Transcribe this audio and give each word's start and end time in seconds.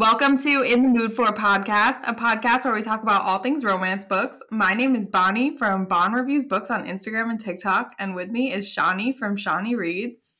Welcome 0.00 0.38
to 0.38 0.62
In 0.62 0.82
the 0.82 0.88
Mood 0.88 1.12
for 1.12 1.26
a 1.26 1.32
podcast, 1.34 2.00
a 2.08 2.14
podcast 2.14 2.64
where 2.64 2.72
we 2.72 2.80
talk 2.80 3.02
about 3.02 3.20
all 3.20 3.38
things 3.40 3.66
romance 3.66 4.02
books. 4.02 4.42
My 4.50 4.72
name 4.72 4.96
is 4.96 5.06
Bonnie 5.06 5.58
from 5.58 5.84
Bon 5.84 6.14
Reviews 6.14 6.46
Books 6.46 6.70
on 6.70 6.86
Instagram 6.86 7.28
and 7.28 7.38
TikTok, 7.38 7.92
and 7.98 8.14
with 8.14 8.30
me 8.30 8.50
is 8.50 8.66
Shawnee 8.66 9.12
from 9.12 9.36
Shawnee 9.36 9.74
Reads. 9.74 10.36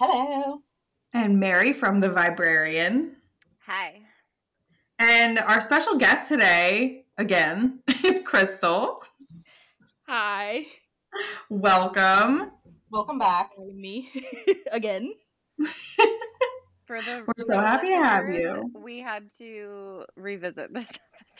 Hello. 0.00 0.62
And 1.12 1.38
Mary 1.38 1.72
from 1.72 2.00
The 2.00 2.08
Vibrarian. 2.08 3.12
Hi. 3.66 4.00
And 4.98 5.38
our 5.38 5.60
special 5.60 5.94
guest 5.94 6.28
today, 6.28 7.04
again, 7.16 7.84
is 8.02 8.20
Krystal. 8.22 8.96
Hi. 10.08 10.66
Welcome. 11.48 12.50
Welcome 12.90 13.18
back. 13.20 13.52
Me 13.72 14.10
again. 14.72 15.14
For 16.86 17.00
the 17.00 17.24
We're 17.26 17.32
so 17.38 17.58
happy 17.58 17.88
to 17.88 17.96
have 17.96 18.28
you. 18.28 18.70
We 18.74 19.00
had 19.00 19.30
to 19.38 20.04
revisit 20.16 20.72
this 20.74 20.86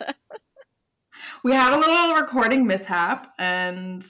episode. 0.00 0.14
We 1.42 1.52
had 1.52 1.72
a 1.74 1.78
little 1.78 2.14
recording 2.14 2.66
mishap 2.66 3.32
and 3.38 4.04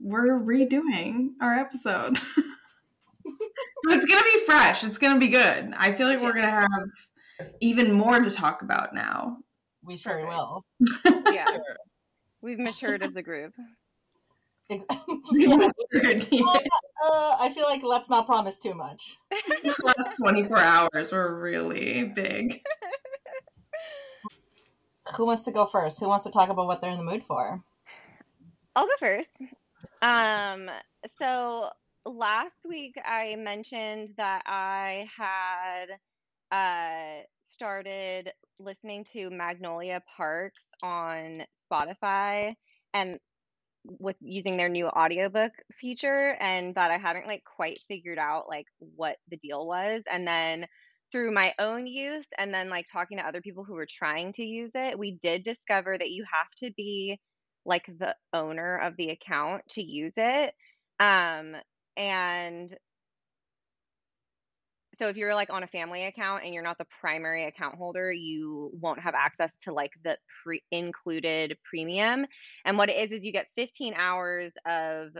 we're 0.00 0.38
redoing 0.38 1.30
our 1.40 1.54
episode. 1.54 2.18
it's 3.24 4.06
going 4.06 4.22
to 4.22 4.30
be 4.32 4.44
fresh. 4.44 4.84
It's 4.84 4.98
going 4.98 5.14
to 5.14 5.20
be 5.20 5.28
good. 5.28 5.74
I 5.76 5.92
feel 5.92 6.06
like 6.06 6.20
we're 6.20 6.34
going 6.34 6.44
to 6.44 6.50
have 6.50 7.48
even 7.60 7.92
more 7.92 8.20
to 8.20 8.30
talk 8.30 8.62
about 8.62 8.94
now. 8.94 9.38
We 9.82 9.96
sure 9.96 10.26
will. 10.26 10.64
yeah. 11.32 11.58
We've 12.42 12.58
matured 12.58 13.02
as 13.02 13.16
a 13.16 13.22
group. 13.22 13.54
Ex- 14.70 14.84
Yeah. 15.32 15.56
uh, 17.04 17.36
I 17.40 17.52
feel 17.54 17.64
like 17.64 17.82
let's 17.82 18.08
not 18.08 18.26
promise 18.26 18.58
too 18.58 18.74
much. 18.74 19.16
the 19.30 19.74
last 19.84 20.16
24 20.18 20.58
hours 20.58 21.12
were 21.12 21.38
really 21.40 22.04
big. 22.14 22.60
Who 25.16 25.26
wants 25.26 25.44
to 25.44 25.52
go 25.52 25.66
first? 25.66 26.00
Who 26.00 26.08
wants 26.08 26.24
to 26.24 26.30
talk 26.30 26.48
about 26.48 26.66
what 26.66 26.80
they're 26.80 26.90
in 26.90 26.98
the 26.98 27.04
mood 27.04 27.22
for? 27.24 27.60
I'll 28.74 28.86
go 28.86 28.92
first. 28.98 29.30
Um, 30.00 30.70
so 31.18 31.68
last 32.06 32.66
week 32.68 32.96
I 33.04 33.36
mentioned 33.36 34.14
that 34.16 34.42
I 34.46 35.06
had 35.14 35.98
uh, 36.50 37.22
started 37.40 38.32
listening 38.58 39.04
to 39.12 39.30
Magnolia 39.30 40.02
Parks 40.16 40.70
on 40.82 41.42
Spotify 41.70 42.54
and 42.92 43.18
with 43.84 44.16
using 44.20 44.56
their 44.56 44.68
new 44.68 44.86
audiobook 44.88 45.52
feature 45.72 46.36
and 46.40 46.74
that 46.74 46.90
I 46.90 46.98
hadn't 46.98 47.26
like 47.26 47.44
quite 47.44 47.80
figured 47.88 48.18
out 48.18 48.48
like 48.48 48.66
what 48.78 49.16
the 49.30 49.36
deal 49.36 49.66
was 49.66 50.02
and 50.10 50.26
then 50.26 50.66
through 51.12 51.32
my 51.32 51.54
own 51.58 51.86
use 51.86 52.26
and 52.38 52.52
then 52.52 52.70
like 52.70 52.86
talking 52.90 53.18
to 53.18 53.26
other 53.26 53.40
people 53.42 53.64
who 53.64 53.74
were 53.74 53.86
trying 53.88 54.32
to 54.34 54.42
use 54.42 54.72
it 54.74 54.98
we 54.98 55.12
did 55.20 55.42
discover 55.42 55.96
that 55.98 56.10
you 56.10 56.24
have 56.32 56.50
to 56.58 56.72
be 56.76 57.20
like 57.66 57.86
the 57.98 58.14
owner 58.32 58.78
of 58.78 58.96
the 58.96 59.10
account 59.10 59.62
to 59.70 59.82
use 59.82 60.14
it 60.16 60.54
um 61.00 61.54
and 61.96 62.74
so 64.96 65.08
if 65.08 65.16
you're 65.16 65.34
like 65.34 65.52
on 65.52 65.62
a 65.62 65.66
family 65.68 66.04
account 66.06 66.44
and 66.44 66.54
you're 66.54 66.62
not 66.62 66.78
the 66.78 66.86
primary 67.00 67.44
account 67.46 67.76
holder 67.76 68.12
you 68.12 68.70
won't 68.80 69.00
have 69.00 69.14
access 69.14 69.50
to 69.62 69.72
like 69.72 69.92
the 70.04 70.16
pre 70.42 70.62
included 70.70 71.56
premium. 71.68 72.26
And 72.64 72.78
what 72.78 72.88
it 72.88 72.96
is 72.96 73.10
is 73.12 73.24
you 73.24 73.32
get 73.32 73.48
15 73.56 73.94
hours 73.96 74.52
of 74.66 75.10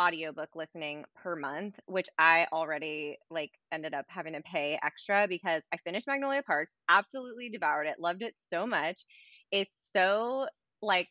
audiobook 0.00 0.50
listening 0.54 1.04
per 1.16 1.34
month 1.34 1.74
which 1.86 2.06
i 2.18 2.46
already 2.52 3.18
like 3.30 3.50
ended 3.72 3.94
up 3.94 4.04
having 4.08 4.32
to 4.32 4.40
pay 4.42 4.78
extra 4.84 5.26
because 5.28 5.60
i 5.72 5.76
finished 5.78 6.06
magnolia 6.06 6.40
park 6.40 6.68
absolutely 6.88 7.48
devoured 7.48 7.86
it 7.88 7.98
loved 7.98 8.22
it 8.22 8.34
so 8.36 8.64
much. 8.66 9.04
It's 9.50 9.90
so 9.92 10.46
like 10.82 11.08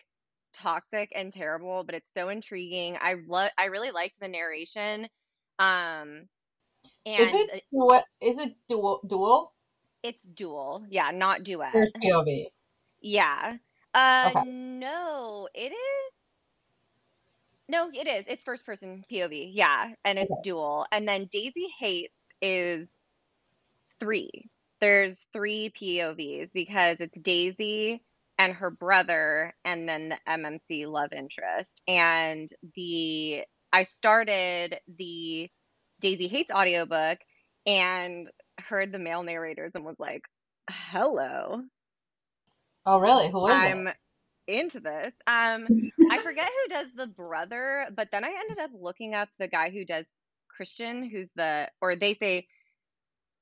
toxic 0.53 1.12
and 1.13 1.34
terrible 1.34 1.84
but 1.84 1.96
it's 1.96 2.13
so 2.13 2.30
intriguing. 2.30 2.97
I 3.02 3.16
love 3.28 3.52
i 3.57 3.66
really 3.66 3.91
liked 3.91 4.19
the 4.22 4.28
narration 4.30 5.07
um 5.59 6.28
and 7.06 7.28
is 7.28 7.34
it 7.34 7.64
what? 7.72 8.06
Is 8.22 8.38
it 8.38 8.56
dual? 8.70 9.02
Dual? 9.08 9.53
it's 10.03 10.22
dual 10.22 10.86
yeah 10.90 11.12
not 11.12 11.44
duet 11.44 11.74
There's 11.74 11.92
POV. 12.03 12.48
yeah 13.02 13.58
uh 13.94 14.30
Okay. 14.30 14.44
no 14.46 15.48
it 15.53 15.72
is 15.72 16.12
no 17.70 17.90
it 17.94 18.08
is 18.08 18.25
it's 18.28 18.44
first 18.44 18.66
person 18.66 19.03
pov 19.12 19.30
yeah 19.53 19.94
and 20.06 20.20
it's 20.20 20.31
Okay. 20.31 20.42
dual 20.44 20.86
and 20.92 21.08
then 21.08 21.28
Daisy 21.31 21.68
Haites 21.81 22.14
is 22.42 22.88
three 24.00 24.50
there's 24.80 25.25
three 25.34 25.72
povs 25.72 26.54
because 26.54 27.00
it's 27.00 27.19
daisy 27.19 28.02
and 28.38 28.54
her 28.54 28.69
brother 28.69 29.54
and 29.66 29.90
then 29.90 30.09
the 30.09 30.18
mmc 30.30 30.88
love 30.88 31.12
interest 31.14 31.81
and 31.88 32.50
the 32.75 33.44
i 33.74 33.84
started 33.84 34.80
the 34.98 35.50
Daisy 36.00 36.28
Haites 36.28 36.52
audiobook 36.52 37.19
and 37.66 38.30
heard 38.69 38.91
the 38.91 39.00
male 39.00 39.24
narrators 39.24 39.72
and 39.75 39.85
was 39.85 40.00
like 40.00 40.24
hello 40.69 41.63
Oh, 42.88 43.00
really? 43.00 43.30
Who 43.30 43.46
is 43.47 43.53
I'm 43.53 43.88
it? 43.88 43.97
into 44.47 44.80
this. 44.80 45.13
Um, 45.28 45.68
I 46.09 46.19
forget 46.24 46.47
who 46.47 46.69
does 46.74 46.88
the 46.96 47.06
brother, 47.06 47.86
but 47.94 48.07
then 48.13 48.24
I 48.24 48.30
ended 48.30 48.63
up 48.63 48.72
looking 48.74 49.13
up 49.13 49.28
the 49.38 49.50
guy 49.50 49.72
who 49.72 49.84
does 49.84 50.06
Christian, 50.47 51.03
who's 51.03 51.30
the, 51.36 51.68
or 51.81 51.97
they 51.97 52.13
say 52.13 52.47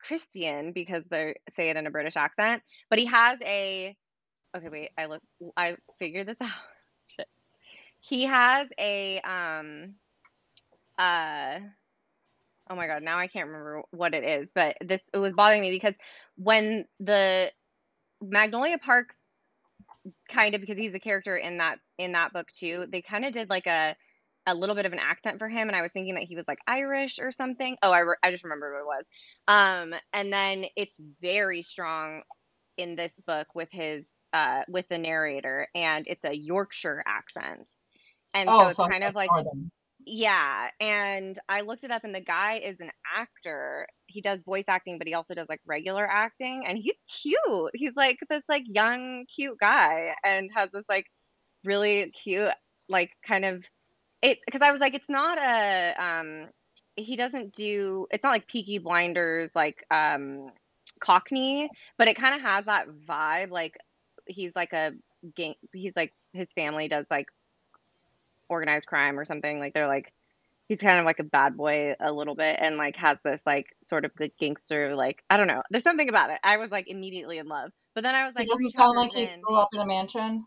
Christian 0.02 0.72
because 0.72 1.04
they 1.12 1.36
say 1.56 1.70
it 1.70 1.78
in 1.78 1.86
a 1.86 1.92
British 1.92 2.16
accent, 2.16 2.64
but 2.90 2.98
he 2.98 3.06
has 3.06 3.38
a, 3.46 3.96
okay, 4.58 4.70
wait, 4.70 4.90
I 4.98 5.06
look, 5.06 5.22
I 5.56 5.78
figured 6.00 6.28
this 6.28 6.38
out. 6.42 6.50
Shit. 7.06 7.28
He 8.00 8.24
has 8.24 8.68
a, 8.80 9.20
um, 9.22 9.94
uh, 10.98 11.60
oh 12.70 12.76
my 12.76 12.88
God, 12.88 13.04
now 13.04 13.18
I 13.18 13.28
can't 13.28 13.48
remember 13.48 13.84
what 13.92 14.14
it 14.14 14.24
is, 14.24 14.48
but 14.56 14.76
this, 14.82 15.02
it 15.14 15.18
was 15.18 15.34
bothering 15.34 15.62
me 15.62 15.72
because 15.72 15.94
when 16.36 16.86
the 17.00 17.52
Magnolia 18.22 18.78
Parks 18.78 19.16
kind 20.30 20.56
of 20.56 20.62
because 20.62 20.78
he's 20.78 20.94
a 20.94 21.00
character 21.00 21.36
in 21.36 21.58
that 21.58 21.80
in 21.98 22.12
that 22.12 22.34
book 22.34 22.48
too 22.52 22.86
they 22.92 23.02
kind 23.02 23.26
of 23.26 23.34
did 23.34 23.50
like 23.50 23.68
a 23.68 23.96
a 24.48 24.54
little 24.54 24.76
bit 24.76 24.86
of 24.86 24.94
an 24.94 25.00
accent 25.00 25.40
for 25.40 25.50
him 25.50 25.68
and 25.68 25.76
i 25.76 25.82
was 25.82 25.92
thinking 25.92 26.14
that 26.16 26.24
he 26.24 26.36
was 26.36 26.46
like 26.48 26.60
irish 26.68 27.20
or 27.20 27.32
something. 27.32 27.76
Oh 27.82 27.92
i, 27.92 28.00
re- 28.00 28.16
I 28.22 28.32
just 28.32 28.44
remember 28.44 28.74
what 28.74 28.82
it 28.82 28.86
was. 28.86 29.06
Um 29.48 30.00
and 30.14 30.32
then 30.32 30.66
it's 30.76 30.98
very 31.22 31.64
strong 31.64 32.22
in 32.78 32.96
this 32.96 33.14
book 33.26 33.48
with 33.56 33.70
his 33.72 34.08
uh 34.34 34.62
with 34.68 34.88
the 34.90 34.98
narrator 34.98 35.68
and 35.74 36.06
it's 36.08 36.24
a 36.24 36.36
yorkshire 36.36 37.04
accent. 37.08 37.70
And 38.34 38.50
so 38.50 38.56
Oh, 38.56 38.68
it's 38.68 38.78
so 38.78 38.88
kind 38.88 39.04
of 39.04 39.16
like 39.16 39.30
Northern. 39.32 39.72
Yeah, 40.06 40.70
and 40.80 41.38
I 41.50 41.62
looked 41.62 41.84
it 41.84 41.92
up, 41.92 42.04
and 42.04 42.14
the 42.14 42.22
guy 42.22 42.60
is 42.60 42.80
an 42.80 42.92
actor. 43.16 43.88
He 44.06 44.22
does 44.22 44.44
voice 44.44 44.66
acting, 44.68 45.00
but 45.00 45.08
he 45.08 45.16
also 45.16 45.34
does 45.34 45.50
like 45.50 45.62
regular 45.66 46.08
acting, 46.08 46.66
and 46.68 46.78
he's 46.78 46.96
cute. 47.10 47.72
He's 47.74 47.96
like 47.96 48.20
this 48.30 48.44
like 48.48 48.64
young, 48.68 49.26
cute 49.34 49.58
guy, 49.60 50.16
and 50.24 50.50
has 50.56 50.70
this 50.72 50.86
like 50.88 51.08
really 51.64 52.12
cute, 52.12 52.52
like 52.88 53.12
kind 53.28 53.46
of 53.46 53.66
it. 54.22 54.38
Because 54.46 54.62
I 54.62 54.72
was 54.72 54.80
like, 54.80 54.94
it's 54.94 55.10
not 55.10 55.40
a 55.40 55.96
um, 56.00 56.50
he 56.96 57.16
doesn't 57.16 57.54
do. 57.54 58.08
It's 58.12 58.24
not 58.24 58.30
like 58.30 58.48
Peaky 58.48 58.78
Blinders, 58.78 59.50
like 59.56 59.84
um, 59.92 60.52
Cockney, 61.00 61.70
but 61.98 62.08
it 62.08 62.16
kind 62.16 62.36
of 62.36 62.42
has 62.42 62.66
that 62.66 62.88
vibe. 63.08 63.50
Like 63.50 63.76
he's 64.28 64.56
like 64.56 64.74
a 64.74 64.92
gang. 65.36 65.56
He's 65.74 65.94
like 65.96 66.14
his 66.34 66.52
family 66.54 66.88
does 66.88 67.06
like 67.10 67.28
organized 68.50 68.88
crime 68.88 69.20
or 69.20 69.26
something. 69.26 69.60
Like 69.60 69.74
they're 69.74 69.88
like 69.88 70.12
he's 70.68 70.80
kind 70.80 71.00
of 71.00 71.06
like 71.06 71.20
a 71.20 71.24
bad 71.24 71.56
boy 71.56 71.94
a 72.00 72.12
little 72.12 72.36
bit 72.36 72.58
and 72.60 72.78
like 72.78 72.96
has 72.96 73.18
this 73.24 73.40
like 73.46 73.68
sort 73.84 74.04
of 74.04 74.16
good 74.16 74.32
gangster 74.40 74.96
like 74.96 75.24
I 75.30 75.38
don't 75.38 75.48
know. 75.48 75.64
There's 75.70 75.84
something 75.84 76.10
about 76.10 76.32
it. 76.32 76.40
I 76.44 76.58
was 76.58 76.72
like 76.72 76.88
immediately 76.88 77.38
in 77.38 77.48
love. 77.48 77.72
But 77.94 78.04
then 78.04 78.16
I 78.16 78.26
was 78.26 78.34
like 78.36 78.46
He 78.46 78.52
doesn't 78.52 78.72
sound 78.72 78.98
like 78.98 79.14
he 79.14 79.30
grew 79.42 79.56
up 79.58 79.70
in 79.74 79.80
a 79.80 79.86
mansion. 79.86 80.46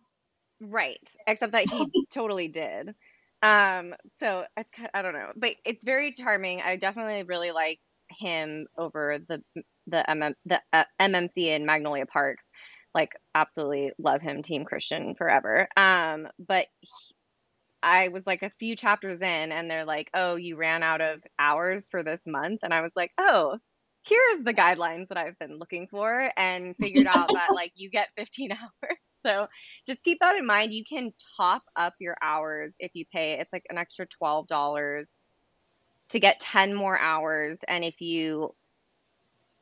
Right. 0.61 0.99
Except 1.27 1.53
that 1.53 1.71
he 1.71 1.87
totally 2.13 2.49
did. 2.49 2.95
Um, 3.43 3.95
so 4.19 4.45
I, 4.57 4.65
I 4.93 5.03
don't 5.03 5.15
know, 5.15 5.31
but 5.37 5.55
it's 5.65 5.85
very 5.85 6.13
charming. 6.13 6.61
I 6.61 6.77
definitely 6.77 7.23
really 7.23 7.53
like 7.53 7.79
him 8.11 8.67
over 8.77 9.19
the 9.29 9.43
the 9.87 10.05
MM, 10.09 10.35
the 10.45 10.61
uh, 10.73 10.85
MMC 11.01 11.55
in 11.55 11.65
Magnolia 11.65 12.07
Parks. 12.07 12.47
Like 12.95 13.11
absolutely 13.35 13.93
love 13.99 14.23
him, 14.23 14.43
Team 14.43 14.65
Christian 14.65 15.15
forever. 15.15 15.69
Um, 15.77 16.27
but 16.39 16.67
he- 16.81 17.15
I 17.83 18.09
was 18.09 18.27
like 18.27 18.43
a 18.43 18.51
few 18.59 18.77
chapters 18.77 19.21
in, 19.21 19.53
and 19.53 19.71
they're 19.71 19.85
like, 19.85 20.11
"Oh, 20.15 20.37
you 20.37 20.57
ran 20.57 20.83
out 20.83 21.01
of 21.01 21.23
hours 21.39 21.89
for 21.89 22.03
this 22.03 22.21
month," 22.27 22.61
and 22.63 22.75
I 22.75 22.83
was 22.83 22.93
like, 22.97 23.13
"Oh." 23.19 23.59
Here's 24.05 24.43
the 24.45 24.55
guidelines 24.55 25.09
that 25.09 25.19
I've 25.19 25.39
been 25.39 25.59
looking 25.59 25.87
for 25.89 26.33
and 26.37 26.75
figured 26.79 27.07
out 27.09 27.33
that 27.35 27.53
like 27.55 27.73
you 27.75 27.91
get 27.91 28.09
15 28.17 28.53
hours. 28.83 28.97
So 29.27 29.49
just 29.87 30.03
keep 30.05 30.19
that 30.21 30.37
in 30.37 30.47
mind. 30.47 30.73
You 30.73 30.85
can 30.85 31.13
top 31.37 31.63
up 31.77 31.95
your 32.01 32.17
hours 32.23 32.75
if 32.79 32.93
you 32.95 33.05
pay. 33.13 33.39
It's 33.39 33.53
like 33.53 33.67
an 33.69 33.77
extra 33.79 34.07
$12 34.07 35.09
to 36.11 36.21
get 36.21 36.41
10 36.41 36.75
more 36.75 36.99
hours. 36.99 37.59
And 37.69 37.85
if 37.85 38.01
you 38.01 38.55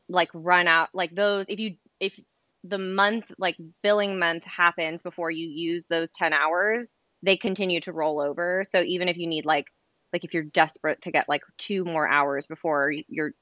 like 0.09 0.31
run 0.35 0.69
out 0.69 0.89
like 0.95 1.15
those 1.15 1.47
if 1.49 1.59
you 1.59 1.77
if 2.01 2.19
the 2.65 2.79
month 2.79 3.25
like 3.39 3.57
billing 3.83 4.19
month 4.19 4.45
happens 4.45 5.03
before 5.03 5.31
you 5.31 5.49
use 5.49 5.89
those 5.89 6.13
10 6.13 6.33
hours 6.33 6.91
they 7.27 7.39
continue 7.39 7.81
to 7.81 7.93
roll 7.93 8.21
over 8.21 8.65
so 8.69 8.83
even 8.83 9.09
if 9.09 9.19
you 9.19 9.29
need 9.29 9.47
like 9.47 9.67
like 10.15 10.25
if 10.25 10.35
you're 10.35 10.45
desperate 10.45 11.03
to 11.03 11.13
get 11.13 11.29
like 11.29 11.43
two 11.59 11.85
more 11.85 12.09
hours 12.09 12.49
before 12.49 12.93
your 13.09 13.33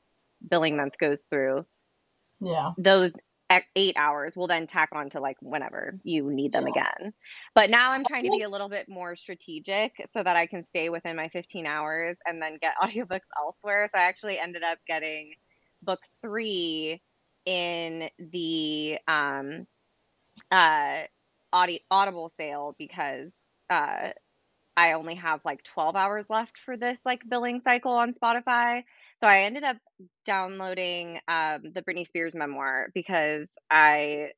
billing 0.50 0.76
month 0.76 0.98
goes 0.98 1.24
through 1.30 1.66
Yeah. 2.40 2.72
those 2.78 3.12
eight 3.76 3.96
hours 3.96 4.36
will 4.36 4.48
then 4.48 4.66
tack 4.66 4.90
on 4.94 5.10
to 5.10 5.20
like 5.20 5.36
whenever 5.40 5.98
you 6.02 6.30
need 6.32 6.52
them 6.52 6.66
Yeah. 6.66 6.68
again. 6.68 7.14
But 7.54 7.70
now 7.70 7.92
I'm 7.92 8.04
trying 8.04 8.24
to 8.24 8.30
be 8.30 8.42
a 8.42 8.50
little 8.50 8.68
bit 8.68 8.88
more 8.88 9.16
strategic 9.16 9.92
so 10.12 10.24
that 10.24 10.36
I 10.36 10.46
can 10.46 10.64
stay 10.66 10.88
within 10.88 11.16
my 11.16 11.28
15 11.28 11.66
hours 11.66 12.16
and 12.26 12.42
then 12.42 12.58
get 12.60 12.74
audiobooks 12.82 13.20
elsewhere. 13.38 13.90
So 13.94 14.00
I 14.00 14.04
actually 14.04 14.38
ended 14.40 14.64
up 14.64 14.78
getting 14.88 15.34
book 15.82 16.00
three 16.22 17.02
in 17.46 18.10
the 18.18 18.98
um, 19.08 19.66
uh, 20.50 21.02
audi- 21.52 21.84
Audible 21.90 22.30
sale 22.30 22.74
because 22.78 23.32
uh, 23.70 24.10
I 24.76 24.92
only 24.92 25.14
have 25.16 25.40
like 25.44 25.62
12 25.64 25.96
hours 25.96 26.26
left 26.28 26.58
for 26.58 26.76
this 26.76 26.98
like 27.04 27.22
billing 27.28 27.60
cycle 27.62 27.92
on 27.92 28.12
Spotify. 28.12 28.82
So 29.20 29.28
I 29.28 29.42
ended 29.42 29.62
up 29.64 29.76
downloading 30.24 31.20
um, 31.28 31.62
the 31.74 31.82
Britney 31.82 32.06
Spears 32.06 32.34
memoir 32.34 32.88
because 32.94 33.46
I 33.70 34.30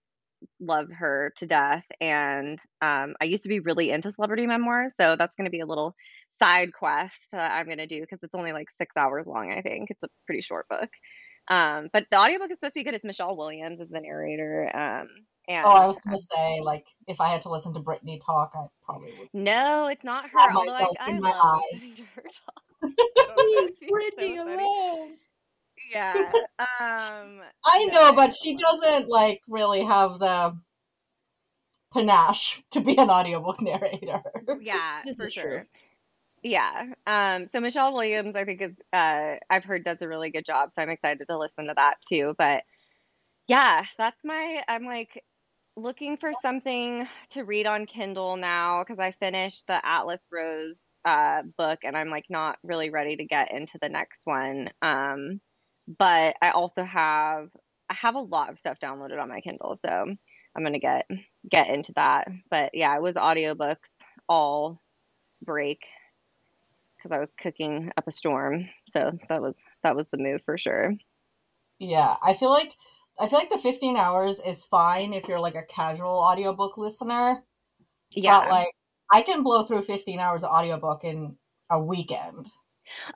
love 0.61 0.89
her 0.91 1.33
to 1.39 1.47
death. 1.47 1.85
And 2.01 2.59
um, 2.83 3.15
I 3.21 3.25
used 3.25 3.45
to 3.45 3.49
be 3.49 3.61
really 3.61 3.91
into 3.91 4.13
celebrity 4.13 4.47
memoirs. 4.47 4.95
So 5.01 5.17
that's 5.19 5.35
going 5.37 5.47
to 5.47 5.51
be 5.51 5.61
a 5.61 5.67
little 5.67 5.95
side 6.39 6.73
quest 6.73 7.33
uh, 7.33 7.39
I'm 7.39 7.67
going 7.67 7.79
to 7.79 7.87
do 7.87 8.01
because 8.01 8.19
it's 8.23 8.35
only 8.35 8.53
like 8.53 8.69
six 8.79 8.95
hours 8.97 9.27
long, 9.27 9.53
I 9.53 9.63
think. 9.63 9.91
It's 9.91 10.03
a 10.03 10.09
pretty 10.27 10.43
short 10.43 10.69
book. 10.69 10.91
Um, 11.49 11.89
but 11.93 12.07
the 12.11 12.19
audiobook 12.19 12.51
is 12.51 12.59
supposed 12.59 12.75
to 12.75 12.81
be 12.81 12.85
good. 12.85 12.95
It's 12.95 13.05
Michelle 13.05 13.37
Williams 13.37 13.81
as 13.81 13.89
the 13.89 14.01
narrator. 14.01 14.71
Um, 14.75 15.09
and 15.49 15.65
Oh, 15.65 15.71
I 15.71 15.87
was 15.87 15.97
gonna 16.05 16.19
say, 16.35 16.61
like, 16.61 16.87
if 17.07 17.21
I 17.21 17.29
had 17.29 17.43
to 17.43 17.51
listen 17.51 17.73
to 17.75 17.81
Britney 17.81 18.19
talk, 18.25 18.53
I 18.55 18.67
probably 18.85 19.13
would. 19.19 19.29
no, 19.33 19.87
it's 19.87 20.03
not 20.05 20.29
her. 20.31 20.53
Although 20.55 20.73
I, 20.73 20.87
I 20.99 21.19
love 21.19 21.35
eyes. 21.37 21.63
listening 21.75 21.95
to 21.97 22.03
her 22.17 22.23
talk. 22.23 22.63
I 22.83 22.89
don't 23.27 23.37
know, 23.39 23.69
she's 23.79 23.91
Britney 23.91 24.37
so 24.37 24.43
alone. 24.45 25.15
Yeah. 25.93 26.33
Um, 26.59 27.43
I 27.65 27.85
know, 27.93 28.11
no. 28.11 28.13
but 28.15 28.35
she 28.35 28.57
doesn't 28.57 29.09
like 29.09 29.41
really 29.47 29.85
have 29.85 30.19
the 30.19 30.59
panache 31.93 32.63
to 32.73 32.81
be 32.81 32.97
an 32.99 33.11
audiobook 33.11 33.61
narrator. 33.63 34.23
Yeah, 34.61 35.03
This 35.05 35.19
for 35.19 35.27
is 35.27 35.35
true. 35.35 35.63
Yeah. 36.43 36.93
Um, 37.07 37.47
so 37.47 37.61
Michelle 37.61 37.93
Williams, 37.93 38.37
I 38.37 38.45
think 38.45 38.63
is 38.63 38.75
uh 38.93 39.37
I've 39.51 39.65
heard 39.65 39.85
does 39.85 40.03
a 40.03 40.09
really 40.09 40.31
good 40.31 40.45
job, 40.45 40.73
so 40.73 40.83
I'm 40.83 40.91
excited 40.91 41.27
to 41.29 41.39
listen 41.39 41.67
to 41.67 41.75
that 41.77 41.97
too. 42.09 42.35
But 42.39 42.63
yeah, 43.49 43.85
that's 43.99 44.25
my 44.25 44.63
I'm 44.69 44.85
like 44.87 45.25
looking 45.77 46.17
for 46.19 46.33
something 46.43 47.09
to 47.31 47.45
read 47.45 47.67
on 47.67 47.87
Kindle 47.87 48.37
now 48.37 48.85
because 48.85 49.01
I 49.01 49.13
finished 49.13 49.67
the 49.69 49.85
Atlas 49.87 50.29
Rose 50.33 50.87
uh 51.05 51.43
book 51.59 51.81
and 51.85 51.97
I'm 51.97 52.11
like 52.11 52.27
not 52.31 52.59
really 52.65 52.91
ready 52.91 53.17
to 53.17 53.25
get 53.27 53.53
into 53.53 53.79
the 53.83 53.89
next 53.91 54.23
one. 54.27 54.71
Um, 54.83 55.41
but 55.99 56.37
I 56.43 56.51
also 56.51 56.85
have 56.85 57.51
I 57.91 57.95
have 57.95 58.17
a 58.17 58.21
lot 58.21 58.51
of 58.51 58.59
stuff 58.59 58.79
downloaded 58.81 59.21
on 59.23 59.29
my 59.31 59.41
Kindle, 59.41 59.77
so 59.77 59.91
I'm 60.57 60.63
gonna 60.63 60.79
get 60.81 61.07
get 61.51 61.69
into 61.71 61.93
that. 61.97 62.29
But 62.51 62.75
yeah, 62.75 62.97
it 62.97 63.03
was 63.03 63.17
audiobooks 63.17 63.97
all 64.29 64.81
break 65.43 65.81
because 67.07 67.17
I 67.17 67.21
was 67.21 67.33
cooking 67.33 67.91
up 67.97 68.07
a 68.07 68.13
storm. 68.13 68.69
So 68.93 69.13
that 69.29 69.43
was 69.43 69.55
that 69.83 69.97
was 69.97 70.07
the 70.11 70.19
move 70.19 70.43
for 70.45 70.59
sure. 70.59 70.95
Yeah, 71.79 72.17
I 72.23 72.35
feel 72.35 72.51
like 72.51 72.73
I 73.19 73.29
feel 73.29 73.39
like 73.39 73.51
the 73.51 73.59
15 73.59 73.97
hours 73.97 74.41
is 74.41 74.65
fine 74.65 75.13
if 75.13 75.29
you're 75.29 75.41
like 75.41 75.55
a 75.55 75.63
casual 75.63 76.19
audiobook 76.19 76.77
listener. 76.77 77.43
Yeah. 78.15 78.41
But 78.41 78.51
like 78.51 78.69
I 79.13 79.23
can 79.23 79.43
blow 79.43 79.65
through 79.65 79.83
15 79.83 80.19
hours 80.19 80.43
of 80.43 80.51
audiobook 80.51 81.05
in 81.05 81.37
a 81.71 81.81
weekend. 81.81 82.49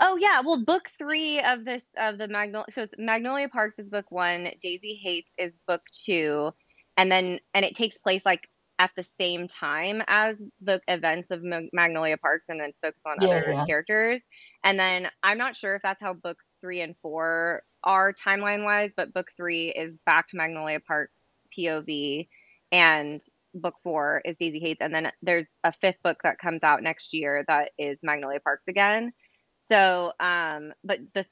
oh 0.00 0.16
yeah. 0.16 0.40
Well, 0.40 0.64
book 0.64 0.90
three 0.98 1.40
of 1.40 1.64
this 1.64 1.82
of 1.98 2.18
the 2.18 2.28
Magnolia. 2.28 2.66
So 2.70 2.82
it's 2.82 2.94
Magnolia 2.98 3.48
Parks 3.48 3.78
is 3.78 3.90
book 3.90 4.10
one. 4.10 4.50
Daisy 4.62 5.00
Haites 5.04 5.32
is 5.38 5.58
book 5.66 5.82
two, 5.92 6.52
and 6.96 7.10
then 7.10 7.40
and 7.54 7.64
it 7.64 7.74
takes 7.74 7.98
place 7.98 8.24
like 8.24 8.48
at 8.80 8.90
the 8.96 9.04
same 9.04 9.46
time 9.46 10.02
as 10.06 10.40
the 10.62 10.80
events 10.88 11.30
of 11.30 11.42
Mag- 11.42 11.68
Magnolia 11.74 12.16
Parks, 12.16 12.46
and 12.48 12.58
then 12.58 12.72
focus 12.82 13.02
on 13.06 13.18
Yeah, 13.20 13.26
other 13.28 13.52
yeah. 13.52 13.66
characters. 13.66 14.24
And 14.64 14.80
then 14.80 15.10
I'm 15.22 15.36
not 15.36 15.54
sure 15.54 15.74
if 15.74 15.82
that's 15.82 16.00
how 16.00 16.14
books 16.14 16.54
three 16.62 16.80
and 16.80 16.96
four 17.02 17.62
are 17.84 18.14
timeline 18.14 18.64
wise, 18.64 18.90
but 18.96 19.12
book 19.12 19.26
three 19.36 19.68
is 19.68 19.92
back 20.06 20.28
to 20.28 20.38
Magnolia 20.38 20.80
Parks 20.80 21.26
POV, 21.56 22.26
and 22.72 23.20
book 23.54 23.74
four 23.82 24.22
is 24.24 24.36
Daisy 24.38 24.60
Haites, 24.60 24.80
and 24.80 24.94
then 24.94 25.12
there's 25.20 25.52
a 25.62 25.72
fifth 25.72 26.02
book 26.02 26.16
that 26.24 26.38
comes 26.38 26.62
out 26.62 26.82
next 26.82 27.12
year 27.12 27.44
that 27.48 27.72
is 27.78 28.00
Magnolia 28.02 28.40
Parks 28.40 28.66
again. 28.66 29.12
So, 29.58 30.12
um, 30.20 30.72
but 30.82 31.00
the 31.12 31.26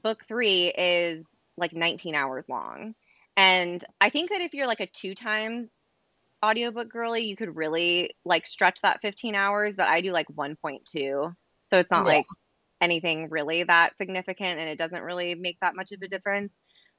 book 0.00 0.22
three 0.28 0.68
is 0.68 1.26
like 1.56 1.72
19 1.72 2.14
hours 2.14 2.48
long, 2.48 2.94
and 3.36 3.84
I 4.00 4.10
think 4.10 4.30
that 4.30 4.40
if 4.40 4.54
you're 4.54 4.68
like 4.68 4.80
a 4.80 4.86
two 4.86 5.16
times 5.16 5.68
audiobook 6.44 6.88
girly, 6.88 7.24
you 7.24 7.36
could 7.36 7.56
really 7.56 8.14
like 8.24 8.46
stretch 8.46 8.80
that 8.82 9.00
15 9.02 9.34
hours. 9.34 9.76
But 9.76 9.88
I 9.88 10.00
do 10.00 10.12
like 10.12 10.28
1.2, 10.28 11.34
so 11.70 11.78
it's 11.78 11.90
not 11.90 12.04
Yeah. 12.06 12.14
like 12.16 12.26
anything 12.80 13.28
really 13.30 13.62
that 13.64 13.96
significant, 13.98 14.58
and 14.58 14.68
it 14.68 14.78
doesn't 14.78 15.02
really 15.02 15.34
make 15.34 15.58
that 15.60 15.76
much 15.76 15.92
of 15.92 16.02
a 16.02 16.08
difference. 16.08 16.52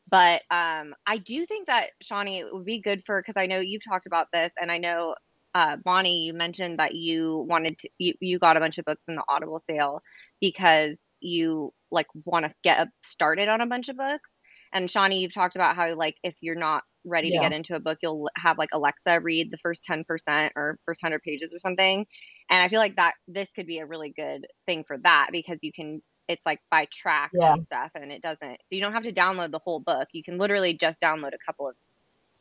But 0.09 0.41
um, 0.51 0.93
I 1.07 1.17
do 1.17 1.45
think 1.45 1.67
that 1.67 1.91
Shawnee 2.01 2.39
it 2.39 2.53
would 2.53 2.65
be 2.65 2.81
good 2.81 3.03
for 3.05 3.21
because 3.21 3.39
I 3.41 3.47
know 3.47 3.59
you've 3.59 3.83
talked 3.83 4.05
about 4.05 4.27
this, 4.33 4.51
and 4.59 4.71
I 4.71 4.77
know 4.77 5.15
uh, 5.55 5.77
Bonnie, 5.77 6.23
you 6.23 6.33
mentioned 6.33 6.79
that 6.79 6.95
you 6.95 7.45
wanted 7.47 7.77
to 7.79 7.89
you, 7.99 8.13
you 8.19 8.39
got 8.39 8.57
a 8.57 8.59
bunch 8.59 8.77
of 8.79 8.85
books 8.85 9.05
in 9.07 9.15
the 9.15 9.23
Audible 9.29 9.59
sale 9.59 10.01
because 10.41 10.97
you 11.19 11.73
like 11.91 12.07
want 12.25 12.45
to 12.49 12.55
get 12.63 12.87
started 13.03 13.47
on 13.49 13.61
a 13.61 13.67
bunch 13.67 13.89
of 13.89 13.97
books. 13.97 14.33
And 14.73 14.91
Shawnee, 14.91 15.19
you've 15.19 15.33
talked 15.35 15.55
about 15.57 15.75
how 15.77 15.95
like 15.95 16.17
if 16.23 16.35
you're 16.41 16.55
not 16.55 16.83
ready 17.05 17.31
Yeah. 17.31 17.39
to 17.39 17.43
get 17.49 17.53
into 17.53 17.75
a 17.75 17.81
book, 17.81 17.99
you'll 18.03 18.29
have 18.37 18.57
like 18.59 18.69
Alexa 18.73 19.21
read 19.21 19.51
the 19.51 19.57
first 19.59 19.83
ten 19.85 20.05
percent 20.05 20.53
or 20.57 20.79
first 20.85 21.01
hundred 21.03 21.23
pages 21.23 21.53
or 21.53 21.59
something. 21.59 22.05
And 22.49 22.63
I 22.63 22.69
feel 22.69 22.79
like 22.81 22.97
that 22.97 23.15
this 23.27 23.51
could 23.53 23.67
be 23.67 23.79
a 23.79 23.87
really 23.87 24.13
good 24.15 24.47
thing 24.67 24.85
for 24.87 24.97
that 24.99 25.29
because 25.33 25.59
you 25.63 25.71
can 25.73 26.01
it's 26.29 26.43
like 26.45 26.59
by 26.71 26.87
track 26.93 27.33
Yeah. 27.33 27.55
and 27.55 27.63
stuff 27.67 27.91
and 27.95 28.11
it 28.11 28.21
doesn't 28.21 28.57
so 28.67 28.75
you 28.75 28.81
don't 28.81 28.93
have 28.93 29.03
to 29.03 29.13
download 29.13 29.51
the 29.51 29.59
whole 29.63 29.81
book. 29.81 30.09
You 30.13 30.23
can 30.23 30.37
literally 30.39 30.75
just 30.77 30.99
download 31.01 31.33
a 31.35 31.39
couple 31.45 31.67
of 31.69 31.75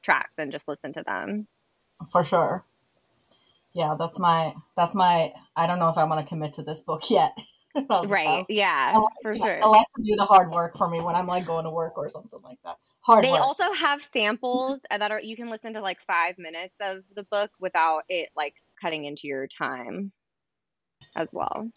tracks 0.03 0.35
and 0.39 0.53
just 0.53 0.69
listen 0.69 0.93
to 0.95 1.05
them. 1.05 1.49
For 2.12 2.25
sure. 2.25 2.65
Yeah, 3.75 3.97
that's 3.99 4.19
my 4.19 4.55
that's 4.77 4.95
my 4.95 5.33
I 5.57 5.67
don't 5.67 5.79
know 5.81 5.89
if 5.91 5.99
I'm 5.99 6.09
gonna 6.09 6.27
commit 6.27 6.55
to 6.55 6.62
this 6.62 6.83
book 6.83 7.11
yet. 7.11 7.37
Right. 8.05 8.26
have 8.26 8.47
Yeah, 8.49 8.93
Alexa, 8.99 9.17
for 9.23 9.37
sure. 9.37 9.59
Alexa 9.61 10.02
do 10.02 10.17
the 10.17 10.25
hard 10.25 10.50
work 10.50 10.76
for 10.76 10.88
me 10.88 11.00
when 11.00 11.14
I'm 11.14 11.26
like 11.26 11.47
going 11.47 11.64
to 11.64 11.71
work 11.71 11.97
or 11.97 12.09
something 12.09 12.41
like 12.45 12.59
that. 12.64 12.76
Hard 13.00 13.25
They 13.25 13.31
work. 13.31 13.41
also 13.41 13.73
have 13.73 14.02
samples 14.02 14.83
that 14.91 15.11
are 15.11 15.21
you 15.21 15.37
can 15.37 15.49
listen 15.50 15.73
to 15.75 15.81
like 15.81 15.99
five 16.07 16.37
minutes 16.38 16.76
of 16.81 17.02
the 17.14 17.23
book 17.25 17.50
without 17.61 18.02
it 18.09 18.29
like 18.37 18.55
cutting 18.81 19.05
into 19.05 19.26
your 19.26 19.47
time 19.47 20.12
as 21.17 21.29
well. 21.33 21.71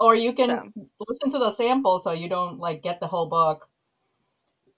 or 0.00 0.14
you 0.14 0.32
can 0.32 0.72
So. 0.74 0.88
listen 1.08 1.32
to 1.32 1.38
the 1.38 1.52
sample 1.54 1.98
so 2.00 2.12
you 2.12 2.28
don't 2.28 2.58
like 2.58 2.82
get 2.82 3.00
the 3.00 3.06
whole 3.06 3.28
book 3.28 3.68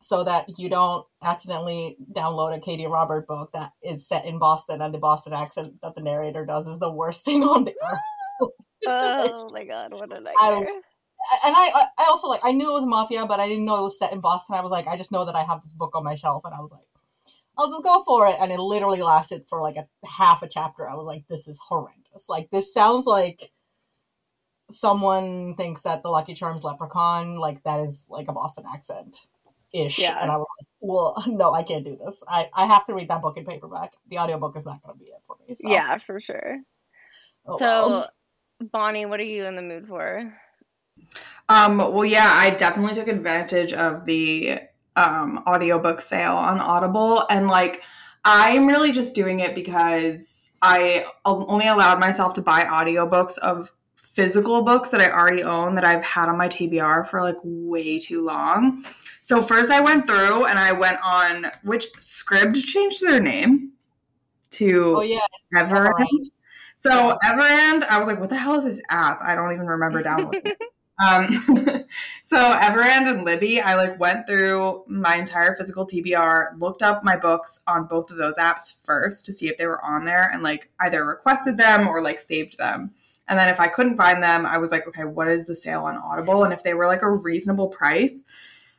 so 0.03 0.23
that 0.25 0.47
you 0.59 0.69
don't 0.69 1.07
accidentally 1.23 1.97
download 2.13 2.55
a 2.57 2.61
Katee 2.61 2.89
Robert 2.89 3.27
book 3.27 3.51
that 3.55 3.73
is 3.83 4.07
set 4.07 4.25
in 4.27 4.39
Boston 4.39 4.81
and 4.83 4.93
the 4.95 4.99
Boston 4.99 5.33
accent 5.33 5.75
that 5.83 5.95
the 5.95 6.03
narrator 6.03 6.45
does 6.45 6.67
is 6.67 6.79
the 6.79 6.93
worst 6.93 7.25
thing 7.27 7.43
on 7.43 7.65
the 7.65 7.75
earth. 7.83 8.51
Oh 8.87 9.51
my 9.53 9.65
god, 9.65 9.93
what 9.93 10.11
a 10.13 10.17
I 10.17 10.19
nightmare. 10.21 10.61
was- 10.61 10.83
and 11.45 11.55
I, 11.57 11.71
I- 11.75 11.89
I 11.99 12.07
also 12.09 12.29
like 12.29 12.41
I 12.45 12.53
knew 12.53 12.69
it 12.71 12.75
was 12.81 12.85
mafia, 12.87 13.27
but 13.27 13.41
I 13.41 13.49
didn't 13.49 13.65
know 13.65 13.77
it 13.79 13.83
was 13.83 13.99
set 13.99 14.13
in 14.13 14.21
Boston. 14.21 14.55
I 14.57 14.61
was 14.61 14.71
like, 14.71 14.87
I 14.87 14.97
just 14.97 15.11
know 15.13 15.25
that 15.25 15.35
I 15.35 15.45
have 15.45 15.63
this 15.63 15.73
book 15.73 15.93
on 15.95 16.05
my 16.05 16.15
shelf, 16.15 16.43
and 16.45 16.55
I 16.55 16.61
was 16.61 16.71
like, 16.73 16.83
I'll 17.59 17.71
just 17.71 17.83
go 17.83 18.03
for 18.05 18.27
it. 18.27 18.37
And 18.39 18.53
it 18.53 18.61
literally 18.61 19.03
lasted 19.03 19.45
for 19.49 19.63
like 19.63 19.77
a 19.77 19.87
half 20.07 20.43
a 20.43 20.49
chapter. 20.49 20.89
I 20.89 20.95
was 20.95 21.07
like, 21.07 21.25
this 21.29 21.49
is 21.49 21.59
horrendous. 21.69 22.27
Like 22.29 22.51
this 22.51 22.73
sounds 22.73 23.07
like 23.07 23.51
someone 24.71 25.55
thinks 25.57 25.83
that 25.83 26.03
the 26.03 26.09
Lucky 26.09 26.35
Charms 26.35 26.65
leprechaun 26.65 27.37
like 27.39 27.63
that 27.63 27.81
is 27.81 28.07
like 28.11 28.29
a 28.29 28.33
Boston 28.33 28.65
accent 28.73 29.21
ish. 29.73 29.99
Yeah. 29.99 30.19
And 30.21 30.31
I 30.31 30.37
was 30.37 30.47
like, 30.61 30.69
well, 30.81 31.23
no, 31.27 31.53
I 31.55 31.63
can't 31.63 31.85
do 31.85 31.97
this. 31.97 32.23
I, 32.29 32.49
I 32.55 32.67
have 32.67 32.85
to 32.87 32.95
read 32.95 33.09
that 33.09 33.23
book 33.23 33.37
in 33.37 33.45
paperback. 33.45 33.93
The 34.11 34.19
audiobook 34.19 34.57
is 34.57 34.65
not 34.67 34.83
going 34.83 34.99
to 34.99 35.05
be 35.05 35.11
it 35.11 35.21
for 35.27 35.37
me. 35.49 35.55
So, 35.57 35.69
Yeah, 35.71 35.99
for 35.99 36.21
sure. 36.21 36.59
oh 37.47 37.57
So. 37.59 38.07
Bonnie, 38.61 39.07
what 39.07 39.21
are 39.21 39.25
you 39.25 39.45
in 39.45 39.57
the 39.57 39.63
mood 39.63 39.87
for? 39.87 40.33
Um, 41.49 41.79
well, 41.79 42.05
yeah, 42.05 42.33
I 42.35 42.51
definitely 42.51 42.95
took 42.95 43.09
advantage 43.09 43.73
of 43.73 44.05
the 44.05 44.61
um, 44.97 45.43
audiobook 45.47 46.01
sale 46.01 46.37
on 46.37 46.59
Audible. 46.59 47.25
And 47.31 47.49
like, 47.49 47.83
I'm 48.25 48.67
really 48.67 48.93
just 48.93 49.15
doing 49.15 49.41
it 49.41 49.55
because 49.55 50.51
I 50.63 51.07
only 51.25 51.69
allowed 51.69 52.01
myself 52.01 52.33
to 52.35 52.43
buy 52.43 52.65
audiobooks 52.65 53.39
of 53.39 53.73
physical 53.95 54.63
books 54.63 54.91
that 54.91 55.01
I 55.01 55.11
already 55.11 55.43
own 55.43 55.75
that 55.75 55.85
I've 55.85 56.03
had 56.03 56.29
on 56.29 56.39
my 56.39 56.49
TBR 56.49 57.07
for 57.07 57.23
like 57.23 57.37
way 57.45 57.99
too 57.99 58.25
long. 58.25 58.85
So 59.21 59.43
first 59.43 59.71
I 59.71 59.81
went 59.81 60.07
through 60.07 60.47
and 60.47 60.59
I 60.59 60.73
went 60.73 60.99
on 61.05 61.47
which 61.63 61.93
Scribd 62.01 62.65
changed 62.65 63.03
their 63.03 63.21
name 63.21 63.73
to 64.53 64.97
Oh 64.97 65.03
yeah, 65.03 65.21
Everand. 65.55 65.93
So 66.87 67.19
Everand, 67.25 67.85
I 67.85 67.99
was 67.99 68.07
like, 68.07 68.21
what 68.21 68.31
the 68.31 68.37
hell 68.37 68.55
is 68.55 68.65
this 68.65 68.81
app? 68.91 69.19
I 69.21 69.35
don't 69.35 69.53
even 69.53 69.67
remember 69.67 70.03
downloading 70.03 70.43
it. 70.45 70.59
Um, 70.99 71.27
so 72.23 72.39
Everand 72.39 73.13
and 73.13 73.25
Libby, 73.25 73.61
I 73.61 73.75
like 73.75 74.01
went 74.01 74.27
through 74.27 74.85
my 74.87 75.17
entire 75.17 75.55
physical 75.55 75.87
TBR, 75.87 76.59
looked 76.59 76.81
up 76.81 77.05
my 77.05 77.19
books 77.19 77.61
on 77.67 77.87
both 77.87 78.11
of 78.11 78.17
those 78.17 78.37
apps 78.37 78.83
first 78.83 79.27
to 79.27 79.33
see 79.35 79.49
if 79.49 79.59
they 79.59 79.67
were 79.67 79.85
on 79.85 80.07
there, 80.07 80.31
and 80.33 80.43
like 80.43 80.71
either 80.81 81.05
requested 81.05 81.59
them 81.59 81.87
or 81.87 82.03
like 82.03 82.19
saved 82.19 82.57
them. 82.57 82.93
And 83.29 83.39
then 83.39 83.49
if 83.49 83.61
I 83.61 83.67
couldn't 83.67 83.99
find 83.99 84.23
them, 84.23 84.47
I 84.47 84.57
was 84.57 84.71
like, 84.71 84.89
okay, 84.89 85.05
what 85.05 85.29
is 85.29 85.47
the 85.47 85.55
sale 85.55 85.85
on 85.85 85.99
Audible? 85.99 86.45
And 86.45 86.53
if 86.55 86.63
they 86.63 86.75
were 86.75 86.87
like 86.87 87.03
a 87.03 87.11
reasonable 87.11 87.69
price, 87.69 88.25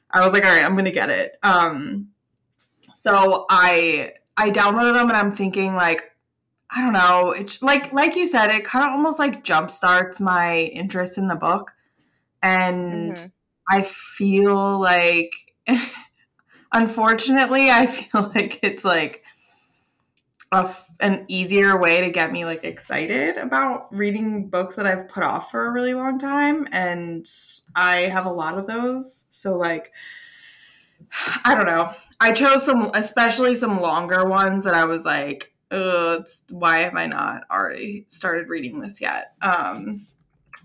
I 0.09 0.23
was 0.23 0.33
like, 0.33 0.43
all 0.43 0.49
right, 0.49 0.63
I'm 0.63 0.75
gonna 0.75 0.89
get 0.89 1.09
it. 1.09 1.37
Um, 1.43 2.09
so 2.95 3.45
I 3.49 4.13
I 4.37 4.49
downloaded 4.49 4.95
them, 4.95 5.09
and 5.09 5.17
I'm 5.17 5.35
thinking 5.35 5.75
like, 5.75 6.16
I 6.69 6.81
don't 6.81 6.93
know, 6.93 7.31
it's 7.31 7.61
like 7.61 7.93
like 7.93 8.15
you 8.15 8.27
said, 8.27 8.49
it 8.51 8.65
kind 8.65 8.85
of 8.85 8.91
almost 8.91 9.19
like 9.19 9.43
jump 9.43 9.71
starts 9.71 10.19
my 10.19 10.59
interest 10.59 11.17
in 11.17 11.27
the 11.27 11.35
book, 11.35 11.71
and 12.43 13.17
Mhm. 13.17 13.31
I 13.69 13.83
feel 13.83 14.79
like, 14.79 15.31
unfortunately, 16.73 17.69
I 17.69 17.85
feel 17.87 18.31
like 18.35 18.59
it's 18.63 18.85
like 18.85 19.23
a 20.51 20.73
an 21.01 21.25
easier 21.27 21.77
way 21.77 22.01
to 22.01 22.09
get 22.09 22.31
me 22.31 22.45
like 22.45 22.63
excited 22.63 23.37
about 23.37 23.93
reading 23.93 24.47
books 24.49 24.75
that 24.75 24.87
I've 24.87 25.07
put 25.09 25.23
off 25.23 25.51
for 25.51 25.65
a 25.67 25.71
really 25.71 25.93
long 25.93 26.17
time, 26.19 26.67
and 26.71 27.25
I 27.75 28.01
have 28.01 28.25
a 28.25 28.31
lot 28.31 28.57
of 28.57 28.65
those. 28.67 29.25
So 29.29 29.57
like, 29.57 29.91
I 31.45 31.55
don't 31.55 31.65
know. 31.65 31.93
I 32.19 32.31
chose 32.31 32.65
some, 32.65 32.89
especially 32.93 33.53
some 33.55 33.81
longer 33.81 34.25
ones 34.25 34.63
that 34.63 34.73
I 34.73 34.85
was 34.85 35.05
like, 35.05 35.53
It's, 35.69 36.43
why 36.49 36.79
have 36.79 36.95
I 36.95 37.07
not 37.07 37.43
already 37.51 38.05
started 38.07 38.47
reading 38.47 38.79
this 38.79 39.01
yet? 39.01 39.33
Um, 39.41 40.01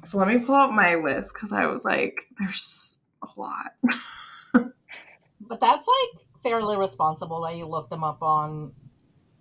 so 0.02 0.18
let 0.18 0.28
me 0.28 0.38
pull 0.38 0.54
out 0.54 0.72
my 0.72 0.94
list 0.96 1.34
because 1.34 1.52
I 1.52 1.66
was 1.66 1.84
like, 1.84 2.22
there's 2.38 3.00
a 3.22 3.40
lot. 3.40 3.72
but 4.52 5.60
that's 5.60 5.86
like 5.86 6.22
fairly 6.42 6.76
responsible 6.76 7.40
that 7.42 7.56
you 7.56 7.66
looked 7.66 7.90
them 7.90 8.04
up 8.04 8.22
on 8.22 8.72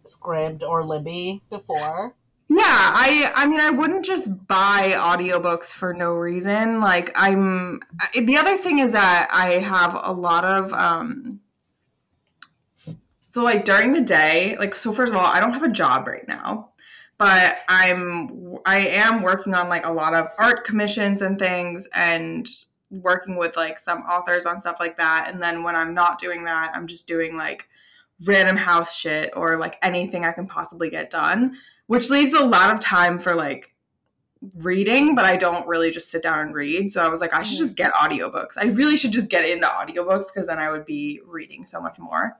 Scribd 0.08 0.63
or 0.63 0.84
Libby 0.84 1.41
before. 1.50 2.15
Yeah, 2.50 2.65
I 2.65 3.32
I 3.34 3.48
mean 3.48 3.62
I 3.62 3.70
wouldn't 3.70 4.03
just 4.03 4.46
buy 4.46 4.91
audiobooks 4.96 5.72
for 5.72 5.94
no 5.94 6.13
reason. 6.13 6.82
Like 6.82 7.12
I'm 7.15 7.82
the 8.13 8.38
other 8.38 8.58
thing 8.58 8.80
is 8.80 8.91
that 8.91 9.30
I 9.32 9.51
have 9.60 9.98
a 10.01 10.12
lot 10.12 10.44
of 10.44 10.74
um 10.74 11.39
so 13.32 13.44
like 13.44 13.64
during 13.64 13.94
the 13.94 14.02
day, 14.02 14.58
like 14.60 14.76
so 14.76 14.92
first 14.92 15.12
of 15.12 15.18
all, 15.18 15.26
I 15.26 15.40
don't 15.40 15.54
have 15.54 15.64
a 15.64 15.70
job 15.72 16.06
right 16.08 16.28
now, 16.28 16.72
but 17.18 17.60
I'm 17.70 18.58
I 18.66 18.80
am 18.80 19.22
working 19.22 19.54
on 19.54 19.70
like 19.70 19.86
a 19.86 19.92
lot 19.92 20.14
of 20.14 20.28
art 20.38 20.66
commissions 20.66 21.22
and 21.22 21.40
things 21.40 21.88
and 21.96 22.46
working 22.90 23.38
with 23.38 23.56
like 23.56 23.80
some 23.80 24.00
authors 24.02 24.46
on 24.46 24.60
stuff 24.60 24.78
like 24.82 24.98
that. 24.98 25.30
And 25.32 25.42
then 25.42 25.64
when 25.64 25.78
I'm 25.78 25.94
not 25.94 26.20
doing 26.20 26.44
that, 26.44 26.72
I'm 26.76 26.88
just 26.88 27.08
doing 27.08 27.38
like 27.38 27.70
random 28.26 28.58
house 28.58 28.94
shit 28.96 29.32
or 29.36 29.58
like 29.58 29.78
anything 29.82 30.26
I 30.26 30.34
can 30.34 30.46
possibly 30.46 30.90
get 30.90 31.10
done 31.10 31.58
which 31.88 32.10
leaves 32.10 32.34
a 32.34 32.46
lot 32.46 32.72
of 32.72 32.80
time 32.80 33.20
for 33.20 33.36
like 33.36 33.76
reading 34.56 35.14
but 35.14 35.26
i 35.26 35.36
don't 35.36 35.68
really 35.68 35.92
just 35.92 36.10
sit 36.10 36.24
down 36.24 36.40
and 36.40 36.54
read 36.56 36.92
so 36.92 37.04
i 37.04 37.08
was 37.08 37.20
like 37.22 37.34
i 37.34 37.44
should 37.44 37.58
Mhm. 37.58 37.66
just 37.66 37.78
get 37.78 37.94
audiobooks 37.94 38.54
i 38.58 38.66
really 38.66 38.96
should 38.98 39.12
just 39.12 39.30
get 39.30 39.44
into 39.44 39.68
audiobooks 39.68 40.26
because 40.34 40.48
then 40.48 40.58
i 40.58 40.72
would 40.72 40.86
be 40.86 41.20
reading 41.26 41.66
so 41.66 41.82
much 41.82 42.00
more 42.00 42.38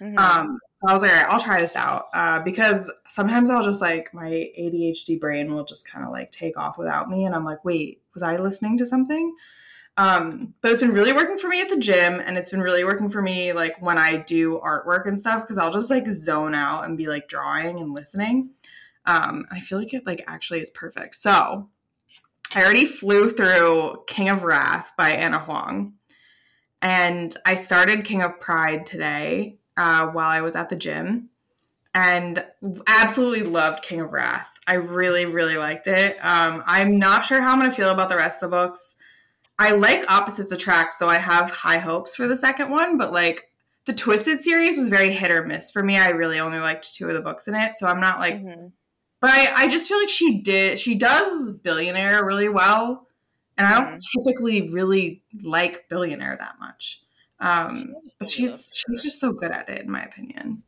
Mhm. 0.00 0.18
um 0.18 0.58
so 0.80 0.88
i 0.88 0.92
was 0.92 1.02
like 1.02 1.10
all 1.10 1.16
right 1.18 1.26
i'll 1.28 1.40
try 1.40 1.60
this 1.60 1.76
out 1.76 2.06
uh, 2.14 2.40
because 2.42 2.90
sometimes 3.06 3.50
i'll 3.50 3.62
just 3.62 3.82
like 3.82 4.12
my 4.14 4.50
adhd 4.58 5.20
brain 5.20 5.54
will 5.54 5.64
just 5.64 5.86
kind 5.86 6.04
of 6.04 6.10
like 6.10 6.30
take 6.30 6.56
off 6.56 6.78
without 6.78 7.10
me 7.10 7.24
and 7.24 7.34
i'm 7.34 7.44
like 7.44 7.64
wait 7.64 8.00
was 8.14 8.22
i 8.22 8.36
listening 8.36 8.78
to 8.78 8.86
something 8.86 9.34
um, 9.96 10.54
but 10.62 10.72
it's 10.72 10.80
been 10.80 10.94
really 10.94 11.12
working 11.12 11.36
for 11.36 11.48
me 11.48 11.60
at 11.60 11.68
the 11.68 11.76
gym 11.76 12.22
and 12.24 12.38
it's 12.38 12.50
been 12.50 12.62
really 12.62 12.84
working 12.84 13.10
for 13.10 13.20
me 13.20 13.52
like 13.52 13.80
when 13.82 13.98
I 13.98 14.16
do 14.16 14.58
artwork 14.64 15.06
and 15.06 15.20
stuff 15.20 15.42
because 15.42 15.58
I'll 15.58 15.72
just 15.72 15.90
like 15.90 16.06
zone 16.08 16.54
out 16.54 16.86
and 16.86 16.96
be 16.96 17.06
like 17.06 17.28
drawing 17.28 17.80
and 17.80 17.92
listening. 17.92 18.50
Um, 19.04 19.44
I 19.50 19.60
feel 19.60 19.78
like 19.78 19.92
it 19.92 20.06
like 20.06 20.24
actually 20.26 20.60
is 20.60 20.70
perfect. 20.70 21.16
So 21.16 21.68
I 22.54 22.64
already 22.64 22.86
flew 22.86 23.28
through 23.28 24.04
King 24.06 24.30
of 24.30 24.42
Wrath 24.42 24.92
by 24.96 25.10
Ana 25.10 25.40
Huang. 25.40 25.94
And 26.80 27.34
I 27.44 27.56
started 27.56 28.04
King 28.04 28.22
of 28.22 28.40
Pride 28.40 28.86
today 28.86 29.58
uh, 29.80 30.06
while 30.08 30.28
I 30.28 30.40
was 30.42 30.54
at 30.56 30.68
the 30.68 30.76
gym 30.76 31.30
and 31.94 32.44
absolutely 32.86 33.42
loved 33.42 33.82
King 33.82 34.00
of 34.02 34.12
Wrath. 34.12 34.58
I 34.66 34.74
really, 34.74 35.24
really 35.26 35.56
liked 35.56 35.86
it. 35.88 36.16
Um, 36.22 36.62
I'm 36.66 36.98
not 36.98 37.24
sure 37.24 37.40
how 37.40 37.52
I'm 37.52 37.58
going 37.58 37.70
to 37.70 37.76
feel 37.76 37.90
about 37.90 38.08
the 38.10 38.16
rest 38.16 38.42
of 38.42 38.50
the 38.50 38.56
books. 38.56 38.96
I 39.58 39.72
like 39.72 40.10
Opposites 40.10 40.52
Attract, 40.52 40.92
so 40.92 41.08
I 41.08 41.18
have 41.18 41.50
high 41.50 41.78
hopes 41.78 42.14
for 42.14 42.28
the 42.28 42.36
second 42.36 42.70
one, 42.70 42.96
but 42.96 43.12
like 43.12 43.48
the 43.86 43.92
Twisted 43.92 44.40
series 44.40 44.76
was 44.76 44.88
very 44.88 45.10
hit 45.12 45.30
or 45.30 45.44
miss 45.44 45.70
for 45.70 45.82
me. 45.82 45.96
I 45.98 46.10
really 46.10 46.38
only 46.38 46.60
liked 46.60 46.94
two 46.94 47.08
of 47.08 47.14
the 47.14 47.20
books 47.20 47.48
in 47.48 47.54
it, 47.54 47.74
so 47.74 47.86
I'm 47.88 48.00
not 48.00 48.20
like 48.20 48.36
Mhm. 48.36 48.72
but 49.20 49.30
I, 49.30 49.64
I 49.64 49.68
just 49.68 49.88
feel 49.88 49.98
like 49.98 50.08
she 50.08 50.40
did 50.40 50.78
she 50.78 50.94
does 50.94 51.50
billionaire 51.50 52.24
really 52.24 52.48
well 52.48 53.06
and 53.58 53.66
i 53.66 53.72
don't 53.78 54.00
typically 54.14 54.70
really 54.70 55.22
like 55.42 55.88
billionaire 55.90 56.36
that 56.38 56.54
much 56.58 57.02
um 57.40 57.94
but 58.18 58.28
she's 58.28 58.70
she's 58.74 59.02
just 59.02 59.18
so 59.20 59.32
good 59.32 59.50
at 59.50 59.68
it 59.68 59.82
in 59.82 59.90
my 59.90 60.02
opinion 60.02 60.62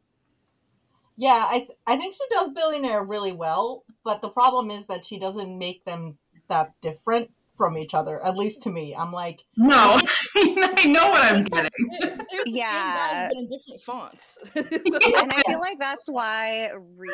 Yeah, 1.17 1.47
I 1.49 1.59
th- 1.59 1.79
I 1.87 1.97
think 1.97 2.15
she 2.15 2.25
does 2.35 2.51
billionaire 2.55 3.05
really 3.05 3.33
well, 3.33 3.85
but 4.05 4.23
the 4.23 4.31
problem 4.31 4.71
is 4.71 4.87
that 4.87 5.05
she 5.05 5.19
doesn't 5.19 5.59
make 5.59 5.85
them 5.85 6.19
that 6.49 6.73
different 6.81 7.31
from 7.57 7.77
each 7.77 7.93
other. 7.95 8.25
At 8.25 8.37
least 8.39 8.63
to 8.63 8.71
me, 8.71 8.95
I'm 8.97 9.13
like, 9.13 9.43
no 9.57 10.01
i 10.37 10.85
know 10.87 11.11
what 11.11 11.23
i'm 11.23 11.45
getting 11.45 11.71
They're, 12.01 12.17
they're 12.31 12.45
the 12.45 12.51
Yeah. 12.51 12.71
same 12.71 12.95
guys, 12.95 13.25
but 13.29 13.39
in 13.39 13.47
different 13.47 13.81
fonts. 13.83 14.39
and 14.57 15.33
I 15.33 15.43
feel 15.47 15.61
like 15.61 15.79
that's 15.79 16.09
why 16.09 16.71
Rhys 16.97 17.13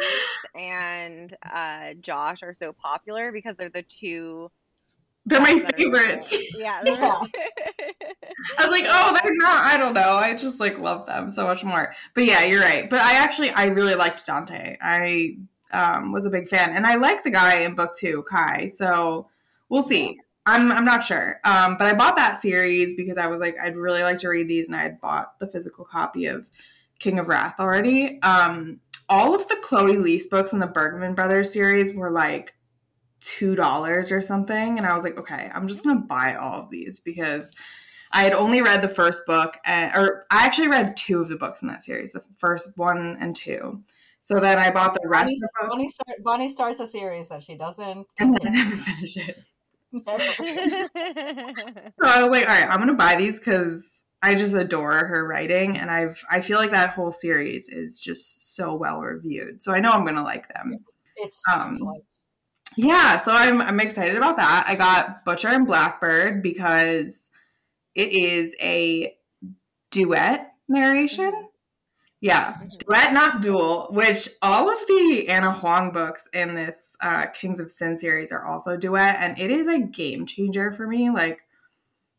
and 0.55 1.37
uh, 1.51 1.95
Josh 2.01 2.43
are 2.43 2.55
so 2.55 2.73
popular 2.73 3.33
because 3.33 3.57
they're 3.57 3.69
the 3.69 3.83
two. 3.83 4.51
They're 5.29 5.41
my 5.41 5.55
guys 5.55 5.63
that 5.63 5.75
are 5.75 5.79
so- 5.79 5.91
favorites. 5.93 6.39
Yeah. 6.59 6.81
Yeah. 6.85 7.21
i 8.59 8.65
was 8.65 8.71
like 8.71 8.85
oh 8.87 9.17
they're 9.23 9.33
not. 9.35 9.65
I 9.65 9.77
don't 9.77 9.95
know. 9.95 10.13
I 10.17 10.35
just 10.35 10.61
like 10.61 10.79
love 10.79 11.07
them 11.07 11.31
so 11.31 11.45
much 11.45 11.65
more. 11.65 11.95
But 12.15 12.25
yeah 12.25 12.45
you're 12.45 12.61
right. 12.61 12.89
But 12.89 13.01
i 13.01 13.15
actually 13.15 13.51
i 13.51 13.67
really 13.67 13.95
liked 13.95 14.25
dante. 14.27 14.77
I 14.81 15.37
um, 15.73 16.13
was 16.13 16.27
a 16.27 16.31
big 16.31 16.49
fan. 16.49 16.75
And 16.75 16.87
i 16.87 16.97
like 16.97 17.23
the 17.23 17.31
guy 17.31 17.61
in 17.61 17.75
book 17.75 17.93
two 17.99 18.25
kai. 18.29 18.69
So 18.69 19.29
we'll 19.69 19.83
see. 19.83 20.19
I'm, 20.47 20.73
I'm 20.73 20.85
not 20.85 21.05
sure. 21.05 21.41
Um, 21.45 21.77
but 21.77 21.89
I 21.89 21.95
bought 21.95 22.17
that 22.17 22.41
series 22.41 22.95
because 22.95 23.19
I 23.19 23.27
was 23.27 23.39
like, 23.39 23.57
I'd 23.63 23.77
really 23.77 24.03
like 24.03 24.19
to 24.21 24.29
read 24.29 24.49
these, 24.49 24.67
and 24.69 24.77
I 24.77 24.81
had 24.81 24.99
bought 24.99 25.39
the 25.39 25.47
physical 25.47 25.85
copy 25.85 26.25
of 26.25 26.49
King 26.99 27.19
of 27.19 27.29
Wrath 27.29 27.61
already. 27.61 28.21
Um, 28.23 28.81
all 29.11 29.35
of 29.35 29.47
the 29.49 29.57
Chloe 29.63 29.97
Liese 29.97 30.29
books 30.29 30.53
in 30.53 30.59
the 30.59 30.67
Bergman 30.67 31.15
Brothers 31.15 31.53
series 31.53 31.95
were 31.95 32.11
like 32.11 32.55
two 33.21 33.55
dollars 33.57 34.11
or 34.13 34.21
something, 34.21 34.79
and 34.79 34.87
I 34.87 34.95
was 34.95 35.05
like, 35.05 35.19
okay, 35.19 35.51
I'm 35.55 35.69
just 35.69 35.85
gonna 35.85 36.01
buy 36.01 36.35
all 36.35 36.61
of 36.63 36.71
these 36.71 36.99
because 37.01 37.53
I 38.13 38.23
had 38.25 38.33
only 38.33 38.63
read 38.63 38.81
the 38.83 38.89
first 38.89 39.27
book, 39.27 39.57
and, 39.65 39.95
or 39.95 40.27
I 40.31 40.45
actually 40.47 40.69
read 40.69 40.97
two 40.97 41.21
of 41.21 41.29
the 41.29 41.37
books 41.37 41.61
in 41.63 41.69
that 41.69 41.83
series, 41.83 42.13
the 42.13 42.23
first 42.39 42.77
one 42.77 43.17
and 43.21 43.37
two. 43.37 43.83
So 44.23 44.41
then 44.41 44.59
I 44.59 44.71
bought 44.71 44.95
the 44.95 45.09
rest 45.09 45.25
Bonnie, 45.25 45.35
of 45.35 45.41
the 45.41 45.49
books, 45.61 45.69
Bonnie, 45.77 45.91
start, 45.91 46.23
Bonnie 46.25 46.51
starts 46.51 46.81
a 46.81 46.87
series 46.87 47.29
that 47.29 47.43
she 47.43 47.55
doesn't. 47.57 48.07
and 48.19 48.35
then 48.43 48.53
never 48.53 48.77
finished 48.77 49.17
it. 49.19 49.39
So 52.01 52.07
I 52.07 52.23
was 52.23 52.31
like, 52.31 52.49
all 52.49 52.55
right, 52.61 52.69
I'm 52.69 52.79
gonna 52.79 52.95
buy 52.95 53.17
these 53.17 53.39
because 53.39 54.05
I 54.23 54.35
just 54.35 54.55
adore 54.55 54.93
her 55.07 55.27
writing, 55.27 55.79
and 55.79 55.91
I've 55.91 56.23
I 56.31 56.41
feel 56.41 56.59
like 56.59 56.71
that 56.73 56.91
whole 56.91 57.13
series 57.13 57.69
is 57.69 58.01
just 58.01 58.55
so 58.57 58.75
well 58.75 59.01
reviewed. 59.01 59.63
So 59.63 59.73
I 59.73 59.81
know 59.81 59.91
I'm 59.93 60.05
gonna 60.05 60.23
like 60.23 60.49
them. 60.53 60.77
It's 61.17 61.41
Um, 61.53 61.73
excellent. 61.73 62.05
Yeah, 62.77 63.17
so 63.17 63.33
I'm 63.33 63.61
I'm 63.61 63.81
excited 63.81 64.17
about 64.17 64.37
that. 64.37 64.65
I 64.69 64.75
got 64.75 65.25
Butcher 65.25 65.49
and 65.49 65.67
Blackbird 65.67 66.43
because 66.43 67.31
it 67.95 68.13
is 68.13 68.55
a 68.63 69.17
duet 69.91 70.53
narration. 70.69 71.49
Yeah, 72.21 72.57
duet, 72.79 73.13
not 73.13 73.43
duel. 73.43 73.89
Which 73.91 74.29
all 74.43 74.71
of 74.71 74.79
the 74.89 75.29
Ana 75.29 75.53
Huang 75.53 75.93
books 75.93 76.29
in 76.33 76.55
this 76.55 76.97
uh, 77.01 77.27
Kings 77.27 77.61
of 77.61 77.71
Sin 77.71 77.97
series 77.97 78.33
are 78.33 78.45
also 78.45 78.77
duet, 78.77 79.17
and 79.21 79.39
it 79.39 79.51
is 79.51 79.69
a 79.69 79.81
game 79.81 80.27
changer 80.27 80.73
for 80.73 80.87
me. 80.87 81.11
Like, 81.11 81.43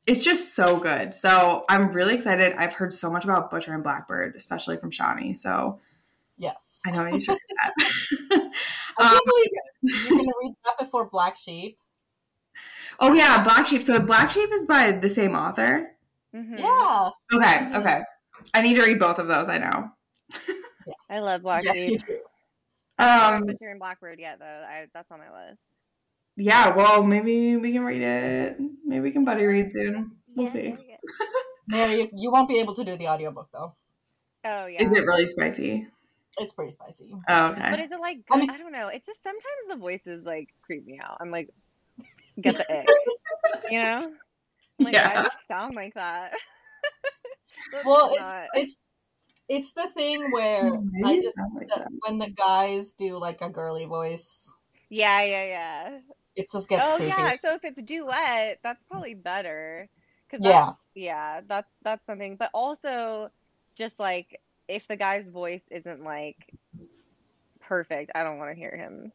it's 0.08 0.24
just 0.24 0.56
so 0.56 0.78
good. 0.78 1.14
So 1.14 1.66
I'm 1.70 1.92
really 1.92 2.16
excited. 2.16 2.54
I've 2.54 2.74
heard 2.74 2.94
so 2.94 3.12
much 3.12 3.26
about 3.26 3.52
Butcher 3.52 3.74
and 3.74 3.84
Blackbird, 3.84 4.36
especially 4.36 4.78
from 4.78 4.92
Shawnee. 4.92 5.34
So 5.34 5.80
Yes. 6.40 6.80
I 6.88 6.92
know 6.92 7.02
I 7.04 7.12
need 7.12 7.22
to 7.22 7.32
read 7.34 7.40
that. 7.62 7.74
I 8.98 9.04
Um, 9.04 9.10
can't 9.10 9.26
believe 9.26 9.50
you're 9.84 10.10
going 10.12 10.26
to 10.26 10.34
read 10.42 10.54
that 10.66 10.84
before 10.86 11.10
Black 11.10 11.38
Sheep. 11.38 11.78
Oh 13.00 13.14
yeah, 13.14 13.44
Black 13.44 13.68
Sheep. 13.68 13.84
So 13.84 14.00
Black 14.00 14.32
Sheep 14.32 14.50
is 14.52 14.66
by 14.66 14.92
the 14.94 15.10
same 15.10 15.36
author. 15.36 15.92
Mhm. 16.36 16.60
Yeah. 16.60 17.10
Okay, 17.34 17.78
okay. 17.78 18.02
I 18.54 18.62
need 18.62 18.76
to 18.76 18.84
read 18.84 19.00
both 19.00 19.20
of 19.20 19.28
those. 19.28 19.50
I 19.50 19.58
know. 19.58 19.90
I 21.10 21.20
love 21.20 21.42
Black 21.44 21.64
Yes, 21.66 21.76
you 21.76 21.84
Sheep. 22.00 22.08
do. 22.08 22.20
I 22.98 23.04
haven't 23.06 23.42
Um, 23.44 23.48
read 23.48 23.58
Mr. 23.62 23.78
Blackbird 23.78 24.20
yet, 24.20 24.40
though. 24.40 24.46
I, 24.68 24.88
that's 24.94 25.10
on 25.12 25.20
my 25.20 25.48
list. 25.50 25.60
yeah. 26.38 26.76
Well, 26.76 27.04
maybe 27.04 27.56
we 27.58 27.72
can 27.74 27.84
read 27.84 28.02
it. 28.02 28.58
Maybe 28.86 29.02
we 29.02 29.12
can 29.12 29.26
buddy 29.26 29.46
read 29.46 29.72
soon. 29.72 30.12
We'll 30.36 30.46
Yeah, 30.48 30.52
see. 30.52 30.68
yeah, 30.70 30.76
yeah. 30.88 31.26
Mary, 31.68 31.94
you, 32.02 32.10
you 32.14 32.32
won't 32.32 32.48
be 32.50 32.60
able 32.60 32.76
to 32.76 32.84
do 32.84 32.98
the 32.98 33.08
audiobook 33.08 33.50
though. 33.54 33.76
Oh 34.46 34.66
yeah. 34.68 34.84
Is 34.84 34.94
it 34.94 35.06
really 35.06 35.28
spicy? 35.28 35.88
It's 36.40 36.54
pretty 36.54 36.72
spicy. 36.72 37.14
Oh, 37.28 37.54
But 37.58 37.80
is 37.80 37.92
it 37.92 38.00
like? 38.00 38.20
I 38.32 38.36
I, 38.36 38.40
mean- 38.40 38.50
I 38.50 38.58
don't 38.58 38.72
know. 38.72 38.88
It's 38.88 39.06
just 39.06 39.22
sometimes 39.24 39.44
the 39.70 39.76
voices 39.76 40.26
like 40.26 40.50
creep 40.62 40.86
me 40.86 41.00
out. 41.04 41.18
I'm 41.20 41.32
like, 41.32 41.50
get 42.42 42.56
the 42.58 42.72
egg. 42.72 42.86
You 43.70 43.82
know? 43.82 44.12
I'm 44.80 44.86
Like, 44.86 44.94
Yeah. 44.94 45.08
why 45.10 45.16
does 45.16 45.26
it 45.26 45.32
sound 45.48 45.76
like 45.76 45.94
that? 45.96 46.32
That's 47.72 47.86
Well, 47.86 48.16
not- 48.18 48.48
it's 48.54 48.54
it's 48.56 48.76
it's 49.50 49.72
the 49.74 49.90
thing 49.96 50.32
where 50.32 50.80
Maybe 50.80 51.20
I 51.20 51.22
just 51.22 51.38
like 51.56 51.68
that 51.70 51.80
that. 51.80 51.88
when 52.08 52.20
the 52.20 52.30
guys 52.30 52.92
do 52.98 53.18
like 53.18 53.42
a 53.42 53.50
girly 53.50 53.86
voice, 53.86 54.48
yeah, 54.90 55.22
yeah, 55.24 55.44
yeah. 55.46 55.98
it 56.36 56.52
just 56.52 56.70
gets 56.70 56.84
oh 56.86 56.96
creepy. 56.98 57.10
yeah. 57.10 57.36
So 57.42 57.54
if 57.54 57.64
it's 57.66 57.82
duet, 57.82 58.60
that's 58.64 58.82
probably 58.90 59.16
better. 59.16 59.90
Cause 60.32 60.40
Yeah. 60.44 60.66
that's, 60.68 60.78
yeah, 60.96 61.42
that's 61.48 61.68
that's 61.82 62.06
something. 62.06 62.36
But 62.38 62.52
also, 62.54 63.32
just 63.76 64.00
like 64.00 64.40
if 64.70 64.88
the 64.88 64.96
guy's 64.96 65.28
voice 65.28 65.64
isn't 65.70 66.04
like 66.04 66.54
perfect, 67.60 68.12
I 68.16 68.24
don't 68.24 68.38
want 68.38 68.52
to 68.52 68.56
hear 68.56 68.76
him. 68.76 69.12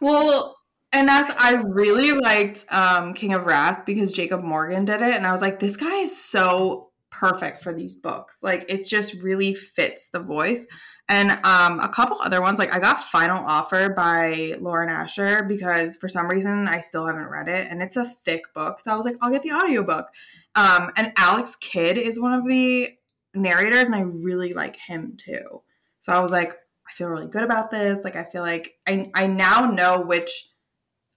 Well, 0.00 0.58
and 0.92 1.08
that's 1.08 1.32
I 1.38 1.52
really 1.52 2.12
liked 2.12 2.64
um 2.70 3.14
King 3.14 3.32
of 3.34 3.46
Wrath 3.46 3.86
because 3.86 4.12
Jacob 4.12 4.42
Morgan 4.42 4.84
did 4.84 5.00
it, 5.00 5.14
and 5.14 5.26
I 5.26 5.32
was 5.32 5.40
like, 5.40 5.60
this 5.60 5.76
guy 5.76 5.96
is 5.96 6.16
so 6.16 6.90
perfect 7.10 7.62
for 7.62 7.72
these 7.72 7.94
books. 7.94 8.42
Like 8.42 8.66
it 8.68 8.86
just 8.86 9.22
really 9.22 9.54
fits 9.54 10.08
the 10.08 10.20
voice. 10.20 10.66
And 11.08 11.30
um 11.44 11.78
a 11.80 11.88
couple 11.88 12.18
other 12.20 12.40
ones, 12.40 12.58
like 12.58 12.74
I 12.74 12.80
got 12.80 13.00
Final 13.00 13.44
Offer 13.46 13.90
by 13.90 14.56
Lauren 14.60 14.88
Asher 14.88 15.44
because 15.44 15.96
for 15.96 16.08
some 16.08 16.28
reason 16.28 16.66
I 16.66 16.80
still 16.80 17.06
haven't 17.06 17.28
read 17.28 17.48
it, 17.48 17.68
and 17.70 17.80
it's 17.80 17.96
a 17.96 18.08
thick 18.08 18.52
book. 18.54 18.80
So 18.80 18.92
I 18.92 18.96
was 18.96 19.04
like, 19.04 19.16
I'll 19.22 19.30
get 19.30 19.42
the 19.42 19.52
audiobook. 19.52 20.08
Um, 20.56 20.90
and 20.96 21.12
Alex 21.16 21.56
Kidd 21.56 21.98
is 21.98 22.18
one 22.18 22.32
of 22.32 22.46
the 22.46 22.95
narrators, 23.36 23.88
and 23.88 23.94
I 23.94 24.00
really 24.00 24.52
like 24.52 24.76
him 24.76 25.16
too. 25.16 25.62
So 25.98 26.12
I 26.12 26.20
was 26.20 26.30
like, 26.32 26.50
I 26.52 26.92
feel 26.92 27.08
really 27.08 27.26
good 27.26 27.42
about 27.42 27.70
this. 27.70 28.04
Like 28.04 28.16
I 28.16 28.24
feel 28.24 28.42
like 28.42 28.74
I 28.86 29.10
I 29.14 29.26
now 29.26 29.70
know 29.70 30.00
which 30.00 30.50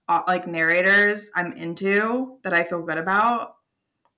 uh, 0.08 0.22
like 0.26 0.46
narrators 0.46 1.30
I'm 1.36 1.52
into 1.52 2.38
that 2.42 2.52
I 2.52 2.64
feel 2.64 2.82
good 2.82 2.98
about, 2.98 3.54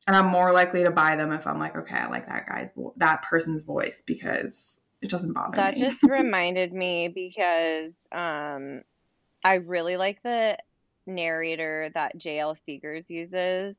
and 0.07 0.17
I'm 0.17 0.27
more 0.27 0.53
likely 0.53 0.83
to 0.85 0.91
buy 0.91 1.17
them 1.17 1.33
if 1.33 1.47
I'm 1.47 1.59
like, 1.59 1.77
okay, 1.77 1.97
I 1.97 2.09
like 2.09 2.27
that 2.27 2.49
guy's 2.49 2.71
vo- 2.75 2.95
that 2.97 3.23
person's 3.23 3.63
voice 3.63 4.03
because 4.07 4.81
it 5.03 5.11
doesn't 5.11 5.33
bother 5.33 5.57
That 5.57 5.75
me. 5.75 5.81
just 5.81 6.03
reminded 6.07 6.73
me 6.73 7.09
because 7.09 7.93
um, 8.11 8.83
I 9.45 9.55
really 9.55 9.97
like 9.97 10.23
the 10.23 10.57
narrator 11.07 11.91
that 11.95 12.17
JL 12.17 12.57
Seegars 12.57 13.11
uses. 13.11 13.77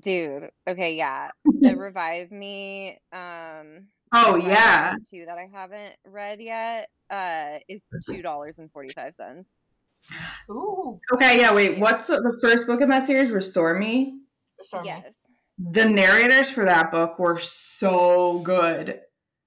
Dude, 0.00 0.50
okay, 0.68 0.96
yeah. 0.96 1.30
The 1.44 1.74
Revive 1.76 2.30
Me 2.30 2.98
um 3.12 3.86
oh 4.12 4.36
yeah, 4.36 4.94
two 5.10 5.26
that 5.26 5.38
I 5.38 5.48
haven't 5.52 5.94
read 6.04 6.40
yet 6.40 6.88
uh 7.10 7.58
is 7.68 7.80
two 8.06 8.22
dollars 8.22 8.58
and 8.58 8.70
forty 8.72 8.92
five 8.92 9.14
cents. 9.16 9.48
Ooh, 10.50 10.98
okay, 11.12 11.38
yeah. 11.38 11.52
Wait, 11.52 11.78
what's 11.78 12.06
the 12.06 12.20
the 12.20 12.38
first 12.40 12.66
book 12.66 12.80
in 12.80 12.88
that 12.88 13.06
series? 13.06 13.30
Restore 13.30 13.78
Me. 13.78 14.20
sorry. 14.62 14.86
Yes. 14.86 15.14
The 15.58 15.84
narrators 15.84 16.48
for 16.48 16.64
that 16.64 16.90
book 16.90 17.18
were 17.18 17.38
so 17.38 18.38
good. 18.38 19.00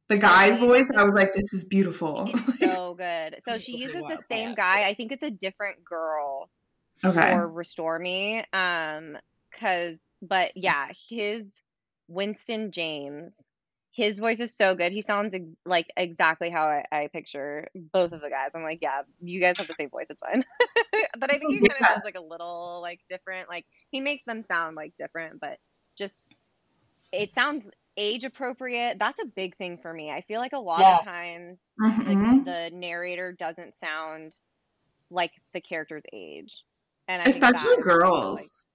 The 0.09 0.17
guy's 0.17 0.57
voice, 0.57 0.91
I 0.95 1.03
was 1.03 1.15
like, 1.15 1.33
this 1.33 1.53
is 1.53 1.63
beautiful. 1.63 2.29
It's 2.31 2.59
so 2.75 2.93
good. 2.93 3.37
So 3.47 3.57
she 3.57 3.77
uses 3.77 4.01
the 4.01 4.19
same 4.29 4.53
guy. 4.53 4.83
I 4.83 4.93
think 4.93 5.11
it's 5.11 5.23
a 5.23 5.31
different 5.31 5.83
girl 5.83 6.49
okay. 7.03 7.31
for 7.31 7.47
Restore 7.47 7.97
Me. 7.97 8.43
Um, 8.53 9.17
cause, 9.59 9.97
but 10.23 10.51
yeah, 10.55 10.87
his 11.09 11.61
Winston 12.07 12.71
James, 12.71 13.43
his 13.91 14.17
voice 14.17 14.39
is 14.39 14.55
so 14.55 14.73
good. 14.75 14.91
He 14.91 15.01
sounds 15.03 15.33
ex- 15.35 15.45
like 15.65 15.87
exactly 15.95 16.49
how 16.49 16.65
I, 16.65 16.83
I 16.91 17.07
picture 17.13 17.67
both 17.75 18.11
of 18.11 18.21
the 18.21 18.29
guys. 18.29 18.49
I'm 18.55 18.63
like, 18.63 18.79
yeah, 18.81 19.01
you 19.21 19.39
guys 19.39 19.57
have 19.59 19.67
the 19.67 19.73
same 19.75 19.89
voice. 19.89 20.07
It's 20.09 20.21
fine. 20.21 20.43
but 21.19 21.31
I 21.33 21.37
think 21.37 21.51
he 21.51 21.59
kind 21.59 21.79
of 21.79 21.87
sounds 21.87 22.01
like 22.03 22.15
a 22.15 22.21
little 22.21 22.79
like 22.81 23.01
different. 23.09 23.49
Like 23.49 23.65
he 23.91 24.01
makes 24.01 24.23
them 24.25 24.43
sound 24.47 24.75
like 24.75 24.93
different, 24.97 25.39
but 25.39 25.57
just 25.97 26.33
it 27.11 27.33
sounds 27.35 27.65
age 27.95 28.23
appropriate. 28.23 28.97
That's 28.97 29.19
a 29.21 29.25
big 29.25 29.55
thing 29.57 29.77
for 29.79 29.93
me. 29.93 30.09
I 30.09 30.21
feel 30.21 30.39
like 30.39 30.53
a 30.53 30.59
lot 30.59 30.79
Yes. 30.79 31.01
of 31.01 31.05
times 31.05 31.59
Mhm. 31.79 32.45
the, 32.45 32.51
the 32.71 32.75
narrator 32.75 33.31
doesn't 33.33 33.75
sound 33.79 34.35
like 35.11 35.31
the 35.53 35.61
character's 35.61 36.03
age. 36.11 36.63
And 37.07 37.21
I 37.21 37.25
Especially 37.25 37.75
like- 37.75 37.83
girls. 37.83 38.65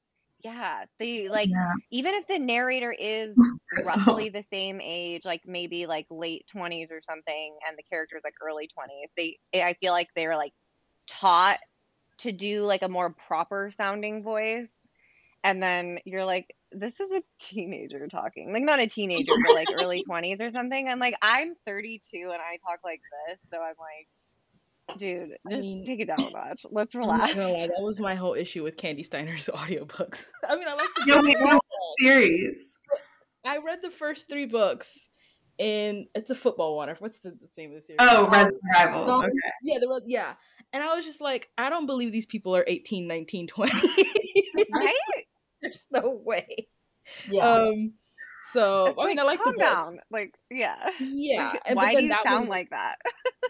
Yeah, 0.45 0.85
they 0.99 1.29
like 1.29 1.49
yeah. 1.49 1.73
even 1.91 2.15
if 2.15 2.27
the 2.29 2.39
narrator 2.39 2.93
is 2.93 3.37
roughly 3.85 4.29
the 4.29 4.45
same 4.53 4.81
age, 4.81 5.25
like 5.25 5.43
maybe 5.47 5.87
like 5.87 6.07
late 6.11 6.47
twenties 6.47 6.89
or 6.91 7.01
something, 7.03 7.59
and 7.67 7.77
the 7.77 7.83
character's 7.83 8.23
like 8.23 8.35
early 8.41 8.69
twenties, 8.69 9.09
they 9.17 9.39
eh, 9.53 9.65
I 9.65 9.75
feel 9.75 9.93
like 9.93 10.09
they're 10.15 10.37
like 10.37 10.53
taught 11.09 11.59
to 12.19 12.33
do 12.33 12.65
like 12.65 12.83
a 12.83 12.89
more 12.89 13.11
proper 13.11 13.71
sounding 13.77 14.23
voice, 14.23 14.69
and 15.43 15.61
then 15.61 15.99
you're 16.05 16.25
like, 16.25 16.55
this 16.71 16.95
is 16.95 17.11
a 17.11 17.23
teenager 17.41 18.07
talking, 18.07 18.53
like 18.53 18.63
not 18.63 18.79
a 18.79 18.87
teenager, 18.87 19.33
but 19.45 19.55
like 19.55 19.69
early 19.73 20.03
twenties 20.07 20.41
or 20.41 20.53
something. 20.53 20.89
I'm 20.89 21.01
like, 21.01 21.17
I'm 21.21 21.57
32 21.67 22.31
and 22.33 22.41
I 22.41 22.59
talk 22.65 22.79
like 22.85 23.01
this, 23.27 23.39
so 23.51 23.59
I'm 23.59 23.75
like, 23.79 24.09
dude, 24.97 25.33
I 25.47 25.51
just 25.51 25.63
mean- 25.63 25.85
take 25.85 26.01
it 26.01 26.07
down 26.07 26.21
a 26.21 26.31
notch. 26.31 26.65
Let's 26.71 26.95
I'm 26.95 27.01
relax. 27.03 27.35
not 27.35 27.37
gonna 27.37 27.53
lie, 27.53 27.67
that 27.67 27.83
was 27.83 28.01
my 28.01 28.15
whole 28.15 28.35
issue 28.35 28.63
with 28.63 28.77
Kandi 28.77 29.05
Steiner's 29.05 29.47
audiobooks. 29.55 30.27
I 30.49 30.57
mean, 30.57 30.67
I 30.69 30.75
like 30.75 30.89
the 30.97 31.05
Yeah, 31.07 31.21
wait, 31.21 31.39
what 31.41 31.61
series? 31.99 32.77
I 33.45 33.59
read 33.59 33.81
the 33.83 33.91
first 33.91 34.29
three 34.29 34.47
books, 34.47 35.09
and 35.59 36.07
it's 36.15 36.31
a 36.31 36.35
football 36.35 36.77
one. 36.77 36.89
What's 36.99 37.19
the, 37.21 37.31
the 37.31 37.49
name 37.57 37.71
of 37.71 37.77
the 37.81 37.87
series? 37.87 37.99
Oh, 38.01 38.29
Red 38.29 38.49
Rivals. 38.75 39.07
No. 39.07 39.19
Okay. 39.23 39.31
yeah, 39.63 39.79
the 39.79 40.03
yeah. 40.07 40.35
And 40.73 40.83
I 40.83 40.95
was 40.95 41.05
just 41.05 41.21
like, 41.21 41.49
I 41.57 41.71
don't 41.71 41.87
believe 41.87 42.13
these 42.13 42.27
people 42.27 42.55
are 42.55 42.65
18, 42.67 43.07
19, 43.09 43.47
20. 43.47 43.73
right? 44.75 44.95
There's 45.63 45.87
no 45.91 46.21
way. 46.25 46.47
Yeah. 47.31 47.43
Um, 47.49 47.95
so 48.53 48.87
It's 48.87 48.99
I 48.99 49.07
mean, 49.07 49.19
I 49.19 49.23
like 49.23 49.39
the 49.39 49.45
calm 49.45 49.55
books. 49.57 49.87
down. 49.89 49.99
Like, 50.11 50.35
yeah. 50.51 50.91
Yeah, 51.01 51.51
Like, 51.53 51.63
and 51.67 51.75
but 51.77 51.85
why 51.85 51.93
then 51.95 52.03
do 52.03 52.03
you 52.05 52.09
that 52.11 52.25
sound 52.25 52.35
one 52.41 52.49
was- 52.49 52.57
like 52.59 52.71
that? 52.71 52.97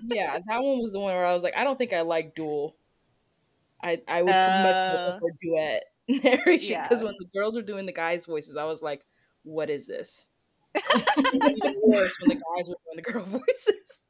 yeah, 0.02 0.38
that 0.48 0.62
one 0.62 0.78
was 0.80 0.92
the 0.92 1.00
one 1.00 1.14
where 1.14 1.26
I 1.26 1.32
was 1.32 1.42
like, 1.42 1.56
I 1.56 1.64
don't 1.64 1.76
think 1.78 1.92
I 1.92 2.02
like 2.02 2.34
dual. 2.34 2.76
I 3.82 4.00
I 4.08 4.22
would 4.22 4.30
much 4.30 4.76
Uh, 4.76 4.88
more 4.92 5.10
prefer 5.10 5.36
duet 5.40 5.84
narration 6.08 6.82
because 6.82 7.00
yeah. 7.00 7.04
when 7.06 7.14
the 7.18 7.26
girls 7.32 7.54
were 7.54 7.62
doing 7.62 7.86
the 7.86 7.92
guys' 7.92 8.26
voices, 8.26 8.56
I 8.56 8.64
was 8.64 8.82
like, 8.82 9.04
what 9.44 9.70
is 9.70 9.86
this? 9.86 10.26
Even 11.32 11.74
worse 11.82 12.14
when 12.20 12.28
the 12.28 12.34
guys 12.56 12.68
were 12.68 12.76
doing 12.84 12.96
the 12.96 13.02
girl 13.02 13.24
voices. 13.24 14.04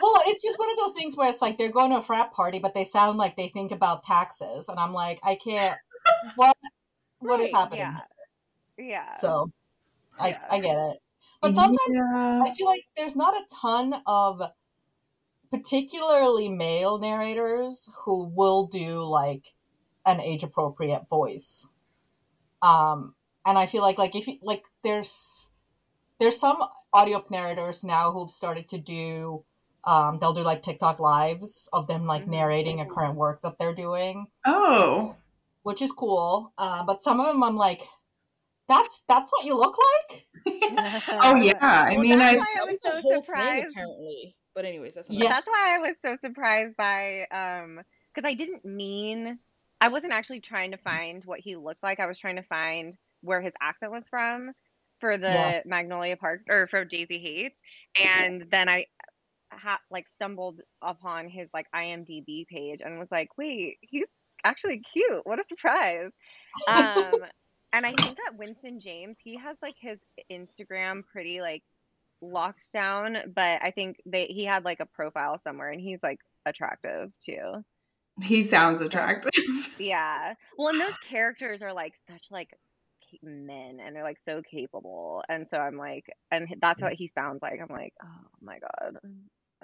Well, 0.00 0.22
it's 0.26 0.42
just 0.42 0.58
one 0.58 0.70
of 0.70 0.76
those 0.78 0.92
things 0.94 1.16
where 1.16 1.28
it's 1.28 1.42
like 1.42 1.58
they're 1.58 1.70
going 1.72 1.90
to 1.90 1.98
a 1.98 2.02
frat 2.02 2.32
party, 2.32 2.58
but 2.58 2.72
they 2.72 2.84
sound 2.84 3.18
like 3.18 3.36
they 3.36 3.48
think 3.48 3.70
about 3.72 4.02
taxes, 4.04 4.68
and 4.68 4.78
I'm 4.78 4.92
like, 4.94 5.20
I 5.22 5.34
can't. 5.34 5.76
What? 6.36 6.56
What 7.18 7.40
is 7.40 7.52
Right, 7.52 7.58
happening? 7.60 7.80
Yeah. 7.80 8.00
Yeah. 8.78 9.14
So, 9.16 9.50
I 10.18 10.28
Yeah. 10.30 10.46
I 10.50 10.60
get 10.60 10.76
it, 10.78 10.98
but 11.40 11.54
sometimes 11.54 11.78
Yeah. 11.90 12.42
I 12.44 12.54
feel 12.54 12.66
like 12.66 12.84
there's 12.96 13.16
not 13.16 13.34
a 13.34 13.44
ton 13.60 14.02
of 14.06 14.40
particularly 15.50 16.48
male 16.48 16.98
narrators 16.98 17.88
who 18.04 18.24
will 18.34 18.66
do 18.66 19.04
like 19.04 19.54
an 20.06 20.20
age 20.20 20.42
appropriate 20.42 21.08
voice. 21.08 21.68
Um 22.62 23.14
and 23.46 23.58
I 23.58 23.66
feel 23.66 23.82
like 23.82 23.98
like 23.98 24.14
if 24.16 24.26
you 24.26 24.38
like 24.42 24.64
there's 24.82 25.50
there's 26.20 26.38
some 26.40 26.62
audio 26.92 27.24
narrators 27.30 27.84
now 27.84 28.10
who've 28.12 28.30
started 28.30 28.68
to 28.70 28.78
do 28.78 29.44
um 29.84 30.18
they'll 30.18 30.32
do 30.34 30.42
like 30.42 30.62
TikTok 30.62 30.98
lives 31.00 31.68
of 31.72 31.86
them 31.86 32.06
like 32.06 32.22
Mhm. 32.24 32.28
narrating 32.28 32.80
a 32.80 32.86
current 32.86 33.16
work 33.16 33.42
that 33.42 33.58
they're 33.58 33.74
doing, 33.74 34.28
Oh. 34.46 35.14
which 35.62 35.82
is 35.82 35.92
cool. 35.92 36.52
Uh, 36.58 36.84
but 36.84 37.02
some 37.02 37.20
of 37.20 37.26
them 37.26 37.42
I'm 37.42 37.56
like 37.56 37.86
that's 38.68 39.02
that's 39.08 39.30
what 39.32 39.44
you 39.44 39.56
look 39.56 39.76
like? 40.10 40.26
Oh 41.22 41.36
yeah. 41.36 41.54
I 41.60 41.96
Well, 41.96 42.00
mean, 42.00 42.20
I 42.20 42.36
why 42.36 42.54
I 42.60 42.64
was 42.64 42.80
so 42.82 43.00
whole 43.00 43.22
thing, 43.22 43.22
surprised. 43.22 43.70
apparently. 43.70 44.36
But 44.54 44.64
anyways, 44.64 44.94
that's 44.94 45.08
Yeah. 45.08 45.28
that's 45.30 45.46
why 45.46 45.74
I 45.74 45.78
was 45.78 45.96
so 46.04 46.16
surprised 46.16 46.76
by 46.76 47.26
um 47.30 47.80
because 48.14 48.28
I 48.28 48.34
didn't 48.34 48.64
mean 48.64 49.38
I 49.80 49.88
wasn't 49.88 50.12
actually 50.12 50.40
trying 50.40 50.70
to 50.70 50.76
find 50.78 51.22
what 51.24 51.40
he 51.40 51.56
looked 51.56 51.82
like. 51.82 52.00
I 52.00 52.06
was 52.06 52.18
trying 52.18 52.36
to 52.36 52.42
find 52.42 52.96
where 53.22 53.40
his 53.40 53.52
accent 53.60 53.92
was 53.92 54.04
from 54.08 54.52
for 55.00 55.18
the 55.18 55.32
Yeah. 55.32 55.60
Magnolia 55.66 56.16
Parks 56.16 56.46
or 56.48 56.66
for 56.68 56.84
Daisy 56.84 57.18
Haites, 57.18 57.58
and 58.00 58.44
then 58.50 58.68
I 58.68 58.86
ha- 59.52 59.80
like 59.90 60.06
stumbled 60.16 60.60
upon 60.82 61.28
his 61.28 61.48
like 61.52 61.66
IMDb 61.74 62.46
page 62.46 62.80
and 62.84 62.98
was 62.98 63.08
like, 63.10 63.28
wait, 63.38 63.78
he's 63.80 64.06
actually 64.44 64.82
cute. 64.92 65.20
What 65.24 65.38
a 65.40 65.44
surprise. 65.48 66.10
Um, 66.68 67.24
and 67.74 67.84
I 67.84 67.92
think 67.92 68.16
that 68.16 68.38
Winston 68.38 68.78
James, 68.80 69.16
he 69.22 69.36
has 69.36 69.56
like 69.60 69.74
his 69.78 69.98
Instagram 70.30 71.04
pretty 71.04 71.40
like 71.40 71.64
locked 72.20 72.72
down, 72.72 73.18
but 73.34 73.60
I 73.62 73.72
think 73.72 74.00
they 74.06 74.26
he 74.26 74.44
had 74.44 74.64
like 74.64 74.80
a 74.80 74.86
profile 74.86 75.40
somewhere 75.42 75.70
and 75.70 75.80
he's 75.80 75.98
like 76.02 76.20
attractive 76.46 77.10
too. 77.20 77.64
He 78.22 78.42
sounds 78.44 78.80
attractive. 78.80 79.32
Yeah. 79.76 80.34
Well, 80.56 80.68
and 80.68 80.80
those 80.80 80.96
characters 81.08 81.60
are 81.60 81.72
like 81.72 81.94
such 82.08 82.30
like 82.30 82.56
men 83.24 83.80
and 83.84 83.94
they're 83.94 84.04
like 84.04 84.20
so 84.24 84.40
capable. 84.40 85.24
And 85.28 85.48
so 85.48 85.58
I'm 85.58 85.76
like 85.76 86.06
and 86.30 86.46
that's 86.60 86.80
what 86.80 86.92
he 86.92 87.10
sounds 87.18 87.42
like. 87.42 87.58
I'm 87.60 87.74
like, 87.74 87.92
"Oh 88.02 88.26
my 88.40 88.58
god. 88.60 88.98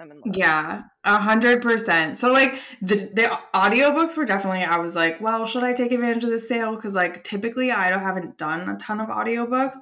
I'm 0.01 0.11
in 0.11 0.17
love." 0.17 0.35
Yeah, 0.35 0.83
a 1.03 1.17
hundred 1.17 1.61
percent. 1.61 2.17
So 2.17 2.31
like 2.31 2.59
the 2.81 2.95
the 2.95 3.39
audiobooks 3.53 4.17
were 4.17 4.25
definitely 4.25 4.63
I 4.63 4.77
was 4.77 4.95
like, 4.95 5.21
well, 5.21 5.45
should 5.45 5.63
I 5.63 5.73
take 5.73 5.91
advantage 5.91 6.23
of 6.23 6.29
this 6.29 6.47
sale? 6.49 6.75
Because 6.75 6.95
like 6.95 7.23
typically 7.23 7.71
I 7.71 7.89
don't 7.89 7.99
haven't 7.99 8.37
done 8.37 8.67
a 8.67 8.77
ton 8.77 8.99
of 8.99 9.09
audiobooks. 9.09 9.77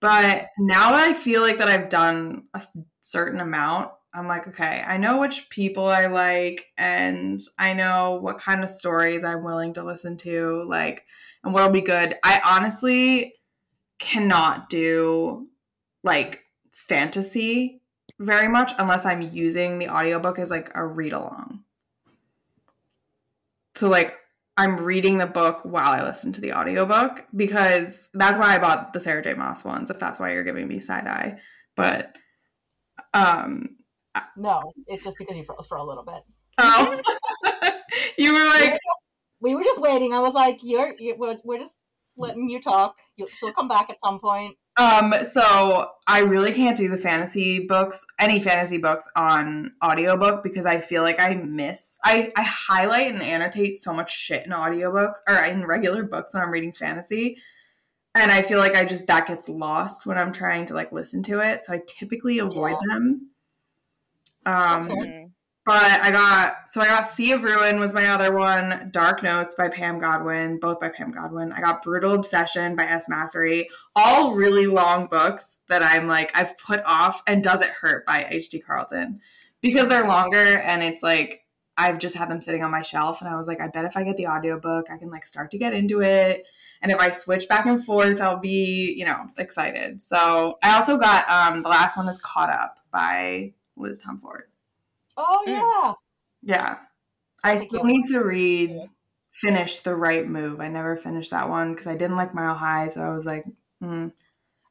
But 0.00 0.48
now 0.58 0.94
I 0.94 1.12
feel 1.12 1.42
like 1.42 1.58
that 1.58 1.68
I've 1.68 1.90
done 1.90 2.44
a 2.54 2.62
certain 3.02 3.38
amount, 3.38 3.90
I'm 4.14 4.26
like, 4.26 4.48
okay, 4.48 4.82
I 4.86 4.96
know 4.96 5.18
which 5.18 5.50
people 5.50 5.86
I 5.86 6.06
like 6.06 6.66
and 6.78 7.38
I 7.58 7.74
know 7.74 8.18
what 8.20 8.38
kind 8.38 8.64
of 8.64 8.70
stories 8.70 9.22
I'm 9.22 9.44
willing 9.44 9.74
to 9.74 9.84
listen 9.84 10.16
to, 10.18 10.64
like, 10.66 11.04
and 11.44 11.52
what'll 11.52 11.70
be 11.70 11.82
good. 11.82 12.16
I 12.24 12.40
honestly 12.44 13.34
cannot 13.98 14.70
do 14.70 15.48
like 16.02 16.44
fantasy 16.72 17.79
very 18.20 18.48
much 18.48 18.72
unless 18.78 19.06
I'm 19.06 19.22
using 19.22 19.78
the 19.78 19.88
audiobook 19.88 20.38
as 20.38 20.50
like 20.50 20.70
a 20.74 20.86
read 20.86 21.12
along. 21.12 21.64
So 23.74 23.88
like 23.88 24.14
I'm 24.56 24.76
reading 24.76 25.16
the 25.18 25.26
book 25.26 25.60
while 25.64 25.90
I 25.90 26.02
listen 26.02 26.30
to 26.32 26.40
the 26.40 26.52
audiobook 26.52 27.24
because 27.34 28.10
that's 28.12 28.38
why 28.38 28.54
I 28.54 28.58
bought 28.58 28.92
the 28.92 29.00
Sarah 29.00 29.22
J. 29.22 29.32
Maas 29.32 29.64
ones, 29.64 29.90
if 29.90 29.98
that's 29.98 30.20
why 30.20 30.34
you're 30.34 30.44
giving 30.44 30.68
me 30.68 30.80
side 30.80 31.06
eye. 31.06 31.40
But 31.76 32.16
um 33.14 33.76
No, 34.36 34.60
it's 34.86 35.02
just 35.02 35.16
because 35.18 35.36
you 35.36 35.44
froze 35.44 35.66
for 35.66 35.78
a 35.78 35.84
little 35.84 36.04
bit. 36.04 36.22
oh 36.58 37.00
you 38.18 38.34
were 38.34 38.46
like 38.60 38.78
we 39.40 39.54
were 39.54 39.64
just 39.64 39.80
waiting. 39.80 40.12
I 40.12 40.20
was 40.20 40.34
like, 40.34 40.58
"You're, 40.62 40.94
you 40.98 41.16
we're, 41.18 41.38
we're 41.44 41.58
just 41.58 41.74
letting 42.16 42.48
you 42.48 42.60
talk. 42.60 42.96
She'll 43.38 43.52
come 43.52 43.68
back 43.68 43.90
at 43.90 44.00
some 44.00 44.20
point." 44.20 44.56
Um, 44.76 45.12
so 45.28 45.90
I 46.06 46.20
really 46.20 46.52
can't 46.52 46.76
do 46.76 46.88
the 46.88 46.96
fantasy 46.96 47.66
books, 47.66 48.06
any 48.18 48.40
fantasy 48.40 48.78
books 48.78 49.06
on 49.14 49.72
audiobook 49.84 50.42
because 50.42 50.64
I 50.64 50.80
feel 50.80 51.02
like 51.02 51.20
I 51.20 51.34
miss 51.34 51.98
I, 52.02 52.32
I 52.34 52.42
highlight 52.44 53.12
and 53.12 53.22
annotate 53.22 53.74
so 53.74 53.92
much 53.92 54.16
shit 54.16 54.46
in 54.46 54.52
audiobooks 54.52 55.16
or 55.28 55.34
in 55.44 55.66
regular 55.66 56.04
books 56.04 56.32
when 56.32 56.42
I'm 56.42 56.50
reading 56.50 56.72
fantasy. 56.72 57.36
And 58.14 58.30
I 58.30 58.40
feel 58.42 58.58
like 58.58 58.74
I 58.74 58.84
just 58.86 59.06
that 59.08 59.26
gets 59.26 59.48
lost 59.48 60.06
when 60.06 60.16
I'm 60.16 60.32
trying 60.32 60.64
to 60.66 60.74
like 60.74 60.92
listen 60.92 61.22
to 61.24 61.40
it. 61.40 61.60
So 61.60 61.74
I 61.74 61.82
typically 61.86 62.38
avoid 62.38 62.76
Yeah. 62.88 62.94
them. 62.94 63.30
Um. 64.46 65.19
But 65.70 66.00
I 66.00 66.10
got 66.10 66.68
so 66.68 66.80
I 66.80 66.86
got 66.86 67.02
Sea 67.02 67.30
of 67.30 67.44
Ruin 67.44 67.78
was 67.78 67.94
my 67.94 68.08
other 68.08 68.36
one, 68.36 68.88
Dark 68.90 69.22
Notes 69.22 69.54
by 69.54 69.68
Pam 69.68 70.00
Godwin, 70.00 70.58
both 70.58 70.80
by 70.80 70.88
Pam 70.88 71.12
Godwin. 71.12 71.52
I 71.52 71.60
got 71.60 71.84
Brutal 71.84 72.12
Obsession 72.12 72.74
by 72.74 72.86
S. 72.86 73.08
Massery, 73.08 73.68
all 73.94 74.34
really 74.34 74.66
long 74.66 75.06
books 75.06 75.58
that 75.68 75.80
I'm 75.80 76.08
like 76.08 76.32
I've 76.34 76.58
put 76.58 76.82
off 76.86 77.22
and 77.28 77.40
Does 77.40 77.62
It 77.62 77.68
Hurt 77.68 78.04
by 78.04 78.26
H.D. 78.28 78.58
Carlton 78.62 79.20
because 79.60 79.88
they're 79.88 80.08
longer 80.08 80.58
and 80.58 80.82
it's 80.82 81.04
like 81.04 81.44
I've 81.78 82.00
just 82.00 82.16
had 82.16 82.32
them 82.32 82.40
sitting 82.40 82.64
on 82.64 82.72
my 82.72 82.82
shelf 82.82 83.20
and 83.20 83.30
I 83.30 83.36
was 83.36 83.46
like 83.46 83.60
I 83.60 83.68
bet 83.68 83.84
if 83.84 83.96
I 83.96 84.02
get 84.02 84.16
the 84.16 84.26
audiobook 84.26 84.90
I 84.90 84.98
can 84.98 85.08
like 85.08 85.24
start 85.24 85.52
to 85.52 85.58
get 85.58 85.72
into 85.72 86.02
it 86.02 86.46
and 86.82 86.90
if 86.90 86.98
I 86.98 87.10
switch 87.10 87.46
back 87.46 87.66
and 87.66 87.84
forth 87.84 88.20
I'll 88.20 88.40
be, 88.40 88.92
you 88.98 89.04
know, 89.04 89.28
excited. 89.38 90.02
So 90.02 90.58
I 90.64 90.74
also 90.74 90.96
got 90.96 91.30
um 91.30 91.62
the 91.62 91.68
last 91.68 91.96
one 91.96 92.08
is 92.08 92.18
Caught 92.18 92.50
Up 92.50 92.78
by 92.90 93.52
Liz 93.76 94.04
Tomforde. 94.04 94.50
Oh 95.28 95.44
Mm. 95.46 95.50
yeah, 95.52 95.92
Yeah. 96.42 96.78
I 97.44 97.56
still 97.56 97.84
need 97.84 98.06
to 98.06 98.20
read 98.20 98.76
finish 99.32 99.80
the 99.80 99.94
right 99.96 100.28
move. 100.28 100.60
I 100.60 100.68
never 100.68 100.96
finished 100.96 101.30
that 101.30 101.48
one 101.48 101.72
because 101.72 101.86
I 101.86 101.94
didn't 101.96 102.16
like 102.16 102.34
Mile 102.34 102.54
High, 102.54 102.88
so 102.88 103.02
I 103.02 103.10
was 103.14 103.24
like, 103.26 103.44
hmm. 103.80 104.08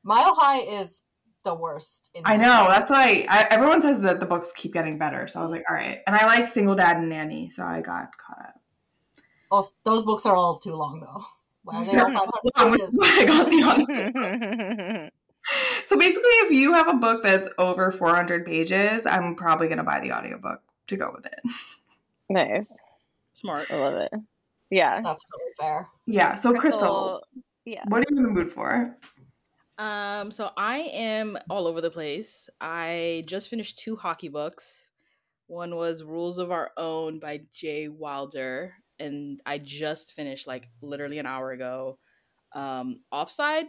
Mile 0.03 0.35
High 0.35 0.59
is 0.61 1.01
the 1.45 1.55
worst. 1.55 2.09
In 2.13 2.23
I 2.25 2.35
know 2.35 2.67
that's 2.69 2.89
why 2.91 3.25
I, 3.29 3.47
everyone 3.49 3.81
says 3.81 4.01
that 4.01 4.19
the 4.19 4.25
books 4.25 4.51
keep 4.55 4.73
getting 4.73 4.97
better. 4.97 5.27
So 5.27 5.39
I 5.39 5.43
was 5.43 5.51
like, 5.51 5.63
all 5.69 5.75
right. 5.75 5.99
And 6.05 6.15
I 6.15 6.25
like 6.25 6.45
Single 6.47 6.75
Dad 6.75 6.97
and 6.97 7.09
Nanny, 7.09 7.49
so 7.49 7.63
I 7.63 7.81
got 7.81 8.09
caught 8.17 8.39
up. 8.39 8.55
Oh, 9.51 9.67
those 9.83 10.03
books 10.03 10.25
are 10.27 10.35
all 10.35 10.59
too 10.59 10.75
long 10.75 10.99
though. 10.99 11.23
Wow, 11.63 11.83
they 11.85 11.93
Yeah. 11.93 12.03
are 12.03 12.13
500 12.53 12.71
which 12.71 12.79
pages. 12.81 12.91
is 12.91 12.97
why 12.99 13.17
I 13.19 13.25
got 13.25 13.49
the. 13.87 15.11
So 15.83 15.97
basically, 15.97 16.29
if 16.43 16.51
you 16.51 16.73
have 16.73 16.87
a 16.87 16.93
book 16.93 17.23
that's 17.23 17.49
over 17.57 17.91
400 17.91 18.45
pages, 18.45 19.05
I'm 19.05 19.35
probably 19.35 19.67
gonna 19.67 19.83
buy 19.83 19.99
the 19.99 20.11
audiobook 20.11 20.61
to 20.87 20.97
go 20.97 21.11
with 21.15 21.25
it. 21.25 21.39
nice. 22.29 22.67
Smart. 23.33 23.69
I 23.71 23.75
love 23.77 23.93
it. 23.95 24.11
Yeah. 24.69 25.01
That's 25.01 25.25
totally 25.31 25.51
fair. 25.59 25.87
Yeah. 26.05 26.35
So 26.35 26.53
Krystal, 26.53 27.21
Yeah. 27.65 27.83
what 27.87 28.01
are 28.01 28.05
you 28.09 28.17
in 28.17 28.23
the 28.23 28.29
mood 28.29 28.51
for? 28.51 28.95
Um, 29.77 30.31
so 30.31 30.51
I 30.57 30.79
am 30.79 31.37
all 31.49 31.65
over 31.65 31.79
the 31.81 31.89
place. 31.89 32.49
I 32.59 33.23
just 33.25 33.49
finished 33.49 33.79
two 33.79 33.95
hockey 33.95 34.27
books. 34.27 34.91
One 35.47 35.75
was 35.75 36.03
Rules 36.03 36.37
of 36.37 36.51
Our 36.51 36.71
Own 36.77 37.19
by 37.19 37.41
J. 37.53 37.87
Wilder, 37.87 38.73
and 38.99 39.41
I 39.45 39.57
just 39.57 40.13
finished 40.13 40.45
like 40.45 40.67
literally 40.81 41.17
an 41.17 41.25
hour 41.25 41.51
ago. 41.51 41.97
Um, 42.53 42.99
Offside 43.11 43.67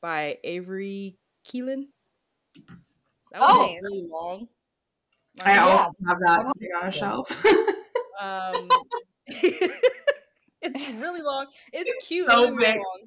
by 0.00 0.38
Avery 0.44 1.16
Keelan. 1.46 1.84
That 3.32 3.40
was 3.40 3.50
Oh. 3.50 3.74
really 3.82 4.06
long. 4.10 4.48
I 5.42 5.54
Yeah. 5.54 5.66
also 5.66 5.92
have 6.06 6.18
that 6.20 6.46
sitting 6.46 6.74
on 6.74 6.86
a 6.88 6.92
shelf. 6.92 7.44
Um, 8.20 8.68
it's 10.60 10.88
really 10.90 11.22
long. 11.22 11.46
It's 11.72 12.06
cute. 12.06 12.28
So 12.30 12.46
don't 12.46 12.56
get 12.58 12.60
me 12.60 12.64
big. 12.72 12.76
wrong. 12.76 13.00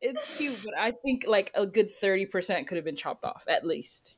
It's 0.00 0.36
cute, 0.38 0.58
but 0.64 0.74
I 0.78 0.92
think 1.04 1.24
like 1.26 1.50
a 1.54 1.66
good 1.66 1.90
thirty 1.90 2.26
percent 2.26 2.66
could 2.66 2.76
have 2.76 2.84
been 2.84 2.96
chopped 2.96 3.24
off 3.24 3.44
at 3.48 3.66
least. 3.66 4.16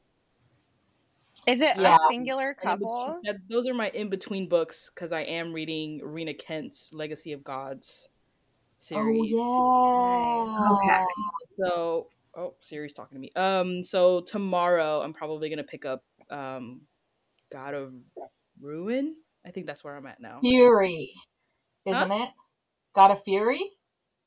Is 1.47 1.61
it 1.61 1.77
Yeah. 1.77 1.97
a 1.97 1.99
singular 2.11 2.57
And 2.63 2.79
between- 2.79 2.91
couple? 2.97 3.21
that, 3.25 3.37
those 3.49 3.67
are 3.67 3.75
my 3.75 3.91
in 3.91 4.09
between 4.09 4.49
books 4.49 4.91
because 4.95 5.13
I 5.13 5.23
am 5.23 5.53
reading 5.53 6.01
Rina 6.05 6.35
Kent's 6.35 6.93
Legacy 6.93 7.33
of 7.33 7.43
Gods 7.43 8.09
series. 8.79 9.35
Oh 9.39 10.79
yeah. 10.85 10.99
Okay. 11.01 11.05
So, 11.61 12.09
oh, 12.37 12.55
Siri's 12.61 12.93
talking 12.93 13.17
to 13.17 13.21
me. 13.21 13.31
Um, 13.37 13.83
so 13.83 14.21
tomorrow 14.23 15.01
I'm 15.03 15.13
probably 15.13 15.51
gonna 15.51 15.65
pick 15.65 15.85
up 15.85 16.05
um, 16.31 16.83
God 17.53 17.75
of 17.75 17.95
Ruin. 18.61 19.17
I 19.47 19.51
think 19.51 19.67
that's 19.67 19.83
where 19.85 19.97
I'm 19.97 20.07
at 20.07 20.21
now. 20.21 20.41
Fury, 20.41 21.13
isn't 21.87 22.13
it? 22.13 22.29
God 22.95 23.11
of 23.13 23.23
Fury 23.25 23.61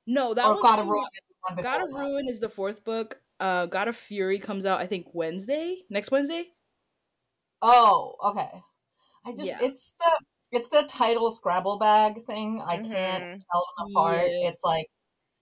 No, 0.08 0.34
that 0.34 0.46
or 0.46 0.62
God 0.62 0.80
of 0.80 0.88
Ruin? 0.88 1.04
is 1.04 1.22
the 1.30 1.56
one 1.56 1.64
God 1.64 1.82
of 1.84 1.90
that. 1.90 2.00
Ruin 2.00 2.28
is 2.30 2.40
the 2.40 2.50
fourth 2.50 2.84
book. 2.84 3.20
Uh, 3.40 3.66
God 3.66 3.88
of 3.88 3.96
Fury 3.96 4.40
comes 4.40 4.66
out 4.66 4.80
I 4.80 4.88
think 4.88 5.08
Wednesday, 5.14 5.78
next 5.90 6.12
Wednesday. 6.12 6.46
Oh, 7.62 8.16
okay. 8.24 8.50
I 9.26 9.32
just 9.32 9.46
Yeah. 9.46 9.60
it's 9.62 9.94
the 10.00 10.20
it's 10.52 10.70
the 10.70 10.84
title 10.84 11.32
Scrabble 11.32 11.78
bag 11.80 12.26
thing. 12.26 12.62
I 12.62 12.78
can't 12.78 13.26
Mhm. 13.26 13.42
tell 13.52 13.66
them 13.78 13.88
apart. 13.88 14.36
Yeah. 14.42 14.50
It's 14.50 14.64
like 14.64 14.88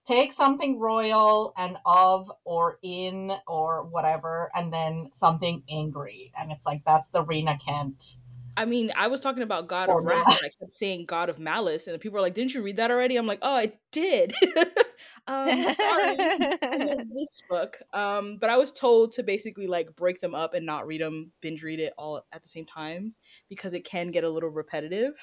take 0.06 0.32
something 0.34 0.78
royal 0.80 1.52
and 1.56 1.78
of 1.86 2.30
or 2.44 2.78
in 2.82 3.32
or 3.48 3.84
whatever, 3.84 4.50
and 4.54 4.72
then 4.72 5.10
something 5.14 5.64
angry, 5.70 6.32
and 6.38 6.52
it's 6.52 6.66
like 6.66 6.84
that's 6.84 7.10
the 7.10 7.24
Rina 7.24 7.58
Kent. 7.58 8.18
I 8.56 8.64
mean, 8.64 8.92
I 8.96 9.06
was 9.08 9.20
talking 9.20 9.42
about 9.42 9.68
God 9.68 9.90
of 9.90 10.04
Wrath, 10.04 10.28
and 10.30 10.40
I 10.44 10.50
kept 10.50 10.72
saying 10.72 11.06
God 11.06 11.28
of 11.28 11.38
Malice, 11.38 11.86
and 11.86 12.00
people 12.00 12.16
were 12.16 12.20
like, 12.22 12.34
"Didn't 12.34 12.54
you 12.54 12.62
read 12.62 12.76
that 12.76 12.90
already?" 12.90 13.16
I'm 13.16 13.26
like, 13.26 13.38
"Oh, 13.42 13.54
I 13.56 13.72
did." 13.92 14.34
um, 15.26 15.64
sorry. 15.64 16.30
This 17.12 17.42
book. 17.48 17.78
Um, 17.92 18.38
but 18.38 18.50
I 18.50 18.56
was 18.56 18.72
told 18.72 19.12
to 19.12 19.22
basically 19.22 19.66
like 19.66 19.94
break 19.96 20.20
them 20.20 20.34
up 20.34 20.54
and 20.54 20.64
not 20.66 20.86
read 20.86 21.00
them, 21.00 21.32
binge 21.40 21.62
read 21.62 21.80
it 21.80 21.92
all 21.98 22.24
at 22.32 22.42
the 22.42 22.48
same 22.48 22.66
time 22.66 23.14
because 23.48 23.74
it 23.74 23.84
can 23.84 24.10
get 24.10 24.24
a 24.24 24.30
little 24.30 24.50
repetitive, 24.50 25.14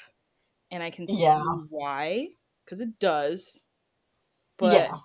and 0.72 0.84
I 0.84 0.92
can 0.92 1.08
Yeah. 1.08 1.42
see 1.44 1.68
why 1.70 2.30
because 2.66 2.82
it 2.82 3.00
does. 3.00 3.62
But 4.58 4.74
yeah, 4.74 4.98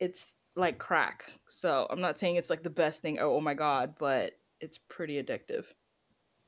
it's 0.00 0.36
like 0.56 0.78
crack, 0.78 1.32
so 1.48 1.86
I'm 1.90 2.00
not 2.00 2.18
saying 2.18 2.36
it's 2.36 2.50
like 2.50 2.62
the 2.62 2.70
best 2.70 3.02
thing. 3.02 3.18
Oh, 3.20 3.36
oh 3.36 3.40
my 3.40 3.54
god, 3.54 3.96
but 3.98 4.34
it's 4.60 4.78
pretty 4.78 5.22
addictive. 5.22 5.66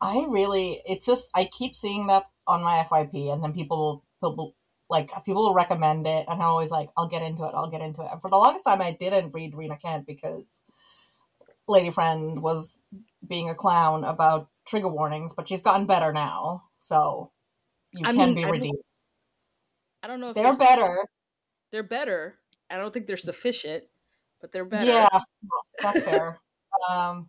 I 0.01 0.25
really. 0.29 0.81
It's 0.85 1.07
just 1.07 1.29
I 1.35 1.45
keep 1.45 1.75
seeing 1.75 2.07
that 2.09 2.25
on 2.47 2.63
my 2.63 2.85
FYP, 2.91 3.33
and 3.33 3.43
then 3.43 3.53
people 3.53 4.05
people 4.23 4.55
like 4.89 5.11
people 5.25 5.43
will 5.43 5.55
recommend 5.55 6.07
it, 6.07 6.27
and 6.29 6.41
I'm 6.41 6.49
always 6.49 6.71
like, 6.71 6.89
I'll 6.97 7.09
get 7.09 7.23
into 7.23 7.45
it. 7.45 7.53
I'll 7.55 7.71
get 7.71 7.83
into 7.83 8.03
it. 8.03 8.09
And 8.11 8.21
for 8.21 8.31
the 8.31 8.37
longest 8.37 8.65
time, 8.65 8.81
I 8.83 8.93
didn't 8.99 9.33
read 9.33 9.55
Rina 9.55 9.77
Kent 9.79 10.07
because 10.07 10.61
Lady 11.69 11.91
Friend 11.91 12.43
was 12.43 12.79
being 13.27 13.49
a 13.49 13.55
clown 13.55 14.05
about 14.05 14.49
trigger 14.67 14.89
warnings, 14.89 15.33
but 15.37 15.49
she's 15.49 15.61
gotten 15.63 15.87
better 15.87 16.13
now, 16.13 16.63
so 16.81 17.31
you 17.93 18.07
I 18.07 18.13
can 18.13 18.17
mean, 18.17 18.35
be 18.35 18.45
I 18.45 18.49
redeemed. 18.49 18.79
I 20.03 20.07
don't 20.07 20.21
know 20.21 20.31
if 20.31 20.35
They're 20.35 20.57
better. 20.57 21.07
They're 21.73 21.83
better. 21.83 22.39
I 22.71 22.77
don't 22.77 22.93
think 22.93 23.07
they're 23.07 23.17
sufficient, 23.17 23.85
but 24.41 24.51
they're 24.53 24.65
better. 24.65 24.91
Yeah, 24.91 25.09
that's 25.83 26.03
fair. 26.03 26.39
um, 26.89 27.29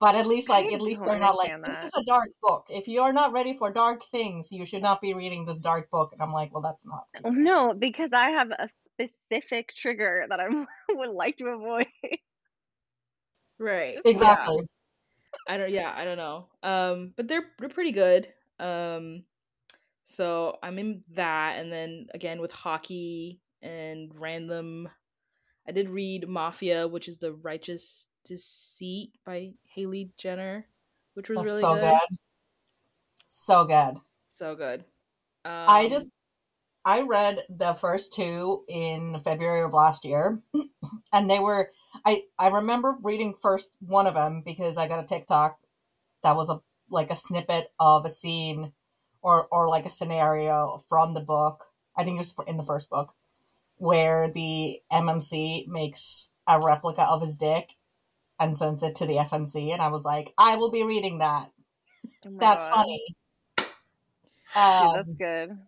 but 0.00 0.14
at 0.14 0.26
least, 0.26 0.48
like, 0.48 0.66
I 0.66 0.74
at 0.74 0.80
least 0.80 1.02
they're 1.04 1.18
not 1.18 1.36
like 1.36 1.50
understand 1.52 1.84
this 1.84 1.92
is 1.92 2.00
a 2.00 2.04
dark 2.04 2.30
book. 2.42 2.66
If 2.68 2.86
you 2.86 3.02
are 3.02 3.12
not 3.12 3.32
ready 3.32 3.56
for 3.56 3.72
dark 3.72 4.02
things, 4.10 4.48
you 4.52 4.64
should 4.64 4.82
not 4.82 5.00
be 5.00 5.14
reading 5.14 5.44
this 5.44 5.58
dark 5.58 5.90
book. 5.90 6.10
And 6.12 6.22
I'm 6.22 6.32
like, 6.32 6.52
well, 6.52 6.62
that's 6.62 6.84
not. 6.86 7.04
No, 7.24 7.74
because 7.74 8.10
I 8.12 8.30
have 8.30 8.50
a 8.50 8.68
specific 8.98 9.74
trigger 9.74 10.26
that 10.28 10.40
I 10.40 10.46
would 10.90 11.10
like 11.10 11.36
to 11.38 11.46
avoid. 11.46 11.86
Right. 13.58 13.98
Exactly. 14.04 14.66
I 15.48 15.56
don't 15.56 15.70
yeah, 15.70 15.92
I 15.94 16.04
don't 16.04 16.16
know. 16.16 16.46
Um 16.62 17.12
but 17.16 17.28
they're 17.28 17.44
they're 17.58 17.68
pretty 17.68 17.92
good. 17.92 18.28
Um 18.58 19.24
so 20.04 20.56
I'm 20.62 20.78
in 20.78 21.02
that 21.14 21.58
and 21.58 21.70
then 21.70 22.06
again 22.14 22.40
with 22.40 22.52
hockey 22.52 23.40
and 23.60 24.10
random 24.14 24.88
I 25.66 25.72
did 25.72 25.90
read 25.90 26.28
Mafia, 26.28 26.88
which 26.88 27.08
is 27.08 27.18
the 27.18 27.32
Righteous 27.32 28.06
Deceit 28.28 29.12
by 29.24 29.54
Haley 29.74 30.10
Jenner, 30.18 30.66
which 31.14 31.30
was 31.30 31.38
That's 31.38 31.46
really 31.46 31.62
so 31.62 31.74
good. 31.74 31.80
good. 31.80 32.18
So 33.30 33.64
good. 33.64 33.94
So 34.28 34.54
good. 34.54 34.80
Um, 35.44 35.68
I 35.68 35.88
just 35.88 36.10
I 36.84 37.00
read 37.02 37.44
the 37.48 37.74
first 37.80 38.14
two 38.14 38.64
in 38.68 39.20
February 39.24 39.62
of 39.62 39.72
last 39.72 40.04
year, 40.04 40.42
and 41.12 41.30
they 41.30 41.38
were 41.38 41.70
I 42.04 42.24
I 42.38 42.48
remember 42.48 42.96
reading 43.02 43.34
first 43.40 43.76
one 43.80 44.06
of 44.06 44.14
them 44.14 44.42
because 44.44 44.76
I 44.76 44.88
got 44.88 45.02
a 45.02 45.06
TikTok 45.06 45.58
that 46.22 46.36
was 46.36 46.50
a 46.50 46.60
like 46.90 47.10
a 47.10 47.16
snippet 47.16 47.72
of 47.80 48.04
a 48.04 48.10
scene 48.10 48.72
or 49.22 49.46
or 49.50 49.68
like 49.68 49.86
a 49.86 49.90
scenario 49.90 50.84
from 50.88 51.14
the 51.14 51.20
book. 51.20 51.64
I 51.96 52.04
think 52.04 52.16
it 52.16 52.20
was 52.20 52.34
in 52.46 52.58
the 52.58 52.62
first 52.62 52.90
book 52.90 53.14
where 53.76 54.30
the 54.30 54.80
MMC 54.92 55.66
makes 55.68 56.30
a 56.46 56.60
replica 56.60 57.02
of 57.02 57.22
his 57.22 57.36
dick 57.36 57.77
and 58.40 58.56
sends 58.56 58.82
it 58.82 58.94
to 58.96 59.06
the 59.06 59.14
FMC. 59.14 59.72
and 59.72 59.82
I 59.82 59.88
was 59.88 60.04
like, 60.04 60.32
I 60.38 60.56
will 60.56 60.70
be 60.70 60.82
reading 60.84 61.18
that. 61.18 61.50
Oh 62.26 62.36
That's 62.38 62.66
God. 62.68 62.74
funny. 62.74 63.16
Yeah, 64.54 64.80
Um, 64.80 64.92
that's 64.96 65.08
good. 65.18 65.58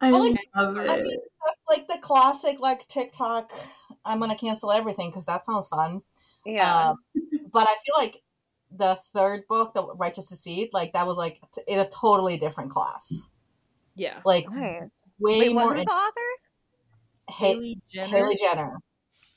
I 0.00 0.10
Well, 0.12 0.30
like, 0.30 0.38
love 0.56 0.76
I 0.78 0.96
it. 0.96 1.02
mean, 1.02 1.18
that's 1.46 1.60
like 1.68 1.88
the 1.88 1.98
classic, 2.00 2.58
like 2.60 2.88
TikTok. 2.88 3.52
I'm 4.04 4.18
gonna 4.20 4.36
cancel 4.36 4.72
everything 4.72 5.10
because 5.10 5.26
that 5.26 5.44
sounds 5.46 5.68
fun. 5.68 6.02
Yeah. 6.44 6.90
Um, 6.90 6.96
but 7.52 7.68
I 7.68 7.74
feel 7.86 7.94
like 7.96 8.22
the 8.76 8.98
third 9.14 9.46
book, 9.48 9.74
the 9.74 9.86
Righteous 9.94 10.26
Deceit, 10.26 10.70
like 10.72 10.92
that 10.94 11.06
was 11.06 11.16
like 11.18 11.40
t- 11.54 11.62
in 11.68 11.78
a 11.78 11.88
totally 11.88 12.36
different 12.36 12.70
class. 12.72 13.12
yeah. 13.94 14.20
Like 14.24 14.50
nice. 14.50 14.82
way 15.20 15.40
Wait, 15.40 15.52
more. 15.54 15.66
what's 15.66 15.78
in- 15.80 15.84
the 15.84 15.92
author? 15.92 16.20
Haley, 17.28 17.54
Haley 17.54 17.80
Jenner. 17.92 18.16
Haley 18.16 18.36
Jenner. 18.36 18.76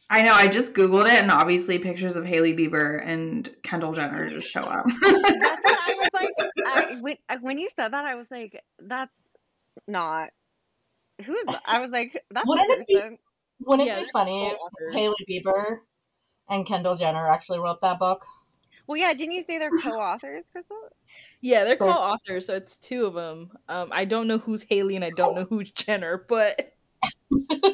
I 0.09 0.21
know. 0.21 0.33
I 0.33 0.47
just 0.47 0.73
googled 0.73 1.05
it, 1.05 1.21
and 1.21 1.31
obviously 1.31 1.79
pictures 1.79 2.15
of 2.15 2.25
Hailey 2.25 2.55
Bieber 2.55 3.01
and 3.05 3.49
Kendall 3.63 3.93
Jenner 3.93 4.29
just 4.29 4.47
show 4.47 4.61
up. 4.61 4.85
That's 5.01 5.11
what 5.11 5.89
I 5.89 5.93
was 5.97 6.09
like. 6.13 6.33
I, 6.67 6.97
when, 7.01 7.17
when 7.41 7.57
you 7.57 7.69
said 7.75 7.89
that, 7.93 8.05
I 8.05 8.15
was 8.15 8.27
like, 8.29 8.61
that's 8.79 9.11
not. 9.87 10.29
Who 11.25 11.33
is 11.33 11.45
that? 11.47 11.61
I 11.65 11.79
was 11.79 11.91
like, 11.91 12.13
that's 12.31 12.45
Wouldn't 12.47 12.71
it 12.71 12.87
be- 12.87 13.17
Wouldn't 13.61 13.87
Yeah, 13.87 13.99
it 13.99 14.03
be 14.03 14.09
funny 14.13 14.47
if. 14.47 14.57
Hailey 14.93 15.15
Bieber 15.29 15.77
and 16.49 16.65
Kendall 16.65 16.95
Jenner 16.95 17.27
actually 17.29 17.59
wrote 17.59 17.81
that 17.81 17.97
book? 17.99 18.23
Well, 18.87 18.97
yeah, 18.97 19.13
didn't 19.13 19.31
you 19.31 19.43
say 19.47 19.57
they're 19.57 19.71
co 19.71 19.89
authors, 19.91 20.43
Krystal? 20.55 20.89
Yeah, 21.41 21.63
they're 21.63 21.77
co-authors, 21.77 22.45
so 22.45 22.53
it's 22.55 22.77
two 22.77 23.05
of 23.05 23.13
them. 23.13 23.49
Um, 23.69 23.89
I 23.91 24.05
don't 24.05 24.27
know 24.27 24.37
who's 24.37 24.61
Haley 24.63 24.95
and 24.95 25.05
I 25.05 25.09
don't 25.09 25.33
know 25.35 25.45
who's 25.45 25.71
Jenner, 25.71 26.23
but 26.27 26.73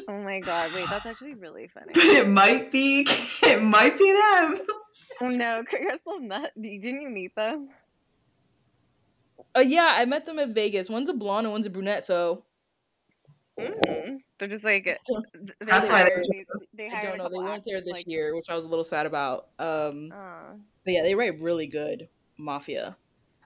Oh 0.08 0.18
my 0.22 0.40
god, 0.40 0.72
wait, 0.74 0.86
that's 0.88 1.06
actually 1.06 1.34
really 1.34 1.68
funny. 1.74 1.92
but 1.94 2.04
it 2.04 2.28
might 2.28 2.70
be. 2.72 3.06
It 3.42 3.62
might 3.62 3.98
be 3.98 4.10
them. 4.12 4.58
Oh 5.20 5.28
no, 5.28 5.62
Krystal, 5.70 6.20
nut. 6.20 6.52
Didn't 6.60 7.00
you 7.02 7.10
meet 7.10 7.34
them? 7.34 7.68
uh, 9.56 9.60
yeah, 9.60 9.94
I 9.96 10.04
met 10.06 10.24
them 10.24 10.38
at 10.38 10.50
Vegas. 10.50 10.88
One's 10.88 11.08
a 11.10 11.14
blonde 11.14 11.46
and 11.46 11.52
one's 11.52 11.66
a 11.66 11.70
brunette, 11.70 12.06
so 12.06 12.44
Mm. 13.60 14.20
They're 14.38 14.48
just 14.48 14.64
like 14.64 14.84
they 14.86 14.96
That's 15.60 15.90
why 15.90 15.98
hired 15.98 16.22
they 16.30 16.38
these- 16.38 16.46
they 16.74 16.88
I 16.88 17.02
don't 17.02 17.18
know. 17.18 17.28
They 17.28 17.36
weren't 17.38 17.64
there 17.66 17.82
this 17.82 17.92
like, 17.92 18.08
year, 18.08 18.34
which 18.34 18.48
I 18.48 18.54
was 18.54 18.64
a 18.64 18.68
little 18.68 18.84
sad 18.84 19.04
about. 19.04 19.48
Um, 19.58 20.10
uh, 20.10 20.54
but 20.84 20.92
yeah, 20.94 21.02
they 21.02 21.14
write 21.14 21.38
really 21.40 21.66
good 21.66 22.08
mafia. 22.38 22.96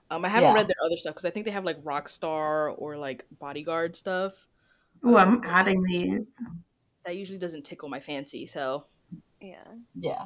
Um, 0.09 0.23
I 0.23 0.29
haven't 0.29 0.51
Yeah. 0.51 0.55
read 0.55 0.67
their 0.67 0.77
other 0.85 0.95
stuff 0.95 1.13
because 1.15 1.25
I 1.25 1.29
think 1.29 1.45
they 1.45 1.51
have 1.51 1.65
like 1.65 1.81
Rockstar 1.81 2.73
or 2.77 2.95
like 2.97 3.25
Bodyguard 3.37 3.97
stuff. 3.97 4.33
Ooh, 5.05 5.17
I'm 5.17 5.41
adding 5.43 5.83
these. 5.83 6.39
That 7.05 7.15
usually 7.15 7.39
doesn't 7.39 7.63
tickle 7.65 7.89
my 7.89 7.99
fancy, 7.99 8.45
so 8.45 8.85
yeah. 9.41 9.63
Yeah. 9.95 10.25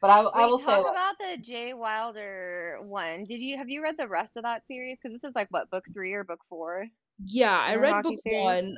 But 0.00 0.10
I, 0.10 0.18
I 0.20 0.42
Wait, 0.44 0.50
will 0.50 0.58
talk 0.58 0.84
say, 0.84 0.90
about 0.90 1.14
the 1.18 1.42
J. 1.42 1.72
Wilder 1.74 2.78
one. 2.82 3.24
Did 3.24 3.40
you 3.40 3.56
have 3.56 3.68
you 3.68 3.82
read 3.82 3.96
the 3.98 4.08
rest 4.08 4.36
of 4.36 4.42
that 4.44 4.62
series? 4.66 4.98
Because 5.02 5.18
this 5.18 5.28
is 5.28 5.34
like 5.34 5.48
what 5.50 5.70
book 5.70 5.84
three 5.92 6.12
or 6.12 6.24
book 6.24 6.40
four? 6.48 6.86
yeah, 7.26 7.56
I 7.58 7.76
read 7.76 7.92
hockey 7.92 8.10
book 8.10 8.20
series? 8.26 8.44
one, 8.44 8.76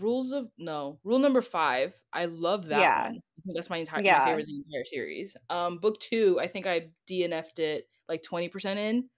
Rules 0.00 0.32
of 0.32 0.48
no, 0.56 0.98
rule 1.04 1.18
number 1.18 1.42
five. 1.42 1.92
I 2.12 2.24
love 2.26 2.66
that 2.66 2.80
Yeah. 2.80 3.02
one. 3.08 3.16
I 3.16 3.40
think 3.42 3.56
that's 3.56 3.68
my 3.70 3.76
entire 3.78 4.02
Yeah. 4.02 4.18
my 4.20 4.24
favorite 4.26 4.46
the 4.46 4.56
entire 4.66 4.84
series. 4.86 5.36
Um, 5.50 5.78
book 5.78 6.00
two, 6.00 6.38
I 6.40 6.46
think 6.48 6.66
I 6.66 6.88
DNF'd 7.06 7.58
it 7.58 7.88
like 8.08 8.22
twenty 8.22 8.48
percent 8.48 8.78
in. 8.78 9.08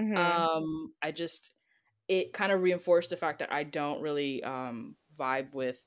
Mhm. 0.00 0.14
um 0.18 0.92
i 1.00 1.10
just 1.10 1.52
it 2.08 2.32
kind 2.32 2.52
of 2.52 2.62
reinforced 2.62 3.10
the 3.10 3.16
fact 3.16 3.38
that 3.40 3.52
i 3.52 3.62
don't 3.64 4.00
really 4.00 4.42
um 4.44 4.94
vibe 5.18 5.52
with 5.54 5.84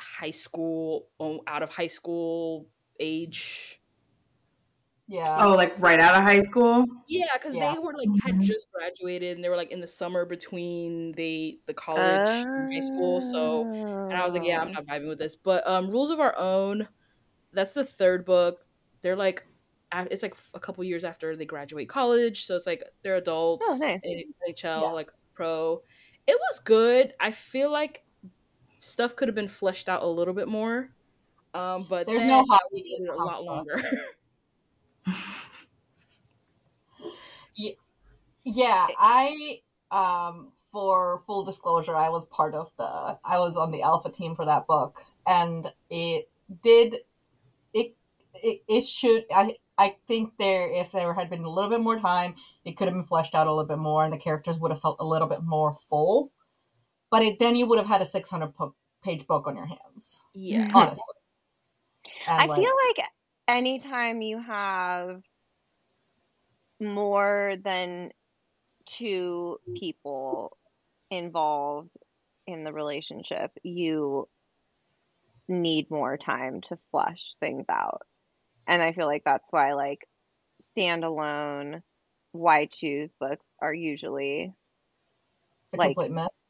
high 0.00 0.30
school 0.32 1.08
oh, 1.20 1.40
out 1.46 1.62
of 1.62 1.70
high 1.70 1.86
school 1.86 2.66
age 3.00 3.80
yeah. 5.06 5.36
Oh, 5.38 5.50
like 5.54 5.78
right 5.80 6.00
out 6.00 6.16
of 6.16 6.22
high 6.22 6.40
school. 6.40 6.86
yeah 7.08 7.26
because 7.34 7.54
Yeah. 7.54 7.74
they 7.74 7.78
were 7.78 7.92
like 7.92 8.08
had 8.24 8.36
Mhm. 8.36 8.40
just 8.40 8.70
graduated 8.72 9.36
and 9.36 9.44
they 9.44 9.50
were 9.50 9.56
like 9.56 9.70
in 9.70 9.80
the 9.82 9.86
summer 9.86 10.24
between 10.24 11.12
the 11.12 11.60
the 11.66 11.74
college 11.74 12.46
and 12.56 12.72
high 12.72 12.80
school 12.80 13.20
so 13.20 13.68
and 14.08 14.18
i 14.18 14.24
was 14.24 14.32
like 14.34 14.44
yeah 14.44 14.60
i'm 14.60 14.68
Oh. 14.68 14.72
not 14.72 14.86
vibing 14.86 15.08
with 15.08 15.18
this 15.18 15.36
but 15.36 15.66
um 15.68 15.88
rules 15.88 16.08
of 16.10 16.20
our 16.20 16.34
own 16.38 16.88
that's 17.52 17.74
the 17.74 17.84
third 17.84 18.24
book 18.24 18.64
they're 19.02 19.14
like 19.14 19.40
a- 19.40 19.44
it's 20.10 20.22
like 20.22 20.36
a 20.54 20.60
couple 20.60 20.82
years 20.84 21.04
after 21.04 21.36
they 21.36 21.44
graduate 21.44 21.88
college 21.88 22.44
so 22.46 22.54
it's 22.56 22.66
like 22.66 22.82
they're 23.02 23.16
adults 23.16 23.66
Oh, 23.68 23.76
nice. 23.78 24.00
in 24.02 24.22
nhl 24.48 24.82
Yeah. 24.82 24.90
like 24.92 25.10
pro 25.34 25.82
it 26.26 26.38
was 26.38 26.58
good 26.60 27.12
i 27.20 27.30
feel 27.30 27.70
like 27.70 28.04
stuff 28.78 29.16
could 29.16 29.28
have 29.28 29.34
been 29.34 29.48
fleshed 29.48 29.88
out 29.88 30.02
a 30.02 30.06
little 30.06 30.34
bit 30.34 30.48
more 30.48 30.90
um 31.54 31.86
but 31.88 32.06
There's 32.06 32.22
no 32.24 32.44
made 32.72 32.86
in 32.98 33.08
a 33.08 33.14
lot 33.16 33.44
longer 33.44 33.76
Yeah, 38.44 38.88
I 38.98 39.60
um 39.90 40.52
for 40.72 41.22
full 41.26 41.44
disclosure, 41.44 41.96
I 41.96 42.08
was 42.10 42.26
part 42.26 42.54
of 42.54 42.70
the 42.76 43.18
I 43.24 43.38
was 43.38 43.56
on 43.56 43.70
the 43.70 43.82
alpha 43.82 44.10
team 44.10 44.34
for 44.36 44.44
that 44.44 44.66
book 44.66 45.00
and 45.26 45.72
it 45.88 46.28
did 46.62 46.96
it 47.74 47.96
it, 48.34 48.62
it 48.68 48.84
should 48.86 49.24
I 49.34 49.56
I 49.76 49.96
think 50.06 50.34
there 50.38 50.68
if 50.68 50.92
there 50.92 51.14
had 51.14 51.30
been 51.30 51.42
a 51.42 51.50
little 51.50 51.70
bit 51.70 51.80
more 51.80 51.98
time, 51.98 52.34
it 52.64 52.76
could 52.76 52.86
have 52.86 52.94
been 52.94 53.04
fleshed 53.04 53.34
out 53.34 53.46
a 53.46 53.50
little 53.50 53.68
bit 53.68 53.78
more 53.78 54.04
and 54.04 54.12
the 54.12 54.18
characters 54.18 54.58
would 54.58 54.70
have 54.70 54.80
felt 54.80 54.96
a 55.00 55.04
little 55.04 55.28
bit 55.28 55.42
more 55.42 55.76
full. 55.88 56.32
But 57.10 57.22
it 57.22 57.38
then 57.38 57.56
you 57.56 57.66
would 57.66 57.78
have 57.78 57.88
had 57.88 58.02
a 58.02 58.06
600 58.06 58.54
po- 58.54 58.74
page 59.02 59.26
book 59.26 59.46
on 59.46 59.56
your 59.56 59.66
hands, 59.66 60.20
yeah 60.34 60.66
mm-hmm. 60.66 60.76
honestly. 60.76 61.04
And, 62.26 62.42
I 62.42 62.46
like, 62.46 62.60
feel 62.60 62.72
like 62.88 63.06
anytime 63.48 64.22
you 64.22 64.40
have 64.40 65.22
more 66.80 67.56
than 67.62 68.10
two 68.86 69.58
people 69.76 70.56
involved 71.10 71.96
in 72.46 72.64
the 72.64 72.72
relationship, 72.72 73.52
you 73.62 74.28
need 75.48 75.90
more 75.90 76.16
time 76.16 76.60
to 76.62 76.78
flesh 76.90 77.34
things 77.40 77.66
out. 77.68 78.02
And 78.66 78.82
I 78.82 78.92
feel 78.92 79.06
like 79.06 79.22
that's 79.24 79.46
why 79.50 79.74
like 79.74 80.06
standalone 80.76 81.82
why 82.32 82.66
choose 82.66 83.14
books 83.20 83.44
are 83.60 83.72
usually 83.72 84.52
a 85.72 85.76
like- 85.76 85.94
complete 85.94 86.10
mess. 86.12 86.42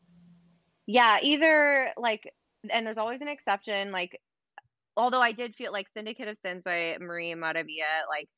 yeah, 0.87 1.19
either 1.23 1.93
like, 1.97 2.33
and 2.71 2.87
there's 2.87 2.99
always 2.99 3.21
an 3.21 3.29
exception. 3.29 3.93
Like, 3.93 4.21
although 4.97 5.21
I 5.21 5.33
did 5.33 5.55
feel 5.57 5.73
like 5.73 5.87
Syndicate 5.95 6.29
of 6.29 6.39
Sins 6.45 6.63
by 6.65 6.97
Marie 7.01 7.35
Maravilla, 7.35 8.07
like, 8.09 8.29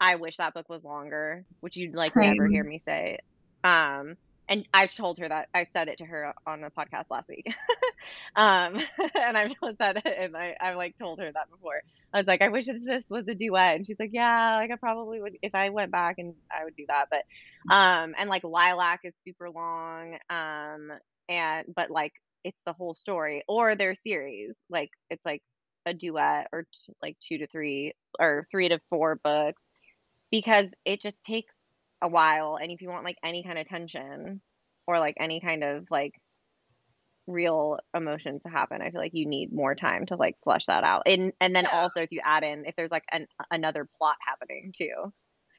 I 0.00 0.16
wish 0.16 0.36
that 0.36 0.54
book 0.54 0.68
was 0.68 0.84
longer, 0.84 1.44
which 1.60 1.76
you'd 1.76 1.94
like 1.94 2.14
never 2.16 2.46
hear 2.46 2.62
me 2.64 2.82
say. 2.84 3.18
Um, 3.64 4.16
and 4.48 4.66
I've 4.74 4.94
told 4.94 5.18
her 5.18 5.28
that 5.28 5.48
I 5.54 5.66
said 5.72 5.88
it 5.88 5.98
to 5.98 6.04
her 6.04 6.32
on 6.46 6.60
the 6.60 6.70
podcast 6.70 7.06
last 7.10 7.28
week. 7.28 7.46
um, 8.36 8.78
and 9.14 9.36
I've 9.36 9.52
said 9.80 10.02
it, 10.04 10.16
and 10.18 10.36
I 10.36 10.56
I 10.60 10.74
like 10.74 10.98
told 10.98 11.18
her 11.20 11.30
that 11.32 11.50
before. 11.50 11.82
I 12.12 12.18
was 12.18 12.26
like, 12.26 12.42
I 12.42 12.48
wish 12.48 12.66
this 12.66 13.04
was 13.08 13.28
a 13.28 13.34
duet, 13.34 13.76
and 13.76 13.86
she's 13.86 13.98
like, 13.98 14.10
Yeah, 14.12 14.56
like 14.56 14.70
I 14.70 14.76
probably 14.76 15.20
would 15.20 15.36
if 15.42 15.54
I 15.54 15.70
went 15.70 15.90
back 15.92 16.16
and 16.18 16.34
I 16.50 16.64
would 16.64 16.76
do 16.76 16.84
that. 16.88 17.06
But 17.10 17.24
um, 17.74 18.14
and 18.18 18.28
like 18.28 18.44
Lilac 18.44 19.00
is 19.04 19.16
super 19.24 19.50
long. 19.50 20.18
Um, 20.30 20.92
and 21.28 21.66
but 21.74 21.90
like 21.90 22.12
it's 22.44 22.60
the 22.66 22.72
whole 22.72 22.94
story 22.94 23.42
or 23.48 23.74
their 23.74 23.94
series 23.94 24.52
like 24.68 24.90
it's 25.10 25.24
like 25.24 25.42
a 25.86 25.94
duet 25.94 26.48
or 26.52 26.64
t- 26.64 26.92
like 27.02 27.16
two 27.20 27.38
to 27.38 27.46
three 27.46 27.94
or 28.18 28.46
three 28.50 28.68
to 28.68 28.80
four 28.90 29.16
books 29.22 29.62
because 30.30 30.66
it 30.84 31.00
just 31.00 31.22
takes 31.22 31.53
a 32.04 32.08
while 32.08 32.56
and 32.62 32.70
if 32.70 32.80
you 32.82 32.88
want 32.88 33.04
like 33.04 33.18
any 33.24 33.42
kind 33.42 33.58
of 33.58 33.66
tension 33.66 34.40
or 34.86 35.00
like 35.00 35.16
any 35.18 35.40
kind 35.40 35.64
of 35.64 35.86
like 35.90 36.12
real 37.26 37.78
emotions 37.96 38.42
to 38.42 38.50
happen 38.50 38.82
i 38.82 38.90
feel 38.90 39.00
like 39.00 39.14
you 39.14 39.26
need 39.26 39.50
more 39.50 39.74
time 39.74 40.04
to 40.04 40.14
like 40.14 40.36
flush 40.44 40.66
that 40.66 40.84
out 40.84 41.02
and 41.06 41.32
and 41.40 41.56
then 41.56 41.64
Yeah. 41.64 41.80
also 41.80 42.00
if 42.02 42.12
you 42.12 42.20
add 42.22 42.44
in 42.44 42.66
if 42.66 42.76
there's 42.76 42.90
like 42.90 43.04
an 43.10 43.26
another 43.50 43.88
plot 43.98 44.16
happening 44.26 44.72
too 44.76 45.12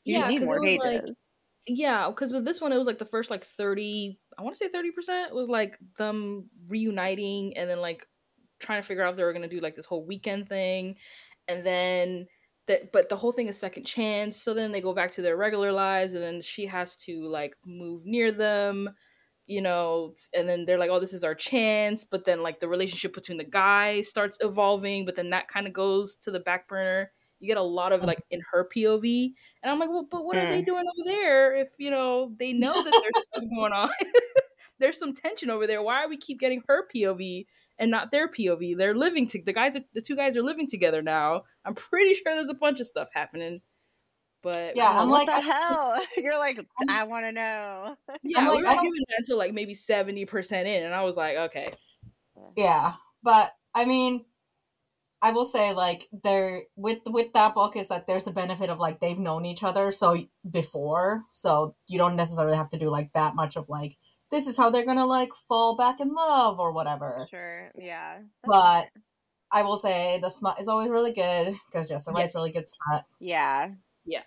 you 0.03 0.19
Yeah, 0.19 0.27
need 0.27 0.43
more 0.43 0.57
it 0.57 0.61
was, 0.61 0.69
pages 0.83 1.09
like- 1.09 1.15
Yeah, 1.67 2.09
because 2.09 2.31
with 2.31 2.45
this 2.45 2.61
one, 2.61 2.71
it 2.71 2.77
was 2.77 2.85
like 2.85 2.99
the 2.99 3.05
first 3.09 3.31
like 3.31 3.43
thirty. 3.43 4.19
I 4.37 4.43
want 4.43 4.53
to 4.53 4.57
say 4.63 4.69
thirty 4.69 4.91
percent 4.91 5.33
was 5.33 5.49
like 5.49 5.79
them 5.97 6.47
reuniting 6.69 7.57
and 7.57 7.67
then 7.67 7.79
like 7.81 8.05
trying 8.59 8.79
to 8.79 8.87
figure 8.87 9.01
out 9.03 9.09
if 9.13 9.17
they 9.17 9.23
were 9.23 9.33
gonna 9.33 9.47
do 9.47 9.59
like 9.61 9.73
this 9.73 9.87
whole 9.87 10.05
weekend 10.05 10.47
thing, 10.47 10.97
and 11.47 11.65
then 11.65 12.27
that. 12.67 12.91
But 12.91 13.09
the 13.09 13.15
whole 13.15 13.31
thing 13.31 13.47
is 13.47 13.57
second 13.57 13.85
chance. 13.85 14.37
So 14.41 14.53
then 14.53 14.71
they 14.71 14.81
go 14.81 14.93
back 14.93 15.11
to 15.13 15.21
their 15.21 15.37
regular 15.37 15.71
lives, 15.71 16.13
and 16.13 16.23
then 16.23 16.41
she 16.41 16.65
has 16.67 16.95
to 16.97 17.27
like 17.27 17.55
move 17.65 18.05
near 18.05 18.31
them, 18.31 18.89
you 19.45 19.61
know. 19.61 20.13
And 20.33 20.47
then 20.47 20.65
they're 20.65 20.77
like, 20.77 20.89
"Oh, 20.89 20.99
this 20.99 21.13
is 21.13 21.23
our 21.23 21.35
chance." 21.35 22.03
But 22.03 22.25
then 22.25 22.43
like 22.43 22.59
the 22.59 22.67
relationship 22.67 23.13
between 23.13 23.37
the 23.37 23.43
guys 23.43 24.09
starts 24.09 24.37
evolving, 24.41 25.05
but 25.05 25.15
then 25.15 25.29
that 25.31 25.47
kind 25.47 25.67
of 25.67 25.73
goes 25.73 26.15
to 26.17 26.31
the 26.31 26.39
back 26.39 26.67
burner. 26.67 27.11
You 27.39 27.47
get 27.47 27.57
a 27.57 27.63
lot 27.63 27.91
of 27.91 28.01
mm. 28.01 28.07
like 28.07 28.23
in 28.31 28.41
her 28.51 28.67
POV, 28.75 29.33
and 29.61 29.71
I'm 29.71 29.79
like, 29.79 29.89
well, 29.89 30.07
but 30.09 30.25
what 30.25 30.37
are 30.37 30.45
they 30.45 30.61
mm. 30.61 30.65
doing 30.65 30.83
over 30.85 31.09
there? 31.09 31.55
If 31.55 31.69
you 31.77 31.91
know 31.91 32.33
they 32.37 32.53
know 32.53 32.73
that 32.73 32.91
there's 32.91 33.25
stuff 33.33 33.43
going 33.55 33.73
on, 33.73 33.89
there's 34.79 34.99
some 34.99 35.13
tension 35.13 35.49
over 35.49 35.67
there. 35.67 35.81
Why 35.81 36.03
are 36.03 36.09
we 36.09 36.17
keep 36.17 36.39
getting 36.39 36.61
her 36.67 36.87
POV 36.93 37.45
and 37.79 37.91
not 37.91 38.11
their 38.11 38.27
POV? 38.27 38.77
They're 38.77 38.95
living 38.95 39.27
to 39.27 39.41
the 39.43 39.53
guys. 39.53 39.75
Are, 39.75 39.83
the 39.93 40.01
two 40.01 40.15
guys 40.15 40.35
are 40.37 40.43
living 40.43 40.67
together 40.67 41.01
now. 41.01 41.43
I'm 41.65 41.75
pretty 41.75 42.13
sure 42.13 42.33
there's 42.33 42.49
a 42.49 42.53
bunch 42.53 42.79
of 42.79 42.87
stuff 42.87 43.09
happening. 43.13 43.61
But 44.41 44.75
Yeah, 44.75 44.89
I'm 45.01 45.09
what 45.09 45.27
like, 45.27 45.35
the 45.35 45.41
hell 45.51 45.99
you're 46.17 46.37
like 46.37 46.57
I'm- 46.79 46.89
i 46.89 47.03
want 47.03 47.25
to 47.25 47.31
know 47.31 47.95
yeah, 48.21 48.39
I'm 48.39 48.47
like, 48.47 48.57
we 48.57 48.63
were 48.63 48.69
giving 48.75 48.91
that 49.07 49.15
until 49.19 49.37
like 49.39 49.53
maybe 49.53 49.73
seventy 49.73 50.25
percent 50.25 50.67
in, 50.67 50.83
and 50.83 50.93
I 50.93 51.03
was 51.03 51.17
like, 51.17 51.35
okay, 51.35 51.71
Yeah, 52.55 52.93
but 53.23 53.51
I 53.73 53.85
mean, 53.85 54.25
I 55.21 55.31
will 55.31 55.45
say 55.45 55.73
like 55.73 56.07
there 56.23 56.63
with 56.75 56.99
with 57.07 57.33
that 57.33 57.55
book 57.55 57.75
is 57.75 57.87
that 57.87 58.05
there's 58.05 58.25
the 58.25 58.31
benefit 58.31 58.69
of 58.69 58.77
like 58.77 58.99
they've 58.99 59.17
known 59.17 59.45
each 59.45 59.63
other 59.63 59.91
so 59.91 60.15
before, 60.49 61.23
so 61.31 61.75
you 61.87 61.97
don't 61.97 62.15
necessarily 62.15 62.55
have 62.57 62.69
to 62.69 62.77
do 62.77 62.89
like 62.91 63.11
that 63.13 63.33
much 63.35 63.55
of 63.57 63.67
like 63.67 63.97
this 64.31 64.47
is 64.47 64.57
how 64.57 64.69
they're 64.69 64.85
gonna 64.85 65.05
like 65.05 65.29
fall 65.47 65.75
back 65.75 65.99
in 65.99 66.13
love 66.13 66.59
or 66.59 66.71
whatever. 66.71 67.27
sure 67.29 67.71
yeah 67.77 68.19
that's 68.43 68.57
But 68.57 68.81
fair. 68.81 68.89
I 69.51 69.61
will 69.63 69.77
say 69.77 70.19
the 70.21 70.29
smut 70.29 70.59
is 70.59 70.67
always 70.67 70.89
really 70.89 71.13
good 71.13 71.55
because 71.67 71.87
Jessica 71.89 72.11
writes 72.11 72.33
Yes. 72.33 72.35
really 72.35 72.51
good 72.51 72.67
smut. 72.69 73.05
yeah 73.19 73.69
yeah, 74.05 74.21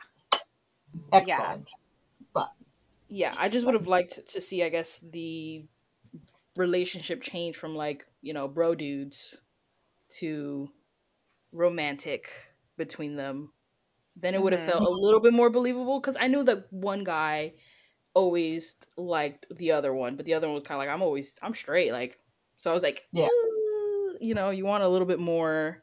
Excellent. 1.13 1.71
But 2.35 2.53
Yeah, 3.09 3.35
I 3.39 3.49
just 3.49 3.65
would 3.67 3.75
have 3.75 3.87
liked 3.87 4.29
to 4.29 4.41
see, 4.41 4.63
I 4.63 4.69
guess, 4.69 4.99
the 4.99 5.67
relationship 6.57 7.23
change 7.23 7.57
from 7.57 7.77
like 7.77 8.05
you 8.21 8.33
know 8.33 8.49
bro 8.49 8.75
dudes 8.75 9.43
to 10.19 10.69
romantic 11.53 12.31
between 12.77 13.17
them. 13.17 13.53
Then 14.17 14.35
it 14.35 14.43
would 14.43 14.53
have 14.53 14.63
Mhm. 14.63 14.67
felt 14.67 14.83
a 14.83 14.91
little 14.91 15.21
bit 15.21 15.33
more 15.33 15.51
believable 15.51 16.01
because 16.01 16.17
I 16.19 16.27
knew 16.27 16.43
that 16.45 16.73
one 16.73 17.05
guy 17.05 17.55
always 18.15 18.77
liked 18.97 19.47
the 19.57 19.73
other 19.73 19.95
one, 19.95 20.17
but 20.17 20.25
the 20.27 20.35
other 20.35 20.47
one 20.49 20.55
was 20.55 20.63
kind 20.63 20.77
of 20.77 20.87
like, 20.87 20.93
I'm 20.93 21.03
always 21.03 21.39
I'm 21.43 21.55
straight, 21.55 21.93
like. 21.93 22.19
So 22.57 22.71
I 22.71 22.75
was 22.75 22.83
like, 22.83 23.07
Yeah. 23.13 23.29
You 24.21 24.35
know, 24.35 24.51
you 24.51 24.65
want 24.65 24.83
a 24.83 24.89
little 24.89 25.07
bit 25.07 25.21
more. 25.21 25.83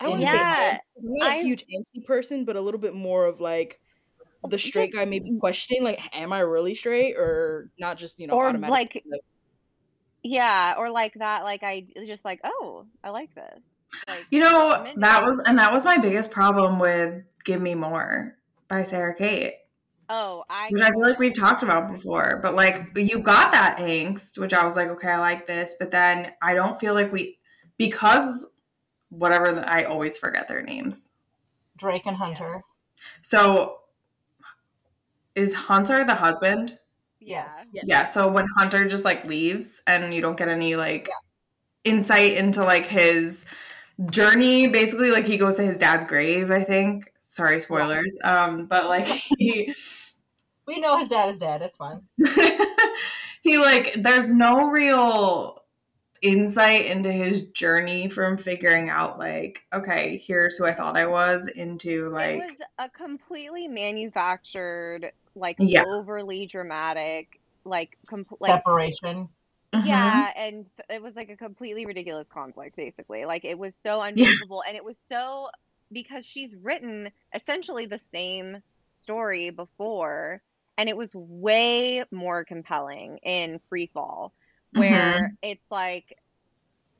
I 0.00 0.04
don't 0.04 0.12
want 0.12 0.22
to 0.22 0.26
Yeah, 0.26 0.54
say 0.72 0.76
angst. 0.76 0.98
I'm 0.98 1.04
not 1.18 1.30
a 1.30 1.34
I- 1.34 1.42
huge 1.42 1.64
angsty 1.74 2.04
person, 2.04 2.44
but 2.44 2.56
a 2.56 2.60
little 2.60 2.80
bit 2.80 2.94
more 2.94 3.24
of 3.26 3.40
like 3.40 3.80
the 4.48 4.58
straight 4.58 4.92
guy 4.92 5.04
maybe 5.04 5.36
questioning 5.40 5.82
like, 5.82 6.00
am 6.14 6.32
I 6.32 6.40
really 6.40 6.74
straight 6.74 7.16
or 7.16 7.70
not? 7.78 7.96
Just 7.98 8.18
you 8.20 8.26
know, 8.26 8.34
Or, 8.34 8.48
automatically 8.48 9.02
like, 9.10 9.20
yeah 10.24 10.74
or 10.76 10.90
like 10.90 11.14
that 11.14 11.44
like 11.44 11.62
i 11.62 11.86
just 12.04 12.24
like 12.24 12.40
oh 12.42 12.84
i 13.04 13.08
like 13.08 13.32
this 13.36 13.62
like 14.08 14.26
You 14.30 14.40
know, 14.40 14.84
that 14.96 15.22
was 15.24 15.42
and 15.46 15.56
that 15.58 15.72
was 15.72 15.84
my 15.84 15.96
biggest 15.96 16.30
problem 16.30 16.78
with 16.78 17.22
Give 17.44 17.62
Me 17.62 17.74
More 17.74 18.36
by 18.68 18.82
Sara 18.82 19.14
Cate. 19.14 19.54
Oh 20.08 20.44
i 20.48 20.68
Which 20.70 20.82
I 20.82 20.90
feel 20.90 21.02
like 21.02 21.18
we've 21.18 21.34
talked 21.34 21.62
about 21.62 21.92
before. 21.92 22.40
But 22.42 22.54
like 22.54 22.96
you 22.96 23.20
got 23.20 23.52
that 23.52 23.78
angst, 23.78 24.38
which 24.38 24.52
I 24.52 24.64
was 24.64 24.76
like, 24.76 24.88
okay, 24.88 25.08
I 25.08 25.18
like 25.18 25.46
this, 25.46 25.76
but 25.78 25.90
then 25.90 26.32
I 26.42 26.54
don't 26.54 26.78
feel 26.80 26.94
like 26.94 27.12
we 27.12 27.38
because 27.76 28.46
whatever 29.10 29.52
the, 29.52 29.70
I 29.70 29.84
always 29.84 30.16
forget 30.16 30.48
their 30.48 30.62
names. 30.62 31.12
Drake 31.76 32.06
and 32.06 32.16
Hunter. 32.16 32.62
So 33.22 33.78
is 35.34 35.54
Hunter 35.54 36.04
the 36.04 36.14
husband? 36.14 36.78
yeah 37.20 37.44
Yes. 37.46 37.68
Yes. 37.72 37.84
Yeah, 37.86 38.04
so 38.04 38.28
when 38.28 38.46
Hunter 38.56 38.86
just 38.88 39.04
like 39.04 39.26
leaves 39.26 39.82
and 39.86 40.12
you 40.14 40.20
don't 40.20 40.36
get 40.36 40.48
any 40.48 40.76
like 40.76 41.08
insight 41.84 42.36
into 42.36 42.64
like 42.64 42.86
his 42.86 43.46
journey, 44.10 44.68
basically 44.68 45.10
like 45.10 45.24
he 45.24 45.36
goes 45.36 45.56
to 45.56 45.62
his 45.62 45.76
dad's 45.76 46.04
grave, 46.04 46.50
I 46.50 46.62
think. 46.62 47.12
Sorry, 47.28 47.60
spoilers. 47.60 48.18
Um, 48.24 48.66
but 48.66 48.86
like 48.88 49.04
he 49.38 49.72
We 50.66 50.80
know 50.80 50.98
his 50.98 51.08
dad 51.08 51.30
is 51.30 51.38
dead. 51.38 51.62
It's 51.62 51.76
fine. 51.76 51.98
he 53.42 53.58
like 53.58 53.94
there's 53.94 54.32
no 54.32 54.68
real 54.70 55.62
insight 56.20 56.86
into 56.86 57.12
his 57.12 57.46
journey 57.50 58.08
from 58.08 58.36
figuring 58.36 58.88
out 58.90 59.18
like, 59.18 59.62
okay, 59.72 60.22
here's 60.26 60.56
who 60.56 60.66
I 60.66 60.74
thought 60.74 60.96
I 60.98 61.06
was 61.06 61.48
into 61.48 62.08
like 62.10 62.34
it 62.36 62.38
was 62.38 62.56
a 62.78 62.88
completely 62.88 63.68
manufactured 63.68 65.12
like 65.34 65.56
Yeah. 65.60 65.84
overly 65.86 66.46
dramatic 66.46 67.40
like 67.64 67.96
compl- 68.10 68.38
like 68.40 68.50
Separation. 68.50 69.28
Mhm. 69.74 69.84
yeah 69.86 70.32
and 70.34 70.66
it 70.88 71.02
was 71.02 71.14
like 71.14 71.28
a 71.28 71.36
completely 71.36 71.84
ridiculous 71.84 72.26
conflict 72.28 72.74
basically 72.74 73.26
like 73.26 73.44
it 73.44 73.58
was 73.58 73.74
so 73.76 74.00
unbelievable 74.00 74.62
and 74.66 74.74
it 74.76 74.82
was 74.84 74.96
so 74.96 75.48
because 75.92 76.24
she's 76.24 76.54
written 76.56 77.10
essentially 77.34 77.86
the 77.86 77.98
same 78.12 78.62
story 78.94 79.50
before 79.50 80.42
and 80.76 80.88
it 80.88 80.96
was 80.96 81.10
way 81.14 82.04
more 82.10 82.44
compelling 82.44 83.18
in 83.18 83.60
free 83.68 83.90
fall 83.92 84.32
mm-hmm. 84.74 84.80
where 84.80 85.34
it's 85.42 85.64
like 85.70 86.18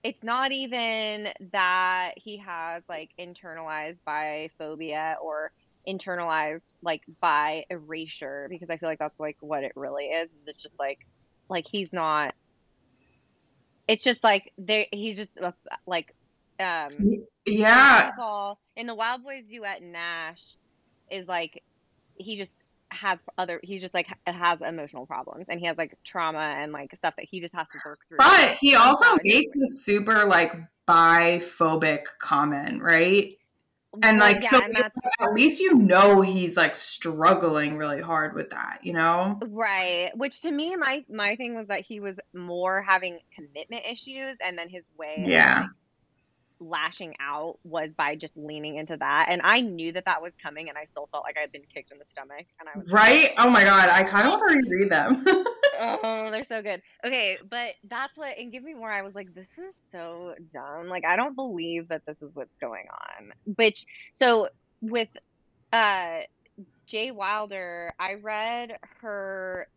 it's 0.03 0.23
not 0.23 0.53
even 0.53 1.29
that 1.53 2.13
he 2.17 2.39
has 2.39 2.83
like 2.89 3.11
internalized 3.19 3.99
biphobia 4.07 5.17
or 5.23 5.53
internalized 5.87 6.75
like 6.83 7.03
by 7.21 7.65
erasure 7.71 8.47
because 8.51 8.69
i 8.71 8.77
feel 8.77 8.89
like 8.89 8.99
that's 8.99 9.19
like 9.19 9.37
what 9.41 9.65
it 9.65 9.73
really 9.75 10.07
is 10.07 10.31
it's 10.47 10.63
just 10.63 10.79
like 10.79 11.07
like 11.49 11.67
he's 11.67 11.93
not 11.93 12.35
it's 13.87 14.05
just 14.05 14.23
like 14.23 14.53
there 14.59 14.87
he's 14.93 15.17
just 15.17 15.39
a, 15.39 15.55
like 15.87 16.15
um 16.61 16.89
Yeah. 17.47 18.13
In 18.77 18.87
the 18.87 18.95
Wild 18.95 19.25
Boys 19.25 19.45
duet 19.49 19.83
Nash 19.83 20.43
is 21.11 21.27
like 21.27 21.63
he 22.17 22.37
just 22.37 22.53
has 22.91 23.21
other 23.37 23.61
he's 23.63 23.83
just 23.83 23.93
like 23.93 24.07
has 24.27 24.61
emotional 24.61 25.07
problems 25.07 25.47
and 25.49 25.61
he 25.61 25.67
has 25.67 25.77
like 25.77 25.97
trauma 26.05 26.57
and 26.59 26.73
like 26.73 26.95
stuff 26.97 27.15
that 27.17 27.27
he 27.31 27.41
just 27.41 27.55
has 27.55 27.67
to 27.73 27.79
work 27.85 28.01
through. 28.09 28.19
But 28.19 28.57
he 28.61 28.75
also 28.75 29.19
makes 29.23 29.53
a 29.55 29.67
super 29.67 30.25
like 30.25 30.55
biphobic 30.87 32.05
comment, 32.19 32.83
right? 32.83 33.35
And 34.03 34.19
like 34.19 34.43
yeah, 34.43 34.51
so 34.51 34.63
and 34.63 34.77
at 34.77 35.33
least 35.33 35.61
you 35.61 35.75
know 35.75 36.21
he's 36.21 36.57
like 36.57 36.75
struggling 36.75 37.77
really 37.77 38.01
hard 38.01 38.35
with 38.35 38.51
that, 38.51 38.81
you 38.83 38.93
know? 38.93 39.39
right. 39.49 40.11
Which 40.15 40.43
to 40.43 40.51
me 40.51 40.77
my 40.77 41.05
my 41.11 41.37
thing 41.37 41.55
was 41.55 41.69
that 41.69 41.81
he 41.81 42.01
was 42.01 42.17
more 42.35 42.83
having 42.83 43.19
commitment 43.35 43.83
issues 43.91 44.37
and 44.45 44.59
then 44.59 44.69
his 44.69 44.85
way 44.99 45.25
Yeah. 45.27 45.61
like, 45.61 45.71
lashing 46.61 47.15
out 47.21 47.59
was 47.65 47.91
by 47.97 48.15
just 48.15 48.37
leaning 48.37 48.77
into 48.77 48.97
that 48.97 49.27
and 49.31 49.41
I 49.45 49.61
knew 49.61 49.93
that 49.93 50.05
that 50.07 50.23
was 50.23 50.33
coming 50.43 50.69
and 50.69 50.77
I 50.77 50.87
still 50.91 51.09
felt 51.13 51.25
like 51.25 51.37
I 51.37 51.41
had 51.41 51.53
been 51.53 51.63
kicked 51.73 51.93
in 51.93 51.99
the 51.99 52.05
stomach 52.13 52.47
and 52.61 52.69
I 52.69 52.79
was 52.79 52.91
Right? 52.93 53.33
Oh 53.39 53.49
my 53.49 53.65
god, 53.65 53.89
I 53.89 54.05
kind 54.05 54.27
of 54.27 54.33
want 54.33 54.51
to 54.51 54.69
reread 54.69 54.91
them. 54.91 55.25
Oh, 55.81 56.29
they're 56.31 56.45
so 56.45 56.61
good. 56.63 56.83
Okay, 57.05 57.39
but 57.49 57.75
that's 57.89 58.17
what 58.17 58.37
and 58.39 58.51
give 58.51 58.63
me 58.63 58.75
more. 58.75 58.91
I 58.91 59.03
was 59.03 59.15
like, 59.15 59.33
this 59.35 59.47
is 59.59 59.75
so 59.93 60.35
dumb. 60.53 60.89
Like, 60.89 61.05
I 61.05 61.17
don't 61.17 61.37
believe 61.37 61.89
that 61.89 62.05
this 62.07 62.17
is 62.21 62.31
what's 62.35 62.55
going 62.61 62.87
on. 62.91 63.33
Which 63.57 63.87
so 64.15 64.49
with 64.81 65.09
uh 65.73 66.21
J. 66.87 67.11
Wilder, 67.11 67.93
I 68.01 68.15
read 68.15 68.79
her 69.01 69.69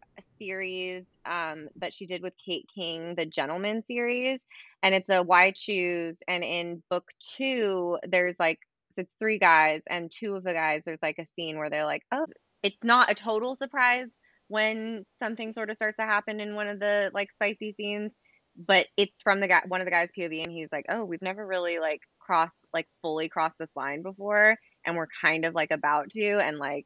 series 0.42 1.06
um 1.26 1.70
that 1.76 1.94
she 1.94 2.06
did 2.08 2.24
with 2.24 2.34
Kate 2.44 2.68
King, 2.74 3.16
the 3.16 3.26
Gentlemen 3.26 3.84
series, 3.86 4.40
and 4.82 4.96
it's 4.96 5.10
a 5.10 5.22
Why 5.22 5.52
Choose. 5.56 6.18
And 6.28 6.44
in 6.44 6.82
book 6.90 7.06
two, 7.38 8.00
there's 8.08 8.36
like 8.40 8.60
it's 8.98 9.12
three 9.20 9.38
guys, 9.40 9.82
and 9.88 10.12
two 10.12 10.36
of 10.36 10.44
the 10.44 10.54
guys, 10.54 10.82
there's 10.86 11.02
like 11.02 11.20
a 11.20 11.28
scene 11.36 11.58
where 11.58 11.70
they're 11.70 11.86
like, 11.86 12.04
oh, 12.12 12.26
it's 12.64 12.78
not 12.84 13.12
a 13.12 13.16
total 13.16 13.56
surprise 13.56 14.08
when 14.48 15.06
something 15.22 15.54
sort 15.54 15.70
of 15.70 15.78
starts 15.78 15.98
to 15.98 16.04
happen 16.04 16.40
in 16.40 16.56
one 16.56 16.68
of 16.68 16.80
the 16.80 17.10
like 17.14 17.30
spicy 17.32 17.74
scenes, 17.78 18.12
but 18.58 18.88
it's 18.98 19.22
from 19.24 19.40
the 19.40 19.48
guy 19.48 19.62
one 19.68 19.82
of 19.82 19.86
the 19.86 19.92
guys 19.92 20.10
POV 20.18 20.44
and 20.44 20.52
he's 20.52 20.70
like, 20.72 20.86
"Oh, 20.90 21.06
we've 21.06 21.22
never 21.22 21.46
really 21.46 21.80
like 21.80 22.02
crossed 22.20 22.54
like 22.74 22.88
fully 23.02 23.30
crossed 23.30 23.58
this 23.60 23.70
line 23.76 24.02
before 24.02 24.58
and 24.86 24.96
we're 24.96 25.08
kind 25.22 25.46
of 25.46 25.56
like 25.56 25.72
about 25.72 26.10
to 26.12 26.40
and 26.40 26.58
like 26.58 26.86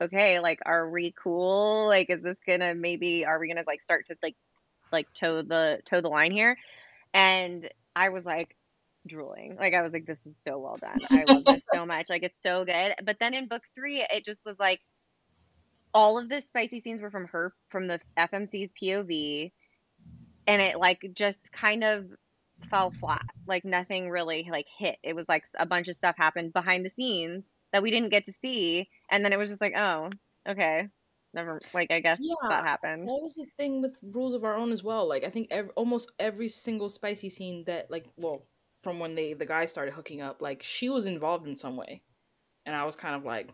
okay, 0.00 0.40
like 0.40 0.60
are 0.64 0.88
we 0.90 1.12
cool? 1.22 1.86
Like 1.86 2.10
is 2.10 2.22
this 2.22 2.38
to 2.46 2.74
maybe 2.74 3.24
are 3.24 3.38
we 3.38 3.52
to 3.52 3.64
like 3.66 3.82
start 3.82 4.06
to 4.06 4.16
like 4.22 4.36
like 4.92 5.06
toe 5.14 5.42
the 5.42 5.80
toe 5.84 6.00
the 6.00 6.08
line 6.08 6.32
here?" 6.32 6.56
And 7.12 7.68
I 7.96 8.10
was 8.10 8.24
like, 8.24 8.56
drooling. 9.06 9.56
Like 9.58 9.74
I 9.74 9.82
was 9.82 9.92
like, 9.92 10.06
this 10.06 10.26
is 10.26 10.38
so 10.42 10.58
well 10.58 10.78
done. 10.80 10.98
I 11.10 11.24
love 11.24 11.44
this 11.44 11.62
so 11.72 11.86
much. 11.86 12.08
Like 12.10 12.22
it's 12.22 12.42
so 12.42 12.64
good. 12.64 12.94
But 13.04 13.16
then 13.18 13.34
in 13.34 13.48
book 13.48 13.62
three, 13.74 14.04
it 14.10 14.24
just 14.24 14.40
was 14.44 14.58
like 14.58 14.80
all 15.92 16.18
of 16.18 16.28
the 16.28 16.40
spicy 16.40 16.80
scenes 16.80 17.00
were 17.00 17.10
from 17.10 17.26
her 17.28 17.52
from 17.68 17.86
the 17.86 18.00
FMC's 18.18 18.72
POV, 18.80 19.52
and 20.46 20.62
it 20.62 20.78
like 20.78 21.10
just 21.14 21.50
kind 21.52 21.84
of 21.84 22.06
fell 22.68 22.90
flat. 22.90 23.24
Like 23.46 23.64
nothing 23.64 24.10
really 24.10 24.48
like 24.50 24.66
hit. 24.78 24.98
It 25.02 25.14
was 25.14 25.26
like 25.28 25.44
a 25.58 25.66
bunch 25.66 25.88
of 25.88 25.96
stuff 25.96 26.16
happened 26.16 26.52
behind 26.52 26.84
the 26.84 26.90
scenes 26.90 27.46
that 27.72 27.82
we 27.82 27.90
didn't 27.90 28.10
get 28.10 28.24
to 28.26 28.32
see, 28.42 28.88
and 29.10 29.24
then 29.24 29.32
it 29.32 29.38
was 29.38 29.50
just 29.50 29.60
like, 29.60 29.74
oh, 29.76 30.10
okay. 30.48 30.88
Never 31.32 31.60
like 31.72 31.92
I 31.92 32.00
guess 32.00 32.18
Yeah, 32.20 32.34
that 32.48 32.64
happened. 32.64 33.06
That 33.06 33.20
was 33.22 33.34
the 33.36 33.46
thing 33.56 33.82
with 33.82 33.96
rules 34.02 34.34
of 34.34 34.42
our 34.44 34.56
own 34.56 34.72
as 34.72 34.82
well. 34.82 35.08
Like 35.08 35.22
I 35.22 35.30
think 35.30 35.48
ev- 35.52 35.70
almost 35.76 36.10
every 36.18 36.48
single 36.48 36.88
spicy 36.88 37.28
scene 37.28 37.62
that 37.66 37.88
like 37.90 38.06
well 38.16 38.42
from 38.80 38.98
when 38.98 39.14
they 39.14 39.34
the 39.34 39.46
guys 39.46 39.70
started 39.70 39.94
hooking 39.94 40.20
up, 40.22 40.42
like 40.42 40.62
she 40.62 40.88
was 40.88 41.06
involved 41.06 41.46
in 41.46 41.54
some 41.54 41.76
way, 41.76 42.02
and 42.66 42.74
I 42.74 42.84
was 42.84 42.96
kind 42.96 43.14
of 43.14 43.24
like, 43.24 43.50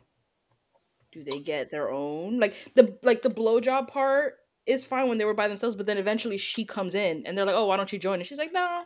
do 1.12 1.22
they 1.22 1.40
get 1.40 1.70
their 1.70 1.90
own 1.90 2.40
like 2.40 2.54
the 2.74 2.98
like 3.02 3.20
the 3.20 3.30
blowjob 3.30 3.88
part 3.88 4.36
is 4.64 4.86
fine 4.86 5.08
when 5.08 5.18
they 5.18 5.24
were 5.26 5.34
by 5.34 5.48
themselves, 5.48 5.76
but 5.76 5.84
then 5.84 5.98
eventually 5.98 6.38
she 6.38 6.64
comes 6.64 6.94
in 6.94 7.24
and 7.26 7.36
they're 7.36 7.44
like, 7.44 7.54
oh 7.54 7.66
why 7.66 7.76
don't 7.76 7.92
you 7.92 7.98
join? 7.98 8.20
And 8.20 8.26
she's 8.26 8.38
like, 8.38 8.52
no, 8.54 8.82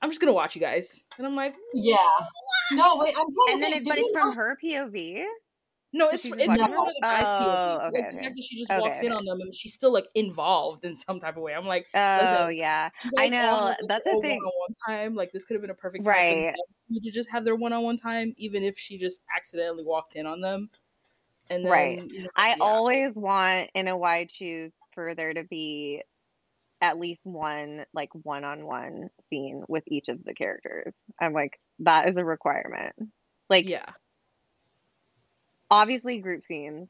I'm 0.00 0.10
just 0.10 0.20
gonna 0.20 0.32
watch 0.32 0.54
you 0.54 0.60
guys, 0.60 1.04
and 1.18 1.26
I'm 1.26 1.34
like, 1.36 1.54
Yeah. 1.74 1.96
No, 2.72 2.98
wait, 2.98 3.14
I'm 3.18 3.26
trying 3.32 3.54
And 3.54 3.62
then 3.62 3.72
it, 3.72 3.84
but 3.84 3.98
it's 3.98 4.12
from 4.12 4.28
not- 4.28 4.36
her 4.36 4.56
POV. 4.62 5.24
No, 5.94 6.08
it's 6.10 6.22
she's 6.22 6.34
it's 6.36 6.44
from 6.44 6.70
it? 6.70 6.94
the 6.94 6.94
guys' 7.00 7.24
Oh, 7.26 7.80
POV. 7.80 7.88
okay, 7.88 8.00
like 8.02 8.10
the 8.10 8.16
fact 8.18 8.36
that 8.36 8.44
she 8.44 8.58
just 8.58 8.70
Okay, 8.70 8.78
walks 8.80 9.00
in 9.02 9.10
on 9.10 9.24
them 9.24 9.40
and 9.40 9.54
she's 9.54 9.72
still 9.72 9.90
like 9.90 10.06
involved 10.14 10.84
in 10.84 10.94
some 10.94 11.18
type 11.18 11.36
of 11.38 11.42
way. 11.42 11.54
I'm 11.54 11.66
like, 11.66 11.86
Oh 11.94 12.48
yeah. 12.48 12.90
I 13.16 13.28
know, 13.28 13.38
have, 13.38 13.60
like, 13.64 13.76
that's 13.88 14.04
their 14.04 14.14
the 14.16 14.20
thing. 14.20 14.36
one-on-one 14.36 14.76
time. 14.86 15.14
Like 15.14 15.32
this 15.32 15.44
could 15.44 15.54
have 15.54 15.62
been 15.62 15.70
a 15.70 15.74
perfect 15.74 16.04
Right. 16.04 16.54
them 16.90 17.00
to 17.02 17.10
just 17.10 17.30
have 17.30 17.42
their 17.44 17.56
one-on-one 17.56 17.96
time, 17.96 18.34
even 18.36 18.62
if 18.62 18.78
she 18.78 18.98
just 18.98 19.22
accidentally 19.34 19.82
walked 19.84 20.14
in 20.14 20.26
on 20.26 20.42
them. 20.42 20.68
And 21.48 21.64
then, 21.64 21.72
Right. 21.72 22.10
you 22.10 22.24
know, 22.24 22.28
I 22.36 22.50
yeah. 22.50 22.56
always 22.60 23.14
want 23.16 23.70
in 23.74 23.88
a 23.88 23.96
why 23.96 24.26
choose 24.26 24.72
for 24.92 25.14
there 25.14 25.32
to 25.32 25.44
be 25.44 26.02
at 26.80 26.98
least 26.98 27.20
one 27.24 27.84
like 27.92 28.10
one-on-one 28.12 29.10
scene 29.28 29.64
with 29.68 29.84
each 29.88 30.08
of 30.08 30.24
the 30.24 30.34
characters. 30.34 30.94
I'm 31.20 31.32
like 31.32 31.58
that 31.80 32.08
is 32.08 32.16
a 32.16 32.24
requirement. 32.24 32.94
Like 33.50 33.68
yeah, 33.68 33.86
obviously 35.70 36.20
group 36.20 36.44
scenes 36.44 36.88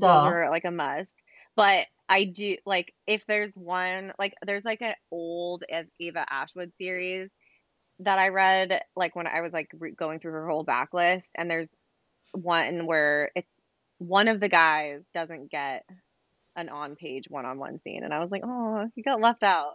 those 0.00 0.24
are 0.24 0.50
like 0.50 0.64
a 0.64 0.70
must. 0.70 1.12
But 1.56 1.86
I 2.08 2.24
do 2.24 2.56
like 2.64 2.94
if 3.06 3.24
there's 3.26 3.52
one 3.54 4.12
like 4.18 4.34
there's 4.46 4.64
like 4.64 4.80
an 4.80 4.94
old 5.10 5.64
Ev- 5.68 5.90
Eva 5.98 6.24
Ashwood 6.28 6.72
series 6.76 7.30
that 8.00 8.18
I 8.18 8.28
read 8.28 8.80
like 8.96 9.16
when 9.16 9.26
I 9.26 9.40
was 9.40 9.52
like 9.52 9.68
re- 9.78 9.92
going 9.92 10.20
through 10.20 10.32
her 10.32 10.48
whole 10.48 10.64
backlist, 10.64 11.26
and 11.36 11.50
there's 11.50 11.70
one 12.32 12.86
where 12.86 13.30
it's 13.34 13.48
one 13.98 14.28
of 14.28 14.40
the 14.40 14.48
guys 14.48 15.02
doesn't 15.12 15.50
get 15.50 15.84
an 16.58 16.68
on 16.68 16.96
page 16.96 17.26
one 17.28 17.46
on 17.46 17.58
one 17.58 17.78
scene, 17.84 18.02
and 18.04 18.12
I 18.12 18.18
was 18.18 18.30
like, 18.30 18.42
oh, 18.44 18.86
he 18.94 19.02
got 19.02 19.20
left 19.20 19.42
out. 19.42 19.74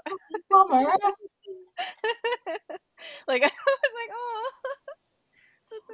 Bummer. 0.50 0.84
like 3.28 3.44
I 3.44 3.52
was 3.52 3.94
like, 3.96 4.12
oh, 4.14 4.50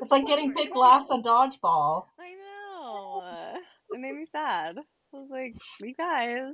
It's 0.01 0.11
like 0.11 0.25
getting 0.25 0.49
bummer." 0.49 0.63
picked 0.63 0.75
last 0.75 1.11
at 1.11 1.23
dodgeball. 1.23 2.07
I 2.19 2.33
know. 2.33 3.23
It 3.91 3.99
made 3.99 4.15
me 4.15 4.25
sad. 4.31 4.77
I 4.77 5.17
was 5.17 5.29
like, 5.29 5.55
you 5.79 5.93
guys, 5.95 6.53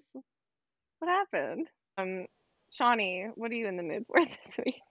what 1.00 1.10
happened? 1.10 1.68
Um, 1.98 2.26
Shawnee, 2.72 3.28
what 3.36 3.52
are 3.52 3.56
you 3.56 3.68
in 3.68 3.78
the 3.78 3.84
mood 3.84 4.06
for 4.08 4.20
this 4.26 4.58
week? 4.66 4.82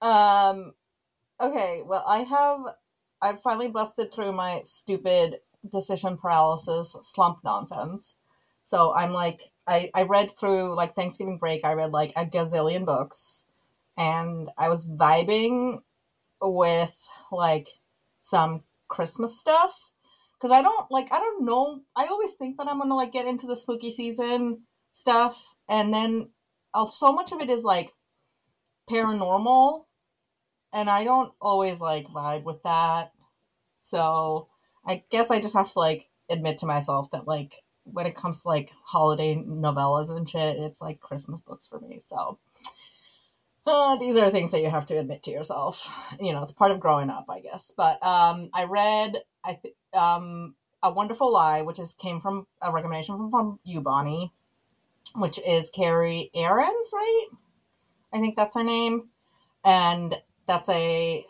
Um, 0.00 0.72
okay, 1.40 1.82
well, 1.84 2.04
I 2.06 2.18
have, 2.18 2.60
I've 3.22 3.42
finally 3.42 3.68
busted 3.68 4.12
through 4.12 4.32
my 4.32 4.60
stupid 4.64 5.36
decision 5.70 6.18
paralysis 6.18 6.96
slump 7.02 7.38
nonsense. 7.42 8.16
So 8.64 8.94
I'm 8.94 9.12
like, 9.12 9.52
I, 9.66 9.90
I 9.94 10.02
read 10.02 10.32
through, 10.38 10.76
like, 10.76 10.94
Thanksgiving 10.94 11.38
break, 11.38 11.64
I 11.64 11.72
read 11.74 11.92
like 11.92 12.12
a 12.16 12.26
gazillion 12.26 12.84
books, 12.84 13.44
and 13.96 14.50
I 14.58 14.68
was 14.68 14.86
vibing 14.86 15.80
with 16.40 16.96
like 17.32 17.68
some 18.22 18.62
Christmas 18.88 19.38
stuff. 19.38 19.72
Cause 20.40 20.50
I 20.50 20.60
don't 20.60 20.90
like, 20.90 21.08
I 21.10 21.18
don't 21.18 21.46
know. 21.46 21.80
I 21.96 22.06
always 22.06 22.32
think 22.32 22.58
that 22.58 22.68
I'm 22.68 22.78
gonna 22.78 22.94
like 22.94 23.12
get 23.12 23.26
into 23.26 23.46
the 23.46 23.56
spooky 23.56 23.90
season 23.90 24.62
stuff, 24.92 25.42
and 25.68 25.94
then 25.94 26.30
uh, 26.74 26.86
so 26.86 27.12
much 27.12 27.32
of 27.32 27.40
it 27.40 27.48
is 27.48 27.62
like 27.62 27.92
paranormal 28.90 29.84
and 30.72 30.90
I 30.90 31.04
don't 31.04 31.32
always 31.40 31.80
like 31.80 32.06
vibe 32.08 32.42
with 32.44 32.62
that. 32.64 33.12
So 33.82 34.48
I 34.86 35.04
guess 35.10 35.30
I 35.30 35.40
just 35.40 35.54
have 35.54 35.72
to 35.72 35.78
like 35.78 36.08
admit 36.30 36.58
to 36.58 36.66
myself 36.66 37.10
that 37.12 37.28
like 37.28 37.63
when 37.84 38.06
it 38.06 38.16
comes 38.16 38.42
to 38.42 38.48
like 38.48 38.72
holiday 38.84 39.34
novellas 39.36 40.14
and 40.14 40.28
shit, 40.28 40.56
it's 40.56 40.80
like 40.80 41.00
Christmas 41.00 41.40
books 41.40 41.66
for 41.66 41.80
me. 41.80 42.00
So 42.06 42.38
uh, 43.66 43.96
these 43.96 44.16
are 44.16 44.30
things 44.30 44.50
that 44.52 44.60
you 44.60 44.70
have 44.70 44.86
to 44.86 44.98
admit 44.98 45.22
to 45.24 45.30
yourself. 45.30 45.90
You 46.20 46.32
know, 46.32 46.42
it's 46.42 46.52
part 46.52 46.70
of 46.70 46.80
growing 46.80 47.10
up, 47.10 47.26
I 47.28 47.40
guess. 47.40 47.72
But 47.76 48.02
um, 48.02 48.50
I 48.52 48.64
read 48.64 49.16
I 49.44 49.58
th- 49.62 49.74
um, 49.94 50.54
a 50.82 50.90
Wonderful 50.90 51.32
Lie, 51.32 51.62
which 51.62 51.78
is 51.78 51.94
came 51.94 52.20
from 52.20 52.46
a 52.60 52.70
recommendation 52.70 53.16
from, 53.16 53.30
from 53.30 53.60
you, 53.64 53.80
Bonnie, 53.80 54.32
which 55.14 55.38
is 55.46 55.70
Carrie 55.70 56.30
Aarons, 56.34 56.90
right? 56.92 57.26
I 58.12 58.20
think 58.20 58.36
that's 58.36 58.54
her 58.54 58.64
name, 58.64 59.08
and 59.64 60.14
that's 60.46 60.68
a 60.68 61.24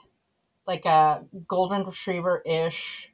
like 0.66 0.84
a 0.86 1.24
golden 1.46 1.84
retriever 1.84 2.42
ish 2.44 3.10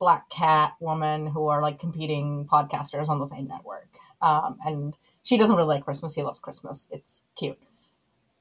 black 0.00 0.28
cat 0.30 0.72
woman 0.80 1.26
who 1.26 1.46
are 1.46 1.62
like 1.62 1.78
competing 1.78 2.48
podcasters 2.50 3.08
on 3.08 3.20
the 3.20 3.26
same 3.26 3.46
network. 3.46 3.98
Um, 4.22 4.58
and 4.64 4.96
she 5.22 5.36
doesn't 5.36 5.54
really 5.54 5.68
like 5.68 5.84
Christmas. 5.84 6.14
He 6.14 6.22
loves 6.22 6.40
Christmas. 6.40 6.88
It's 6.90 7.22
cute, 7.36 7.58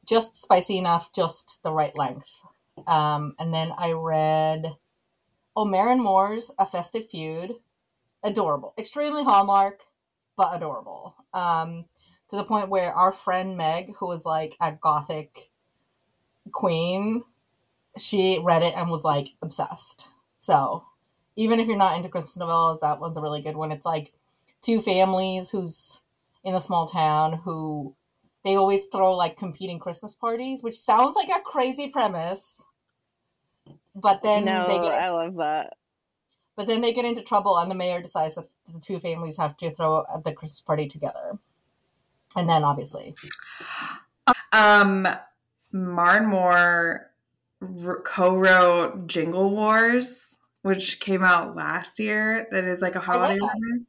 just 0.07 0.37
spicy 0.37 0.77
enough, 0.77 1.09
just 1.13 1.59
the 1.61 1.71
right 1.71 1.95
length. 1.95 2.41
Um, 2.87 3.35
and 3.37 3.53
then 3.53 3.73
I 3.77 3.91
read 3.91 4.77
Oh 5.55 5.65
Maren 5.65 6.01
Moore's 6.01 6.49
A 6.57 6.65
Festive 6.65 7.09
Feud. 7.09 7.55
Adorable, 8.23 8.73
extremely 8.77 9.23
hallmark, 9.23 9.79
but 10.35 10.55
adorable. 10.55 11.15
Um, 11.33 11.85
to 12.29 12.35
the 12.35 12.43
point 12.43 12.69
where 12.69 12.93
our 12.93 13.13
friend 13.13 13.55
Meg, 13.55 13.93
who 13.99 14.07
was 14.07 14.25
like 14.25 14.55
a 14.61 14.71
gothic 14.73 15.49
queen, 16.51 17.23
she 17.97 18.39
read 18.43 18.61
it 18.61 18.73
and 18.75 18.89
was 18.89 19.03
like 19.03 19.29
obsessed. 19.41 20.07
So 20.37 20.83
even 21.35 21.59
if 21.59 21.67
you're 21.67 21.77
not 21.77 21.95
into 21.97 22.09
Christmas 22.09 22.37
novellas, 22.37 22.79
that 22.81 22.99
one's 22.99 23.17
a 23.17 23.21
really 23.21 23.41
good 23.41 23.55
one. 23.55 23.71
It's 23.71 23.85
like 23.85 24.13
two 24.61 24.81
families 24.81 25.49
who's 25.49 26.01
in 26.43 26.55
a 26.55 26.61
small 26.61 26.87
town 26.87 27.41
who 27.43 27.95
they 28.43 28.55
always 28.55 28.85
throw 28.85 29.15
like 29.15 29.37
competing 29.37 29.79
Christmas 29.79 30.13
parties, 30.15 30.63
which 30.63 30.79
sounds 30.79 31.15
like 31.15 31.29
a 31.29 31.41
crazy 31.41 31.87
premise. 31.89 32.61
But 33.95 34.21
then 34.23 34.45
no, 34.45 34.65
they 34.67 34.79
get 34.79 34.93
I 35.01 35.09
love 35.11 35.35
that. 35.35 35.73
but 36.55 36.67
then 36.67 36.81
they 36.81 36.93
get 36.93 37.05
into 37.05 37.21
trouble 37.21 37.57
and 37.57 37.69
the 37.69 37.75
mayor 37.75 38.01
decides 38.01 38.35
that 38.35 38.47
the 38.71 38.79
two 38.79 38.99
families 38.99 39.37
have 39.37 39.57
to 39.57 39.73
throw 39.73 40.05
the 40.23 40.31
Christmas 40.31 40.61
party 40.61 40.87
together. 40.87 41.37
And 42.35 42.47
then 42.47 42.63
obviously 42.63 43.15
Um, 44.51 45.07
Maren 45.71 46.27
Moore 46.27 47.11
r- 47.61 48.01
co-wrote 48.01 49.07
Jingle 49.07 49.51
Wars, 49.51 50.38
which 50.61 50.99
came 50.99 51.23
out 51.23 51.55
last 51.55 51.99
year. 51.99 52.47
That 52.51 52.65
is 52.65 52.81
like 52.81 52.95
a 52.95 52.99
holiday 52.99 53.39
romance. 53.39 53.85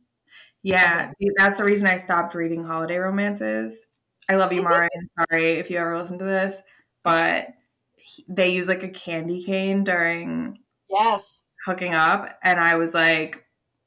Yeah, 0.62 1.12
that's 1.36 1.58
the 1.58 1.64
reason 1.64 1.86
I 1.86 1.96
stopped 1.96 2.34
reading 2.34 2.64
holiday 2.64 2.98
romances. 2.98 3.86
I 4.28 4.34
love 4.34 4.52
you, 4.52 4.62
Maren. 4.62 4.88
Sorry 5.18 5.52
if 5.52 5.70
you 5.70 5.78
ever 5.78 5.96
listen 5.96 6.18
to 6.18 6.24
this, 6.24 6.62
but 7.02 7.48
he- 7.96 8.26
they 8.28 8.50
use 8.50 8.68
like 8.68 8.82
a 8.82 8.88
candy 8.88 9.42
cane 9.42 9.84
during 9.84 10.58
yes. 10.88 11.42
hooking 11.64 11.94
up, 11.94 12.38
and 12.42 12.60
I 12.60 12.76
was 12.76 12.94
like, 12.94 13.44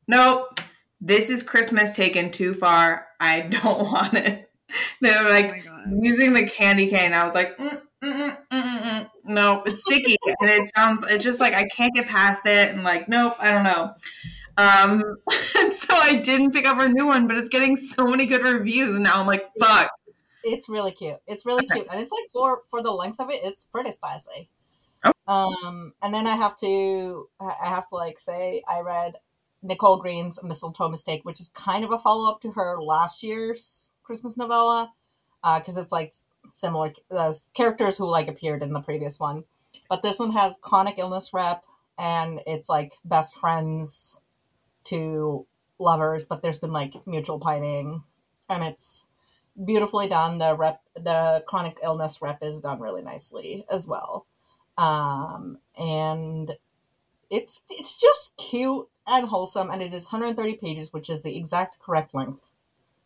nope, 0.07 0.59
this 0.99 1.29
is 1.29 1.43
Christmas 1.43 1.95
taken 1.95 2.31
too 2.31 2.53
far. 2.53 3.07
I 3.19 3.41
don't 3.63 3.83
want 3.83 4.15
it. 4.15 4.49
They 5.01 5.11
were 5.11 5.29
like 5.29 5.65
using 6.01 6.33
the 6.33 6.47
candy 6.47 6.89
cane. 6.89 7.13
I 7.13 7.25
was 7.25 7.35
like, 7.35 7.57
mm, 7.57 7.81
mm, 8.03 8.37
mm, 8.37 8.37
mm, 8.51 8.81
mm. 8.81 9.09
no, 9.25 9.63
it's 9.65 9.81
sticky, 9.81 10.17
and 10.41 10.49
it 10.49 10.69
sounds. 10.75 11.05
It's 11.09 11.23
just 11.23 11.39
like 11.39 11.53
I 11.53 11.67
can't 11.69 11.93
get 11.93 12.07
past 12.07 12.45
it, 12.45 12.69
and 12.69 12.83
like, 12.83 13.07
nope, 13.07 13.35
I 13.39 13.51
don't 13.51 13.63
know. 13.63 13.93
Um, 14.57 15.01
and 15.57 15.73
so 15.73 15.95
I 15.95 16.15
didn't 16.21 16.51
pick 16.51 16.67
up 16.67 16.77
her 16.77 16.87
new 16.87 17.07
one, 17.07 17.27
but 17.27 17.37
it's 17.37 17.49
getting 17.49 17.75
so 17.75 18.05
many 18.05 18.25
good 18.25 18.43
reviews, 18.43 18.95
and 18.95 19.03
now 19.03 19.19
I'm 19.19 19.27
like, 19.27 19.49
fuck. 19.59 19.89
It's 20.43 20.67
really 20.67 20.91
cute. 20.91 21.19
It's 21.25 21.45
really 21.45 21.65
Okay. 21.65 21.79
cute, 21.79 21.87
and 21.91 22.01
it's 22.01 22.11
like 22.11 22.29
for 22.31 22.63
for 22.69 22.81
the 22.83 22.91
length 22.91 23.19
of 23.19 23.29
it, 23.29 23.41
it's 23.43 23.65
pretty 23.65 23.91
spicy. 23.91 24.49
Oh. 25.05 25.13
Um, 25.27 25.93
and 26.01 26.13
then 26.13 26.27
I 26.27 26.35
have 26.35 26.57
to 26.59 27.29
I 27.39 27.69
have 27.69 27.87
to 27.89 27.95
like 27.95 28.19
say 28.19 28.63
I 28.67 28.81
read 28.81 29.15
Nichole 29.63 30.01
Greene's 30.01 30.39
Mistletoe 30.43 30.89
Mistake, 30.89 31.23
which 31.23 31.39
is 31.39 31.49
kind 31.49 31.83
of 31.83 31.91
a 31.91 31.99
follow 31.99 32.29
up 32.29 32.41
to 32.41 32.51
her 32.51 32.81
last 32.81 33.23
year's 33.23 33.89
Christmas 34.03 34.35
novella, 34.35 34.91
because 35.43 35.77
it's 35.77 35.91
like 35.91 36.13
similar 36.51 36.93
uh, 37.11 37.33
characters 37.53 37.97
who 37.97 38.09
like 38.09 38.27
appeared 38.27 38.61
in 38.63 38.73
the 38.73 38.81
previous 38.81 39.19
one, 39.19 39.43
but 39.89 40.01
this 40.01 40.19
one 40.19 40.31
has 40.31 40.55
chronic 40.61 40.95
illness 40.97 41.31
rep, 41.33 41.63
and 41.97 42.41
it's 42.45 42.69
like 42.69 42.93
best 43.05 43.35
friends 43.35 44.17
to 44.85 45.45
lovers, 45.79 46.25
but 46.25 46.41
there's 46.41 46.59
been 46.59 46.73
like 46.73 46.95
mutual 47.05 47.39
pining, 47.39 48.03
and 48.49 48.63
it's 48.63 49.07
beautifully 49.65 50.07
done. 50.07 50.37
The 50.39 50.55
rep, 50.55 50.81
the 50.95 51.43
chronic 51.47 51.77
illness 51.83 52.21
rep 52.21 52.39
is 52.41 52.61
done 52.61 52.79
really 52.79 53.01
nicely 53.01 53.65
as 53.69 53.87
well, 53.87 54.25
um, 54.77 55.57
and 55.77 56.53
it's 57.29 57.61
it's 57.69 57.99
just 57.99 58.35
cute 58.37 58.87
and 59.05 59.27
wholesome, 59.27 59.69
and 59.69 59.81
it 59.81 59.93
is 59.93 60.03
130 60.03 60.55
pages, 60.55 60.93
which 60.93 61.09
is 61.09 61.21
the 61.21 61.37
exact 61.37 61.79
correct 61.79 62.13
length 62.13 62.41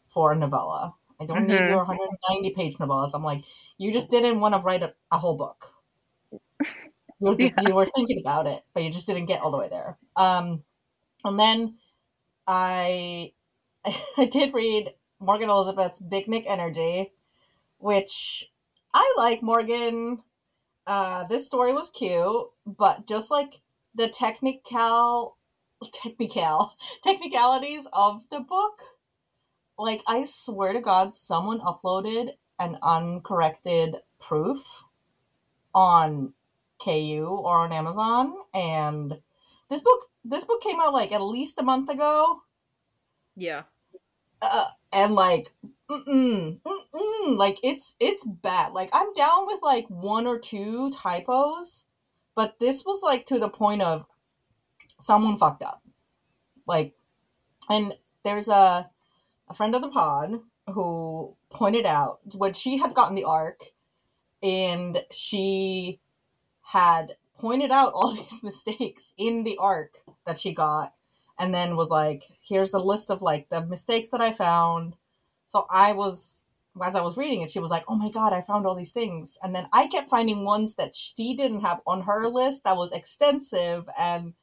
for 0.07 0.31
a 0.31 0.35
novella. 0.35 0.95
I 1.19 1.25
don't 1.25 1.47
need 1.47 1.53
Mhm. 1.57 1.69
your 1.69 1.83
190 1.85 2.51
page 2.51 2.77
novellas. 2.77 3.11
I'm 3.13 3.23
like, 3.23 3.43
you 3.77 3.91
just 3.91 4.11
didn't 4.11 4.39
want 4.39 4.53
to 4.55 4.59
write 4.61 4.83
a, 4.83 4.93
a 5.11 5.17
whole 5.17 5.35
book. 5.35 5.73
You, 7.19 7.29
were- 7.29 7.41
Yeah. 7.41 7.49
you 7.67 7.73
were 7.73 7.87
thinking 7.95 8.19
about 8.19 8.45
it, 8.47 8.63
but 8.73 8.83
you 8.83 8.91
just 8.91 9.07
didn't 9.07 9.25
get 9.25 9.41
all 9.41 9.49
the 9.51 9.57
way 9.57 9.69
there. 9.69 9.97
Um, 10.15 10.63
and 11.23 11.39
then 11.39 11.77
I 12.47 13.33
I 14.17 14.25
did 14.25 14.53
read 14.53 14.93
Morgan 15.19 15.49
Elizabeth's 15.49 15.99
Big 15.99 16.27
Nick 16.27 16.45
Energy, 16.47 17.13
which 17.79 18.51
I 18.93 19.13
like 19.17 19.41
Morgan. 19.43 20.23
Uh, 20.87 21.25
this 21.25 21.45
story 21.45 21.73
was 21.73 21.89
cute, 21.89 22.47
but 22.65 23.07
just 23.07 23.31
like 23.31 23.61
the 23.95 24.07
technical 24.09 25.37
technical 25.93 26.73
technicalities 27.03 27.85
of 27.93 28.23
the 28.31 28.39
book, 28.41 28.79
like 29.77 30.01
I 30.07 30.25
swear 30.25 30.73
to 30.73 30.81
God, 30.81 31.15
someone 31.15 31.59
uploaded 31.59 32.31
an 32.59 32.77
uncorrected 32.81 33.97
proof 34.19 34.59
on 35.73 36.33
KU 36.83 37.25
or 37.27 37.59
on 37.59 37.71
Amazon, 37.73 38.33
and 38.53 39.19
this 39.69 39.81
book 39.81 40.09
this 40.25 40.45
book 40.45 40.61
came 40.61 40.79
out 40.81 40.93
like 40.93 41.11
at 41.11 41.21
least 41.21 41.59
a 41.59 41.63
month 41.63 41.89
ago. 41.89 42.41
Yeah. 43.35 43.63
uh, 44.41 44.65
and 44.91 45.15
like 45.15 45.51
mm-mm, 45.89 46.59
mm-mm, 46.61 47.37
like 47.37 47.59
it's 47.63 47.95
it's 47.99 48.25
bad. 48.25 48.73
Like 48.73 48.89
i'm 48.93 49.13
down 49.13 49.47
with 49.47 49.61
like 49.63 49.85
one 49.89 50.27
or 50.27 50.39
two 50.39 50.91
typos 50.91 51.85
but 52.35 52.59
this 52.59 52.85
was 52.85 53.01
like 53.03 53.25
to 53.27 53.39
the 53.39 53.49
point 53.49 53.81
of 53.81 54.05
someone 55.01 55.37
fucked 55.37 55.63
up. 55.63 55.81
Like 56.67 56.93
and 57.69 57.95
there's 58.23 58.47
a 58.47 58.89
a 59.49 59.53
friend 59.53 59.75
of 59.75 59.81
the 59.81 59.89
pod 59.89 60.39
who 60.67 61.35
pointed 61.49 61.85
out 61.85 62.19
when 62.35 62.53
she 62.53 62.77
had 62.77 62.93
gotten 62.93 63.15
the 63.15 63.23
arc 63.23 63.61
and 64.43 65.03
she 65.11 65.99
had 66.61 67.15
pointed 67.39 67.71
out 67.71 67.93
all 67.93 68.11
these 68.15 68.43
mistakes 68.43 69.13
in 69.17 69.43
the 69.43 69.57
arc 69.57 69.97
that 70.25 70.39
she 70.39 70.53
got 70.53 70.93
and 71.39 71.53
then 71.53 71.75
was 71.75 71.89
like 71.89 72.23
here's 72.41 72.73
a 72.73 72.79
list 72.79 73.09
of 73.09 73.21
like 73.21 73.49
the 73.49 73.61
mistakes 73.65 74.09
that 74.09 74.21
i 74.21 74.33
found. 74.33 74.95
So 75.47 75.65
i 75.71 75.93
was 75.93 76.45
as 76.83 76.95
i 76.95 77.01
was 77.01 77.17
reading 77.17 77.41
it 77.41 77.51
she 77.51 77.59
was 77.59 77.71
like 77.71 77.83
oh 77.87 77.95
my 77.95 78.11
god 78.11 78.33
i 78.33 78.41
found 78.41 78.65
all 78.65 78.75
these 78.75 78.91
things. 78.91 79.37
And 79.41 79.55
then 79.55 79.67
i 79.71 79.87
kept 79.87 80.09
finding 80.09 80.43
ones 80.43 80.75
that 80.75 80.95
she 80.95 81.35
didn't 81.35 81.61
have 81.61 81.79
on 81.87 82.01
her 82.03 82.27
list 82.27 82.63
that 82.63 82.75
was 82.75 82.91
extensive 82.91 83.87
and 83.97 84.33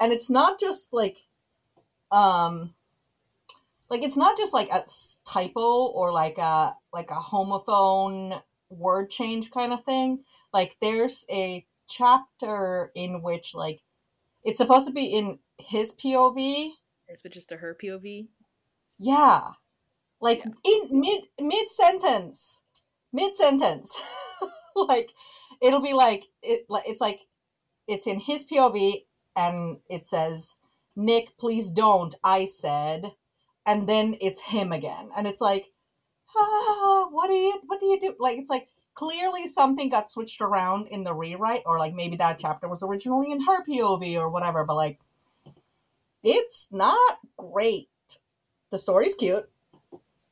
and 0.00 0.12
it's 0.12 0.28
not 0.28 0.58
just 0.58 0.92
like 0.92 1.18
um 2.10 2.74
like 3.92 4.02
it's 4.02 4.16
not 4.16 4.38
just 4.38 4.54
like 4.54 4.70
a 4.70 4.84
typo 5.28 5.60
or 5.88 6.10
like 6.12 6.38
a 6.38 6.74
like 6.94 7.10
a 7.10 7.20
homophone 7.20 8.40
word 8.70 9.10
change 9.10 9.50
kind 9.50 9.70
of 9.72 9.84
thing. 9.84 10.24
Like 10.50 10.76
there's 10.80 11.26
a 11.30 11.66
chapter 11.90 12.90
in 12.94 13.20
which 13.20 13.54
like 13.54 13.80
it's 14.44 14.56
supposed 14.56 14.86
to 14.86 14.92
be 14.94 15.04
in 15.04 15.38
his 15.58 15.92
pov 15.92 16.38
Is 16.38 16.72
It 17.08 17.18
switches 17.18 17.44
to 17.46 17.58
her 17.58 17.76
POV. 17.80 18.28
yeah. 18.98 19.50
Like 20.22 20.42
Yeah. 20.46 20.52
in 20.64 21.00
mid 21.00 21.24
mid 21.38 21.70
sentence 21.70 22.60
mid 23.12 23.36
sentence 23.36 24.00
like 24.74 25.10
it'll 25.60 25.82
be 25.82 25.92
like 25.92 26.24
it 26.42 26.64
like 26.70 26.84
it's 26.86 27.00
like 27.00 27.20
it's 27.86 28.06
in 28.06 28.20
his 28.20 28.46
pov 28.46 29.02
and 29.36 29.78
it 29.90 30.08
says 30.08 30.54
nick 30.96 31.36
please 31.38 31.68
don't 31.70 32.14
i 32.24 32.46
said 32.46 33.12
and 33.66 33.88
then 33.88 34.16
it's 34.20 34.40
him 34.40 34.72
again. 34.72 35.10
And 35.16 35.26
it's 35.26 35.40
like 35.40 35.72
ah, 36.36 37.08
what 37.10 37.28
do 37.28 37.34
you 37.34 37.60
what 37.66 37.80
do 37.80 37.86
you 37.86 38.00
do? 38.00 38.14
Like 38.18 38.38
it's 38.38 38.50
like 38.50 38.68
clearly 38.94 39.48
something 39.48 39.88
got 39.88 40.10
switched 40.10 40.40
around 40.40 40.88
in 40.88 41.04
the 41.04 41.14
rewrite 41.14 41.62
or 41.66 41.78
like 41.78 41.94
maybe 41.94 42.16
that 42.16 42.38
chapter 42.38 42.68
was 42.68 42.82
originally 42.82 43.32
in 43.32 43.40
her 43.42 43.64
pov 43.64 44.18
or 44.20 44.28
whatever 44.28 44.64
but 44.64 44.76
like 44.76 44.98
it's 46.22 46.66
not 46.70 47.18
great. 47.36 47.88
The 48.70 48.78
story's 48.78 49.14
cute 49.14 49.48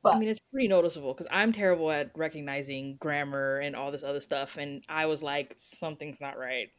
But- 0.03 0.15
I 0.15 0.19
mean, 0.19 0.29
it's 0.29 0.39
pretty 0.51 0.67
noticeable 0.67 1.13
because 1.13 1.27
I'm 1.31 1.51
terrible 1.53 1.91
at 1.91 2.11
recognizing 2.15 2.97
grammar 2.97 3.59
and 3.59 3.75
all 3.75 3.91
this 3.91 4.03
other 4.03 4.19
stuff, 4.19 4.57
and 4.57 4.83
I 4.89 5.05
was 5.07 5.23
like, 5.23 5.53
something's 5.57 6.21
not 6.21 6.37
right. 6.37 6.71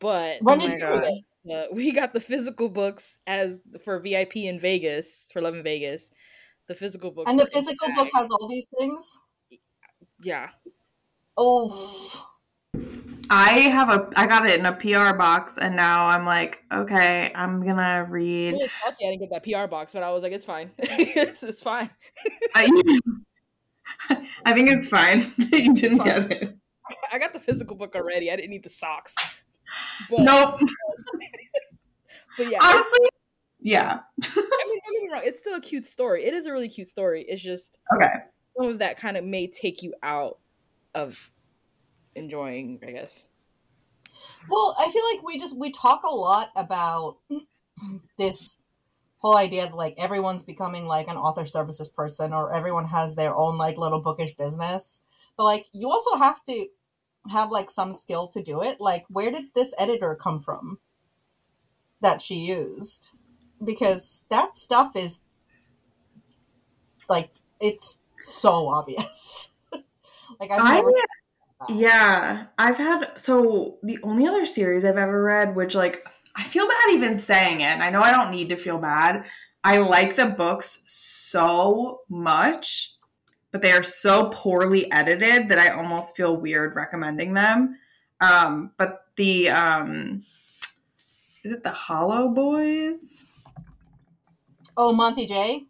But 0.00 0.42
when 0.42 0.60
Oh 0.60 0.68
did 0.68 0.72
you 0.72 0.86
read 0.88 1.04
it 1.04 1.24
uh, 1.52 1.64
we 1.72 1.92
got 1.92 2.12
the 2.12 2.20
physical 2.20 2.68
books 2.68 3.18
as 3.26 3.60
for 3.84 3.98
VIP 4.00 4.36
in 4.36 4.58
Vegas 4.58 5.30
for 5.32 5.40
Love 5.40 5.54
in 5.54 5.62
Vegas. 5.62 6.10
The 6.68 6.74
physical 6.74 7.10
book 7.10 7.28
and 7.28 7.38
the 7.38 7.46
physical 7.46 7.88
bag. 7.88 7.96
book 7.96 8.08
has 8.14 8.30
all 8.30 8.48
these 8.48 8.66
things 8.78 9.04
yeah. 10.22 10.50
oh 11.36 12.26
I 13.30 13.52
have 13.52 13.88
a 13.90 14.08
I 14.16 14.26
got 14.26 14.48
it 14.48 14.58
in 14.58 14.66
a 14.66 14.72
PR 14.72 15.16
box 15.16 15.56
and 15.56 15.76
now 15.76 16.06
I'm 16.06 16.26
like, 16.26 16.64
okay, 16.72 17.30
I'm 17.34 17.64
gonna 17.64 17.82
I 17.82 17.98
read 17.98 18.54
was 18.54 18.72
salty 18.72 19.06
I 19.06 19.10
didn't 19.10 19.30
get 19.30 19.30
that 19.30 19.44
PR 19.44 19.68
box, 19.68 19.92
but 19.92 20.02
I 20.02 20.10
was 20.10 20.22
like, 20.22 20.32
it's 20.32 20.44
fine. 20.44 20.70
it's, 20.78 21.42
it's 21.42 21.62
fine. 21.62 21.90
I, 22.54 22.98
I 24.44 24.52
think 24.52 24.70
it's 24.70 24.88
fine 24.88 25.20
that 25.20 25.60
you 25.62 25.74
didn't 25.74 25.98
Fine. 25.98 26.06
get 26.06 26.32
it. 26.32 26.56
I 27.12 27.18
got 27.18 27.32
the 27.32 27.40
physical 27.40 27.76
book 27.76 27.94
already. 27.94 28.32
I 28.32 28.36
didn't 28.36 28.50
need 28.50 28.64
the 28.64 28.70
socks. 28.70 29.14
But, 30.10 30.20
Nope. 30.20 30.60
But 32.36 32.46
yeah, 32.46 32.58
Honestly, 32.62 33.08
yeah. 33.60 34.00
I 34.22 34.66
mean, 34.68 34.80
don't 34.84 34.94
get 34.94 35.02
me 35.02 35.08
wrong. 35.12 35.22
It's 35.24 35.40
still 35.40 35.56
a 35.56 35.60
cute 35.60 35.86
story. 35.86 36.24
It 36.24 36.34
is 36.34 36.46
a 36.46 36.52
really 36.52 36.68
cute 36.68 36.88
story. 36.88 37.24
It's 37.28 37.42
just 37.42 37.78
Okay. 37.94 38.12
some 38.56 38.68
of 38.68 38.78
that 38.78 38.98
kind 38.98 39.16
of 39.16 39.24
may 39.24 39.46
take 39.46 39.82
you 39.82 39.94
out 40.02 40.38
of 40.94 41.30
enjoying, 42.14 42.80
I 42.86 42.92
guess. 42.92 43.28
well 44.48 44.74
i 44.78 44.90
feel 44.90 45.04
like 45.14 45.22
we 45.24 45.38
just 45.38 45.56
we 45.56 45.70
talk 45.70 46.02
a 46.04 46.08
lot 46.14 46.50
about 46.56 47.18
this 48.18 48.56
whole 49.18 49.36
idea 49.36 49.66
that 49.66 49.76
like 49.76 49.94
everyone's 49.98 50.42
becoming 50.44 50.86
like 50.86 51.08
an 51.08 51.16
author 51.16 51.44
services 51.44 51.88
person 51.88 52.32
or 52.32 52.54
everyone 52.54 52.86
has 52.86 53.14
their 53.14 53.34
own 53.34 53.58
like 53.58 53.76
little 53.76 54.00
bookish 54.00 54.34
business 54.36 55.00
but 55.36 55.44
like 55.44 55.66
you 55.72 55.90
also 55.90 56.16
have 56.16 56.44
to 56.46 56.66
have 57.30 57.50
like 57.50 57.70
some 57.70 57.92
skill 57.94 58.28
to 58.28 58.42
do 58.42 58.62
it 58.62 58.80
like 58.80 59.04
where 59.08 59.30
did 59.30 59.44
this 59.54 59.74
editor 59.78 60.14
come 60.14 60.40
from 60.40 60.78
that 62.00 62.22
she 62.22 62.34
used 62.34 63.10
because 63.64 64.22
that 64.30 64.58
stuff 64.58 64.92
is 64.94 65.18
like 67.08 67.30
it's 67.60 67.98
so 68.22 68.68
obvious 68.68 69.50
like 70.40 70.50
i've 70.50 70.60
I 70.60 70.74
never 70.76 70.92
yeah, 71.68 72.46
I've 72.58 72.78
had 72.78 73.12
so 73.16 73.78
the 73.82 73.98
only 74.02 74.26
other 74.26 74.46
series 74.46 74.84
I've 74.84 74.96
ever 74.96 75.22
read, 75.22 75.54
which 75.54 75.74
like 75.74 76.04
I 76.34 76.42
feel 76.42 76.66
bad 76.66 76.90
even 76.90 77.18
saying 77.18 77.60
it. 77.60 77.64
and 77.64 77.82
I 77.82 77.90
know 77.90 78.02
I 78.02 78.12
don't 78.12 78.30
need 78.30 78.48
to 78.48 78.56
feel 78.56 78.78
bad. 78.78 79.24
I 79.62 79.78
like 79.78 80.16
the 80.16 80.26
books 80.26 80.82
so 80.86 82.00
much, 82.08 82.94
but 83.50 83.60
they 83.60 83.72
are 83.72 83.82
so 83.82 84.30
poorly 84.32 84.90
edited 84.90 85.48
that 85.48 85.58
I 85.58 85.68
almost 85.68 86.16
feel 86.16 86.36
weird 86.36 86.74
recommending 86.74 87.34
them. 87.34 87.76
Um, 88.20 88.72
but 88.78 89.04
the 89.16 89.50
um, 89.50 90.22
is 91.44 91.52
it 91.52 91.62
the 91.64 91.70
Hollow 91.70 92.28
Boys 92.28 93.26
oh 94.76 94.92
monty 94.92 95.26
j 95.26 95.64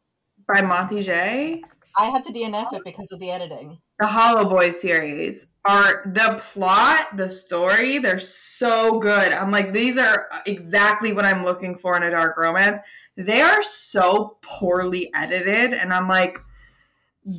by 0.52 0.60
Monty 0.62 1.02
J? 1.02 1.62
I 1.98 2.06
had 2.06 2.24
to 2.24 2.32
DNF 2.32 2.72
it 2.72 2.82
because 2.84 3.12
of 3.12 3.20
the 3.20 3.30
editing. 3.30 3.78
the 3.98 4.06
Hollow 4.06 4.48
Boys 4.48 4.80
series 4.80 5.46
are 5.64 6.02
the 6.06 6.40
plot, 6.40 7.16
the 7.16 7.28
story, 7.28 7.98
they're 7.98 8.18
so 8.18 8.98
good. 9.00 9.32
I'm 9.32 9.50
like, 9.50 9.72
these 9.72 9.98
are 9.98 10.28
exactly 10.46 11.12
what 11.12 11.24
I'm 11.24 11.44
looking 11.44 11.76
for 11.76 11.96
in 11.96 12.02
a 12.02 12.10
dark 12.10 12.36
romance. 12.36 12.78
They 13.16 13.42
are 13.42 13.62
so 13.62 14.38
poorly 14.40 15.10
edited, 15.14 15.74
and 15.74 15.92
I'm 15.92 16.08
like, 16.08 16.38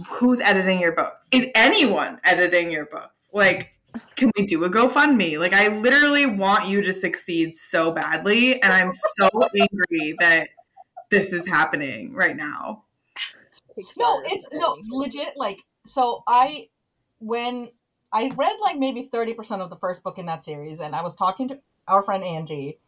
who's 0.09 0.39
editing 0.39 0.79
your 0.79 0.91
books? 0.91 1.25
Is 1.31 1.47
anyone 1.55 2.19
editing 2.23 2.69
your 2.69 2.85
books? 2.85 3.31
Like, 3.33 3.73
can 4.15 4.31
we 4.37 4.45
do 4.45 4.63
a 4.63 4.69
GoFundMe? 4.69 5.39
Like, 5.39 5.53
I 5.53 5.67
literally 5.67 6.25
want 6.25 6.67
you 6.67 6.81
to 6.81 6.93
succeed 6.93 7.53
so 7.55 7.91
badly, 7.91 8.61
and 8.61 8.71
I'm 8.71 8.91
so 8.93 9.29
angry 9.59 10.15
that 10.19 10.47
this 11.09 11.33
is 11.33 11.47
happening 11.47 12.13
right 12.13 12.35
now. 12.35 12.83
No, 13.97 14.21
it's 14.25 14.47
no 14.51 14.77
legit. 14.89 15.33
Like, 15.37 15.59
so 15.85 16.23
I, 16.27 16.69
when 17.19 17.69
I 18.11 18.29
read 18.35 18.55
like 18.61 18.77
maybe 18.77 19.09
thirty 19.11 19.33
percent 19.33 19.61
of 19.61 19.69
the 19.69 19.77
first 19.77 20.03
book 20.03 20.17
in 20.17 20.25
that 20.25 20.43
series, 20.45 20.79
and 20.79 20.95
I 20.95 21.01
was 21.01 21.15
talking 21.15 21.47
to 21.49 21.59
our 21.87 22.03
friend 22.03 22.23
Angie, 22.23 22.79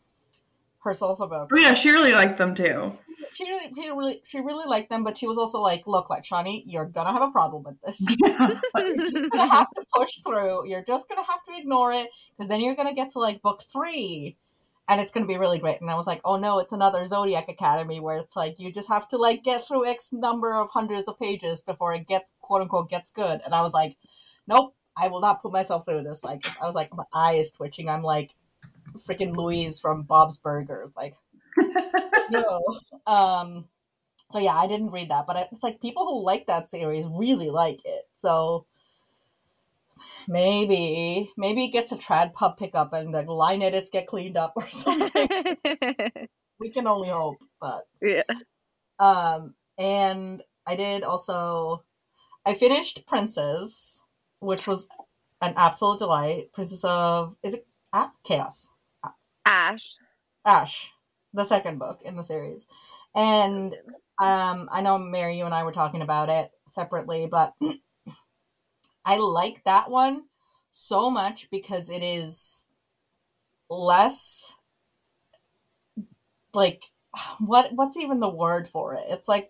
herself 0.84 1.20
about. 1.20 1.50
Oh 1.52 1.58
yeah, 1.58 1.74
she 1.74 1.92
really 1.92 2.12
liked 2.12 2.38
them 2.38 2.54
too. 2.54 2.98
She 3.36 3.46
really, 3.50 3.72
she 3.74 3.90
really, 3.90 4.22
she 4.28 4.40
really 4.40 4.68
liked 4.68 4.90
them, 4.90 5.04
but 5.04 5.18
she 5.18 5.28
was 5.28 5.38
also 5.38 5.60
like, 5.60 5.88
"Look, 5.88 6.10
like 6.10 6.26
Shawnee, 6.26 6.64
you're 6.68 6.86
gonna 6.86 7.12
have 7.12 7.22
a 7.22 7.32
problem 7.32 7.64
with 7.64 7.82
this. 7.82 8.00
you're 8.20 8.98
just 8.98 9.32
gonna 9.32 9.48
have 9.48 9.70
to 9.76 9.84
push 9.94 10.20
through. 10.26 10.68
You're 10.68 10.84
just 10.84 11.10
gonna 11.10 11.24
have 11.24 11.44
to 11.46 11.58
ignore 11.58 11.94
it 11.94 12.10
because 12.38 12.50
then 12.50 12.62
you're 12.62 12.76
gonna 12.76 12.94
get 12.94 13.12
to 13.12 13.20
like 13.20 13.42
book 13.42 13.64
three, 13.72 14.36
and 14.88 15.00
it's 15.02 15.12
gonna 15.12 15.26
be 15.26 15.38
really 15.38 15.60
great." 15.60 15.82
And 15.82 15.90
I 15.90 15.96
was 15.96 16.08
like, 16.08 16.22
"Oh 16.26 16.38
no, 16.38 16.60
it's 16.60 16.74
another 16.74 17.06
Zodiac 17.06 17.50
Academy 17.50 18.00
where 18.00 18.18
it's 18.18 18.36
like 18.36 18.60
you 18.60 18.72
just 18.72 18.90
have 18.90 19.08
to 19.10 19.18
like 19.18 19.44
get 19.44 19.66
through 19.68 19.88
X 19.88 20.10
number 20.12 20.54
of 20.54 20.70
hundreds 20.72 21.08
of 21.08 21.20
pages 21.20 21.62
before 21.62 21.94
it 21.94 22.08
gets 22.08 22.30
quote 22.42 22.62
unquote 22.62 22.90
gets 22.90 23.12
good." 23.12 23.42
And 23.46 23.56
I 23.56 23.62
was 23.62 23.74
like, 23.74 23.98
"Nope, 24.48 24.76
I 24.98 25.08
will 25.08 25.22
not 25.22 25.42
put 25.42 25.54
myself 25.54 25.86
through 25.86 26.04
this." 26.04 26.24
Like, 26.24 26.46
I 26.62 26.66
was 26.66 26.76
like, 26.76 26.94
my 26.94 27.06
eye 27.14 27.34
is 27.36 27.52
twitching. 27.52 27.90
I'm 27.90 28.04
like, 28.04 28.36
freaking 29.08 29.36
Louise 29.36 29.80
from 29.80 30.04
Bob's 30.04 30.38
Burgers, 30.38 30.92
like. 30.96 31.16
no. 32.32 32.62
Um, 33.06 33.66
so 34.32 34.40
yeah, 34.40 34.56
I 34.56 34.68
didn't 34.68 34.92
read 34.92 35.10
that, 35.12 35.28
but 35.28 35.50
it's 35.52 35.64
like 35.64 35.80
people 35.80 36.06
who 36.06 36.26
like 36.26 36.48
that 36.48 36.72
series 36.72 37.06
really 37.08 37.50
like 37.50 37.82
it. 37.86 38.08
So 38.16 38.66
maybe 40.28 41.32
maybe 41.38 41.66
it 41.66 41.72
gets 41.72 41.92
a 41.92 41.98
trad 41.98 42.34
pub 42.34 42.58
pickup 42.58 42.94
and 42.94 43.14
the 43.14 43.22
line 43.22 43.62
edits 43.62 43.90
get 43.92 44.08
cleaned 44.08 44.38
up 44.38 44.54
or 44.56 44.70
something. 44.70 45.28
we 46.60 46.72
can 46.72 46.88
only 46.88 47.10
hope, 47.10 47.38
but 47.62 47.84
yeah. 48.02 48.24
um, 49.00 49.54
and 49.78 50.42
I 50.66 50.76
did 50.76 51.04
also. 51.04 51.84
I 52.46 52.56
finished 52.56 53.06
Princes, 53.08 54.02
which 54.40 54.68
was 54.68 54.88
an 55.42 55.54
absolute 55.56 56.00
delight. 56.00 56.52
Princes 56.54 56.84
of 56.84 57.36
is 57.44 57.54
it 57.54 57.68
ah, 57.94 58.12
Chaos? 58.26 58.68
Ash. 59.46 59.98
Ash, 60.46 60.92
the 61.34 61.44
second 61.44 61.80
book 61.80 62.02
in 62.04 62.16
the 62.16 62.24
series. 62.24 62.66
And 63.16 63.76
um, 64.20 64.70
I 64.72 64.82
know 64.82 64.98
Mary, 64.98 65.38
you 65.38 65.46
and 65.46 65.54
I 65.54 65.64
were 65.64 65.72
talking 65.72 66.02
about 66.02 66.30
it 66.30 66.52
separately, 66.70 67.28
but 67.30 67.54
I 69.06 69.18
like 69.18 69.64
that 69.66 69.90
one 69.90 70.26
so 70.72 71.10
much 71.10 71.50
because 71.52 71.90
it 71.90 72.04
is 72.04 72.64
less 73.70 74.56
like 76.54 76.92
what 77.40 77.74
what's 77.74 77.98
even 77.98 78.20
the 78.20 78.30
word 78.30 78.68
for 78.68 78.96
it? 78.96 79.06
It's 79.08 79.28
like 79.28 79.50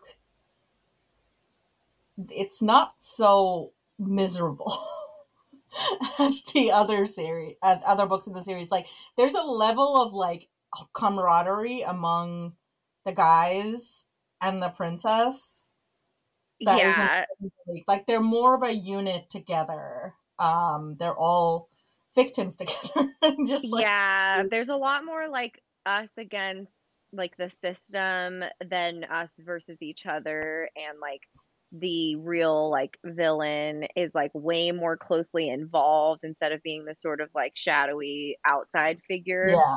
it's 2.29 2.61
not 2.61 2.93
so 2.99 3.71
miserable 3.97 4.77
as 6.19 6.41
the 6.53 6.71
other 6.71 7.05
series, 7.07 7.55
uh, 7.61 7.77
other 7.85 8.05
books 8.05 8.27
in 8.27 8.33
the 8.33 8.43
series. 8.43 8.71
Like 8.71 8.87
there's 9.17 9.33
a 9.33 9.41
level 9.41 10.01
of 10.01 10.13
like 10.13 10.49
camaraderie 10.93 11.81
among 11.81 12.53
the 13.05 13.11
guys 13.11 14.05
and 14.41 14.61
the 14.61 14.69
princess 14.69 15.67
that 16.61 16.77
yeah. 16.77 17.25
isn't 17.67 17.83
like 17.87 18.05
they're 18.07 18.21
more 18.21 18.55
of 18.55 18.63
a 18.63 18.73
unit 18.73 19.29
together 19.29 20.13
um 20.39 20.95
they're 20.97 21.17
all 21.17 21.67
victims 22.15 22.55
together 22.57 23.11
just 23.45 23.65
like 23.71 23.81
yeah, 23.83 24.43
there's 24.49 24.69
a 24.69 24.75
lot 24.75 25.05
more 25.05 25.27
like 25.27 25.61
us 25.85 26.09
against 26.17 26.71
like 27.11 27.35
the 27.37 27.49
system 27.49 28.43
than 28.69 29.03
us 29.05 29.29
versus 29.39 29.77
each 29.81 30.05
other 30.05 30.69
and 30.75 30.99
like 30.99 31.21
the 31.73 32.15
real 32.17 32.69
like 32.71 32.97
villain 33.05 33.87
is 33.95 34.11
like 34.15 34.31
way 34.35 34.71
more 34.71 34.97
closely 34.97 35.49
involved 35.49 36.21
instead 36.23 36.51
of 36.53 36.63
being 36.63 36.85
the 36.85 36.95
sort 36.95 37.21
of 37.21 37.29
like 37.35 37.53
shadowy 37.55 38.37
outside 38.45 39.01
figure. 39.07 39.53
yeah 39.53 39.75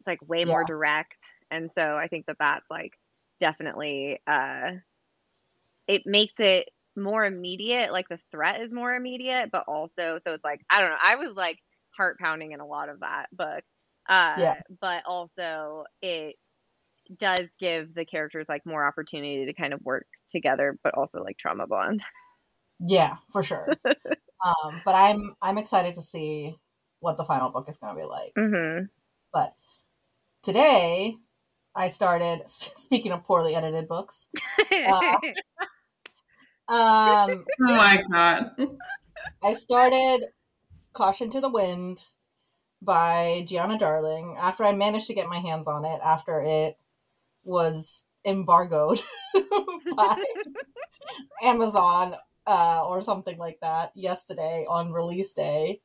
It's 0.00 0.06
like 0.08 0.22
way 0.28 0.44
more 0.44 0.64
direct. 0.64 1.18
And 1.50 1.72
so 1.72 1.96
I 1.96 2.08
think 2.08 2.26
that 2.26 2.38
that's 2.40 2.66
like 2.70 2.92
definitely 3.40 4.20
uh 4.26 4.72
it 5.86 6.02
makes 6.06 6.34
it 6.38 6.68
more 6.96 7.24
immediate, 7.24 7.92
like 7.92 8.08
the 8.08 8.18
threat 8.30 8.60
is 8.60 8.72
more 8.72 8.94
immediate, 8.94 9.50
but 9.52 9.64
also 9.68 10.18
so 10.22 10.34
it's 10.34 10.44
like 10.44 10.60
I 10.70 10.80
don't 10.80 10.90
know, 10.90 10.96
I 11.02 11.16
was 11.16 11.34
like 11.36 11.58
heart 11.96 12.18
pounding 12.18 12.52
in 12.52 12.60
a 12.60 12.66
lot 12.66 12.88
of 12.88 13.00
that 13.00 13.26
book. 13.32 13.64
Uh 14.08 14.52
Yeah. 14.52 14.54
but 14.80 15.04
also 15.06 15.84
it 16.02 16.36
does 17.18 17.48
give 17.58 17.94
the 17.94 18.04
characters 18.04 18.46
like 18.48 18.64
more 18.66 18.86
opportunity 18.86 19.46
to 19.46 19.52
kind 19.52 19.72
of 19.72 19.80
work 19.82 20.06
together 20.30 20.78
but 20.82 20.94
also 20.94 21.22
like 21.22 21.36
trauma 21.38 21.66
bond. 21.66 22.02
yeah 22.80 23.16
for 23.32 23.42
sure 23.42 23.66
um 23.86 24.80
but 24.84 24.94
i'm 24.94 25.34
i'm 25.40 25.56
excited 25.58 25.94
to 25.94 26.02
see 26.02 26.54
what 27.00 27.16
the 27.16 27.24
final 27.24 27.50
book 27.50 27.66
is 27.68 27.78
going 27.78 27.94
to 27.94 28.00
be 28.02 28.06
like 28.06 28.32
Mm-hmm. 28.36 28.84
but 29.32 29.54
today 30.42 31.16
i 31.74 31.88
started 31.88 32.42
speaking 32.76 33.12
of 33.12 33.24
poorly 33.24 33.54
edited 33.54 33.88
books 33.88 34.26
um 34.74 35.16
Oh 36.68 37.44
my 37.60 38.02
god. 38.10 38.50
I 39.42 39.54
started 39.54 40.26
Caution 40.92 41.30
to 41.30 41.40
the 41.40 41.48
Wind 41.48 42.02
by 42.82 43.44
Giana 43.48 43.78
Darling 43.78 44.36
after 44.40 44.64
I 44.64 44.72
managed 44.72 45.06
to 45.06 45.14
get 45.14 45.28
my 45.28 45.38
hands 45.38 45.66
on 45.68 45.84
it 45.84 46.00
after 46.04 46.40
it 46.40 46.76
was 47.46 48.02
embargoed 48.24 49.00
by 49.96 50.22
Amazon 51.42 52.16
uh, 52.46 52.84
or 52.84 53.02
something 53.02 53.38
like 53.38 53.60
that 53.60 53.92
yesterday 53.94 54.66
on 54.68 54.92
release 54.92 55.32
day. 55.32 55.80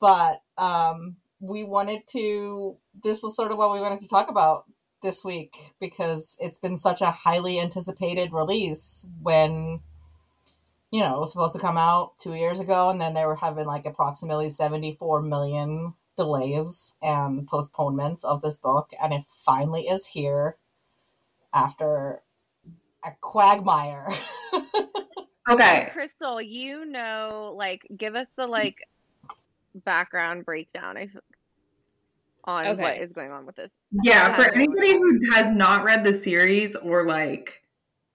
But 0.00 0.42
um, 0.56 1.16
we 1.40 1.64
wanted 1.64 2.02
to, 2.12 2.76
this 3.02 3.22
was 3.22 3.36
sort 3.36 3.52
of 3.52 3.58
what 3.58 3.72
we 3.72 3.80
wanted 3.80 4.00
to 4.00 4.08
talk 4.08 4.30
about 4.30 4.64
this 5.02 5.24
week 5.24 5.56
because 5.80 6.36
it's 6.38 6.58
been 6.58 6.78
such 6.78 7.00
a 7.00 7.10
highly 7.10 7.60
anticipated 7.60 8.32
release 8.32 9.04
when 9.20 9.80
you 10.94 11.00
know, 11.00 11.16
it 11.16 11.18
was 11.18 11.32
supposed 11.32 11.56
to 11.56 11.60
come 11.60 11.76
out 11.76 12.12
two 12.20 12.34
years 12.34 12.60
ago, 12.60 12.88
and 12.88 13.00
then 13.00 13.14
they 13.14 13.24
were 13.24 13.34
having 13.34 13.66
like 13.66 13.84
approximately 13.84 14.48
74 14.48 15.22
million 15.22 15.94
delays 16.16 16.94
and 17.02 17.48
postponements 17.48 18.22
of 18.22 18.42
this 18.42 18.56
book, 18.56 18.92
and 19.02 19.12
it 19.12 19.22
finally 19.44 19.88
is 19.88 20.06
here 20.06 20.56
after 21.54 22.22
a 23.04 23.10
quagmire. 23.20 24.08
Okay. 25.46 25.92
Krystal, 25.94 26.42
you 26.42 26.86
know, 26.86 27.52
like, 27.54 27.82
give 27.94 28.14
us 28.14 28.28
the 28.34 28.46
like 28.46 28.76
background 29.74 30.46
breakdown 30.46 30.96
I 30.96 31.02
f- 31.02 31.10
on 32.44 32.64
what 32.78 32.94
Okay. 32.94 33.00
is 33.02 33.12
going 33.12 33.30
on 33.30 33.44
with 33.44 33.56
this. 33.56 33.70
Yeah, 34.02 34.34
for 34.34 34.50
anybody 34.54 34.92
who 34.92 35.18
has 35.34 35.50
not 35.50 35.84
read 35.84 36.02
the 36.02 36.14
series 36.14 36.76
or 36.76 37.04
like 37.06 37.62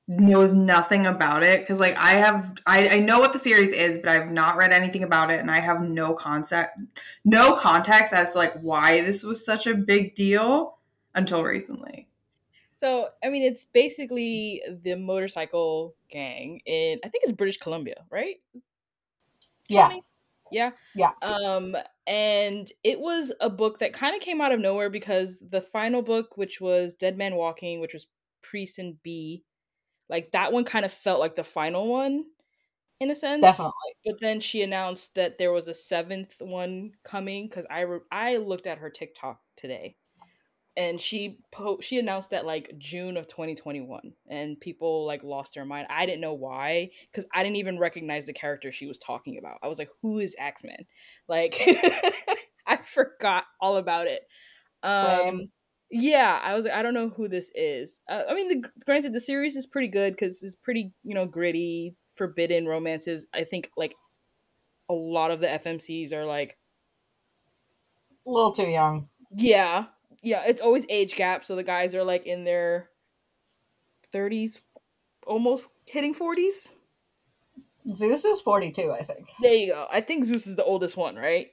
knows 0.07 0.53
nothing 0.53 1.05
about 1.05 1.43
it, 1.43 1.59
because 1.61 1.79
like 1.79 1.95
I 1.97 2.17
have, 2.17 2.57
I, 2.65 2.97
I 2.97 2.99
know 2.99 3.19
what 3.19 3.31
the 3.31 3.37
series 3.39 3.71
is, 3.71 3.99
but 3.99 4.09
I've 4.09 4.31
not 4.31 4.57
read 4.57 4.71
anything 4.71 5.03
about 5.03 5.29
it, 5.29 5.39
and 5.39 5.51
I 5.51 5.59
have 5.59 5.81
no 5.81 6.15
concept, 6.15 6.79
no 7.25 7.55
context 7.55 8.11
as 8.11 8.31
to 8.33 8.39
like 8.39 8.59
why 8.59 9.01
this 9.01 9.21
was 9.21 9.45
such 9.45 9.67
a 9.67 9.75
big 9.75 10.15
deal 10.15 10.79
until 11.13 11.43
recently. 11.43 12.08
So, 12.79 13.09
I 13.21 13.27
mean, 13.27 13.43
it's 13.43 13.65
basically 13.65 14.61
the 14.83 14.95
motorcycle 14.95 15.95
gang 16.09 16.61
in, 16.65 16.97
I 17.03 17.09
think 17.09 17.25
it's 17.25 17.33
British 17.33 17.57
Columbia, 17.57 18.05
right? 18.09 18.37
yeah, 19.67 19.91
Yeah. 20.49 20.71
Yeah. 20.95 21.11
Um, 21.21 21.75
and 22.07 22.71
it 22.85 23.01
was 23.01 23.33
a 23.41 23.49
book 23.49 23.79
that 23.79 23.91
kind 23.91 24.15
of 24.15 24.21
came 24.21 24.39
out 24.39 24.53
of 24.53 24.61
nowhere 24.61 24.89
because 24.89 25.43
the 25.49 25.59
final 25.59 26.01
book, 26.01 26.37
which 26.37 26.61
was 26.61 26.93
Dead 26.93 27.17
Man 27.17 27.35
Walking, 27.35 27.81
which 27.81 27.93
was 27.93 28.07
Priest 28.41 28.79
and 28.79 28.95
B, 29.03 29.43
like 30.07 30.31
that 30.31 30.53
one 30.53 30.63
kind 30.63 30.85
of 30.85 30.93
felt 30.93 31.19
like 31.19 31.35
the 31.35 31.43
final 31.43 31.89
one 31.89 32.23
in 33.01 33.11
a 33.11 33.15
sense. 33.15 33.41
definitely. 33.43 33.73
But 34.05 34.21
then 34.21 34.39
she 34.39 34.61
announced 34.61 35.15
that 35.15 35.37
there 35.37 35.51
was 35.51 35.67
a 35.67 35.73
seventh 35.73 36.35
one 36.39 36.93
coming 37.03 37.49
because 37.49 37.65
I 37.69 37.81
re- 37.81 37.99
I 38.09 38.37
looked 38.37 38.67
at 38.67 38.77
her 38.77 38.89
TikTok 38.89 39.41
today, 39.57 39.97
and 40.79 41.01
she 41.01 41.39
po- 41.51 41.81
she 41.81 41.99
announced 41.99 42.31
that 42.31 42.45
like 42.45 42.73
June 42.79 43.17
of 43.17 43.27
2021 43.27 44.13
and 44.29 44.59
people 44.59 45.05
like 45.05 45.23
lost 45.23 45.53
their 45.55 45.65
mind. 45.65 45.87
I 45.91 46.05
didn't 46.07 46.21
know 46.21 46.33
why 46.33 46.91
cuz 47.13 47.25
I 47.35 47.43
didn't 47.43 47.57
even 47.57 47.79
recognize 47.79 48.25
the 48.25 48.33
character 48.33 48.71
she 48.71 48.87
was 48.87 48.97
talking 48.99 49.37
about. 49.37 49.59
I 49.63 49.67
was 49.67 49.79
like 49.79 49.89
who 50.01 50.19
is 50.19 50.35
X-Men? 50.39 50.85
Like 51.27 51.55
I 52.67 52.77
forgot 52.77 53.45
all 53.61 53.77
about 53.77 54.07
it. 54.07 54.23
Um 54.83 55.01
Same. 55.01 55.51
yeah, 55.91 56.39
I 56.43 56.55
was 56.55 56.65
like 56.65 56.73
I 56.75 56.81
don't 56.83 56.95
know 56.95 57.09
who 57.09 57.27
this 57.27 57.51
is. 57.55 58.01
Uh, 58.09 58.23
I 58.29 58.33
mean 58.35 58.49
the 58.61 58.69
granted 58.85 59.13
the 59.13 59.21
series 59.21 59.55
is 59.57 59.67
pretty 59.67 59.89
good 59.89 60.17
cuz 60.17 60.43
it's 60.43 60.55
pretty, 60.55 60.93
you 61.03 61.15
know, 61.15 61.25
gritty, 61.25 61.97
forbidden 62.07 62.67
romances. 62.67 63.27
I 63.33 63.43
think 63.43 63.71
like 63.77 63.95
a 64.89 64.95
lot 64.95 65.31
of 65.31 65.41
the 65.41 65.51
FMCs 65.51 66.13
are 66.13 66.25
like 66.25 66.57
A 68.25 68.29
little 68.29 68.53
too 68.53 68.63
young. 68.69 69.09
yeah, 69.35 69.87
yeah, 70.21 70.43
it's 70.47 70.61
always 70.61 70.85
age 70.89 71.15
gap. 71.15 71.45
So 71.45 71.55
the 71.55 71.63
guys 71.63 71.95
are 71.95 72.03
like 72.03 72.25
in 72.25 72.43
their 72.43 72.89
30s, 74.13 74.59
almost 75.27 75.69
hitting 75.87 76.13
40s. 76.13 76.75
Zeus 77.91 78.25
is 78.25 78.41
42, 78.41 78.91
I 78.91 79.03
think. 79.03 79.27
There 79.41 79.53
you 79.53 79.67
go. 79.73 79.87
I 79.91 80.01
think 80.01 80.25
Zeus 80.25 80.45
is 80.47 80.55
the 80.55 80.63
oldest 80.65 80.97
one, 80.97 81.15
right? 81.15 81.47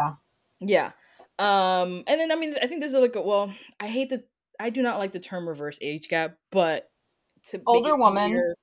Yeah. 0.00 0.12
Yeah. 0.60 0.92
Um, 1.38 2.04
and 2.06 2.20
then 2.20 2.30
I 2.32 2.36
mean, 2.36 2.54
I 2.60 2.66
think 2.66 2.80
there's 2.80 2.92
like 2.92 3.16
a 3.16 3.22
well, 3.22 3.52
I 3.78 3.86
hate 3.86 4.10
the 4.10 4.24
I 4.58 4.68
do 4.70 4.82
not 4.82 4.98
like 4.98 5.12
the 5.12 5.20
term 5.20 5.48
reverse 5.48 5.78
age 5.80 6.08
gap, 6.08 6.36
but 6.50 6.90
to 7.46 7.62
Older 7.66 7.96
woman. 7.96 8.24
easier, 8.30 8.54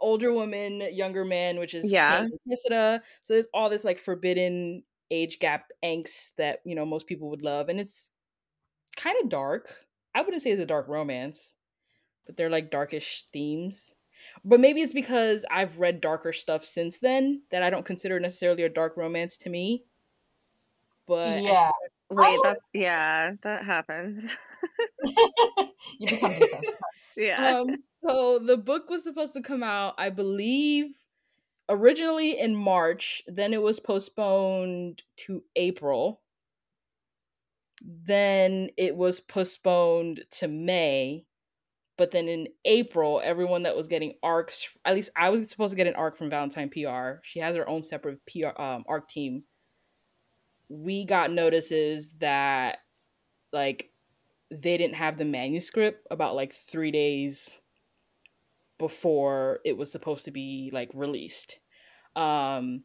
older 0.00 0.32
woman, 0.32 0.80
younger 0.92 1.24
man, 1.24 1.58
which 1.60 1.74
is 1.74 1.92
Yeah. 1.92 2.24
Cain. 2.24 2.56
So 2.56 3.00
there's 3.28 3.46
all 3.54 3.70
this 3.70 3.84
like 3.84 4.00
forbidden 4.00 4.82
age 5.12 5.38
gap 5.38 5.66
angst 5.84 6.34
that 6.38 6.58
you 6.64 6.74
know 6.74 6.84
most 6.84 7.06
people 7.06 7.30
would 7.30 7.42
love, 7.42 7.68
and 7.68 7.78
it's 7.78 8.10
kind 8.94 9.16
of 9.22 9.28
dark. 9.28 9.74
I 10.14 10.22
wouldn't 10.22 10.42
say 10.42 10.50
it's 10.50 10.60
a 10.60 10.66
dark 10.66 10.88
romance, 10.88 11.56
but 12.26 12.36
they're 12.36 12.50
like 12.50 12.70
darkish 12.70 13.26
themes. 13.32 13.94
But 14.44 14.60
maybe 14.60 14.80
it's 14.80 14.94
because 14.94 15.44
I've 15.50 15.78
read 15.78 16.00
darker 16.00 16.32
stuff 16.32 16.64
since 16.64 16.98
then 16.98 17.42
that 17.50 17.62
I 17.62 17.70
don't 17.70 17.84
consider 17.84 18.18
necessarily 18.18 18.62
a 18.62 18.68
dark 18.68 18.96
romance 18.96 19.36
to 19.38 19.50
me. 19.50 19.84
But 21.06 21.42
yeah. 21.42 21.70
Wait, 22.10 22.38
that's 22.42 22.60
yeah, 22.72 23.32
that 23.42 23.64
happens. 23.64 24.30
you 25.98 26.08
become 26.08 26.34
yeah. 27.16 27.58
um 27.58 27.76
so 27.76 28.38
the 28.38 28.56
book 28.56 28.90
was 28.90 29.02
supposed 29.02 29.32
to 29.32 29.42
come 29.42 29.62
out 29.62 29.94
i 29.98 30.10
believe 30.10 30.86
originally 31.68 32.38
in 32.38 32.54
march 32.54 33.22
then 33.26 33.52
it 33.52 33.62
was 33.62 33.80
postponed 33.80 35.02
to 35.16 35.42
april 35.56 36.20
then 37.84 38.70
it 38.76 38.96
was 38.96 39.20
postponed 39.20 40.24
to 40.30 40.48
may 40.48 41.24
but 41.96 42.10
then 42.10 42.28
in 42.28 42.48
april 42.64 43.20
everyone 43.22 43.62
that 43.64 43.76
was 43.76 43.88
getting 43.88 44.14
arcs 44.22 44.66
at 44.84 44.94
least 44.94 45.10
i 45.16 45.28
was 45.28 45.48
supposed 45.50 45.70
to 45.70 45.76
get 45.76 45.86
an 45.86 45.94
arc 45.94 46.16
from 46.16 46.30
valentine 46.30 46.70
pr 46.70 47.20
she 47.22 47.40
has 47.40 47.54
her 47.54 47.68
own 47.68 47.82
separate 47.82 48.18
pr 48.26 48.60
um, 48.60 48.84
arc 48.88 49.08
team. 49.08 49.44
We 50.68 51.04
got 51.04 51.30
notices 51.30 52.10
that 52.20 52.78
like 53.52 53.90
they 54.50 54.76
didn't 54.76 54.94
have 54.94 55.16
the 55.16 55.24
manuscript 55.24 56.06
about 56.10 56.34
like 56.34 56.52
three 56.52 56.90
days 56.90 57.60
before 58.78 59.60
it 59.64 59.76
was 59.76 59.92
supposed 59.92 60.24
to 60.24 60.30
be 60.30 60.70
like 60.72 60.90
released. 60.94 61.58
Um 62.16 62.84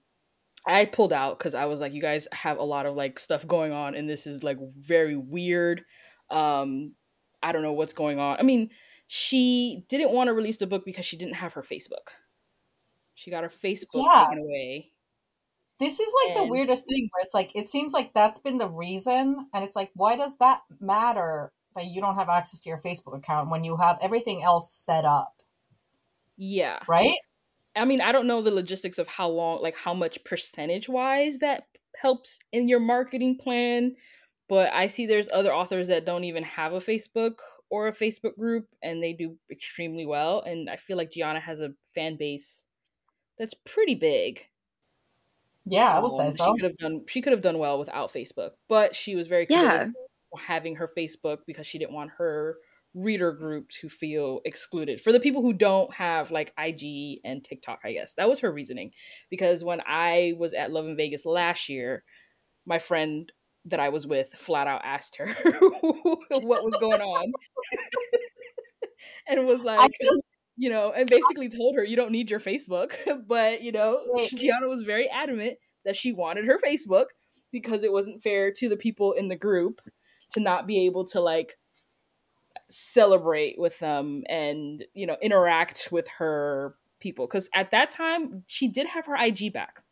i 0.67 0.85
pulled 0.85 1.13
out 1.13 1.37
because 1.39 1.53
i 1.55 1.65
was 1.65 1.79
like 1.79 1.93
you 1.93 2.01
guys 2.01 2.27
have 2.31 2.57
a 2.57 2.63
lot 2.63 2.85
of 2.85 2.95
like 2.95 3.17
stuff 3.19 3.45
going 3.47 3.71
on 3.71 3.95
and 3.95 4.09
this 4.09 4.27
is 4.27 4.43
like 4.43 4.57
very 4.87 5.15
weird. 5.15 5.83
Um 6.29 6.93
i 7.41 7.51
don't 7.51 7.63
know 7.63 7.73
what's 7.73 7.93
going 7.93 8.19
on. 8.19 8.37
I 8.39 8.43
mean 8.43 8.69
she 9.07 9.85
didn't 9.89 10.11
want 10.11 10.27
to 10.27 10.33
release 10.33 10.57
the 10.57 10.67
book 10.67 10.85
because 10.85 11.05
she 11.05 11.17
didn't 11.17 11.35
have 11.35 11.53
her 11.53 11.63
facebook. 11.63 12.13
She 13.15 13.31
got 13.31 13.43
her 13.43 13.49
facebook 13.49 14.05
Yeah. 14.05 14.25
taken 14.29 14.43
away. 14.43 14.91
This 15.79 15.99
is 15.99 16.09
like 16.25 16.35
the 16.35 16.43
weirdest 16.45 16.83
thing 16.85 17.09
where 17.11 17.23
it's 17.23 17.33
like 17.33 17.51
it 17.55 17.69
seems 17.69 17.93
like 17.93 18.13
that's 18.13 18.37
been 18.37 18.57
the 18.57 18.67
reason, 18.67 19.47
and 19.53 19.63
it's 19.63 19.75
like 19.77 19.91
why 19.95 20.15
does 20.17 20.33
that 20.39 20.61
matter 20.79 21.53
that 21.75 21.85
you 21.85 22.01
don't 22.01 22.15
have 22.15 22.27
access 22.29 22.59
to 22.59 22.69
your 22.69 22.77
Facebook 22.79 23.17
account 23.17 23.49
when 23.49 23.63
you 23.63 23.77
have 23.77 23.97
everything 24.01 24.43
else 24.43 24.73
set 24.73 25.05
up, 25.05 25.41
yeah. 26.37 26.79
Right? 26.87 27.15
I 27.79 27.85
mean, 27.85 28.01
I 28.01 28.11
don't 28.11 28.27
know 28.27 28.41
the 28.41 28.51
logistics 28.51 28.99
of 28.99 29.07
how 29.07 29.29
long, 29.29 29.61
like 29.61 29.77
how 29.77 29.93
much 29.93 30.23
percentage 30.23 30.89
wise 30.89 31.39
that 31.39 31.63
helps 31.97 32.39
in 32.51 32.67
your 32.67 32.79
marketing 32.79 33.37
plan, 33.37 33.95
but 34.47 34.71
I 34.73 34.87
see 34.87 35.05
there's 35.05 35.29
other 35.29 35.53
authors 35.53 35.87
that 35.89 36.05
don't 36.05 36.23
even 36.25 36.43
have 36.43 36.73
a 36.73 36.79
Facebook 36.79 37.39
or 37.69 37.87
a 37.87 37.93
Facebook 37.93 38.35
group 38.37 38.67
and 38.81 39.01
they 39.03 39.13
do 39.13 39.37
extremely 39.51 40.05
well. 40.05 40.41
And 40.41 40.69
I 40.69 40.77
feel 40.77 40.97
like 40.97 41.11
Giana 41.11 41.41
has 41.41 41.61
a 41.61 41.73
fan 41.95 42.17
base 42.17 42.67
that's 43.37 43.53
pretty 43.65 43.95
big. 43.95 44.45
Yeah, 45.65 45.95
I 45.95 45.99
would 45.99 46.15
say 46.15 46.27
Um, 46.27 46.31
so. 46.31 46.45
She 46.45 46.53
could 46.53 46.63
have 46.63 46.77
done 46.77 47.05
she 47.07 47.21
could 47.21 47.33
have 47.33 47.41
done 47.41 47.59
well 47.59 47.77
without 47.79 48.11
Facebook, 48.11 48.51
but 48.67 48.95
she 48.95 49.15
was 49.15 49.27
very 49.27 49.45
Yeah. 49.49 49.85
having 50.37 50.75
her 50.75 50.87
Facebook 50.87 51.39
because 51.45 51.67
she 51.67 51.77
didn't 51.79 51.93
want 51.93 52.11
her 52.11 52.57
reader 52.93 53.31
group 53.31 53.69
to 53.69 53.89
feel 53.89 54.41
excluded. 54.45 55.01
For 55.01 55.11
the 55.11 55.19
people 55.19 55.41
who 55.41 55.53
don't 55.53 55.93
have 55.93 56.31
like 56.31 56.53
IG 56.57 57.19
and 57.23 57.43
TikTok, 57.43 57.79
I 57.83 57.93
guess. 57.93 58.13
That 58.15 58.29
was 58.29 58.39
her 58.39 58.51
reasoning. 58.51 58.91
Because 59.29 59.63
when 59.63 59.81
I 59.87 60.33
was 60.37 60.53
at 60.53 60.71
Love 60.71 60.85
in 60.85 60.97
Vegas 60.97 61.25
last 61.25 61.69
year, 61.69 62.03
my 62.65 62.79
friend 62.79 63.31
that 63.65 63.79
I 63.79 63.89
was 63.89 64.07
with 64.07 64.29
flat 64.33 64.67
out 64.67 64.81
asked 64.83 65.17
her 65.17 65.27
what 65.81 66.63
was 66.63 66.77
going 66.79 67.01
on. 67.01 67.31
and 69.27 69.45
was 69.45 69.61
like, 69.61 69.91
you 70.57 70.69
know, 70.69 70.91
and 70.91 71.09
basically 71.09 71.49
told 71.49 71.75
her 71.75 71.83
you 71.83 71.95
don't 71.95 72.11
need 72.11 72.31
your 72.31 72.39
Facebook. 72.39 72.93
but, 73.27 73.61
you 73.61 73.71
know. 73.71 74.01
Giana 74.33 74.67
was 74.67 74.83
very 74.83 75.07
adamant 75.09 75.57
that 75.85 75.95
she 75.95 76.11
wanted 76.11 76.45
her 76.45 76.59
Facebook 76.65 77.05
because 77.51 77.83
it 77.83 77.91
wasn't 77.91 78.23
fair 78.23 78.51
to 78.51 78.69
the 78.69 78.77
people 78.77 79.13
in 79.13 79.27
the 79.27 79.35
group 79.35 79.81
to 80.31 80.39
not 80.39 80.67
be 80.67 80.85
able 80.85 81.05
to 81.05 81.19
like 81.19 81.55
celebrate 82.69 83.59
with 83.59 83.77
them 83.79 84.23
and, 84.29 84.83
you 84.93 85.05
know, 85.05 85.17
interact 85.21 85.89
with 85.91 86.07
her 86.19 86.75
people. 86.99 87.27
Because 87.27 87.49
at 87.53 87.71
that 87.71 87.91
time, 87.91 88.43
she 88.47 88.67
did 88.67 88.87
have 88.87 89.05
her 89.05 89.15
IG 89.15 89.51
back. 89.53 89.83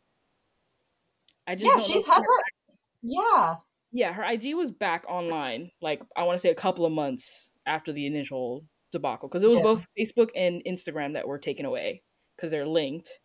I 1.46 1.54
just 1.54 1.64
yeah, 1.64 1.94
she's 1.94 2.06
had 2.06 2.16
her- 2.16 2.22
her. 2.22 2.74
Yeah, 3.02 3.56
yeah, 3.90 4.12
her 4.12 4.24
IG 4.24 4.54
was 4.54 4.70
back 4.70 5.04
online, 5.08 5.70
like 5.80 6.02
I 6.16 6.24
want 6.24 6.34
to 6.34 6.40
say 6.40 6.50
a 6.50 6.54
couple 6.54 6.84
of 6.84 6.92
months 6.92 7.52
after 7.64 7.92
the 7.92 8.06
initial 8.06 8.64
debacle, 8.92 9.28
because 9.28 9.42
it 9.42 9.48
was 9.48 9.58
Yeah. 9.58 9.62
both 9.64 9.88
Facebook 9.98 10.30
and 10.34 10.62
Instagram 10.66 11.14
that 11.14 11.26
were 11.26 11.38
taken 11.38 11.64
away 11.64 12.02
because 12.36 12.50
they're 12.50 12.66
linked. 12.66 13.20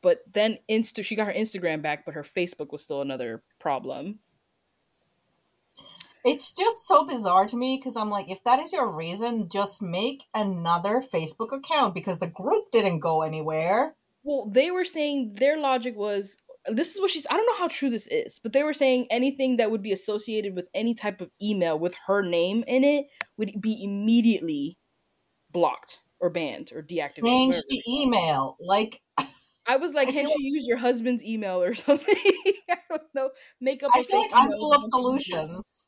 But 0.00 0.20
then 0.32 0.58
Insta, 0.70 1.04
she 1.04 1.16
got 1.16 1.26
her 1.26 1.32
Instagram 1.32 1.82
back, 1.82 2.04
but 2.04 2.14
her 2.14 2.22
Facebook 2.22 2.70
was 2.70 2.82
still 2.82 3.00
another 3.00 3.42
problem. 3.58 4.20
It's 6.24 6.52
just 6.52 6.86
so 6.86 7.06
bizarre 7.06 7.46
to 7.46 7.56
me 7.56 7.78
because 7.78 7.96
I'm 7.96 8.10
like, 8.10 8.30
if 8.30 8.42
that 8.44 8.58
is 8.58 8.72
your 8.72 8.90
reason, 8.90 9.48
just 9.52 9.82
make 9.82 10.24
another 10.32 11.04
Facebook 11.12 11.52
account 11.52 11.94
because 11.94 12.18
the 12.18 12.26
group 12.26 12.70
didn't 12.72 13.00
go 13.00 13.22
anywhere. 13.22 13.94
Well, 14.22 14.48
they 14.50 14.70
were 14.70 14.86
saying 14.86 15.34
their 15.38 15.58
logic 15.58 15.96
was 15.96 16.38
this 16.66 16.94
is 16.94 17.00
what 17.00 17.10
she's 17.10 17.26
I 17.30 17.36
don't 17.36 17.46
know 17.46 17.58
how 17.58 17.68
true 17.68 17.90
this 17.90 18.06
is, 18.06 18.38
but 18.38 18.52
they 18.52 18.62
were 18.62 18.72
saying 18.72 19.06
anything 19.10 19.58
that 19.58 19.70
would 19.70 19.82
be 19.82 19.92
associated 19.92 20.54
with 20.54 20.66
any 20.74 20.94
type 20.94 21.20
of 21.20 21.30
email 21.42 21.78
with 21.78 21.94
her 22.06 22.22
name 22.22 22.64
in 22.66 22.84
it 22.84 23.06
would 23.36 23.52
be 23.60 23.84
immediately 23.84 24.78
blocked 25.52 26.00
or 26.20 26.30
banned 26.30 26.72
or 26.74 26.82
deactivated. 26.82 27.24
Change 27.24 27.56
the 27.68 27.82
email. 27.86 28.56
Like, 28.60 29.02
I 29.66 29.76
was 29.76 29.92
like, 29.92 30.08
I 30.08 30.12
can 30.12 30.26
feel 30.26 30.36
she 30.36 30.44
use 30.44 30.66
your 30.66 30.78
husband's 30.78 31.22
email 31.22 31.62
or 31.62 31.74
something? 31.74 32.16
I 32.70 32.76
don't 32.88 33.02
know. 33.14 33.30
Make 33.60 33.82
up. 33.82 33.90
I 33.94 34.02
feel 34.02 34.20
like 34.20 34.30
I'm 34.32 34.50
full 34.50 34.72
of 34.72 34.82
solutions. 34.88 35.83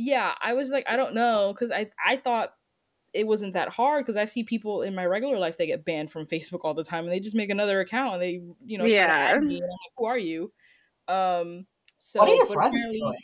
Yeah, 0.00 0.32
I 0.40 0.54
was 0.54 0.70
like, 0.70 0.84
I 0.88 0.96
don't 0.96 1.14
know, 1.14 1.52
because 1.52 1.72
I 1.72 1.90
I 2.06 2.16
thought 2.16 2.54
it 3.12 3.26
wasn't 3.26 3.54
that 3.54 3.68
hard 3.68 4.04
because 4.04 4.16
I 4.16 4.26
see 4.26 4.44
people 4.44 4.82
in 4.82 4.94
my 4.94 5.04
regular 5.06 5.38
life 5.38 5.56
they 5.58 5.66
get 5.66 5.84
banned 5.84 6.12
from 6.12 6.24
Facebook 6.26 6.60
all 6.62 6.74
the 6.74 6.84
time, 6.84 7.04
and 7.04 7.12
they 7.12 7.18
just 7.20 7.34
make 7.34 7.50
another 7.50 7.80
account 7.80 8.14
and 8.14 8.22
they 8.22 8.40
you 8.64 8.78
know 8.78 8.84
try 8.84 8.90
to 8.90 8.94
Yeah. 8.94 9.32
add 9.34 9.42
me, 9.42 9.56
and 9.56 9.64
I'm 9.64 9.70
like, 9.70 9.92
who 9.96 10.04
are 10.06 10.18
you? 10.18 10.52
Um, 11.08 11.66
so 11.96 12.20
what 12.20 12.28
are 12.28 12.34
your 12.34 12.46
friends 12.46 12.76
apparently- 12.76 13.00
doing? 13.00 13.16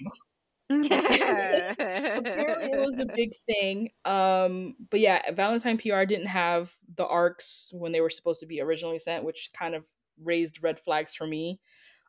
apparently 0.70 2.72
it 2.72 2.81
was 2.81 2.99
a 2.99 3.07
big 3.07 3.33
thing. 3.47 3.91
Um, 4.05 4.77
but 4.91 5.01
yeah, 5.01 5.31
Valentine 5.33 5.79
PR 5.79 6.05
didn't 6.05 6.27
have 6.27 6.72
the 6.97 7.07
arcs 7.07 7.70
when 7.72 7.93
they 7.93 8.01
were 8.01 8.11
supposed 8.11 8.41
to 8.41 8.47
be 8.47 8.61
originally 8.61 8.99
sent, 8.99 9.25
which 9.25 9.51
kind 9.57 9.75
of 9.75 9.87
raised 10.22 10.62
red 10.62 10.79
flags 10.81 11.14
for 11.14 11.27
me. 11.27 11.61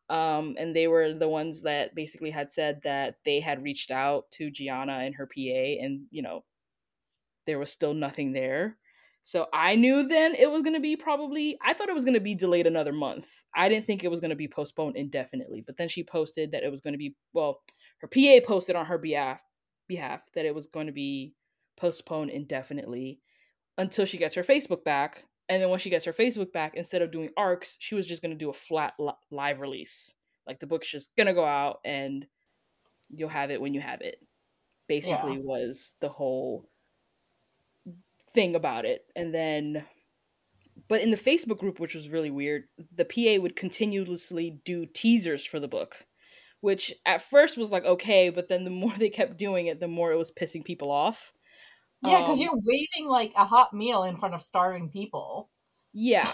Um, 0.09 0.55
and 0.59 0.75
they 0.75 0.87
were 0.87 1.13
the 1.13 1.27
ones 1.27 1.63
that 1.63 1.95
basically 1.95 2.29
had 2.29 2.51
said 2.51 2.81
that 2.83 3.15
they 3.25 3.39
had 3.39 3.63
reached 3.63 3.89
out 3.89 4.29
to 4.31 4.51
Giana 4.51 5.05
and 5.05 5.15
her 5.15 5.25
PA, 5.25 5.83
and 5.83 6.05
you 6.11 6.21
know, 6.21 6.43
there 7.45 7.59
was 7.59 7.71
still 7.71 7.93
nothing 7.93 8.31
there. 8.31 8.77
So 9.23 9.47
I 9.51 9.75
knew 9.75 10.07
then 10.07 10.35
it 10.35 10.51
was 10.51 10.61
going 10.61 10.75
to 10.75 10.79
be 10.79 10.95
probably, 10.95 11.57
I 11.65 11.73
thought 11.73 11.89
it 11.89 11.95
was 11.95 12.05
going 12.05 12.13
to 12.13 12.19
be 12.19 12.35
delayed 12.35 12.67
another 12.67 12.93
month. 12.93 13.27
I 13.55 13.67
didn't 13.69 13.87
think 13.87 14.03
it 14.03 14.11
was 14.11 14.19
going 14.19 14.29
to 14.29 14.35
be 14.35 14.47
postponed 14.47 14.97
indefinitely. 14.97 15.63
But 15.65 15.77
then 15.77 15.89
she 15.89 16.03
posted 16.03 16.51
that 16.51 16.61
it 16.61 16.69
was 16.69 16.79
going 16.79 16.93
to 16.93 16.99
be, 16.99 17.15
well, 17.33 17.61
her 18.01 18.07
PA 18.07 18.45
posted 18.45 18.75
on 18.75 18.85
her 18.85 18.99
behalf 18.99 19.41
behalf 19.87 20.23
that 20.35 20.45
it 20.45 20.53
was 20.53 20.67
going 20.67 20.85
to 20.85 20.93
be 20.93 21.33
postponed 21.75 22.29
indefinitely 22.29 23.19
until 23.79 24.05
she 24.05 24.17
gets 24.17 24.35
her 24.35 24.43
Facebook 24.43 24.83
back. 24.83 25.25
And 25.47 25.61
then 25.61 25.69
when 25.69 25.79
she 25.79 25.89
gets 25.89 26.05
her 26.05 26.13
Facebook 26.13 26.51
back, 26.51 26.73
instead 26.75 27.01
of 27.01 27.11
doing 27.11 27.29
arcs, 27.37 27.77
she 27.79 27.95
was 27.95 28.07
just 28.07 28.21
going 28.21 28.31
to 28.31 28.37
do 28.37 28.49
a 28.49 28.53
flat 28.53 28.93
li- 28.97 29.11
live 29.29 29.59
release. 29.59 30.13
Like 30.47 30.59
the 30.59 30.67
book's 30.67 30.89
just 30.89 31.15
going 31.15 31.27
to 31.27 31.33
go 31.33 31.45
out 31.45 31.79
and 31.85 32.25
you'll 33.09 33.29
have 33.29 33.51
it 33.51 33.61
when 33.61 33.73
you 33.73 33.81
have 33.81 34.01
it. 34.01 34.17
Basically, 34.87 35.33
yeah. 35.33 35.41
was 35.41 35.91
the 35.99 36.09
whole 36.09 36.67
thing 38.33 38.55
about 38.55 38.85
it. 38.85 39.05
And 39.15 39.33
then, 39.33 39.85
but 40.87 41.01
in 41.01 41.09
the 41.09 41.17
Facebook 41.17 41.57
group, 41.57 41.79
which 41.79 41.95
was 41.95 42.09
really 42.09 42.29
weird, 42.29 42.65
the 42.93 43.05
PA 43.05 43.41
would 43.41 43.55
continuously 43.55 44.59
do 44.63 44.85
teasers 44.85 45.43
for 45.43 45.59
the 45.59 45.67
book, 45.67 46.05
which 46.61 46.93
at 47.05 47.23
first 47.23 47.57
was 47.57 47.71
like 47.71 47.85
okay, 47.85 48.29
but 48.29 48.47
then 48.47 48.63
the 48.63 48.69
more 48.71 48.93
they 48.97 49.09
kept 49.09 49.37
doing 49.37 49.67
it, 49.67 49.79
the 49.79 49.87
more 49.87 50.11
it 50.11 50.17
was 50.17 50.31
pissing 50.31 50.63
people 50.63 50.91
off. 50.91 51.31
Yeah, 52.07 52.21
because 52.21 52.39
um, 52.39 52.43
you're 52.43 52.55
waving 52.55 53.09
like 53.09 53.33
a 53.35 53.45
hot 53.45 53.73
meal 53.73 54.03
in 54.03 54.17
front 54.17 54.35
of 54.35 54.41
starving 54.41 54.89
people. 54.89 55.49
Yeah. 55.93 56.29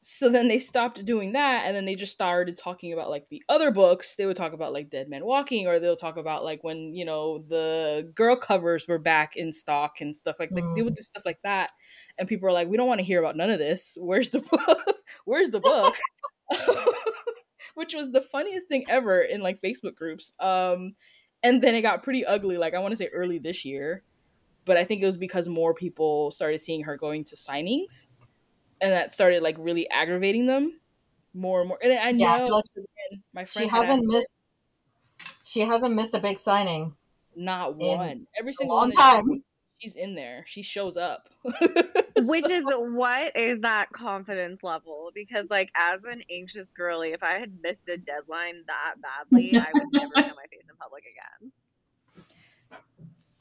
so 0.00 0.28
then 0.28 0.48
they 0.48 0.58
stopped 0.58 1.04
doing 1.04 1.32
that 1.32 1.64
and 1.64 1.74
then 1.74 1.84
they 1.84 1.94
just 1.94 2.12
started 2.12 2.56
talking 2.56 2.92
about 2.92 3.10
like 3.10 3.28
the 3.28 3.42
other 3.48 3.70
books. 3.70 4.16
They 4.16 4.26
would 4.26 4.36
talk 4.36 4.52
about 4.52 4.72
like 4.72 4.90
dead 4.90 5.08
man 5.08 5.24
walking 5.24 5.66
or 5.66 5.78
they'll 5.78 5.96
talk 5.96 6.16
about 6.16 6.44
like 6.44 6.64
when 6.64 6.94
you 6.94 7.04
know 7.04 7.44
the 7.48 8.10
girl 8.14 8.36
covers 8.36 8.86
were 8.88 8.98
back 8.98 9.36
in 9.36 9.52
stock 9.52 10.00
and 10.00 10.14
stuff 10.14 10.36
like 10.38 10.50
like 10.52 10.64
mm. 10.64 10.74
they 10.74 10.82
would 10.82 10.96
do 10.96 11.02
stuff 11.02 11.24
like 11.24 11.40
that. 11.44 11.70
And 12.18 12.28
people 12.28 12.48
are 12.48 12.52
like 12.52 12.68
we 12.68 12.76
don't 12.76 12.88
want 12.88 13.00
to 13.00 13.06
hear 13.06 13.20
about 13.20 13.36
none 13.36 13.50
of 13.50 13.58
this. 13.58 13.96
Where's 14.00 14.30
the 14.30 14.40
book? 14.40 14.78
Where's 15.24 15.50
the 15.50 15.60
book? 15.60 15.94
Which 17.74 17.94
was 17.94 18.12
the 18.12 18.20
funniest 18.20 18.68
thing 18.68 18.84
ever 18.88 19.20
in 19.20 19.40
like 19.40 19.60
facebook 19.60 19.96
groups. 19.96 20.34
Um 20.40 20.94
and 21.44 21.60
then 21.60 21.74
it 21.74 21.82
got 21.82 22.02
pretty 22.02 22.24
ugly 22.24 22.56
like 22.56 22.74
i 22.74 22.78
want 22.78 22.90
to 22.90 22.96
say 22.96 23.08
early 23.12 23.38
this 23.38 23.64
year 23.64 24.02
but 24.64 24.76
i 24.76 24.84
think 24.84 25.02
it 25.02 25.06
was 25.06 25.16
because 25.16 25.48
more 25.48 25.74
people 25.74 26.30
started 26.30 26.60
seeing 26.60 26.82
her 26.84 26.96
going 26.96 27.24
to 27.24 27.36
signings 27.36 28.06
and 28.80 28.92
that 28.92 29.12
started 29.12 29.42
like 29.42 29.56
really 29.58 29.88
aggravating 29.90 30.46
them 30.46 30.72
more 31.34 31.60
and 31.60 31.68
more. 31.68 31.78
And 31.82 31.92
I 31.92 32.12
know 32.12 32.18
yeah, 32.18 32.44
like 32.44 32.64
my 33.32 33.44
friend 33.44 33.68
she 33.70 33.76
hasn't 33.76 34.04
missed. 34.06 34.32
She 35.42 35.60
hasn't 35.60 35.94
missed 35.94 36.14
a 36.14 36.18
big 36.18 36.38
signing. 36.38 36.94
Not 37.36 37.76
one. 37.76 38.26
Every 38.38 38.52
single 38.52 38.76
one 38.76 38.92
time. 38.92 39.42
She's 39.78 39.96
in 39.96 40.14
there. 40.14 40.44
She 40.46 40.62
shows 40.62 40.96
up. 40.96 41.28
Which 41.42 42.46
so. 42.46 42.54
is 42.54 42.64
what 42.66 43.36
is 43.36 43.60
that 43.60 43.90
confidence 43.90 44.62
level? 44.62 45.10
Because 45.14 45.46
like 45.50 45.70
as 45.76 46.00
an 46.04 46.22
anxious 46.30 46.72
girly, 46.72 47.12
if 47.12 47.22
I 47.22 47.38
had 47.38 47.58
missed 47.62 47.88
a 47.88 47.98
deadline 47.98 48.62
that 48.66 48.94
badly, 49.02 49.56
I 49.56 49.66
would 49.74 49.92
never 49.92 50.12
show 50.16 50.34
my 50.34 50.46
face 50.50 50.64
in 50.68 50.76
public 50.80 51.02
again 51.02 51.52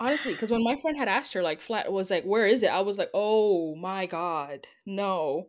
honestly 0.03 0.33
because 0.33 0.51
when 0.51 0.63
my 0.63 0.75
friend 0.75 0.97
had 0.97 1.07
asked 1.07 1.33
her 1.33 1.41
like 1.41 1.61
flat 1.61 1.91
was 1.91 2.11
like 2.11 2.23
where 2.25 2.45
is 2.45 2.61
it? 2.63 2.67
I 2.67 2.81
was 2.81 2.97
like 2.97 3.09
oh 3.13 3.75
my 3.75 4.05
god 4.05 4.67
no. 4.85 5.47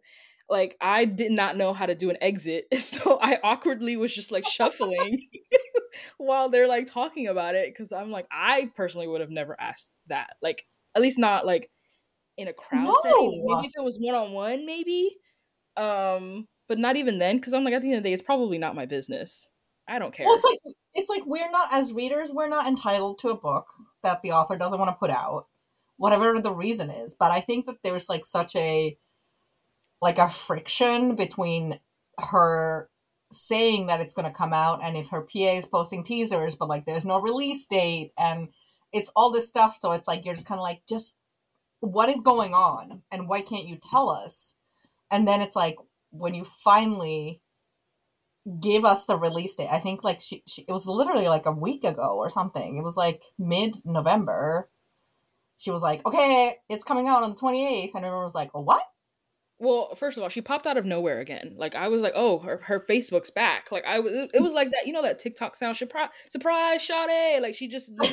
Like 0.49 0.77
i 0.79 1.07
did 1.07 1.33
not 1.33 1.57
know 1.57 1.73
how 1.73 1.87
to 1.87 1.95
do 1.95 2.11
an 2.11 2.19
exit 2.21 2.67
so 2.79 3.19
i 3.23 3.39
awkwardly 3.43 3.97
was 3.97 4.15
just 4.15 4.31
like 4.31 4.47
shuffling 4.47 5.27
while 6.19 6.51
they're 6.51 6.69
like 6.69 6.87
talking 6.87 7.29
about 7.29 7.55
it 7.55 7.73
because 7.73 7.93
i'm 7.93 8.11
like 8.11 8.27
i 8.31 8.71
personally 8.77 9.09
would 9.09 9.23
have 9.23 9.31
never 9.31 9.59
asked 9.59 9.91
that 10.09 10.35
like 10.43 10.67
at 10.95 11.01
least 11.01 11.19
not 11.19 11.47
like 11.47 11.71
in 12.37 12.49
a 12.49 12.53
crowd 12.53 12.85
no. 12.85 12.97
setting. 13.03 13.43
Maybe 13.47 13.69
if 13.69 13.73
it 13.75 13.83
was 13.83 13.97
one-on-one 13.99 14.67
maybe 14.67 15.17
um 15.79 16.47
but 16.69 16.79
not 16.79 16.97
even 16.97 17.19
then 17.19 17.37
because 17.37 17.55
i'm 17.55 17.65
like 17.65 17.73
at 17.73 17.81
the 17.81 17.89
end 17.89 17.97
of 17.97 18.03
the 18.03 18.11
day 18.11 18.13
it's 18.13 18.23
probably 18.23 18.59
not 18.59 18.75
my 18.75 18.85
business 18.85 19.49
i 19.89 19.99
don't 19.99 20.15
care. 20.15 20.27
Well, 20.27 20.37
it's 20.37 20.45
like 20.45 20.75
it's 20.95 21.11
like 21.11 21.23
we're 21.27 21.51
not 21.51 21.73
as 21.73 21.93
readers 21.93 22.31
we're 22.33 22.49
not 22.49 22.67
entitled 22.67 23.19
to 23.21 23.29
a 23.29 23.37
book 23.37 23.67
that 24.03 24.23
the 24.23 24.33
author 24.33 24.57
doesn't 24.57 24.79
want 24.79 24.91
to 24.91 24.99
put 24.99 25.11
out, 25.11 25.47
whatever 25.97 26.41
the 26.41 26.53
reason 26.53 26.91
is. 26.91 27.15
But 27.15 27.31
I 27.31 27.41
think 27.41 27.67
that 27.67 27.79
there's 27.83 28.09
like 28.09 28.27
such 28.27 28.55
a 28.57 28.97
like 30.01 30.19
a 30.19 30.29
friction 30.29 31.17
between 31.17 31.81
her 32.19 32.89
saying 33.33 33.89
that 33.89 34.01
it's 34.01 34.15
going 34.15 34.31
to 34.31 34.37
come 34.37 34.53
out 34.53 34.81
and 34.83 34.97
if 34.97 35.09
her 35.09 35.23
PA 35.23 35.57
is 35.57 35.67
posting 35.67 36.05
teasers 36.05 36.55
but 36.55 36.69
like 36.69 36.85
there's 36.85 37.05
no 37.05 37.19
release 37.21 37.67
date 37.67 38.13
and 38.17 38.49
it's 38.93 39.11
all 39.17 39.33
this 39.33 39.49
stuff. 39.49 39.77
So 39.81 39.93
it's 39.93 40.07
like 40.07 40.25
you're 40.25 40.35
just 40.35 40.47
kind 40.47 40.61
of 40.61 40.63
like 40.63 40.83
just 40.89 41.15
what 41.81 42.09
is 42.09 42.21
going 42.23 42.55
on 42.55 43.03
and 43.11 43.29
why 43.29 43.41
can't 43.43 43.67
you 43.67 43.79
tell 43.91 44.09
us? 44.09 44.55
And 45.11 45.27
then 45.27 45.41
it's 45.41 45.57
like 45.57 45.77
when 46.11 46.35
you 46.35 46.47
finally 46.63 47.41
gave 48.61 48.85
us 48.85 49.07
the 49.07 49.17
release 49.17 49.55
date. 49.55 49.69
I 49.71 49.81
think 49.81 50.05
like 50.05 50.21
she, 50.21 50.43
she 50.47 50.63
it 50.69 50.73
was 50.73 50.87
literally 50.87 51.29
like 51.29 51.47
a 51.47 51.53
week 51.53 51.85
ago 51.85 52.17
or 52.17 52.29
something. 52.31 52.77
It 52.77 52.83
was 52.83 52.97
like 52.97 53.23
mid 53.39 53.77
November. 53.85 54.69
She 55.57 55.71
was 55.71 55.83
like, 55.83 56.05
"Okay, 56.05 56.57
it's 56.69 56.85
coming 56.85 57.09
out 57.09 57.23
on 57.23 57.31
the 57.31 57.37
28th." 57.37 57.95
And 57.95 58.05
everyone 58.05 58.25
was 58.25 58.35
like, 58.35 58.51
"Oh, 58.55 58.61
what?" 58.61 58.83
Well, 59.59 59.95
first 59.95 60.19
of 60.19 60.23
all, 60.23 60.29
she 60.29 60.43
popped 60.43 60.67
out 60.67 60.77
of 60.77 60.85
nowhere 60.85 61.21
again. 61.21 61.55
Like 61.57 61.75
I 61.75 61.89
was 61.89 62.03
like, 62.03 62.13
"Oh, 62.15 62.41
her, 62.41 62.61
her 62.65 62.81
Facebook's 62.81 63.31
back." 63.31 63.73
Like 63.73 63.85
I 63.87 64.01
was 64.01 64.13
it 64.35 64.43
was 64.43 64.53
like 64.53 64.71
that, 64.73 64.87
you 64.87 64.93
know 64.93 65.03
that 65.03 65.19
TikTok 65.19 65.57
sound, 65.57 65.77
surprise, 65.77 66.11
surprise, 66.29 66.87
Sade. 66.87 67.41
Like 67.41 67.55
she 67.55 67.67
just 67.69 67.97
that. 67.97 68.09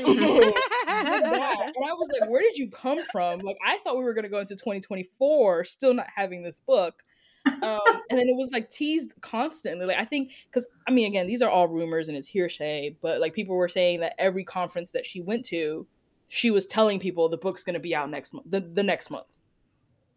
And 0.85 1.85
I 1.85 1.93
was 1.93 2.09
like, 2.21 2.29
"Where 2.29 2.41
did 2.41 2.57
you 2.57 2.69
come 2.69 3.03
from?" 3.11 3.39
Like 3.39 3.57
I 3.65 3.79
thought 3.79 3.97
we 3.97 4.03
were 4.03 4.13
going 4.13 4.23
to 4.23 4.29
go 4.29 4.39
into 4.39 4.55
2024 4.55 5.65
still 5.65 5.93
not 5.93 6.07
having 6.15 6.43
this 6.43 6.61
book 6.61 7.03
um, 7.45 7.79
and 8.09 8.19
then 8.19 8.27
it 8.27 8.35
was 8.35 8.49
like 8.51 8.69
teased 8.69 9.13
constantly. 9.21 9.85
Like 9.85 9.97
I 9.97 10.05
think 10.05 10.31
because 10.45 10.67
I 10.87 10.91
mean, 10.91 11.07
again, 11.07 11.27
these 11.27 11.41
are 11.41 11.49
all 11.49 11.67
rumors 11.67 12.07
and 12.07 12.17
it's 12.17 12.27
hearsay, 12.27 12.95
but 13.01 13.19
like 13.19 13.33
people 13.33 13.55
were 13.55 13.69
saying 13.69 14.01
that 14.01 14.13
every 14.19 14.43
conference 14.43 14.91
that 14.91 15.05
she 15.05 15.21
went 15.21 15.45
to, 15.47 15.87
she 16.27 16.51
was 16.51 16.65
telling 16.65 16.99
people 16.99 17.29
the 17.29 17.37
book's 17.37 17.63
going 17.63 17.73
to 17.73 17.79
be 17.79 17.95
out 17.95 18.09
next 18.09 18.33
month, 18.33 18.45
the, 18.49 18.59
the 18.59 18.83
next 18.83 19.09
month, 19.09 19.41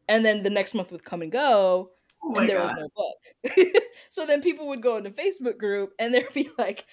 and 0.08 0.24
then 0.24 0.42
the 0.42 0.50
next 0.50 0.74
month 0.74 0.92
would 0.92 1.04
come 1.04 1.22
and 1.22 1.32
go. 1.32 1.90
Oh 2.26 2.38
and 2.38 2.48
there 2.48 2.56
God. 2.56 2.76
was 2.76 2.76
no 2.78 2.88
book. 2.94 3.82
so 4.08 4.24
then 4.24 4.40
people 4.40 4.68
would 4.68 4.82
go 4.82 4.96
in 4.96 5.04
the 5.04 5.10
Facebook 5.10 5.58
group 5.58 5.92
and 5.98 6.12
there'd 6.12 6.32
be 6.32 6.50
like, 6.58 6.86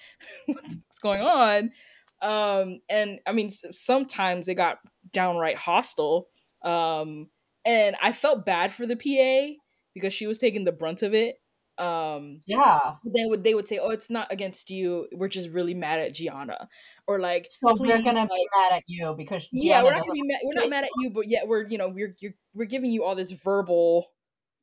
what's 0.46 0.98
going 1.00 1.22
on? 1.22 1.72
Um, 2.20 2.80
and 2.88 3.18
I 3.26 3.32
mean, 3.32 3.50
sometimes 3.50 4.46
they 4.46 4.54
got 4.54 4.78
downright 5.12 5.56
hostile. 5.56 6.28
Um, 6.62 7.28
and 7.64 7.96
I 8.02 8.12
felt 8.12 8.44
bad 8.46 8.72
for 8.72 8.86
the 8.86 8.96
PA 8.96 9.61
because 9.94 10.12
she 10.12 10.26
was 10.26 10.38
taking 10.38 10.64
the 10.64 10.72
brunt 10.72 11.02
of 11.02 11.14
it. 11.14 11.36
Um, 11.78 12.40
yeah. 12.46 12.94
They 13.04 13.24
would 13.24 13.44
they 13.44 13.54
would 13.54 13.66
say, 13.66 13.78
"Oh, 13.78 13.90
it's 13.90 14.10
not 14.10 14.30
against 14.30 14.70
you. 14.70 15.08
We're 15.12 15.28
just 15.28 15.50
really 15.50 15.74
mad 15.74 16.00
at 16.00 16.14
Giana," 16.14 16.66
or 17.06 17.18
like, 17.18 17.48
"So 17.50 17.74
we're 17.78 18.02
gonna 18.02 18.20
like, 18.20 18.28
be 18.28 18.48
mad 18.56 18.72
at 18.74 18.82
you 18.86 19.14
because 19.16 19.44
Giana 19.44 19.48
yeah, 19.52 19.82
we're 19.82 19.92
not 19.92 20.02
gonna 20.02 20.12
be 20.12 20.22
mad. 20.22 20.40
We're 20.44 20.60
not 20.60 20.70
mad 20.70 20.84
at 20.84 20.90
you, 20.98 21.10
but 21.10 21.28
yet 21.28 21.48
we're 21.48 21.66
you 21.66 21.78
know 21.78 21.88
we're 21.88 22.14
you're, 22.20 22.34
we're 22.54 22.66
giving 22.66 22.90
you 22.90 23.04
all 23.04 23.14
this 23.14 23.32
verbal, 23.32 24.06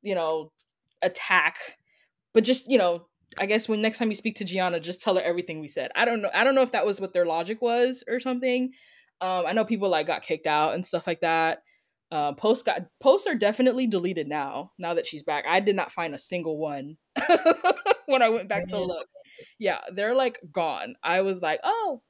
you 0.01 0.13
know, 0.15 0.51
attack, 1.01 1.57
but 2.33 2.43
just 2.43 2.69
you 2.69 2.77
know." 2.77 3.05
I 3.39 3.45
guess 3.45 3.69
when 3.69 3.79
next 3.79 3.99
time 3.99 4.09
you 4.09 4.15
speak 4.15 4.37
to 4.37 4.43
Giana, 4.43 4.81
just 4.81 5.03
tell 5.03 5.13
her 5.13 5.21
everything 5.21 5.59
we 5.59 5.67
said. 5.67 5.91
I 5.95 6.03
don't 6.03 6.23
know. 6.23 6.31
I 6.33 6.43
don't 6.43 6.55
know 6.55 6.63
if 6.63 6.71
that 6.71 6.83
was 6.83 6.99
what 6.99 7.13
their 7.13 7.27
logic 7.27 7.61
was 7.61 8.03
or 8.07 8.19
something. 8.19 8.71
Um, 9.21 9.45
I 9.45 9.51
know 9.51 9.65
people 9.65 9.87
like 9.87 10.07
got 10.07 10.23
kicked 10.23 10.47
out 10.47 10.73
and 10.73 10.83
stuff 10.83 11.05
like 11.05 11.21
that. 11.21 11.59
Uh, 12.11 12.33
posts 12.33 12.63
got 12.63 12.81
posts 12.99 13.27
are 13.27 13.35
definitely 13.35 13.85
deleted 13.85 14.27
now. 14.27 14.71
Now 14.79 14.95
that 14.95 15.05
she's 15.05 15.23
back, 15.23 15.45
I 15.47 15.59
did 15.59 15.75
not 15.75 15.91
find 15.91 16.15
a 16.15 16.19
single 16.19 16.57
one 16.57 16.97
when 18.07 18.21
I 18.21 18.29
went 18.29 18.49
back 18.49 18.67
to 18.69 18.79
look. 18.79 19.07
Yeah, 19.59 19.79
they're 19.93 20.15
like 20.15 20.39
gone. 20.51 20.95
I 21.03 21.21
was 21.21 21.41
like, 21.41 21.59
oh, 21.63 22.01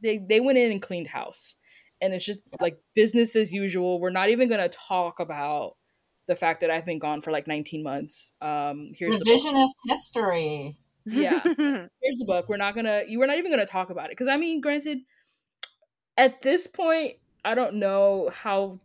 they 0.00 0.18
they 0.18 0.40
went 0.40 0.58
in 0.58 0.72
and 0.72 0.80
cleaned 0.80 1.06
house, 1.06 1.56
and 2.00 2.14
it's 2.14 2.24
just 2.24 2.40
like 2.60 2.78
business 2.94 3.36
as 3.36 3.52
usual. 3.52 4.00
We're 4.00 4.10
not 4.10 4.30
even 4.30 4.48
gonna 4.48 4.70
talk 4.70 5.20
about 5.20 5.76
the 6.28 6.36
fact 6.36 6.60
that 6.60 6.70
I've 6.70 6.86
been 6.86 6.98
gone 6.98 7.20
for 7.20 7.30
like 7.30 7.46
19 7.46 7.82
months. 7.82 8.32
Um, 8.40 8.92
here's 8.96 9.16
revisionist 9.16 9.72
history. 9.86 10.78
Yeah, 11.04 11.40
here's 11.42 12.18
the 12.18 12.24
book. 12.26 12.48
We're 12.48 12.56
not 12.56 12.74
gonna. 12.74 13.02
You. 13.06 13.18
We're 13.18 13.26
not 13.26 13.38
even 13.38 13.50
gonna 13.50 13.66
talk 13.66 13.90
about 13.90 14.06
it 14.06 14.12
because 14.12 14.28
I 14.28 14.36
mean, 14.36 14.60
granted, 14.60 14.98
at 16.16 16.40
this 16.42 16.66
point, 16.66 17.16
I 17.44 17.54
don't 17.54 17.74
know 17.74 18.30
how 18.32 18.80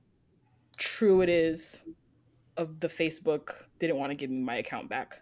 true 0.78 1.22
it 1.22 1.30
is 1.30 1.84
of 2.56 2.80
the 2.80 2.88
Facebook 2.88 3.66
didn't 3.80 3.98
want 3.98 4.12
to 4.12 4.16
give 4.16 4.30
me 4.30 4.42
my 4.42 4.56
account 4.56 4.90
back. 4.90 5.22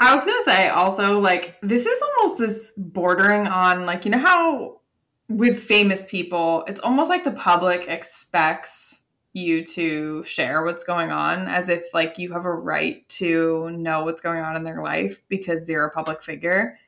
I 0.00 0.14
was 0.14 0.24
gonna 0.24 0.42
say 0.44 0.68
also 0.68 1.20
like 1.20 1.56
this 1.62 1.86
is 1.86 2.02
almost 2.02 2.38
this 2.38 2.72
bordering 2.76 3.46
on 3.46 3.86
like 3.86 4.04
you 4.04 4.10
know 4.10 4.18
how 4.18 4.80
with 5.28 5.58
famous 5.62 6.04
people 6.04 6.64
it's 6.66 6.80
almost 6.80 7.08
like 7.08 7.24
the 7.24 7.30
public 7.30 7.86
expects 7.88 9.04
you 9.34 9.64
to 9.64 10.22
share 10.22 10.64
what's 10.64 10.84
going 10.84 11.10
on 11.10 11.48
as 11.48 11.68
if 11.68 11.92
like 11.92 12.18
you 12.18 12.32
have 12.32 12.44
a 12.44 12.52
right 12.52 13.06
to 13.08 13.68
know 13.70 14.04
what's 14.04 14.20
going 14.20 14.42
on 14.42 14.56
in 14.56 14.64
their 14.64 14.82
life 14.82 15.22
because 15.28 15.66
they're 15.66 15.84
a 15.84 15.90
public 15.90 16.22
figure. 16.22 16.78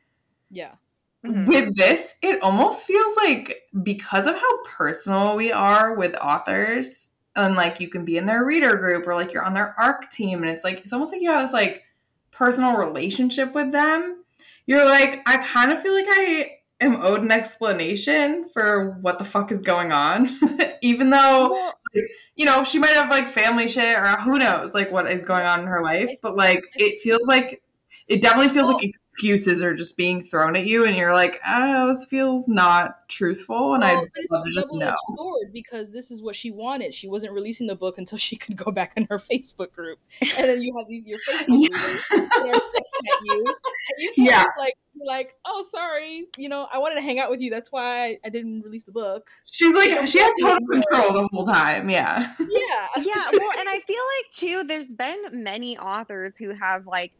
Yeah. 0.50 0.72
Mm-hmm. 1.24 1.46
With 1.46 1.76
this, 1.76 2.14
it 2.22 2.40
almost 2.42 2.86
feels 2.86 3.16
like 3.16 3.62
because 3.82 4.28
of 4.28 4.36
how 4.36 4.62
personal 4.64 5.34
we 5.34 5.50
are 5.50 5.94
with 5.94 6.14
authors, 6.16 7.08
and 7.36 7.54
like 7.54 7.80
you 7.80 7.88
can 7.88 8.04
be 8.04 8.16
in 8.16 8.24
their 8.24 8.44
reader 8.44 8.76
group 8.76 9.06
or 9.06 9.14
like 9.14 9.32
you're 9.32 9.44
on 9.44 9.54
their 9.54 9.74
arc 9.78 10.10
team 10.10 10.40
and 10.40 10.50
it's 10.50 10.64
like 10.64 10.78
it's 10.80 10.92
almost 10.92 11.12
like 11.12 11.22
you 11.22 11.30
have 11.30 11.42
this 11.42 11.52
like 11.52 11.84
personal 12.30 12.76
relationship 12.76 13.54
with 13.54 13.72
them 13.72 14.22
you're 14.66 14.84
like 14.84 15.22
i 15.26 15.36
kind 15.38 15.70
of 15.70 15.80
feel 15.80 15.94
like 15.94 16.06
i 16.08 16.56
am 16.80 16.96
owed 17.02 17.22
an 17.22 17.32
explanation 17.32 18.48
for 18.48 18.98
what 19.00 19.18
the 19.18 19.24
fuck 19.24 19.50
is 19.50 19.62
going 19.62 19.92
on, 19.92 20.28
even 20.82 21.10
though 21.10 21.72
you 22.34 22.44
know 22.44 22.64
she 22.64 22.78
might 22.78 22.90
have 22.90 23.10
like 23.10 23.28
family 23.28 23.68
shit 23.68 23.98
or 23.98 24.08
who 24.16 24.38
knows 24.38 24.74
like 24.74 24.90
what 24.90 25.10
is 25.10 25.24
going 25.24 25.46
on 25.46 25.60
in 25.60 25.66
her 25.66 25.82
life. 25.82 26.10
But 26.22 26.36
like 26.36 26.64
it 26.74 27.00
feels 27.00 27.26
like 27.26 27.60
it 28.08 28.22
definitely 28.22 28.52
feels 28.54 28.68
like 28.68 28.84
excuses 28.84 29.62
are 29.62 29.74
just 29.74 29.96
being 29.96 30.22
thrown 30.22 30.54
at 30.54 30.64
you, 30.66 30.86
and 30.86 30.96
you're 30.96 31.12
like, 31.12 31.40
oh, 31.46 31.88
this 31.88 32.04
feels 32.04 32.46
not 32.48 33.08
truthful, 33.08 33.74
and 33.74 33.82
well, 33.82 34.02
I'd 34.02 34.08
love 34.30 34.44
to 34.44 34.50
just 34.52 34.72
know. 34.74 34.80
double-edged 34.80 34.98
sword 35.16 35.52
because 35.52 35.90
this 35.90 36.10
is 36.12 36.22
what 36.22 36.36
she 36.36 36.50
wanted. 36.52 36.94
She 36.94 37.08
wasn't 37.08 37.32
releasing 37.32 37.66
the 37.66 37.74
book 37.74 37.98
until 37.98 38.18
she 38.18 38.36
could 38.36 38.56
go 38.56 38.70
back 38.70 38.92
in 38.96 39.06
her 39.10 39.18
Facebook 39.18 39.72
group, 39.72 39.98
and 40.20 40.48
then 40.48 40.62
you 40.62 40.76
have 40.78 40.88
these 40.88 41.04
your 41.04 41.18
Facebook 41.28 41.46
Yeah. 41.48 41.66
readers 41.68 42.04
that 42.10 42.54
are 42.54 42.60
pissed 42.74 42.94
at 42.96 43.24
you, 43.24 43.44
and 43.46 43.54
you 43.98 44.12
can't 44.14 44.28
Yeah. 44.28 44.42
just 44.44 44.58
like 44.58 44.74
like, 45.04 45.34
oh, 45.44 45.62
sorry, 45.70 46.26
you 46.38 46.48
know, 46.48 46.66
I 46.72 46.78
wanted 46.78 46.94
to 46.96 47.02
hang 47.02 47.18
out 47.18 47.30
with 47.30 47.40
you. 47.40 47.50
That's 47.50 47.70
why 47.70 48.04
I, 48.06 48.18
I 48.24 48.28
didn't 48.30 48.62
release 48.62 48.84
the 48.84 48.92
book. 48.92 49.28
She's 49.44 49.74
like 49.74 50.06
she 50.08 50.18
had 50.18 50.32
total 50.40 50.66
control 50.66 51.12
the 51.12 51.28
whole 51.32 51.44
time. 51.44 51.90
Yeah. 51.90 52.32
Yeah, 52.38 52.86
yeah 53.02 53.24
well 53.32 53.50
and 53.58 53.68
i 53.68 53.80
feel 53.86 54.02
like 54.16 54.32
too 54.32 54.64
there's 54.66 54.90
been 54.90 55.42
many 55.42 55.76
authors 55.78 56.36
who 56.36 56.50
have 56.54 56.86
like 56.86 57.12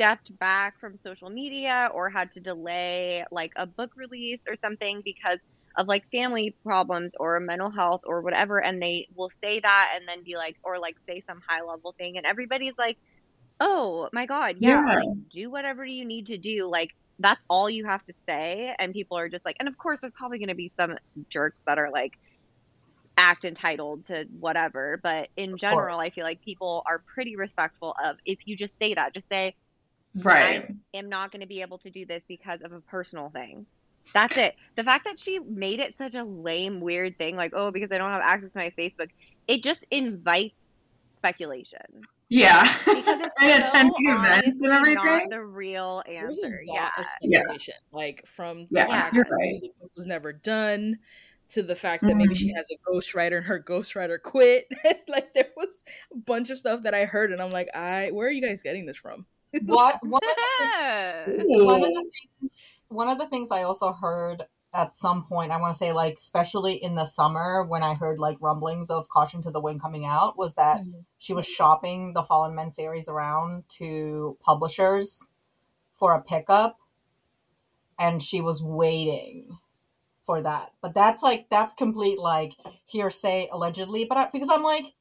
stepped 0.00 0.36
back 0.38 0.74
from 0.80 0.96
social 0.98 1.30
media 1.30 1.90
or 1.94 2.10
had 2.10 2.32
to 2.32 2.40
delay 2.40 3.24
like 3.30 3.52
a 3.56 3.66
book 3.66 3.90
release 3.96 4.40
or 4.48 4.56
something 4.64 5.02
because 5.04 5.38
of 5.76 5.88
like 5.88 6.04
family 6.12 6.56
problems 6.64 7.12
or 7.20 7.38
mental 7.40 7.70
health 7.70 8.00
or 8.06 8.22
whatever 8.22 8.58
and 8.62 8.82
they 8.82 9.06
will 9.14 9.30
say 9.44 9.60
that 9.60 9.92
and 9.96 10.08
then 10.08 10.24
be 10.24 10.36
like 10.36 10.56
or 10.64 10.78
like 10.78 10.96
say 11.08 11.20
some 11.20 11.40
high 11.48 11.62
level 11.62 11.94
thing 11.98 12.16
and 12.16 12.26
everybody's 12.26 12.74
like 12.78 12.98
oh 13.60 14.08
my 14.12 14.26
god 14.26 14.56
yeah, 14.58 14.80
Yeah. 14.80 14.94
like 14.94 15.10
do 15.30 15.50
whatever 15.50 15.84
you 15.84 16.04
need 16.06 16.28
to 16.28 16.38
do 16.38 16.68
like 16.70 16.90
that's 17.18 17.44
all 17.50 17.70
you 17.70 17.86
have 17.86 18.04
to 18.06 18.14
say 18.28 18.74
and 18.78 18.92
people 18.94 19.18
are 19.18 19.28
just 19.28 19.44
like 19.44 19.56
and 19.60 19.68
of 19.68 19.76
course 19.78 19.98
there's 20.00 20.12
probably 20.18 20.38
going 20.38 20.48
to 20.48 20.54
be 20.56 20.72
some 20.80 20.96
jerks 21.30 21.58
that 21.66 21.78
are 21.78 21.90
like 21.92 22.12
act 23.16 23.44
entitled 23.44 24.06
to 24.06 24.24
whatever 24.38 24.98
but 25.02 25.28
in 25.36 25.56
general 25.56 25.98
course. 25.98 26.00
i 26.00 26.10
feel 26.10 26.24
like 26.24 26.40
people 26.42 26.82
are 26.88 27.02
pretty 27.14 27.36
respectful 27.36 27.94
of 28.02 28.16
if 28.24 28.38
you 28.46 28.56
just 28.56 28.74
say 28.80 28.94
that 28.94 29.12
just 29.14 29.28
say 29.30 29.54
Right. 30.14 30.66
I 30.94 30.98
am 30.98 31.08
not 31.08 31.30
going 31.32 31.40
to 31.40 31.46
be 31.46 31.60
able 31.60 31.78
to 31.78 31.90
do 31.90 32.04
this 32.04 32.22
because 32.26 32.62
of 32.62 32.72
a 32.72 32.80
personal 32.80 33.30
thing. 33.30 33.66
That's 34.12 34.36
it. 34.36 34.56
The 34.76 34.82
fact 34.82 35.04
that 35.04 35.18
she 35.18 35.38
made 35.38 35.78
it 35.78 35.94
such 35.96 36.14
a 36.14 36.24
lame, 36.24 36.80
weird 36.80 37.16
thing, 37.16 37.36
like, 37.36 37.52
oh, 37.54 37.70
because 37.70 37.92
I 37.92 37.98
don't 37.98 38.10
have 38.10 38.22
access 38.22 38.50
to 38.52 38.58
my 38.58 38.72
Facebook, 38.76 39.10
it 39.46 39.62
just 39.62 39.84
invites 39.90 40.86
speculation. 41.14 42.02
Yeah. 42.28 42.62
Because 42.84 43.20
it's 43.20 43.34
and 43.40 43.64
so 43.64 43.70
attending 43.70 44.08
events 44.08 44.62
and 44.62 44.72
everything. 44.72 45.04
not 45.04 45.30
the 45.30 45.42
real 45.42 46.02
There 46.06 46.26
was 46.26 46.38
a 46.38 46.46
answer. 46.46 46.62
Yeah. 46.64 46.90
of 46.98 47.06
Yeah. 47.22 47.40
speculation, 47.40 47.74
like 47.92 48.24
from 48.26 48.66
Yeah, 48.70 48.84
the 48.84 48.90
fact 48.90 49.14
you're 49.14 49.24
that 49.24 49.30
right. 49.30 49.60
the 49.60 49.72
book 49.80 49.90
was 49.96 50.06
never 50.06 50.32
done 50.32 50.98
to 51.50 51.62
the 51.64 51.74
fact 51.74 52.04
that 52.04 52.16
maybe 52.16 52.34
she 52.34 52.48
mm-hmm. 52.48 52.56
has 52.56 52.68
a 52.70 52.90
ghostwriter 52.90 53.38
and 53.38 53.46
her 53.46 53.60
ghostwriter 53.60 54.22
quit. 54.22 54.66
like 55.08 55.34
there 55.34 55.50
was 55.56 55.84
a 56.12 56.16
bunch 56.16 56.50
of 56.50 56.58
stuff 56.58 56.82
that 56.82 56.94
I 56.94 57.04
heard, 57.04 57.32
and 57.32 57.40
I'm 57.40 57.50
like, 57.50 57.68
I 57.74 58.10
where 58.12 58.28
are 58.28 58.30
you 58.30 58.42
guys 58.42 58.62
getting 58.62 58.86
this 58.86 58.96
from? 58.96 59.26
What 59.62 59.98
one 60.02 60.20
of 60.22 61.26
the 61.26 61.44
Ooh. 61.50 61.64
one 61.64 61.82
of 61.82 61.88
the 61.88 62.10
things 62.40 62.84
one 62.88 63.08
of 63.08 63.18
the 63.18 63.26
things 63.26 63.50
I 63.50 63.62
also 63.62 63.92
heard 63.92 64.44
at 64.72 64.94
some 64.94 65.24
point, 65.24 65.50
I 65.50 65.60
want 65.60 65.74
to 65.74 65.78
say 65.78 65.92
like 65.92 66.18
especially 66.20 66.74
in 66.74 66.94
the 66.94 67.04
summer 67.04 67.64
when 67.64 67.82
I 67.82 67.94
heard 67.94 68.18
like 68.18 68.38
rumblings 68.40 68.90
of 68.90 69.08
Caution 69.08 69.42
to 69.42 69.50
the 69.50 69.60
Wind 69.60 69.82
coming 69.82 70.04
out 70.04 70.38
was 70.38 70.54
that 70.54 70.82
mm-hmm. 70.82 71.00
she 71.18 71.32
was 71.32 71.46
shopping 71.46 72.12
the 72.12 72.22
Fallen 72.22 72.54
Men 72.54 72.70
series 72.70 73.08
around 73.08 73.64
to 73.78 74.36
publishers 74.40 75.26
for 75.98 76.14
a 76.14 76.22
pickup 76.22 76.78
and 77.98 78.22
she 78.22 78.40
was 78.40 78.62
waiting 78.62 79.58
for 80.24 80.40
that. 80.42 80.72
But 80.80 80.94
that's 80.94 81.22
like 81.22 81.48
that's 81.50 81.74
complete 81.74 82.18
like 82.18 82.52
hearsay 82.84 83.48
allegedly, 83.52 84.04
but 84.04 84.18
I, 84.18 84.28
because 84.32 84.50
I'm 84.50 84.62
like 84.62 84.94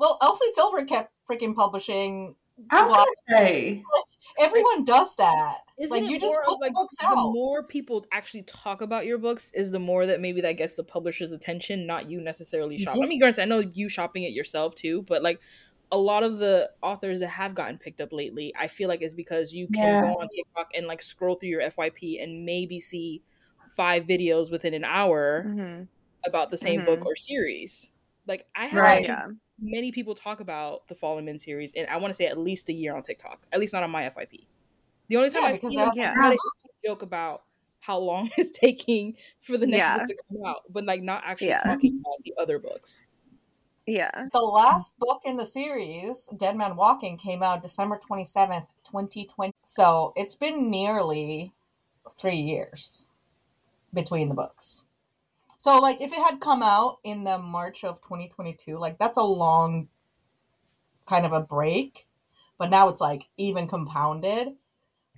well, 0.00 0.16
Elsie 0.22 0.46
Silver 0.54 0.86
kept 0.86 1.12
freaking 1.30 1.54
publishing. 1.54 2.34
I 2.70 2.82
was 2.82 2.90
gonna 2.92 3.06
say. 3.28 3.82
everyone 4.38 4.84
does 4.84 5.14
that. 5.16 5.58
Isn't 5.78 6.02
like 6.02 6.10
you 6.10 6.20
just 6.20 6.36
put 6.44 6.58
the 6.58 6.64
like 6.66 6.74
books 6.74 6.94
out. 7.02 7.10
the 7.10 7.16
more 7.16 7.62
people 7.64 8.06
actually 8.12 8.42
talk 8.42 8.82
about 8.82 9.06
your 9.06 9.18
books 9.18 9.50
is 9.54 9.70
the 9.70 9.78
more 9.78 10.06
that 10.06 10.20
maybe 10.20 10.40
that 10.42 10.52
gets 10.52 10.74
the 10.74 10.84
publisher's 10.84 11.32
attention, 11.32 11.86
not 11.86 12.10
you 12.10 12.20
necessarily 12.20 12.76
shopping. 12.78 13.02
I 13.02 13.04
Yeah. 13.04 13.08
mean, 13.08 13.18
granted, 13.20 13.42
I 13.42 13.46
know 13.46 13.60
you 13.60 13.88
shopping 13.88 14.24
it 14.24 14.32
yourself 14.32 14.74
too, 14.74 15.02
but 15.02 15.22
like 15.22 15.40
a 15.92 15.98
lot 15.98 16.22
of 16.22 16.38
the 16.38 16.70
authors 16.82 17.18
that 17.20 17.28
have 17.28 17.54
gotten 17.54 17.78
picked 17.78 18.00
up 18.00 18.12
lately, 18.12 18.52
I 18.58 18.68
feel 18.68 18.88
like 18.88 19.02
is 19.02 19.14
because 19.14 19.52
you 19.52 19.68
can 19.68 19.84
Yeah. 19.88 20.00
go 20.00 20.06
on 20.20 20.28
TikTok 20.28 20.68
and 20.74 20.86
like 20.86 21.02
scroll 21.02 21.36
through 21.36 21.48
your 21.48 21.62
FYP 21.62 22.22
and 22.22 22.44
maybe 22.44 22.78
see 22.78 23.22
five 23.76 24.04
videos 24.04 24.50
within 24.50 24.74
an 24.74 24.84
hour 24.84 25.42
hmm 25.42 25.82
about 26.26 26.50
the 26.50 26.58
same 26.58 26.80
Mhm. 26.80 26.86
book 26.86 27.06
or 27.06 27.16
series. 27.16 27.88
Like 28.26 28.46
I 28.54 28.66
have 28.66 28.82
Right. 28.82 29.04
Yeah. 29.04 29.28
Many 29.60 29.92
people 29.92 30.14
talk 30.14 30.40
about 30.40 30.86
the 30.88 30.94
Fallen 30.94 31.24
Men 31.24 31.38
series, 31.38 31.72
and 31.74 31.86
I 31.88 31.96
want 31.98 32.10
to 32.12 32.14
say 32.16 32.26
at 32.26 32.38
least 32.38 32.68
a 32.68 32.72
year 32.72 32.94
on 32.96 33.02
TikTok, 33.02 33.40
at 33.52 33.60
least 33.60 33.72
not 33.72 33.82
on 33.82 33.90
my 33.90 34.04
FYP. 34.10 34.46
The 35.08 35.16
only 35.16 35.30
time 35.30 35.42
Yeah, 35.42 35.48
I've 35.48 35.58
seen 35.58 35.74
that's- 35.74 35.94
them 35.94 36.02
Yeah. 36.02 36.12
about 36.12 36.32
it 36.32 36.38
is 36.56 36.66
joke 36.84 37.02
about 37.02 37.42
how 37.80 37.98
long 37.98 38.30
it's 38.36 38.58
taking 38.58 39.16
for 39.40 39.56
the 39.56 39.66
next 39.66 39.78
Yeah. 39.88 39.98
book 39.98 40.06
to 40.06 40.16
come 40.28 40.44
out, 40.46 40.62
but 40.70 40.84
like 40.84 41.02
not 41.02 41.22
actually 41.24 41.48
Yeah. 41.48 41.62
talking 41.62 42.00
about 42.00 42.22
the 42.24 42.34
other 42.38 42.58
books. 42.58 43.06
Yeah. 43.86 44.28
The 44.32 44.38
last 44.40 44.96
book 44.98 45.22
in 45.24 45.36
the 45.36 45.46
series, 45.46 46.26
Dead 46.36 46.56
Man 46.56 46.76
Walking, 46.76 47.16
came 47.16 47.42
out 47.42 47.62
December 47.62 47.98
27th, 47.98 48.66
2020. 48.84 49.52
So 49.64 50.12
it's 50.14 50.36
been 50.36 50.70
nearly 50.70 51.54
three 52.16 52.36
years 52.36 53.06
between 53.92 54.28
the 54.28 54.34
books. 54.34 54.86
So, 55.60 55.78
like, 55.78 56.00
if 56.00 56.10
it 56.10 56.18
had 56.18 56.40
come 56.40 56.62
out 56.62 57.00
in 57.04 57.24
the 57.24 57.36
March 57.36 57.84
of 57.84 58.00
2022, 58.00 58.78
like, 58.78 58.98
that's 58.98 59.18
a 59.18 59.22
long 59.22 59.88
kind 61.06 61.26
of 61.26 61.34
a 61.34 61.40
break. 61.40 62.06
But 62.56 62.70
now 62.70 62.88
it's, 62.88 63.02
like, 63.02 63.28
even 63.36 63.68
compounded. 63.68 64.54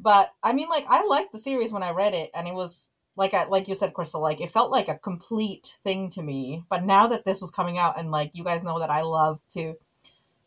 But, 0.00 0.32
I 0.42 0.52
mean, 0.52 0.68
like, 0.68 0.84
I 0.88 1.04
liked 1.04 1.30
the 1.30 1.38
series 1.38 1.72
when 1.72 1.84
I 1.84 1.92
read 1.92 2.12
it, 2.12 2.32
and 2.34 2.48
it 2.48 2.54
was, 2.54 2.88
like, 3.14 3.34
I, 3.34 3.44
like 3.44 3.68
you 3.68 3.76
said, 3.76 3.94
Krystal, 3.94 4.20
like, 4.20 4.40
it 4.40 4.50
felt 4.50 4.72
like 4.72 4.88
a 4.88 4.98
complete 4.98 5.74
thing 5.84 6.10
to 6.10 6.22
me. 6.24 6.64
But 6.68 6.82
now 6.82 7.06
that 7.06 7.24
this 7.24 7.40
was 7.40 7.52
coming 7.52 7.78
out, 7.78 7.96
and, 7.96 8.10
like, 8.10 8.32
you 8.34 8.42
guys 8.42 8.64
know 8.64 8.80
that 8.80 8.90
I 8.90 9.02
love 9.02 9.40
to 9.52 9.74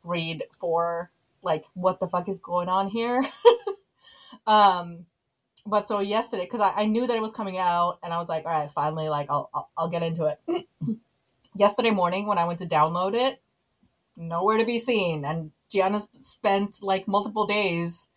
read 0.03 0.43
for, 0.59 1.09
like, 1.41 1.63
what 1.73 2.01
the 2.01 2.07
fuck 2.09 2.27
is 2.27 2.37
going 2.39 2.67
on 2.67 2.89
here? 2.89 3.25
um, 4.45 5.05
but 5.65 5.87
so 5.87 5.99
yesterday, 5.99 6.43
because 6.45 6.61
I, 6.61 6.71
I 6.81 6.85
knew 6.85 7.07
that 7.07 7.15
it 7.15 7.21
was 7.21 7.31
coming 7.31 7.57
out, 7.57 7.99
and 8.03 8.13
I 8.13 8.17
was 8.17 8.29
like, 8.29 8.45
all 8.45 8.51
right, 8.51 8.71
finally, 8.71 9.09
like 9.09 9.27
I'll 9.29 9.49
I'll, 9.53 9.69
I'll 9.77 9.89
get 9.89 10.03
into 10.03 10.25
it. 10.25 10.67
yesterday 11.55 11.91
morning, 11.91 12.27
when 12.27 12.37
I 12.37 12.45
went 12.45 12.59
to 12.59 12.65
download 12.67 13.13
it, 13.15 13.41
nowhere 14.17 14.57
to 14.57 14.65
be 14.65 14.79
seen, 14.79 15.25
and 15.25 15.51
Giana 15.73 16.01
spent 16.21 16.77
like 16.81 17.07
multiple 17.07 17.47
days 17.47 18.07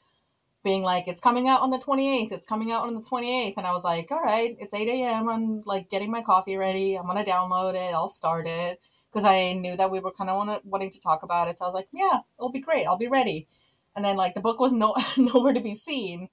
being 0.64 0.82
like, 0.82 1.08
it's 1.08 1.20
coming 1.20 1.48
out 1.48 1.60
on 1.62 1.70
the 1.70 1.78
twenty 1.78 2.22
eighth, 2.22 2.32
it's 2.32 2.46
coming 2.46 2.72
out 2.72 2.86
on 2.86 2.94
the 2.94 3.02
twenty 3.02 3.46
eighth, 3.46 3.58
and 3.58 3.66
I 3.66 3.72
was 3.72 3.84
like, 3.84 4.10
all 4.10 4.22
right, 4.22 4.56
it's 4.60 4.74
eight 4.74 4.88
a.m. 4.88 5.28
I'm 5.28 5.62
like 5.66 5.90
getting 5.90 6.10
my 6.10 6.22
coffee 6.22 6.56
ready. 6.56 6.96
I'm 6.96 7.06
gonna 7.06 7.24
download 7.24 7.74
it. 7.74 7.94
I'll 7.94 8.10
start 8.10 8.46
it 8.46 8.80
because 9.12 9.24
I 9.26 9.52
knew 9.54 9.76
that 9.76 9.90
we 9.90 10.00
were 10.00 10.12
kind 10.12 10.30
of 10.30 10.62
wanting 10.64 10.90
to 10.92 11.00
talk 11.00 11.22
about 11.22 11.48
it. 11.48 11.58
So 11.58 11.64
I 11.64 11.68
was 11.68 11.74
like, 11.74 11.88
yeah, 11.92 12.20
it'll 12.38 12.52
be 12.52 12.60
great. 12.60 12.86
I'll 12.86 12.98
be 12.98 13.08
ready. 13.08 13.48
And 13.96 14.04
then 14.04 14.16
like 14.16 14.34
the 14.34 14.40
book 14.40 14.60
was 14.60 14.72
no 14.72 14.94
nowhere 15.16 15.54
to 15.54 15.60
be 15.60 15.74
seen. 15.74 16.28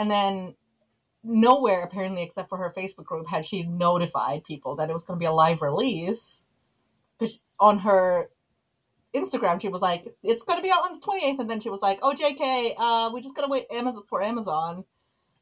And 0.00 0.10
then 0.10 0.54
nowhere, 1.22 1.82
apparently, 1.82 2.22
except 2.22 2.48
for 2.48 2.56
her 2.56 2.72
Facebook 2.74 3.04
group, 3.04 3.28
had 3.28 3.44
she 3.44 3.64
notified 3.64 4.44
people 4.44 4.74
that 4.76 4.88
it 4.88 4.94
was 4.94 5.04
going 5.04 5.18
to 5.18 5.22
be 5.22 5.26
a 5.26 5.30
live 5.30 5.60
release. 5.60 6.46
Because 7.18 7.40
on 7.60 7.80
her 7.80 8.30
Instagram, 9.14 9.60
she 9.60 9.68
was 9.68 9.82
like, 9.82 10.16
"It's 10.22 10.42
going 10.42 10.58
to 10.58 10.62
be 10.62 10.70
out 10.70 10.86
on 10.86 10.94
the 10.94 11.06
28th," 11.06 11.40
and 11.40 11.50
then 11.50 11.60
she 11.60 11.68
was 11.68 11.82
like, 11.82 11.98
"Oh, 12.00 12.14
JK, 12.14 12.76
uh, 12.78 13.10
we 13.12 13.20
just 13.20 13.34
got 13.36 13.42
to 13.42 13.48
wait 13.50 13.66
Amazon 13.70 14.04
for 14.08 14.22
Amazon 14.22 14.86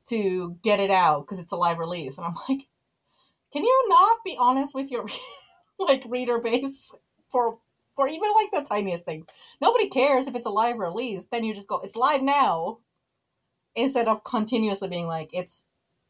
to 0.09 0.57
get 0.65 0.81
it 0.81 0.91
out 0.91 1.21
because 1.21 1.39
it's 1.39 1.53
a 1.53 1.57
live 1.57 1.79
release." 1.79 2.19
And 2.19 2.27
I'm 2.27 2.35
like, 2.49 2.67
"Can 3.53 3.63
you 3.63 3.87
not 3.89 4.25
be 4.25 4.37
honest 4.41 4.75
with 4.75 4.91
your 4.91 5.07
like 5.79 6.03
reader 6.09 6.41
base 6.41 6.93
for 7.31 7.61
for 7.95 8.09
even 8.09 8.31
like 8.35 8.51
the 8.51 8.69
tiniest 8.69 9.05
thing 9.05 9.25
Nobody 9.61 9.89
cares 9.89 10.27
if 10.27 10.35
it's 10.35 10.47
a 10.47 10.51
live 10.51 10.79
release. 10.79 11.27
Then 11.31 11.45
you 11.45 11.55
just 11.55 11.69
go, 11.69 11.79
it's 11.79 11.95
live 11.95 12.23
now." 12.23 12.79
Instead 13.79 14.09
of 14.09 14.25
continuously 14.25 14.89
being 14.89 15.07
like 15.07 15.31
it's 15.33 15.65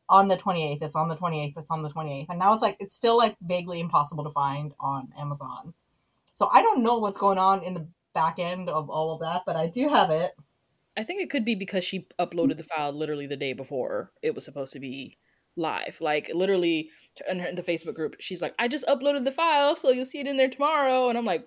on 0.09 0.29
the 0.29 0.37
28th 0.37 0.83
it's 0.83 0.97
on 0.97 1.09
the 1.09 1.17
28th 1.17 1.55
it's 1.57 1.71
on 1.71 1.83
the 1.83 1.91
28th 1.91 2.27
and 2.31 2.39
now 2.39 2.53
it's 2.53 2.63
like 2.63 2.77
it's 2.81 2.95
still 2.95 3.17
like 3.17 3.37
vaguely 3.43 3.81
impossible 3.81 4.25
to 4.25 4.31
find 4.31 4.73
on 4.81 5.09
amazon 5.19 5.75
so 6.35 6.49
i 6.53 6.63
don't 6.63 6.83
know 6.83 6.99
what's 6.99 7.19
going 7.19 7.39
on 7.39 7.63
in 7.63 7.75
the 7.75 7.87
back 8.15 8.39
end 8.39 8.69
of 8.69 8.89
all 8.89 9.13
of 9.13 9.21
that 9.21 9.43
but 9.47 9.55
i 9.55 9.67
do 9.67 9.89
have 9.89 10.11
it 10.11 10.33
I 10.97 11.05
think 11.05 11.23
it 11.23 11.31
could 11.31 11.45
be 11.45 11.55
because 11.55 11.85
she 11.85 12.09
uploaded 12.19 12.57
the 12.57 12.65
file 12.65 12.93
literally 12.93 13.29
the 13.29 13.37
day 13.37 13.53
before 13.53 14.11
it 14.21 14.35
was 14.35 14.45
supposed 14.45 14.73
to 14.73 14.81
be 14.81 15.17
live. 15.55 15.97
Like 16.01 16.29
literally 16.35 16.91
in, 17.31 17.39
her, 17.39 17.47
in 17.47 17.55
the 17.55 17.63
Facebook 17.63 17.95
group, 17.95 18.17
she's 18.19 18.43
like, 18.43 18.53
"I 18.59 18.67
just 18.67 18.85
uploaded 18.87 19.25
the 19.25 19.31
file, 19.31 19.77
so 19.77 19.91
you'll 19.91 20.07
see 20.07 20.19
it 20.19 20.27
in 20.27 20.37
there 20.37 20.49
tomorrow." 20.49 21.09
And 21.09 21.17
I'm 21.17 21.25
like, 21.25 21.47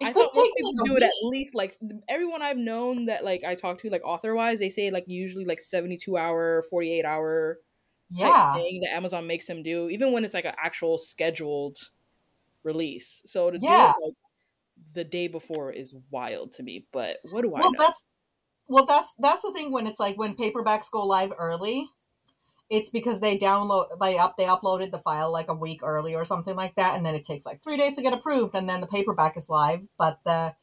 it 0.00 0.08
I 0.08 0.12
thought 0.12 0.32
most 0.34 0.52
people 0.56 0.74
do 0.82 0.96
it 0.96 1.02
at 1.02 1.12
least 1.22 1.54
like 1.54 1.78
everyone 2.08 2.42
I've 2.42 2.56
known 2.58 3.06
that 3.06 3.24
like 3.24 3.44
I 3.44 3.54
talk 3.54 3.78
to 3.78 3.90
like 3.90 4.02
author 4.04 4.34
wise, 4.34 4.58
they 4.58 4.68
say 4.68 4.90
like 4.90 5.04
usually 5.08 5.44
like 5.44 5.60
seventy 5.60 5.96
two 5.96 6.16
hour, 6.16 6.62
forty 6.70 6.92
eight 6.92 7.04
hour 7.04 7.60
Yeah. 8.10 8.64
thing 8.64 8.80
that 8.82 8.92
Amazon 8.94 9.26
makes 9.26 9.46
them 9.46 9.62
do, 9.62 9.88
even 9.90 10.12
when 10.12 10.24
it's 10.24 10.34
like 10.34 10.44
an 10.44 10.54
actual 10.62 10.98
scheduled 10.98 11.78
release. 12.64 13.22
So 13.26 13.50
to 13.50 13.58
Yeah. 13.58 13.70
do 13.74 13.82
it 13.82 13.94
like 14.04 14.14
the 14.94 15.04
day 15.04 15.28
before 15.28 15.72
is 15.72 15.94
wild 16.10 16.52
to 16.54 16.62
me. 16.64 16.86
But 16.92 17.18
what 17.24 17.42
do 17.42 17.56
I 17.56 17.62
well 17.62 17.70
know? 17.70 17.78
that's 17.78 18.02
well 18.68 18.86
that's 18.86 19.10
that's 19.18 19.42
the 19.42 19.52
thing 19.52 19.72
when 19.72 19.86
it's 19.86 20.00
like 20.00 20.18
when 20.18 20.36
paperbacks 20.36 20.90
go 20.92 21.04
live 21.06 21.32
early 21.38 21.88
it's 22.74 22.90
because 22.90 23.20
they 23.20 23.38
download 23.38 23.86
they 24.00 24.18
up 24.18 24.36
they 24.36 24.46
uploaded 24.46 24.90
the 24.90 24.98
file 24.98 25.32
like 25.32 25.48
a 25.48 25.54
week 25.54 25.80
early 25.84 26.14
or 26.14 26.24
something 26.24 26.56
like 26.56 26.74
that 26.74 26.96
and 26.96 27.06
then 27.06 27.14
it 27.14 27.24
takes 27.24 27.46
like 27.46 27.62
three 27.62 27.76
days 27.76 27.94
to 27.94 28.02
get 28.02 28.12
approved 28.12 28.54
and 28.54 28.68
then 28.68 28.80
the 28.80 28.86
paperback 28.86 29.36
is 29.36 29.48
live 29.48 29.80
but 29.96 30.18
the 30.24 30.54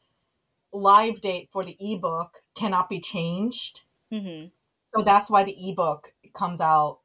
live 0.74 1.22
date 1.22 1.48
for 1.50 1.64
the 1.64 1.76
ebook 1.80 2.42
cannot 2.54 2.88
be 2.88 3.00
changed. 3.00 3.80
Hmm 4.10 4.46
so 4.94 5.02
that's 5.02 5.30
why 5.30 5.42
the 5.42 5.56
ebook 5.70 6.12
comes 6.34 6.60
out 6.60 6.98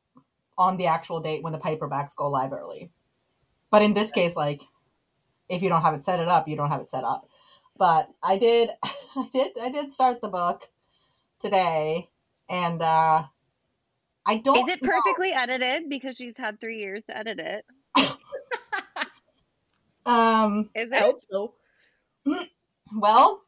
on 0.58 0.76
the 0.76 0.88
actual 0.88 1.22
date 1.22 1.42
when 1.42 1.54
the 1.54 1.60
paperbacks 1.60 2.16
go 2.16 2.30
live 2.30 2.52
early. 2.52 2.92
But 3.72 3.82
in 3.82 3.94
this 3.94 4.12
case 4.12 4.36
like 4.36 4.64
if 5.48 5.62
you 5.62 5.70
don't 5.70 5.84
have 5.84 5.94
it 5.94 6.04
set 6.04 6.20
it 6.20 6.28
up 6.28 6.50
you 6.50 6.58
don't 6.58 6.70
have 6.70 6.82
it 6.82 6.92
set 6.92 7.06
up. 7.06 7.30
But 7.78 8.10
i 8.22 8.38
did 8.38 8.72
i 8.84 9.30
did 9.32 9.52
i 9.62 9.70
did 9.70 9.94
start 9.94 10.20
the 10.20 10.28
book 10.28 10.70
today 11.40 12.10
and 12.50 12.82
uh 12.82 13.24
i 14.28 14.38
don't 14.38 14.58
Is 14.70 14.76
it 14.76 14.82
know- 14.84 14.90
perfectly 14.92 15.32
edited? 15.32 15.90
Because 15.90 16.16
she's 16.18 16.38
had 16.38 16.60
three 16.62 16.78
years 16.80 17.04
to 17.06 17.18
edit 17.18 17.40
it? 17.40 17.66
um 20.06 20.70
Is 20.76 20.92
I 20.92 20.98
hope 21.00 21.20
so. 21.22 21.54
well 22.96 23.42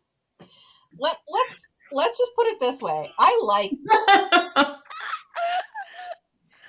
let 0.98 1.18
let's 1.30 1.62
let's 1.92 2.18
just 2.18 2.32
put 2.36 2.48
it 2.48 2.60
this 2.60 2.82
way. 2.82 3.12
I 3.20 3.40
like 3.46 3.72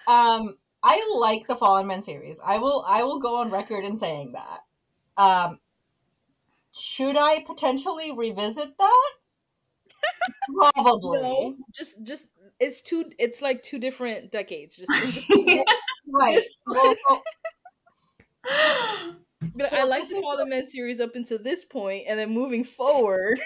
um 0.06 0.56
i 0.82 1.16
like 1.18 1.46
the 1.46 1.56
fallen 1.56 1.86
men 1.86 2.02
series. 2.02 2.38
I 2.44 2.58
will 2.58 2.84
i 2.88 3.02
will 3.02 3.18
go 3.20 3.36
on 3.36 3.50
record 3.50 3.84
in 3.84 3.98
saying 3.98 4.32
that. 4.32 4.60
Um 5.22 5.58
should 6.72 7.16
i 7.18 7.42
potentially 7.46 8.12
revisit 8.12 8.76
that? 8.78 9.10
Probably. 10.74 11.20
No, 11.20 11.56
just 11.74 12.02
just 12.02 12.28
it's 12.60 12.82
two. 12.82 13.06
It's 13.18 13.42
like 13.42 13.62
two 13.62 13.78
different 13.78 14.30
decades. 14.30 14.76
Just 14.76 14.90
right 16.12 16.40
so- 16.70 16.96
but 19.54 19.70
So 19.70 19.76
I 19.78 19.84
like 19.84 20.08
to 20.08 20.20
call 20.20 20.36
the 20.36 20.46
Men 20.46 20.66
series 20.68 21.00
up 21.00 21.14
until 21.14 21.38
this 21.38 21.64
point, 21.64 22.04
and 22.08 22.18
then 22.18 22.30
moving 22.30 22.64
forward. 22.64 23.40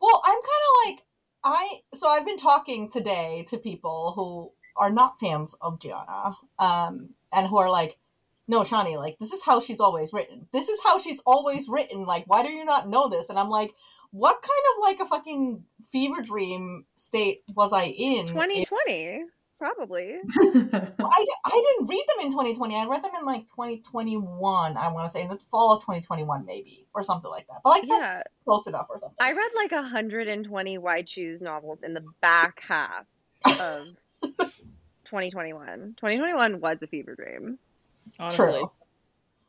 Well, 0.00 0.22
I'm 0.24 0.32
kind 0.34 0.42
of 0.42 0.86
like 0.86 1.04
I. 1.44 1.80
So 1.94 2.08
I've 2.08 2.24
been 2.24 2.38
talking 2.38 2.90
today 2.90 3.46
to 3.50 3.58
people 3.58 4.12
who 4.16 4.52
are 4.82 4.90
not 4.90 5.18
fans 5.20 5.54
of 5.60 5.78
Giana, 5.78 6.34
um, 6.58 7.10
and 7.32 7.46
who 7.48 7.58
are 7.58 7.68
like, 7.70 7.98
"No, 8.48 8.62
Shani, 8.64 8.96
like 8.96 9.18
this 9.18 9.32
is 9.32 9.42
how 9.44 9.60
she's 9.60 9.80
always 9.80 10.12
written. 10.14 10.46
This 10.52 10.68
is 10.68 10.80
how 10.84 10.98
she's 10.98 11.20
always 11.26 11.68
written. 11.68 12.06
Like, 12.06 12.24
why 12.26 12.42
do 12.42 12.50
you 12.50 12.64
not 12.64 12.88
know 12.88 13.08
this?" 13.08 13.28
And 13.28 13.38
I'm 13.38 13.50
like, 13.50 13.72
"What 14.12 14.34
kind 14.42 14.64
of 14.76 14.82
like 14.82 15.00
a 15.00 15.06
fucking 15.10 15.64
fever 15.92 16.22
dream 16.22 16.86
state 16.96 17.42
was 17.54 17.72
I 17.72 17.84
in?" 17.84 18.26
2020, 18.26 19.24
probably. 19.58 20.14
I, 20.40 21.26
I 21.44 21.64
didn't 21.78 21.88
read 21.88 22.04
them 22.08 22.26
in 22.26 22.32
2020. 22.32 22.74
I 22.76 22.86
read 22.86 23.02
them 23.04 23.10
in 23.18 23.24
like 23.26 23.42
2021. 23.48 24.76
I 24.76 24.88
want 24.92 25.06
to 25.06 25.10
say 25.12 25.22
in 25.22 25.28
the 25.28 25.38
fall 25.50 25.72
of 25.74 25.80
2021, 25.82 26.44
maybe 26.46 26.86
or 26.94 27.02
something 27.02 27.30
like 27.30 27.46
that. 27.48 27.60
But 27.62 27.70
like 27.70 27.82
that's 27.88 28.02
Yeah. 28.02 28.22
close 28.44 28.66
enough 28.66 28.86
or 28.90 28.98
something. 28.98 29.16
I 29.20 29.32
read 29.32 29.50
like 29.54 29.72
120 29.72 30.78
Why 30.78 31.02
Choose 31.02 31.40
novels 31.40 31.82
in 31.82 31.94
the 31.94 32.04
back 32.20 32.60
half 32.66 33.06
of 33.60 33.86
2021. 35.04 35.94
2021 35.96 36.60
was 36.60 36.78
a 36.82 36.86
fever 36.86 37.14
dream. 37.14 37.58
Honestly, 38.18 38.46
True. 38.46 38.70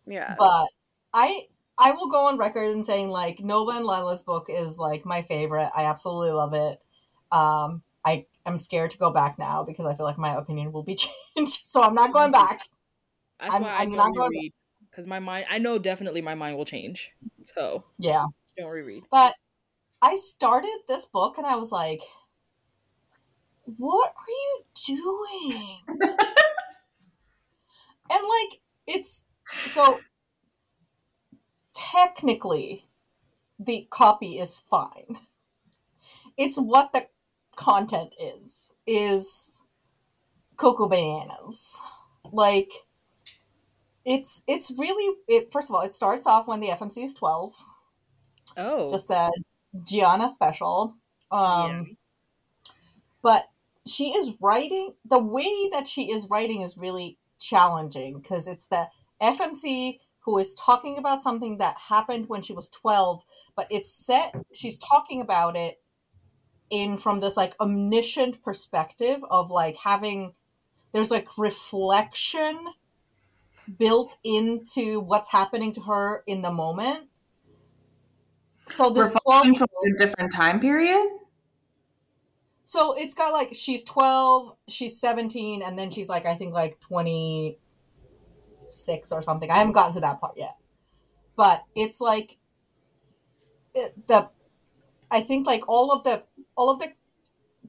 Yeah. 0.06 0.36
but 0.38 0.68
I 1.14 1.48
I 1.82 1.92
will 1.92 2.08
go 2.08 2.28
on 2.28 2.38
record 2.38 2.64
in 2.66 2.86
saying 2.86 3.10
like 3.10 3.40
Nova 3.40 3.72
and 3.72 3.86
Lila's 3.86 4.22
book 4.22 4.48
is 4.50 4.78
like 4.78 5.06
my 5.06 5.24
favorite. 5.24 5.72
I 5.76 5.86
absolutely 5.86 6.32
love 6.32 6.54
it. 6.54 6.80
Um, 7.32 7.82
I 8.06 8.26
am 8.46 8.60
scared 8.60 8.92
to 8.92 8.98
go 8.98 9.12
back 9.12 9.40
now 9.40 9.64
because 9.64 9.86
I 9.86 9.96
feel 9.96 10.06
like 10.06 10.18
my 10.18 10.36
opinion 10.38 10.72
will 10.72 10.84
be 10.84 10.96
changed. 11.36 11.62
So 11.66 11.82
I'm 11.82 11.96
not 11.96 12.14
going 12.14 12.32
back. 12.32 12.62
that's 13.40 13.54
I'm- 13.54 13.64
why 13.64 13.70
I'm 13.78 13.92
I 13.94 13.96
not 13.96 14.16
going- 14.16 14.30
reread 14.32 14.54
because 14.90 15.08
my 15.08 15.20
mind. 15.20 15.46
I 15.50 15.58
know 15.58 15.78
definitely 15.80 16.22
my 16.22 16.36
mind 16.36 16.58
will 16.58 16.66
change. 16.66 17.12
So 17.56 17.84
Yeah, 17.98 18.26
don't 18.58 18.70
reread. 18.70 19.04
but 19.10 19.34
I 20.02 20.18
started 20.18 20.78
this 20.88 21.06
book 21.06 21.38
and 21.38 21.48
I 21.48 21.56
was 21.56 21.72
like, 21.72 22.02
"What 23.78 24.14
are 24.18 24.30
you 24.30 24.62
doing?" 24.86 25.80
and 25.88 26.00
like 28.10 28.60
it's 28.88 29.22
so 29.70 30.00
technically 31.74 32.86
the 33.60 33.88
copy 33.90 34.40
is 34.40 34.62
fine. 34.70 35.18
It's 36.38 36.58
what 36.58 36.94
the 36.94 37.08
content 37.56 38.14
is 38.20 38.72
is 38.88 39.50
cocoa 40.58 40.88
bananas. 40.88 41.76
Like 42.32 42.72
it's 44.06 44.42
it's 44.48 44.72
really 44.78 45.16
it 45.28 45.52
first 45.52 45.70
of 45.70 45.76
all 45.76 45.82
it 45.82 45.96
starts 45.96 46.26
off 46.26 46.48
when 46.48 46.60
the 46.60 46.70
FMC 46.70 47.06
is 47.06 47.14
12 47.14 47.54
Oh, 48.58 48.92
just 48.92 49.10
a 49.10 49.32
Giana 49.76 50.30
special. 50.30 50.96
Um, 51.32 51.70
Yeah. 51.70 51.84
But 53.24 53.44
she 53.88 54.10
is 54.10 54.34
writing, 54.42 54.94
the 55.06 55.20
way 55.20 55.70
that 55.72 55.88
she 55.88 56.12
is 56.12 56.28
writing 56.30 56.62
is 56.62 56.78
really 56.78 57.18
challenging 57.40 58.20
because 58.20 58.48
it's 58.48 58.68
the 58.68 58.88
FMC 59.22 60.00
who 60.22 60.38
is 60.38 60.54
talking 60.54 60.98
about 60.98 61.24
something 61.24 61.58
that 61.58 61.76
happened 61.90 62.30
when 62.30 62.42
she 62.42 62.54
was 62.54 62.70
12, 62.70 63.24
but 63.56 63.68
it's 63.70 63.92
set, 63.92 64.36
she's 64.54 64.78
talking 64.78 65.22
about 65.22 65.56
it 65.56 65.82
in 66.70 66.98
from 66.98 67.20
this 67.20 67.36
like 67.36 67.54
omniscient 67.60 68.42
perspective 68.44 69.20
of 69.30 69.52
like 69.52 69.78
having, 69.84 70.34
there's 70.94 71.12
like 71.12 71.38
reflection 71.38 72.68
built 73.78 74.18
into 74.24 75.00
what's 75.00 75.32
happening 75.32 75.74
to 75.74 75.82
her 75.82 76.24
in 76.28 76.42
the 76.42 76.52
moment. 76.52 77.10
So 78.68 78.90
this 78.90 79.12
Reflecting 79.12 79.56
12 79.56 79.56
to 79.56 79.68
a 79.86 79.98
different 79.98 80.34
time 80.34 80.60
period. 80.60 81.04
So 82.64 82.98
it's 82.98 83.14
got 83.14 83.34
like 83.34 83.54
she's 83.54 83.84
12, 83.84 84.56
she's 84.70 84.98
17, 85.00 85.62
and 85.62 85.78
then 85.78 85.92
she's 85.92 86.08
like, 86.08 86.26
I 86.26 86.36
think 86.36 86.54
like 86.54 86.80
26 88.86 89.12
or 89.12 89.22
something. 89.22 89.50
I 89.50 89.58
haven't 89.58 89.74
gotten 89.74 89.94
to 89.94 90.00
that 90.02 90.20
part 90.20 90.36
yet. 90.38 90.56
But 91.36 91.64
it's 91.76 92.02
like 92.02 92.38
the 93.74 94.30
I 95.10 95.22
think 95.22 95.48
like 95.48 95.68
all 95.68 95.92
of 95.92 96.04
the 96.04 96.24
all 96.56 96.70
of 96.70 96.80
the 96.80 96.94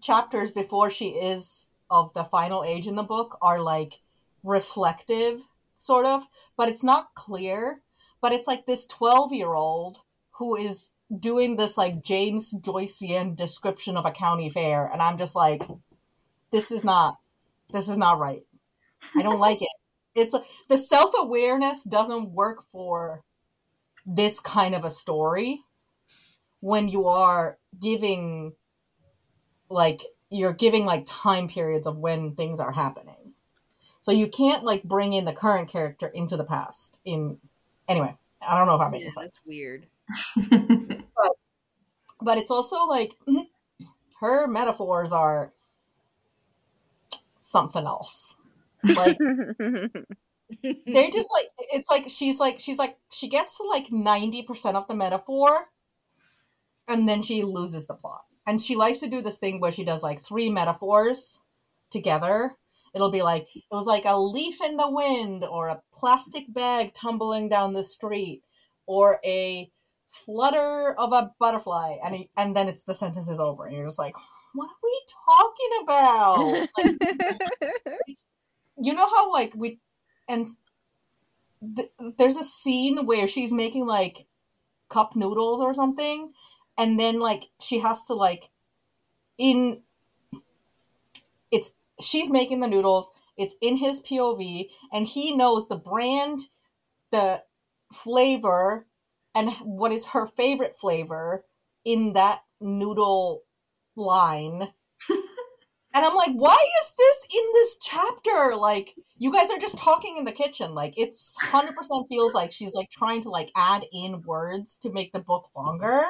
chapters 0.01 0.51
before 0.51 0.91
she 0.91 1.11
is 1.11 1.67
of 1.91 2.13
the 2.15 2.25
final 2.25 2.65
age 2.65 2.87
in 2.87 2.97
the 2.97 3.03
book 3.03 3.39
are 3.41 3.61
like 3.61 4.01
reflective 4.43 5.43
sort 5.79 6.07
of, 6.07 6.23
but 6.57 6.69
it's 6.69 6.83
not 6.83 7.15
clear, 7.15 7.83
but 8.21 8.33
it's 8.33 8.47
like 8.47 8.67
this 8.67 8.87
12-year-old 8.87 9.99
who 10.39 10.57
is 10.57 10.91
doing 11.17 11.57
this 11.57 11.77
like 11.77 12.03
James 12.03 12.55
Joycean 12.55 13.37
description 13.37 13.97
of 13.97 14.07
a 14.07 14.11
county 14.11 14.49
fair, 14.49 14.87
and 14.87 15.03
I'm 15.03 15.19
just 15.19 15.35
like, 15.35 15.63
this 16.51 16.71
is 16.71 16.83
not, 16.83 17.19
this 17.73 17.89
is 17.89 17.97
not 17.97 18.19
right. 18.19 18.45
I 19.17 19.23
don't 19.23 19.41
like 19.41 19.61
it. 19.61 19.69
It's 20.15 20.35
the 20.69 20.77
self 20.77 21.13
awareness 21.19 21.85
doesn't 21.85 22.31
work 22.31 22.63
for 22.71 23.23
this 24.05 24.41
kind 24.41 24.75
of 24.75 24.85
a 24.85 24.91
story 24.91 25.63
when 26.61 26.89
you 26.89 27.07
are 27.09 27.59
giving, 27.81 28.53
like, 29.69 30.03
you're 30.31 30.53
giving 30.53 30.85
like 30.85 31.05
time 31.07 31.49
periods 31.49 31.87
of 31.87 31.97
when 31.97 32.35
things 32.35 32.61
are 32.61 32.73
happening. 32.73 33.35
So 34.03 34.11
you 34.11 34.27
can't 34.27 34.65
like 34.65 34.83
bring 34.83 35.13
in 35.13 35.25
the 35.25 35.33
current 35.33 35.71
character 35.71 36.09
into 36.09 36.37
the 36.37 36.45
past. 36.45 36.99
In 37.05 37.39
anyway, 37.89 38.17
I 38.47 38.59
don't 38.59 38.67
know 38.67 38.75
if 38.75 38.81
I'm 38.81 38.91
making 38.91 39.13
yeah, 39.17 39.23
sense 39.23 39.35
that's 39.35 39.41
weird. 39.47 39.87
but 42.21 42.39
it's 42.39 42.51
also 42.51 42.85
like 42.87 43.17
her 44.21 44.47
metaphors 44.47 45.13
are 45.13 45.53
something 47.45 47.87
else 47.87 48.35
like 48.85 49.19
they're 50.87 51.11
just 51.11 51.29
like 51.33 51.49
it's 51.73 51.91
like 51.91 52.09
she's 52.09 52.39
like 52.39 52.61
she's 52.61 52.79
like 52.79 52.97
she 53.11 53.29
gets 53.29 53.57
to 53.57 53.65
like 53.65 53.89
90% 53.89 54.75
of 54.75 54.87
the 54.89 54.95
metaphor 54.95 55.69
and 56.89 57.09
then 57.09 57.23
she 57.23 57.43
loses 57.43 57.87
the 57.87 57.95
plot. 57.95 58.25
And 58.47 58.61
she 58.61 58.77
likes 58.77 58.99
to 59.01 59.09
do 59.09 59.23
this 59.23 59.37
thing 59.37 59.61
where 59.61 59.73
she 59.73 59.85
does 59.85 60.03
like 60.03 60.21
three 60.21 60.51
metaphors 60.51 61.41
together. 61.91 62.53
It'll 62.95 63.11
be 63.11 63.23
like 63.23 63.47
it 63.55 63.63
was 63.71 63.87
like 63.87 64.05
a 64.05 64.19
leaf 64.19 64.57
in 64.63 64.77
the 64.77 64.91
wind 64.91 65.45
or 65.45 65.69
a 65.69 65.81
plastic 65.93 66.53
bag 66.53 66.93
tumbling 66.93 67.49
down 67.49 67.73
the 67.73 67.85
street 67.85 68.43
or 68.87 69.21
a 69.25 69.71
flutter 70.27 70.95
of 70.99 71.13
a 71.13 71.31
butterfly 71.39 71.97
and 72.05 72.15
he, 72.15 72.31
and 72.37 72.55
then 72.55 72.69
it's 72.69 72.85
the 72.85 72.95
sentence 72.95 73.31
is 73.31 73.41
over 73.41 73.65
and 73.65 73.75
you're 73.75 73.87
just 73.87 73.99
like 73.99 74.15
what 74.55 74.69
are 74.69 74.83
we 74.83 75.01
talking 75.27 75.71
about? 75.83 76.69
Like, 76.85 78.17
you 78.81 78.95
know 78.95 79.09
how 79.09 79.33
like 79.33 79.53
we 79.55 79.79
and 80.29 80.49
th- 81.77 81.93
there's 82.19 82.37
a 82.37 82.45
scene 82.45 83.07
where 83.07 83.29
she's 83.29 83.53
making 83.53 83.87
like 83.87 84.27
cup 84.89 85.17
noodles 85.17 85.61
or 85.61 85.75
something 85.75 86.33
and 86.77 86.99
then 86.99 87.19
like 87.19 87.45
she 87.61 87.81
has 87.81 88.03
to 88.05 88.15
like 88.15 88.51
in 89.39 89.83
it's 91.51 91.71
she's 92.01 92.31
making 92.31 92.61
the 92.61 92.67
noodles 92.67 93.11
it's 93.37 93.55
in 93.61 93.79
his 93.79 94.03
pov 94.03 94.69
and 94.93 95.07
he 95.09 95.35
knows 95.35 95.69
the 95.69 95.77
brand 95.77 96.43
the 97.11 97.43
flavor 97.93 98.87
and 99.35 99.53
what 99.63 99.93
is 99.93 100.07
her 100.09 100.27
favorite 100.27 100.77
flavor 100.79 101.45
in 101.85 102.13
that 102.13 102.43
noodle 102.61 103.43
line 103.97 104.69
and 105.95 106.05
i'm 106.05 106.15
like 106.17 106.33
why 106.33 106.57
is 106.83 106.93
this 106.97 107.17
in 107.35 107.43
this 107.55 107.77
chapter 107.81 108.55
like 108.57 108.95
you 109.19 109.33
guys 109.33 109.51
are 109.51 109.59
just 109.59 109.77
talking 109.79 110.17
in 110.17 110.25
the 110.25 110.33
kitchen 110.33 110.75
like 110.75 110.95
it's 110.97 111.35
100% 111.43 112.09
feels 112.09 112.33
like 112.35 112.53
she's 112.53 112.75
like 112.75 112.91
trying 112.91 113.23
to 113.23 113.31
like 113.31 113.51
add 113.57 113.85
in 113.93 114.23
words 114.23 114.77
to 114.79 114.91
make 114.91 115.13
the 115.13 115.21
book 115.21 115.51
longer 115.57 116.05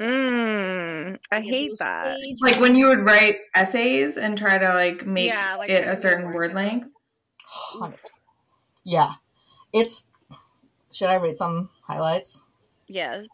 Mm, 0.00 1.18
I 1.30 1.40
hate 1.40 1.78
that. 1.78 2.18
Like 2.40 2.58
when 2.60 2.74
you 2.74 2.88
would 2.88 3.04
write 3.04 3.38
essays 3.54 4.16
and 4.16 4.36
try 4.36 4.58
to 4.58 4.68
like 4.74 5.06
make 5.06 5.28
Yeah, 5.28 5.54
like 5.54 5.70
it 5.70 5.86
a 5.86 5.96
certain 5.96 6.32
word 6.32 6.50
out. 6.50 6.56
length. 6.56 6.88
100%. 7.76 7.94
Yeah. 8.82 9.12
It's. 9.72 10.04
Should 10.92 11.08
I 11.08 11.14
read 11.14 11.38
some 11.38 11.70
highlights? 11.86 12.40
Yes. 12.88 13.26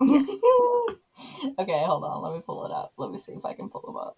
okay, 0.00 1.82
hold 1.84 2.04
on. 2.04 2.22
Let 2.22 2.34
me 2.36 2.42
pull 2.44 2.64
it 2.66 2.72
up. 2.72 2.92
Let 2.96 3.10
me 3.10 3.18
see 3.20 3.32
if 3.32 3.44
I 3.44 3.54
can 3.54 3.68
pull 3.68 3.82
them 3.82 3.96
up. 3.96 4.16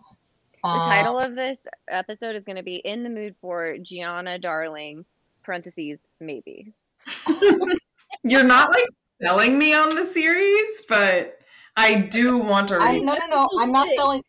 The 0.64 0.84
title 0.84 1.18
of 1.18 1.34
this 1.34 1.58
episode 1.88 2.36
is 2.36 2.44
going 2.44 2.56
to 2.56 2.62
be 2.62 2.76
"In 2.76 3.02
the 3.02 3.10
Mood 3.10 3.34
for 3.40 3.76
Giana 3.78 4.40
Darling." 4.40 5.04
Parentheses 5.42 5.98
maybe. 6.20 6.72
You're 8.22 8.44
not 8.44 8.70
like 8.70 8.86
selling 9.22 9.58
me 9.58 9.74
on 9.74 9.94
the 9.94 10.04
series, 10.04 10.82
but 10.88 11.38
I 11.76 12.00
do 12.00 12.38
want 12.38 12.68
to 12.68 12.76
I, 12.76 12.94
read. 12.94 13.02
no, 13.02 13.14
no, 13.14 13.26
no. 13.26 13.48
I'm 13.60 13.72
not 13.72 13.88
selling. 13.94 14.22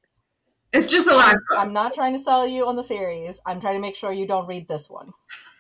It's 0.74 0.88
just 0.88 1.07
a 1.07 1.16
last 1.16 1.38
book. 1.49 1.57
I'm 1.57 1.72
not 1.72 1.94
trying 1.94 2.18
to 2.18 2.20
sell 2.22 2.45
you 2.45 2.68
on 2.68 2.76
the 2.76 2.84
series. 2.84 3.40
I'm 3.45 3.62
trying 3.62 3.76
to 3.76 3.80
make 3.80 3.95
sure 3.95 4.12
you 4.12 4.28
don't 4.28 4.48
read 4.48 4.68
this 4.68 4.90
one. 4.90 5.12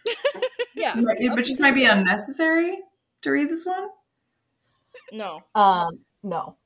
Yeah. 0.75 0.95
But 0.95 1.21
it 1.21 1.31
but 1.33 1.45
just 1.45 1.59
might 1.59 1.73
be 1.73 1.85
unnecessary 1.85 2.77
to 3.21 3.31
read 3.31 3.49
this 3.49 3.65
one. 3.65 3.87
No. 5.11 5.41
Um, 5.55 5.99
no. 6.23 6.57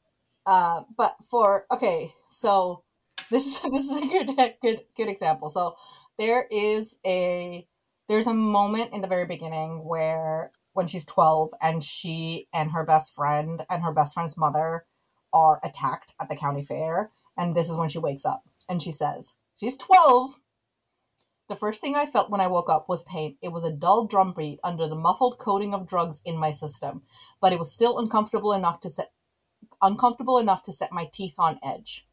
Uh, 0.45 0.81
but 0.98 1.15
for 1.30 1.65
okay, 1.72 2.11
so 2.31 2.84
this 3.31 3.45
is 3.45 3.60
this 3.61 3.85
is 3.85 3.97
a 3.97 4.07
good 4.07 4.56
good 4.61 4.81
good 4.95 5.10
example. 5.10 5.49
So 5.49 5.76
there 6.18 6.45
is 6.49 6.95
a 7.06 7.68
there's 8.07 8.27
a 8.27 8.34
moment 8.34 8.93
in 8.93 9.01
the 9.01 9.07
very 9.07 9.26
beginning 9.26 9.85
where 9.88 10.51
when 10.73 10.88
she's 10.88 11.06
12 11.06 11.51
and 11.61 11.84
she 11.84 12.47
and 12.53 12.72
her 12.72 12.85
best 12.85 13.14
friend 13.15 13.65
and 13.69 13.84
her 13.84 13.91
best 13.91 14.14
friend's 14.14 14.38
mother 14.38 14.85
are 15.34 15.60
attacked 15.64 16.14
at 16.19 16.30
the 16.30 16.35
county 16.35 16.64
fair 16.64 17.11
and 17.38 17.56
this 17.56 17.69
is 17.69 17.76
when 17.76 17.89
she 17.89 17.99
wakes 17.99 18.26
up 18.26 18.43
and 18.68 18.81
she 18.81 18.91
says 18.91 19.34
she's 19.60 19.77
12 19.77 20.31
the 21.49 21.56
first 21.56 21.81
thing 21.81 21.95
i 21.95 22.06
felt 22.06 22.31
when 22.31 22.41
i 22.41 22.47
woke 22.47 22.69
up 22.69 22.89
was 22.89 23.03
pain 23.03 23.35
it 23.43 23.49
was 23.49 23.64
a 23.64 23.72
dull 23.72 24.07
drumbeat 24.07 24.60
under 24.64 24.88
the 24.88 24.95
muffled 24.95 25.38
coating 25.38 25.73
of 25.73 25.88
drugs 25.88 26.22
in 26.26 26.35
my 26.35 26.51
system 26.51 27.03
but 27.39 27.53
it 27.53 27.60
was 27.60 27.72
still 27.72 27.99
uncomfortable 27.99 28.53
enough 28.53 28.80
to 28.80 28.89
set 28.89 29.11
uncomfortable 29.81 30.38
enough 30.38 30.64
to 30.64 30.73
set 30.73 30.91
my 30.91 31.10
teeth 31.11 31.35
on 31.38 31.60
edge. 31.64 32.06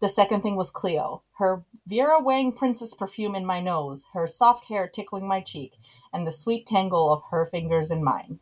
The 0.00 0.08
second 0.08 0.42
thing 0.42 0.56
was 0.56 0.70
Cleo, 0.70 1.22
her 1.38 1.64
Vera 1.86 2.20
Wang 2.20 2.52
princess 2.52 2.92
perfume 2.92 3.34
in 3.36 3.46
my 3.46 3.60
nose, 3.60 4.04
her 4.14 4.26
soft 4.26 4.66
hair 4.66 4.88
tickling 4.88 5.28
my 5.28 5.40
cheek, 5.40 5.74
and 6.12 6.26
the 6.26 6.32
sweet 6.32 6.66
tangle 6.66 7.12
of 7.12 7.22
her 7.30 7.46
fingers 7.46 7.90
in 7.90 8.02
mine. 8.02 8.40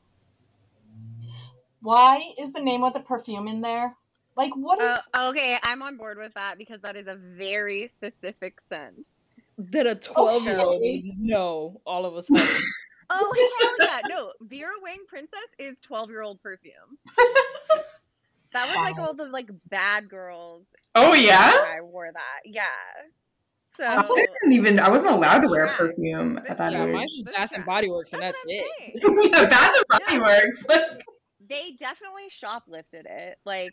Why 1.83 2.33
is 2.39 2.53
the 2.53 2.61
name 2.61 2.83
of 2.83 2.95
the 2.95 3.01
perfume 3.01 3.47
in 3.47 3.61
there? 3.61 3.95
Like 4.37 4.53
what 4.55 4.81
is 4.81 4.89
Uh, 4.89 5.29
okay, 5.31 5.59
I'm 5.63 5.83
on 5.83 5.97
board 5.97 6.17
with 6.19 6.33
that 6.35 6.57
because 6.57 6.81
that 6.81 6.97
is 6.97 7.07
a 7.07 7.17
very 7.17 7.91
specific 7.97 8.59
sense. 8.69 9.01
That 9.59 9.87
a 9.87 9.95
12 9.95 10.45
year 10.45 10.61
old 10.61 10.81
would 10.81 11.19
know 11.19 11.81
all 11.85 12.07
of 12.07 12.17
a 12.17 12.23
sudden. 12.23 12.47
Oh 13.13 13.35
hell 13.61 13.89
yeah! 13.89 14.01
No, 14.09 14.33
Vera 14.41 14.71
Wang 14.85 14.99
Princess 15.09 15.41
is 15.59 15.75
12 15.83 16.11
year 16.11 16.23
old 16.23 16.41
perfume. 16.41 16.97
That 18.53 18.67
was 18.67 18.77
like 18.77 18.99
all 18.99 19.15
the 19.15 19.27
like 19.27 19.49
bad 19.69 20.09
girls. 20.09 20.65
Oh 21.01 21.15
yeah. 21.15 21.51
I 21.55 21.81
wore 21.83 22.11
that. 22.13 22.41
Yeah. 22.45 22.65
So 23.77 23.85
I 23.87 24.03
didn't 24.43 24.53
even. 24.53 24.79
I 24.79 24.91
wasn't 24.91 25.13
allowed 25.15 25.41
to 25.41 25.49
wear 25.49 25.67
Yeah. 25.67 25.77
perfume 25.77 26.39
at 26.49 26.59
that 26.59 26.73
yeah, 26.73 26.85
age. 26.87 26.93
mine's 26.93 27.23
That's 27.25 27.37
Bath 27.37 27.53
and. 27.55 27.65
Body 27.65 27.89
Works, 27.89 28.13
and 28.13 28.21
That's 28.23 28.41
that's, 28.45 28.47
it. 28.49 29.05
I'm 29.05 29.19
yeah, 29.33 29.47
Bath 29.47 29.73
and 29.77 29.85
Body 29.89 30.17
Yeah. 30.17 30.23
Works. 30.23 30.67
They 31.49 31.73
definitely 31.79 32.29
shoplifted 32.31 33.07
it, 33.07 33.39
like 33.45 33.73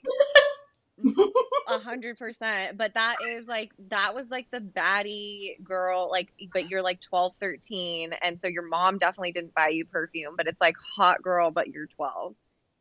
a 1.68 1.78
hundred 1.80 2.18
percent. 2.18 2.78
But 2.78 2.94
that 2.94 3.18
is 3.28 3.48
like 3.48 3.72
that 3.90 4.16
was 4.16 4.30
like 4.30 4.50
the 4.52 4.62
baddie 4.62 5.62
girl, 5.64 6.10
like 6.10 6.30
but 6.54 6.70
you're 6.70 6.82
like 6.82 7.02
12, 7.02 7.34
13, 7.40 8.14
and 8.22 8.40
so 8.40 8.48
your 8.48 8.68
mom 8.68 8.98
definitely 8.98 9.32
didn't 9.34 9.54
buy 9.54 9.68
you 9.70 9.86
perfume, 9.86 10.36
but 10.38 10.48
it's 10.48 10.62
like 10.62 10.76
hot 10.96 11.22
girl, 11.22 11.52
but 11.52 11.68
you're 11.68 11.88
12. 11.88 12.34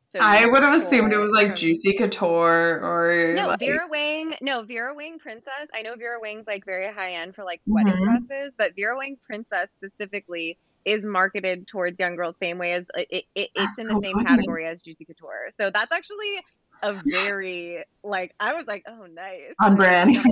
So 0.09 0.21
I 0.23 0.47
would 0.47 0.63
have 0.63 0.75
assumed 0.75 1.13
it 1.13 1.19
was 1.19 1.33
like 1.33 1.49
from- 1.49 1.57
Juicy 1.57 1.95
Couture 1.95 2.81
or 2.81 3.35
No, 3.35 3.49
like, 3.49 3.61
Vera 3.61 3.87
Wang. 3.89 4.35
No, 4.41 4.63
Vera 4.63 4.95
Wang 4.95 5.19
Princess. 5.19 5.67
I 5.75 5.83
know 5.83 5.97
Vera 5.97 6.19
Wang's 6.21 6.47
like 6.47 6.65
very 6.65 6.93
high 6.93 7.15
end 7.15 7.35
for 7.35 7.45
like 7.45 7.61
wedding 7.67 7.93
Mhm. 7.95 8.05
dresses, 8.27 8.53
but 8.57 8.75
Vera 8.77 8.97
Wang 8.97 9.17
Princess 9.27 9.69
specifically 9.77 10.57
is 10.85 11.03
marketed 11.03 11.67
towards 11.67 11.99
young 11.99 12.15
girls 12.15 12.37
same 12.41 12.59
way 12.59 12.73
as 12.75 12.85
it, 12.97 13.09
it, 13.11 13.25
it's 13.35 13.51
That's 13.57 13.79
in 13.81 13.85
so 13.87 13.95
the 13.99 14.07
same 14.07 14.13
funny. 14.15 14.27
category 14.27 14.67
as 14.67 14.81
Juicy 14.81 15.05
Couture. 15.05 15.49
So 15.59 15.71
that's 15.71 15.91
actually 15.91 16.41
a 16.83 17.01
very 17.07 17.85
like 18.03 18.35
I 18.39 18.55
was 18.55 18.67
like, 18.67 18.85
oh 18.87 19.07
nice, 19.07 19.55
On 19.63 19.77
brand. 19.77 20.17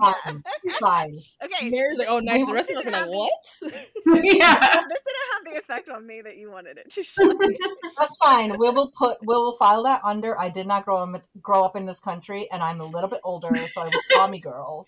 fine? 0.00 0.42
Fine. 0.80 1.22
okay, 1.44 1.70
Mary's 1.70 1.98
like, 1.98 2.08
oh, 2.08 2.20
nice. 2.20 2.46
The 2.46 2.52
rest 2.52 2.70
of 2.70 2.78
us 2.78 2.86
are 2.86 2.90
like, 2.90 3.08
what? 3.08 3.30
yeah. 3.62 3.72
this 3.74 4.24
didn't 4.24 5.28
have 5.32 5.44
the 5.44 5.58
effect 5.58 5.88
on 5.88 6.06
me 6.06 6.20
that 6.22 6.36
you 6.36 6.50
wanted 6.50 6.78
it 6.78 6.92
to. 6.92 7.02
Shelley. 7.02 7.58
That's 7.98 8.16
fine. 8.16 8.58
We 8.58 8.70
will 8.70 8.92
put 8.96 9.18
we 9.20 9.34
will 9.34 9.56
file 9.56 9.84
that 9.84 10.00
under 10.04 10.38
I 10.38 10.48
did 10.48 10.66
not 10.66 10.84
grow 10.84 10.98
up 10.98 11.22
grow 11.42 11.64
up 11.64 11.76
in 11.76 11.86
this 11.86 12.00
country 12.00 12.48
and 12.50 12.62
I'm 12.62 12.80
a 12.80 12.86
little 12.86 13.08
bit 13.08 13.20
older, 13.24 13.54
so 13.54 13.82
I 13.82 13.84
was 13.86 14.02
Tommy 14.12 14.40
girl 14.40 14.86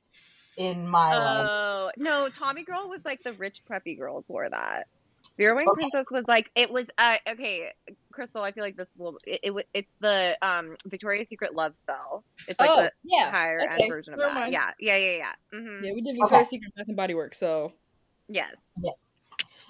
in 0.56 0.86
my 0.88 1.16
life. 1.16 1.48
Oh 1.50 1.90
no, 1.96 2.28
Tommy 2.28 2.64
Girl 2.64 2.88
was 2.88 3.00
like 3.04 3.22
the 3.22 3.32
rich 3.32 3.62
preppy 3.68 3.98
girls 3.98 4.28
wore 4.28 4.48
that. 4.48 4.86
Vera 5.36 5.54
Wang 5.54 5.68
Okay. 5.68 5.88
Princess 5.90 6.10
was 6.10 6.24
like 6.28 6.50
it 6.54 6.70
was. 6.70 6.86
Uh, 6.98 7.16
okay, 7.28 7.72
Krystal, 8.20 8.42
I 8.42 8.52
feel 8.52 8.64
like 8.64 8.76
this 8.76 8.90
will. 8.96 9.18
It, 9.26 9.40
it, 9.42 9.68
it's 9.72 9.92
the 10.00 10.36
um 10.42 10.76
Victoria's 10.86 11.28
Secret 11.28 11.54
love 11.54 11.74
spell. 11.78 12.24
It's 12.46 12.60
like 12.60 12.70
oh, 12.70 12.82
the 12.82 12.92
yeah. 13.04 13.30
higher 13.30 13.60
okay, 13.62 13.84
end 13.84 13.88
version 13.88 14.14
of 14.14 14.20
never 14.20 14.34
that. 14.34 14.40
mind. 14.40 14.52
Yeah, 14.52 14.70
yeah, 14.78 14.96
yeah, 14.96 15.16
yeah. 15.16 15.58
hmm 15.58 15.84
Yeah, 15.84 15.92
we 15.94 16.02
did 16.02 16.16
Victoria's 16.16 16.48
Secret 16.48 16.72
Bath 16.76 16.88
and 16.88 16.96
Body 16.96 17.14
Works, 17.14 17.38
so 17.38 17.72
Yes. 18.30 18.54
Yeah. 18.80 18.92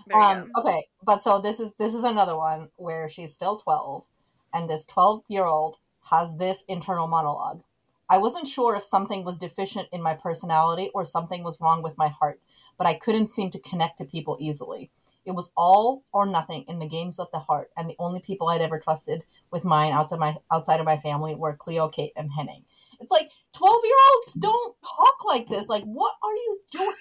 There 0.06 0.18
you 0.18 0.24
Um, 0.24 0.50
okay, 0.56 0.88
but 1.02 1.22
so 1.22 1.40
this 1.40 1.60
is 1.60 1.72
this 1.78 1.94
is 1.94 2.04
another 2.04 2.36
one 2.36 2.68
where 2.76 3.08
she's 3.08 3.32
still 3.32 3.56
twelve, 3.56 4.04
and 4.52 4.68
this 4.68 4.84
twelve 4.84 5.22
year 5.28 5.44
old 5.44 5.76
has 6.10 6.36
this 6.36 6.62
internal 6.68 7.06
monologue. 7.06 7.62
I 8.08 8.18
wasn't 8.18 8.48
sure 8.48 8.74
if 8.74 8.82
something 8.82 9.24
was 9.24 9.38
deficient 9.38 9.88
in 9.92 10.02
my 10.02 10.14
personality 10.14 10.90
or 10.94 11.04
something 11.04 11.44
was 11.44 11.60
wrong 11.60 11.82
with 11.82 11.96
my 11.96 12.08
heart, 12.08 12.40
but 12.76 12.86
I 12.86 12.94
couldn't 12.94 13.30
seem 13.30 13.50
to 13.52 13.58
connect 13.58 13.98
to 13.98 14.04
people 14.04 14.36
easily. 14.40 14.90
It 15.24 15.32
was 15.32 15.50
all 15.56 16.04
or 16.12 16.26
nothing 16.26 16.64
in 16.68 16.78
the 16.78 16.88
games 16.88 17.18
of 17.18 17.28
the 17.32 17.38
heart, 17.38 17.70
and 17.76 17.88
the 17.88 17.96
only 17.98 18.20
people 18.20 18.48
I'd 18.48 18.62
ever 18.62 18.78
trusted 18.78 19.24
with 19.50 19.64
mine 19.64 19.92
outside 19.92 20.18
my 20.18 20.36
outside 20.52 20.80
of 20.80 20.86
my 20.86 20.96
family 20.96 21.34
were 21.34 21.54
Cleo, 21.56 21.88
Kate, 21.88 22.12
and 22.16 22.30
Henning. 22.32 22.64
It's 23.00 23.10
like 23.10 23.30
twelve 23.54 23.80
year 23.84 23.94
olds 24.14 24.32
don't 24.34 24.76
talk 24.82 25.24
like 25.26 25.46
this. 25.48 25.68
Like, 25.68 25.84
what 25.84 26.14
are 26.22 26.32
you 26.34 26.60
doing? 26.72 26.92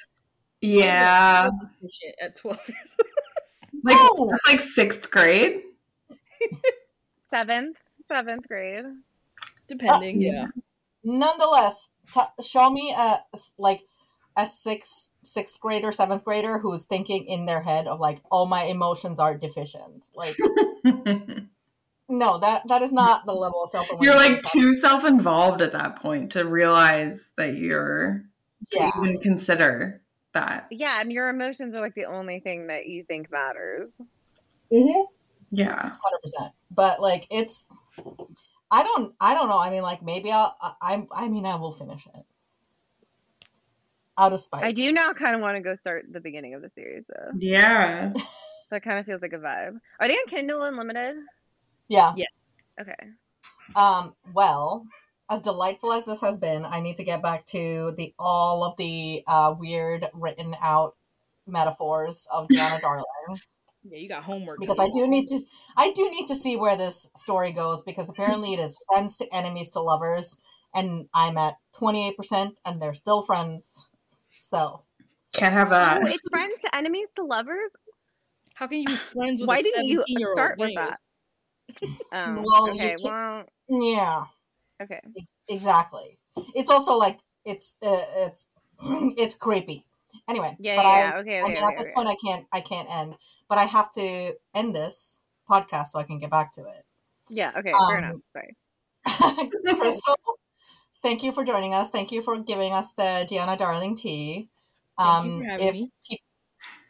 Yeah. 0.62 1.48
I 1.48 1.50
did 1.50 1.70
some 1.70 1.90
shit 1.90 2.16
at 2.22 2.36
12 2.36 2.60
years 2.68 2.96
Like 3.84 3.96
No. 3.96 4.28
that's 4.30 4.48
like 4.48 4.60
sixth 4.60 5.10
grade. 5.10 5.62
Seventh, 7.30 7.78
seventh 8.08 8.48
grade. 8.48 8.86
Depending, 9.68 10.22
yeah. 10.22 10.32
yeah. 10.32 10.48
nonetheless 11.04 11.90
t- 12.12 12.44
show 12.44 12.72
me 12.72 12.92
a 12.98 13.20
like 13.60 13.84
a 14.36 14.48
sixth 14.48 15.09
sixth 15.30 15.60
grader 15.60 15.92
seventh 15.92 16.24
grader 16.24 16.58
who's 16.58 16.86
thinking 16.86 17.26
in 17.26 17.46
their 17.46 17.62
head 17.62 17.88
of 17.88 18.00
like 18.00 18.22
oh 18.32 18.46
my 18.46 18.64
emotions 18.64 19.20
are 19.20 19.38
deficient 19.38 20.06
like 20.16 20.36
no 22.10 22.38
that 22.40 22.68
that 22.68 22.82
is 22.82 22.92
not 22.92 23.26
the 23.26 23.34
level 23.34 23.64
of 23.64 23.70
self-awareness 23.70 24.06
you're 24.06 24.16
like 24.16 24.42
too 24.44 24.74
self-involved 24.74 25.62
at 25.62 25.72
that 25.72 25.96
point 25.98 26.32
to 26.32 26.46
realize 26.46 27.32
that 27.38 27.56
you're 27.56 28.24
to 28.72 28.92
even 28.98 29.20
consider 29.20 30.02
that. 30.34 30.68
Yeah, 30.70 31.02
and 31.02 31.12
your 31.12 31.30
emotions 31.30 31.74
are 31.76 31.82
like 31.82 31.96
the 31.96 32.06
only 32.06 32.40
thing 32.40 32.68
that 32.68 32.88
you 32.88 33.04
think 33.04 33.32
matters. 33.32 33.90
mm-hmm. 34.72 35.04
Yeah. 35.52 35.94
100% 36.40 36.52
but 36.72 37.02
like 37.02 37.26
it's 37.32 37.66
i 38.70 38.84
don't 38.84 39.16
i 39.20 39.34
don't 39.34 39.50
know 39.50 39.58
i 39.58 39.72
mean 39.72 39.82
like 39.82 40.04
maybe 40.04 40.32
i'll 40.32 40.56
i 40.62 40.74
i 40.82 41.08
I 41.26 41.28
mean 41.28 41.46
i 41.46 41.56
will 41.56 41.72
finish 41.72 42.06
it 42.06 42.26
out 44.20 44.34
of 44.34 44.42
spite. 44.42 44.64
I 44.64 44.72
do 44.72 44.92
now 44.92 45.14
kind 45.14 45.36
of 45.36 45.42
want 45.42 45.56
to 45.58 45.62
go 45.62 45.76
start 45.76 46.06
the 46.12 46.20
beginning 46.20 46.54
of 46.54 46.62
the 46.62 46.70
series 46.70 47.06
though. 47.08 47.32
Yeah. 47.40 48.14
That 48.72 48.84
kind 48.84 49.00
of 49.00 49.06
feels 49.06 49.22
like 49.22 49.34
a 49.34 49.38
vibe. 49.40 49.80
Are 50.00 50.08
they 50.08 50.14
on 50.14 50.28
Kindle 50.30 50.62
Unlimited? 50.64 51.16
Yeah. 51.88 52.14
Yes. 52.16 52.46
Okay. 52.80 52.94
Um, 53.76 54.14
well, 54.34 54.86
as 55.30 55.42
delightful 55.42 55.92
as 55.94 56.06
this 56.06 56.22
has 56.22 56.38
been, 56.38 56.66
I 56.66 56.80
need 56.80 56.98
to 56.98 57.04
get 57.04 57.22
back 57.24 57.46
to 57.48 57.94
the 57.98 58.14
all 58.20 58.64
of 58.64 58.78
the 58.78 59.24
uh, 59.28 59.56
weird 59.58 60.08
written 60.14 60.56
out 60.62 60.96
metaphors 61.48 62.28
of 62.32 62.48
Giana 62.52 62.80
Darling 62.82 63.06
Yeah, 63.84 63.98
you 63.98 64.10
got 64.10 64.24
homework. 64.24 64.60
because 64.60 64.80
I 64.80 64.86
do. 64.88 65.02
do 65.02 65.08
need 65.08 65.28
to 65.30 65.40
I 65.78 65.92
do 65.94 66.10
need 66.12 66.28
to 66.28 66.36
see 66.36 66.56
where 66.56 66.78
this 66.78 67.10
story 67.16 67.52
goes 67.54 67.82
because 67.84 68.10
apparently 68.10 68.54
it 68.54 68.60
is 68.60 68.80
friends 68.88 69.16
to 69.18 69.34
enemies 69.34 69.70
to 69.72 69.80
lovers 69.82 70.38
and 70.76 71.08
I'm 71.14 71.38
at 71.38 71.56
28% 71.82 72.52
and 72.66 72.80
they're 72.82 72.94
still 72.94 73.24
friends. 73.24 73.80
So, 74.50 74.82
Can't 75.34 75.54
have 75.54 75.68
Oh, 75.68 75.72
that. 75.72 76.02
it's 76.12 76.28
friends 76.30 76.54
to 76.66 76.76
enemies 76.76 77.08
to 77.16 77.24
lovers. 77.24 77.70
How 78.56 78.66
can 78.68 78.80
you 78.80 78.88
be 78.88 78.96
friends 78.96 79.40
with 79.40 79.48
Why 79.48 79.60
a 79.60 79.64
didn't 79.64 79.86
you 79.86 80.00
17 80.08 80.20
year 80.20 80.30
old? 80.30 80.36
start 80.38 80.58
with 80.58 80.74
that? 80.76 80.98
Oh, 82.12 82.44
Well, 82.44 82.68
you 82.68 82.74
okay. 82.74 82.96
can't- 82.98 83.04
Well, 83.04 83.46
yeah. 83.70 84.26
okay. 84.82 85.02
Exactly. 85.48 86.18
It's 86.56 86.72
also 86.72 86.96
like 86.96 87.20
it's 87.46 87.76
uh, 87.84 88.04
it's 88.26 88.48
it's 89.18 89.36
creepy. 89.36 89.86
Anyway, 90.28 90.56
Yeah, 90.60 90.76
but 90.78 90.86
yeah, 90.86 90.90
I, 90.92 90.98
yeah. 91.00 91.18
Okay, 91.20 91.40
I 91.40 91.44
okay, 91.44 91.54
mean, 91.54 91.64
okay, 91.64 91.66
at 91.74 91.78
this 91.78 91.86
okay. 91.88 91.94
point, 91.94 92.10
I 92.10 92.16
can't 92.26 92.46
I 92.52 92.62
can't 92.62 92.90
end, 92.90 93.16
but 93.48 93.58
I 93.60 93.66
have 93.66 93.92
to 93.94 94.34
end 94.56 94.76
this 94.76 95.20
podcast 95.50 95.90
so 95.90 96.00
I 96.00 96.04
can 96.04 96.18
get 96.18 96.32
back 96.32 96.54
to 96.56 96.62
it. 96.66 96.86
Yeah, 97.30 97.52
okay, 97.58 97.72
Um, 97.72 97.88
fair 97.88 97.98
enough. 98.00 98.16
Sorry. 98.34 98.56
Krystal, 99.08 100.16
thank 101.04 101.24
you 101.24 101.32
for 101.32 101.44
joining 101.44 101.74
us. 101.74 101.90
Thank 101.90 102.12
you 102.12 102.22
for 102.22 102.38
giving 102.40 102.74
us 102.74 102.88
the 102.98 103.28
Giana 103.30 103.58
Darling 103.58 103.96
tea. 103.96 104.50
Thank 104.98 105.26
you 105.26 105.32
Um, 105.32 105.40
for 105.44 105.50
having 105.50 105.68
if 105.68 105.74
me. 105.76 105.92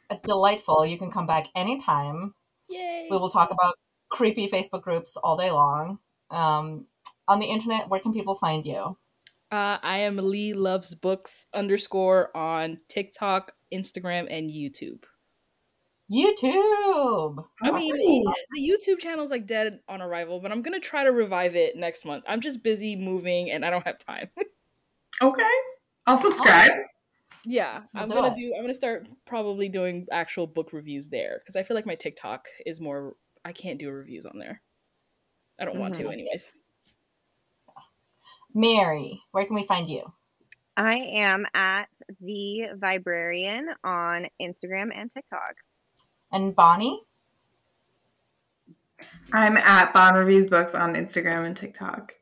uh, 0.10 0.15
delightful, 0.23 0.86
you 0.86 0.98
can 0.98 1.11
come 1.11 1.27
back 1.27 1.48
anytime. 1.56 2.34
Yay! 2.69 3.07
We 3.10 3.18
will 3.18 3.30
talk 3.30 3.52
about 3.52 3.76
creepy 4.10 4.48
Facebook 4.48 4.81
groups 4.81 5.18
all 5.18 5.38
day 5.38 5.52
long. 5.52 5.99
Um, 6.31 6.88
on 7.27 7.40
the 7.40 7.45
internet, 7.45 7.90
where 7.90 7.99
can 7.99 8.14
people 8.14 8.36
find 8.36 8.65
you? 8.65 8.98
Uh, 9.52 9.77
I 9.81 9.99
am 9.99 10.18
Lee 10.18 10.53
Loves 10.53 10.94
Books 10.94 11.48
underscore 11.53 12.36
on 12.38 12.80
TikTok, 12.88 13.53
Instagram, 13.73 14.27
and 14.30 14.49
YouTube. 14.52 15.03
YouTube. 16.11 17.45
I 17.61 17.72
mean, 17.72 18.23
Oh. 18.27 18.34
the 18.56 18.61
YouTube 18.61 18.99
channel 18.99 19.23
is 19.23 19.30
like 19.31 19.45
dead 19.45 19.80
on 19.88 20.02
arrival, 20.02 20.40
but 20.40 20.52
I'm 20.52 20.61
gonna 20.61 20.80
try 20.80 21.03
to 21.03 21.11
revive 21.11 21.56
it 21.56 21.76
next 21.76 22.06
month. 22.06 22.23
I'm 22.27 22.41
just 22.41 22.64
busy 22.64 22.95
moving 22.95 23.52
and 23.52 23.64
I 23.65 23.69
don't 23.69 23.86
have 23.86 23.98
time. 23.99 24.30
Okay. 25.22 25.44
I'll 26.07 26.18
subscribe. 26.18 26.72
yeah, 27.44 27.81
We'll 27.94 28.03
I'm 28.03 28.10
do 28.10 28.15
gonna 28.15 28.31
it. 28.34 28.40
do. 28.40 28.53
I'm 28.56 28.61
gonna 28.64 28.73
start 28.73 29.06
probably 29.26 29.68
doing 29.68 30.07
actual 30.14 30.48
book 30.48 30.72
reviews 30.72 31.10
there 31.10 31.40
because 31.40 31.57
I 31.57 31.64
feel 31.64 31.76
like 31.76 31.86
my 31.86 31.95
TikTok 31.95 32.48
is 32.65 32.80
more. 32.80 33.15
I 33.44 33.52
can't 33.52 33.77
do 33.77 33.91
reviews 33.91 34.26
on 34.26 34.40
there. 34.40 34.61
I 35.60 35.65
don't 35.65 35.77
want 35.77 35.95
to, 35.95 36.03
Mhm. 36.06 36.14
anyways. 36.14 36.49
Mary, 38.53 39.22
where 39.31 39.45
can 39.45 39.56
we 39.56 39.65
find 39.65 39.90
you? 39.90 40.03
I 40.77 40.95
am 40.95 41.45
at 41.53 41.90
the 42.22 42.69
Vibrarian 42.77 43.65
on 43.84 44.27
Instagram 44.41 44.91
and 44.95 45.11
TikTok. 45.11 45.56
And 46.31 46.56
Bonnie? 46.56 47.01
I'm 49.34 49.57
at 49.57 49.93
Bond 49.93 50.18
Reviews 50.18 50.47
Books 50.47 50.76
on 50.76 50.95
Instagram 50.95 51.45
and 51.45 51.56
TikTok. 51.56 52.14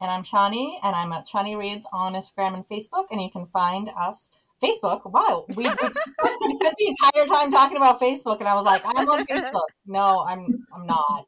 And 0.00 0.10
I'm 0.10 0.24
Shani, 0.24 0.78
and 0.82 0.96
I'm 0.96 1.12
at 1.12 1.26
Shani 1.26 1.58
Reads 1.58 1.86
on 1.92 2.14
Instagram 2.14 2.54
and 2.54 2.66
Facebook, 2.66 3.06
and 3.10 3.20
you 3.20 3.30
can 3.30 3.46
find 3.46 3.90
us. 3.96 4.30
Facebook? 4.62 5.10
Wow, 5.10 5.46
we, 5.48 5.56
we, 5.56 5.64
spent 5.64 6.74
the 6.76 6.86
entire 6.86 7.26
time 7.26 7.50
talking 7.50 7.76
about 7.78 8.00
Facebook, 8.00 8.40
and 8.40 8.48
I 8.48 8.54
was 8.54 8.64
like, 8.64 8.82
I'm 8.84 9.08
on 9.08 9.26
Facebook. 9.26 9.68
No, 9.86 10.24
I'm 10.26 10.66
I'm 10.74 10.86
not. 10.86 11.26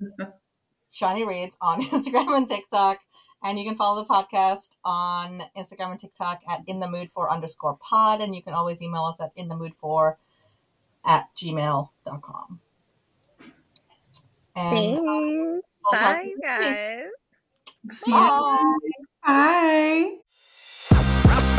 Shani 0.95 1.27
Reads 1.27 1.57
on 1.61 1.83
Instagram 1.87 2.37
and 2.37 2.49
TikTok, 2.49 2.99
and 3.43 3.59
you 3.59 3.65
can 3.65 3.77
follow 3.77 4.03
the 4.03 4.09
podcast 4.09 4.71
on 4.85 5.43
Instagram 5.57 5.93
and 5.93 6.01
TikTok 6.01 6.41
at 6.49 6.61
in 6.67 6.81
the 6.81 6.89
mood 6.89 7.11
for 7.11 7.31
underscore 7.31 7.79
pod, 7.79 8.21
and 8.21 8.35
you 8.35 8.43
can 8.43 8.55
always 8.55 8.81
email 8.83 9.05
us 9.05 9.17
at 9.21 9.33
in 9.37 9.49
the 9.49 9.57
mood 9.57 9.75
for 9.75 10.19
at 11.05 11.29
gmail.com. 11.37 12.61
And 14.55 14.71
Thanks. 14.71 15.01
We'll 15.03 15.61
Bye, 15.93 16.31
guys. 16.43 17.07
See 17.91 18.11
you. 18.11 18.17
Bye. 18.17 18.79
Bye. 20.91 21.59